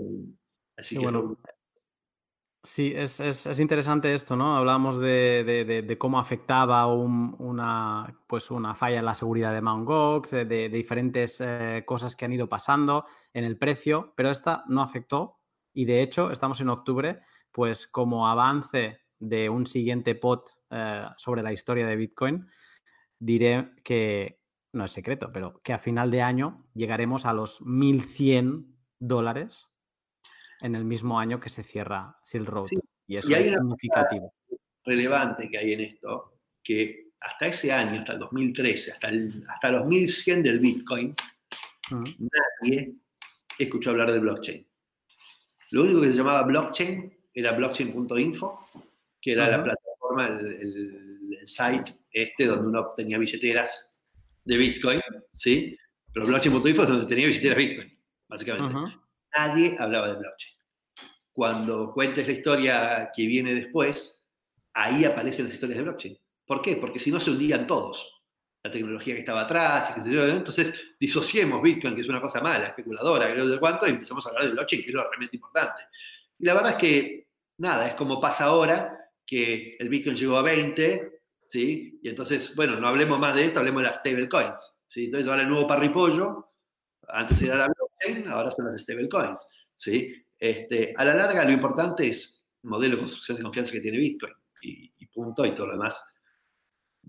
así 0.76 0.96
que 0.96 1.02
bueno. 1.02 1.38
Sí, 2.62 2.94
es, 2.94 3.20
interesante 3.60 4.14
esto, 4.14 4.36
¿no? 4.36 4.58
Hablábamos 4.58 5.00
de, 5.00 5.96
cómo 5.98 6.20
afectaba 6.20 6.88
una, 6.88 8.20
pues 8.28 8.52
una 8.52 8.76
falla 8.76 9.00
en 9.00 9.06
la 9.06 9.14
seguridad 9.14 9.54
de 9.54 9.62
Mt. 9.62 9.86
Gox, 9.86 10.32
de, 10.32 10.70
diferentes 10.70 11.40
eh, 11.40 11.84
cosas 11.86 12.18
que 12.18 12.26
han 12.26 12.34
ido 12.34 12.50
pasando 12.50 13.06
en 13.34 13.46
el 13.46 13.58
precio, 13.58 14.14
pero 14.18 14.30
esta 14.30 14.66
no 14.68 14.82
afectó 14.82 15.40
y 15.74 15.86
de 15.86 16.02
hecho 16.02 16.32
estamos 16.32 16.60
en 16.60 16.70
octubre, 16.70 17.22
pues 17.52 17.88
como 17.88 18.28
avance 18.28 19.00
de 19.20 19.50
un 19.50 19.66
siguiente 19.66 20.16
pot 20.16 20.50
eh, 20.70 21.06
sobre 21.16 21.44
la 21.44 21.54
historia 21.54 21.88
de 21.88 21.96
Bitcoin, 21.96 22.46
diré 23.20 23.72
que, 23.86 24.42
no 24.74 24.84
es 24.84 24.92
secreto, 24.92 25.32
pero 25.32 25.62
que 25.64 25.72
a 25.72 25.80
final 25.80 26.12
de 26.12 26.22
año 26.22 26.66
llegaremos 26.74 27.26
a 27.26 27.32
los 27.32 27.62
1100 27.62 28.76
dólares 29.00 29.70
en 30.62 30.76
el 30.76 30.86
mismo 30.86 31.20
año 31.20 31.40
que 31.40 31.50
se 31.50 31.64
cierra 31.64 32.18
Silk 32.24 32.48
Road. 32.48 32.70
Y 33.08 33.18
eso 33.18 33.36
es 33.36 33.50
significativo. 33.50 34.34
Relevante 34.86 35.50
que 35.50 35.58
hay 35.58 35.74
en 35.74 35.82
esto, 35.82 36.40
que 36.64 37.12
hasta 37.20 37.48
ese 37.48 37.72
año, 37.72 38.00
hasta 38.00 38.14
el 38.14 38.20
2013, 38.20 38.92
hasta, 38.92 39.10
el, 39.10 39.44
hasta 39.48 39.72
los 39.72 39.86
1100 39.86 40.44
del 40.44 40.60
Bitcoin, 40.60 41.14
nadie 41.92 42.96
escuchó 43.58 43.92
hablar 43.92 44.12
de 44.12 44.20
blockchain. 44.20 44.68
Lo 45.72 45.84
único 45.84 46.02
que 46.02 46.08
se 46.08 46.14
llamaba 46.14 46.44
blockchain 46.44 47.14
era 47.34 47.52
blockchain.info, 47.52 48.68
que 49.22 49.32
era 49.32 49.50
la 49.50 49.64
plataforma, 49.64 50.28
el, 50.28 51.06
site 51.46 51.94
este 52.12 52.46
donde 52.46 52.68
uno 52.68 52.92
tenía 52.96 53.18
billeteras 53.18 53.94
de 54.44 54.58
Bitcoin, 54.58 55.00
¿sí? 55.32 55.78
Pero 56.12 56.26
blockchain.info 56.26 56.82
es 56.82 56.88
donde 56.88 57.06
tenía 57.06 57.28
billeteras 57.28 57.58
Bitcoin 57.58 58.00
básicamente. 58.30 58.76
Nadie 59.36 59.76
hablaba 59.80 60.08
de 60.10 60.20
blockchain. 60.20 60.56
Cuando 61.32 61.94
cuentes 61.94 62.28
la 62.28 62.34
historia 62.34 63.12
que 63.16 63.26
viene 63.26 63.54
después, 63.54 64.28
ahí 64.74 65.06
aparecen 65.06 65.46
las 65.46 65.54
historias 65.54 65.78
de 65.78 65.84
blockchain. 65.84 66.18
¿Por 66.46 66.62
qué? 66.62 66.76
Porque 66.78 67.00
si 67.00 67.12
no 67.12 67.20
se 67.20 67.32
hundían 67.32 67.68
todos. 67.68 68.16
La 68.62 68.72
tecnología 68.72 69.14
que 69.14 69.22
estaba 69.22 69.42
atrás, 69.42 69.94
y 70.06 70.12
yo, 70.12 70.28
entonces 70.28 70.96
disociemos 71.00 71.62
Bitcoin, 71.62 71.96
que 71.96 72.02
es 72.02 72.10
una 72.10 72.20
cosa 72.20 72.42
mala, 72.42 72.68
especuladora, 72.68 73.34
no 73.34 73.48
sé 73.48 73.58
cuánto, 73.58 73.88
y 73.88 73.92
empezamos 73.92 74.26
a 74.26 74.30
hablar 74.30 74.46
de 74.46 74.52
blockchain, 74.52 74.82
que 74.82 74.90
es 74.90 74.94
lo 74.94 75.02
realmente 75.08 75.38
importante. 75.38 75.84
Y 76.38 76.46
la 76.46 76.56
verdad 76.56 76.72
es 76.74 76.78
que, 76.78 77.28
nada, 77.58 77.88
es 77.88 77.94
como 77.94 78.20
pasa 78.20 78.46
ahora, 78.46 79.00
que 79.26 79.78
el 79.80 79.88
Bitcoin 79.88 80.16
llegó 80.16 80.36
a 80.36 80.42
20, 80.42 81.22
¿sí? 81.50 82.00
Y 82.04 82.10
entonces, 82.10 82.54
bueno, 82.56 82.78
no 82.80 82.88
hablemos 82.88 83.18
más 83.18 83.34
de 83.36 83.46
esto, 83.46 83.60
hablemos 83.60 83.82
de 83.82 83.90
las 83.90 84.00
stablecoins, 84.00 84.76
¿sí? 84.88 85.06
Entonces 85.06 85.30
ahora 85.30 85.44
el 85.44 85.50
nuevo 85.50 85.68
parripollo, 85.68 86.52
antes 87.08 87.42
era 87.42 87.56
la 87.56 87.68
ahora 88.28 88.52
son 88.52 88.66
las 88.66 88.82
stablecoins. 88.82 89.48
¿sí? 89.76 90.14
Este, 90.38 90.94
a 90.96 91.06
la 91.06 91.14
larga, 91.14 91.44
lo 91.44 91.52
importante 91.52 92.08
es 92.08 92.46
modelo 92.64 92.96
de 92.96 93.00
construcción 93.00 93.38
de 93.38 93.44
confianza 93.44 93.72
que 93.72 93.82
tiene 93.82 93.98
Bitcoin. 93.98 94.34
Y, 94.62 95.06
punto, 95.08 95.46
y 95.46 95.54
todo 95.54 95.68
lo 95.68 95.74
demás 95.74 96.02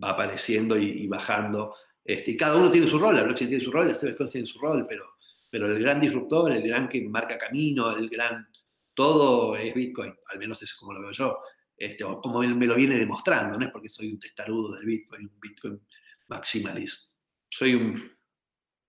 va 0.02 0.10
apareciendo 0.10 0.76
y, 0.76 1.06
bajando. 1.06 1.74
Este, 2.04 2.32
y 2.32 2.36
cada 2.36 2.56
uno 2.56 2.70
tiene 2.70 2.88
su 2.88 2.98
rol, 2.98 3.14
la 3.14 3.22
blockchain 3.22 3.50
tiene 3.50 3.64
su 3.64 3.70
rol, 3.70 3.88
las 3.88 3.98
stablecoins 3.98 4.32
tienen 4.32 4.46
su 4.46 4.58
rol, 4.58 4.86
pero, 4.88 5.04
pero 5.50 5.66
el 5.66 5.80
gran 5.80 6.00
disruptor, 6.00 6.52
el 6.52 6.62
gran 6.62 6.88
que 6.88 7.06
marca 7.08 7.36
camino, 7.36 7.94
el 7.96 8.08
gran 8.08 8.48
todo 8.94 9.56
es 9.56 9.74
Bitcoin, 9.74 10.14
al 10.26 10.38
menos 10.38 10.58
eso 10.58 10.72
es 10.72 10.74
como 10.74 10.92
lo 10.92 11.00
veo 11.00 11.12
yo, 11.12 11.38
este, 11.76 12.04
o 12.04 12.20
como 12.20 12.40
me 12.40 12.66
lo 12.66 12.74
viene 12.74 12.98
demostrando, 12.98 13.58
no 13.58 13.64
es 13.64 13.70
porque 13.70 13.88
soy 13.88 14.12
un 14.12 14.18
testarudo 14.18 14.74
del 14.74 14.84
Bitcoin, 14.84 15.22
un 15.26 15.40
Bitcoin 15.40 15.80
maximalista. 16.28 17.16
Soy 17.48 17.74
un 17.74 18.12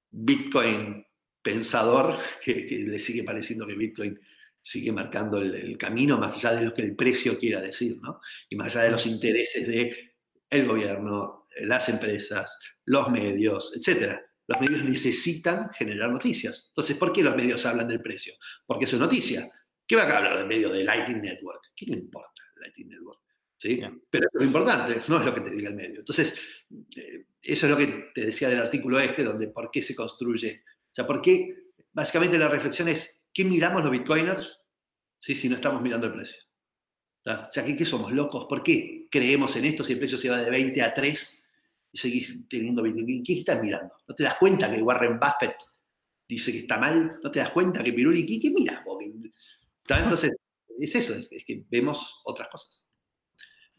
Bitcoin 0.10 1.06
pensador 1.42 2.18
que, 2.44 2.54
le 2.88 3.00
sigue 3.00 3.24
pareciendo 3.24 3.66
que 3.66 3.76
Bitcoin 3.76 4.20
sigue 4.62 4.92
marcando 4.92 5.42
el, 5.42 5.78
camino 5.78 6.18
más 6.18 6.36
allá 6.36 6.60
de 6.60 6.66
lo 6.66 6.74
que 6.74 6.84
el 6.84 6.96
precio 6.96 7.38
quiera 7.40 7.60
decir, 7.60 7.98
¿no? 8.02 8.22
Y 8.50 8.56
más 8.56 8.76
allá 8.76 8.86
de 8.86 8.92
los 8.92 9.06
intereses 9.08 9.68
de 9.68 10.16
el 10.50 10.68
gobierno, 10.68 11.46
las 11.62 11.90
empresas, 11.90 12.60
los 12.86 13.10
medios, 13.10 13.74
etc. 13.76 14.20
Los 14.48 14.60
medios 14.60 14.84
necesitan 14.84 15.70
generar 15.72 16.12
noticias. 16.12 16.68
Entonces, 16.70 16.98
¿por 16.98 17.14
qué 17.14 17.24
los 17.24 17.36
medios 17.36 17.66
hablan 17.66 17.88
del 17.88 18.02
precio? 18.02 18.34
Porque 18.66 18.86
es 18.86 18.94
una 18.94 19.06
noticia. 19.06 19.46
¿Qué 19.88 19.96
va 19.96 20.04
a 20.04 20.18
hablar 20.18 20.38
del 20.38 20.48
medio 20.48 20.70
de 20.70 20.84
Lightning 20.84 21.22
Network? 21.22 21.62
¿Qué 21.76 21.86
le 21.86 21.98
importa 21.98 22.44
Lightning 22.62 22.90
Network? 22.90 23.20
¿Sí? 23.58 23.82
Pero 24.10 24.28
es 24.28 24.40
lo 24.40 24.46
importante, 24.46 25.02
no 25.08 25.20
es 25.20 25.26
lo 25.26 25.36
que 25.36 25.42
te 25.42 25.52
diga 25.52 25.70
el 25.70 25.76
medio. 25.76 26.00
Entonces, 26.00 26.36
eh, 26.96 27.26
eso 27.42 27.66
es 27.66 27.70
lo 27.70 27.78
que 27.78 28.12
te 28.14 28.26
decía 28.26 28.50
del 28.50 28.60
artículo 28.60 29.00
este, 29.00 29.24
donde 29.24 29.48
por 29.50 29.70
qué 29.70 29.82
se 29.82 29.96
construye. 29.96 30.64
O 30.92 30.94
sea, 30.94 31.08
por 31.08 31.22
qué, 31.22 31.72
básicamente 31.94 32.38
la 32.38 32.50
reflexión 32.50 32.88
es, 32.90 33.26
¿qué 33.34 33.46
miramos 33.46 33.82
los 33.82 33.92
bitcoiners 33.92 34.60
¿sí? 35.18 35.36
si 35.36 35.48
no 35.48 35.56
estamos 35.56 35.82
mirando 35.82 36.08
el 36.08 36.14
precio? 36.14 36.44
O 37.26 37.52
sea, 37.52 37.64
¿qué, 37.64 37.86
somos 37.86 38.12
locos? 38.12 38.48
¿Por 38.50 38.64
qué 38.64 39.08
creemos 39.10 39.56
en 39.56 39.66
esto 39.66 39.84
si 39.84 39.94
el 39.94 40.00
precio 40.00 40.18
se 40.18 40.30
va 40.30 40.38
de 40.38 40.50
20 40.50 40.82
a 40.82 40.94
3 40.94 41.48
y 41.94 41.98
seguís 41.98 42.48
teniendo 42.50 42.82
20? 42.82 43.24
¿Qué 43.24 43.40
estás 43.40 43.62
mirando? 43.62 43.94
¿No 44.08 44.16
te 44.16 44.24
das 44.24 44.38
cuenta 44.38 44.72
que 44.72 44.82
Warren 44.82 45.20
Buffett 45.20 45.56
dice 46.28 46.52
que 46.52 46.60
está 46.60 46.78
mal? 46.78 47.20
¿No 47.24 47.32
te 47.32 47.40
das 47.40 47.52
cuenta 47.52 47.84
que 47.84 47.94
Piruli, 47.94 48.26
¿qué, 48.26 48.40
qué 48.42 48.50
miras? 48.50 48.84
Entonces, 49.88 50.34
es 50.78 50.96
eso, 50.96 51.14
es, 51.14 51.30
que 51.46 51.64
vemos 51.70 52.22
otras 52.26 52.48
cosas. 52.50 52.88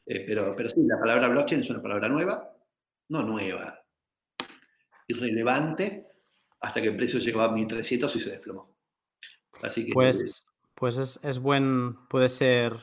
Eh, 0.07 0.25
pero, 0.27 0.55
pero 0.57 0.69
sí, 0.69 0.81
la 0.87 0.99
palabra 0.99 1.29
blockchain 1.29 1.63
es 1.63 1.71
una 1.71 1.83
palabra 1.83 2.09
nueva, 2.09 2.55
no 3.09 3.23
nueva, 3.23 3.85
irrelevante, 5.09 6.12
hasta 6.63 6.81
que 6.81 6.89
el 6.89 6.97
precio 6.97 7.19
llegó 7.19 7.43
a 7.43 7.51
1300 7.51 8.17
y 8.17 8.21
se 8.21 8.31
desplomó. 8.31 8.75
Así 9.63 9.85
que, 9.85 9.93
pues, 9.93 10.47
pues 10.75 10.97
es, 10.97 11.21
es 11.23 11.39
buen, 11.41 12.07
puede 12.09 12.29
ser 12.29 12.79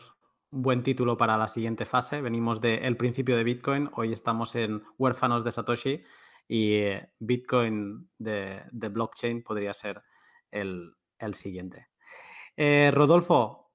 un 0.52 0.62
buen 0.62 0.84
título 0.84 1.18
para 1.18 1.38
la 1.38 1.48
siguiente 1.48 1.86
fase. 1.86 2.22
Venimos 2.22 2.60
del 2.62 2.98
principio 2.98 3.38
de 3.38 3.44
Bitcoin, 3.44 3.90
hoy 3.94 4.12
estamos 4.12 4.54
en 4.56 4.84
huérfanos 4.98 5.44
de 5.44 5.52
Satoshi 5.52 6.04
y 6.48 6.74
eh, 6.74 7.10
Bitcoin 7.20 8.10
de, 8.18 8.64
de 8.72 8.90
blockchain 8.90 9.44
podría 9.44 9.74
ser 9.74 10.04
el, 10.52 10.94
el 11.18 11.34
siguiente. 11.34 11.88
Eh, 12.58 12.92
Rodolfo, 12.94 13.72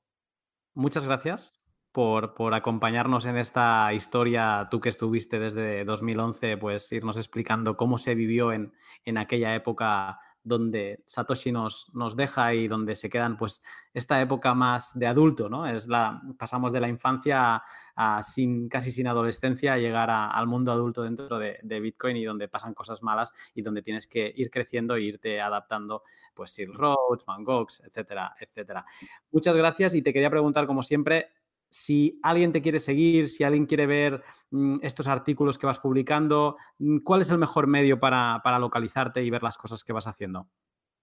muchas 0.75 1.07
gracias 1.07 1.64
por, 1.95 2.35
por, 2.35 2.55
acompañarnos 2.55 3.25
en 3.25 3.37
esta 3.37 3.95
historia, 3.95 4.67
tú 4.69 4.81
que 4.81 4.89
estuviste 4.89 5.39
desde 5.39 5.85
2011, 5.85 6.57
pues 6.57 6.91
irnos 6.91 7.17
explicando 7.17 7.77
cómo 7.77 7.99
se 7.99 8.17
vivió 8.17 8.53
en, 8.53 8.73
en 9.05 9.17
aquella 9.17 9.55
época 9.55 10.19
donde 10.43 11.05
Satoshi 11.07 11.53
nos, 11.53 11.95
nos 11.95 12.17
deja 12.17 12.53
y 12.53 12.67
donde 12.67 12.97
se 12.97 13.09
quedan, 13.09 13.37
pues, 13.37 13.63
esta 13.95 14.21
época 14.21 14.55
más 14.55 14.99
de 14.99 15.07
adulto, 15.07 15.49
¿no? 15.49 15.69
Es 15.69 15.87
la, 15.87 16.21
pasamos 16.37 16.73
de 16.73 16.81
la 16.81 16.89
infancia 16.89 17.63
a, 17.95 18.23
sin, 18.25 18.69
casi 18.69 18.91
sin 18.91 19.07
adolescencia 19.07 19.75
a 19.75 19.79
llegar 19.79 20.11
al 20.11 20.47
mundo 20.49 20.73
adulto 20.73 21.05
dentro 21.05 21.39
de, 21.39 21.81
Bitcoin 21.81 22.17
y 22.17 22.25
donde 22.25 22.49
pasan 22.49 22.75
cosas 22.75 23.03
malas 23.03 23.33
y 23.55 23.63
donde 23.63 23.83
tienes 23.83 24.09
que 24.09 24.33
ir 24.37 24.51
creciendo 24.51 24.97
e 24.97 25.03
irte 25.03 25.41
adaptando, 25.41 26.03
pues, 26.35 26.51
Silk 26.51 26.75
Roads, 26.75 27.25
Van 27.25 27.45
etcétera, 27.85 28.35
etcétera. 28.39 28.85
Muchas 29.31 29.57
gracias 29.57 29.95
y 29.95 30.03
te 30.03 30.13
quería 30.13 30.31
preguntar, 30.31 30.67
como 30.67 30.83
siempre, 30.83 31.29
si 31.75 32.21
alguien 32.23 32.53
te 32.53 32.63
quiere 32.63 32.79
seguir, 32.79 33.29
si 33.29 33.43
alguien 33.43 33.67
quiere 33.67 33.87
ver 33.87 34.23
mm, 34.53 34.77
estos 34.83 35.09
artículos 35.09 35.59
que 35.59 35.67
vas 35.67 35.81
publicando, 35.81 36.57
mm, 36.79 36.99
¿cuál 36.99 37.23
es 37.23 37.31
el 37.31 37.39
mejor 37.39 37.67
medio 37.67 37.99
para, 37.99 38.41
localizarte 38.61 39.25
y 39.25 39.31
ver 39.31 39.43
las 39.43 39.59
cosas 39.59 39.83
que 39.83 39.93
vas 39.93 40.07
haciendo? 40.07 40.49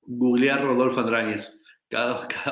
Googlear 0.02 0.64
Rodolfo 0.64 1.02
Andráñez. 1.02 1.62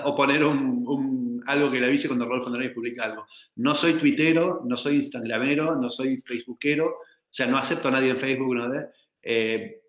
o 0.04 0.16
poner 0.16 0.44
un, 0.44 1.42
algo 1.48 1.72
que 1.72 1.80
le 1.80 1.88
avise 1.88 2.10
cuando 2.10 2.26
Rodolfo 2.26 2.48
Andráñez 2.48 2.74
publica 2.74 3.06
algo. 3.06 3.26
No 3.56 3.74
soy 3.74 3.94
tuitero, 3.94 4.64
no 4.66 4.76
soy 4.76 4.96
instagramero, 4.96 5.78
no 5.78 5.90
soy 5.90 6.18
facebookero, 6.18 6.88
o 6.88 7.32
sea, 7.32 7.48
no 7.48 7.58
acepto 7.58 7.88
a 7.88 7.92
nadie 7.92 8.10
en 8.10 8.18
Facebook. 8.18 8.54
¿no? 8.54 8.70
Eh, 9.22 9.82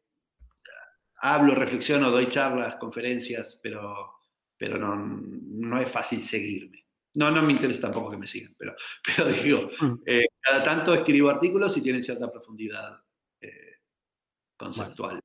hablo, 1.16 1.52
reflexiono, 1.52 2.12
doy 2.12 2.28
charlas, 2.28 2.76
conferencias, 2.76 3.58
pero, 3.60 4.20
no 4.60 5.80
es 5.80 5.90
fácil 5.90 6.20
seguirme. 6.20 6.79
No, 7.14 7.30
no 7.30 7.42
me 7.42 7.52
interesa 7.52 7.82
tampoco 7.82 8.10
que 8.10 8.16
me 8.16 8.26
sigan, 8.26 8.54
pero, 8.56 8.74
pero 9.16 9.30
digo, 9.30 9.68
mm. 9.80 10.02
eh, 10.06 10.26
cada 10.40 10.62
tanto 10.62 10.94
escribo 10.94 11.28
artículos 11.28 11.76
y 11.76 11.82
tienen 11.82 12.02
cierta 12.02 12.30
profundidad 12.30 12.96
eh, 13.40 13.78
conceptual. 14.56 15.20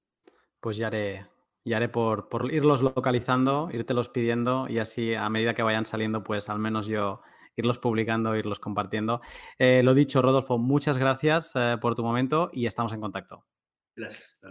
pues 0.59 0.77
ya 0.77 0.87
haré, 0.87 1.27
ya 1.63 1.77
haré 1.77 1.89
por, 1.89 2.27
por, 2.29 2.51
irlos 2.51 2.81
localizando, 2.81 3.69
los 3.71 4.09
pidiendo 4.09 4.67
y 4.67 4.79
así 4.79 5.13
a 5.13 5.29
medida 5.29 5.53
que 5.53 5.63
vayan 5.63 5.85
saliendo, 5.85 6.23
pues 6.23 6.49
al 6.49 6.59
menos 6.59 6.87
yo 6.87 7.21
irlos 7.55 7.77
publicando, 7.77 8.35
irlos 8.35 8.59
compartiendo. 8.59 9.21
Eh, 9.59 9.81
lo 9.83 9.93
dicho, 9.93 10.21
Rodolfo, 10.21 10.57
muchas 10.57 10.97
gracias 10.97 11.53
por 11.79 11.95
tu 11.95 12.03
momento 12.03 12.49
y 12.51 12.65
estamos 12.65 12.91
en 12.93 13.01
contacto. 13.01 13.45
Gracias. 13.95 14.39
Hasta 14.43 14.49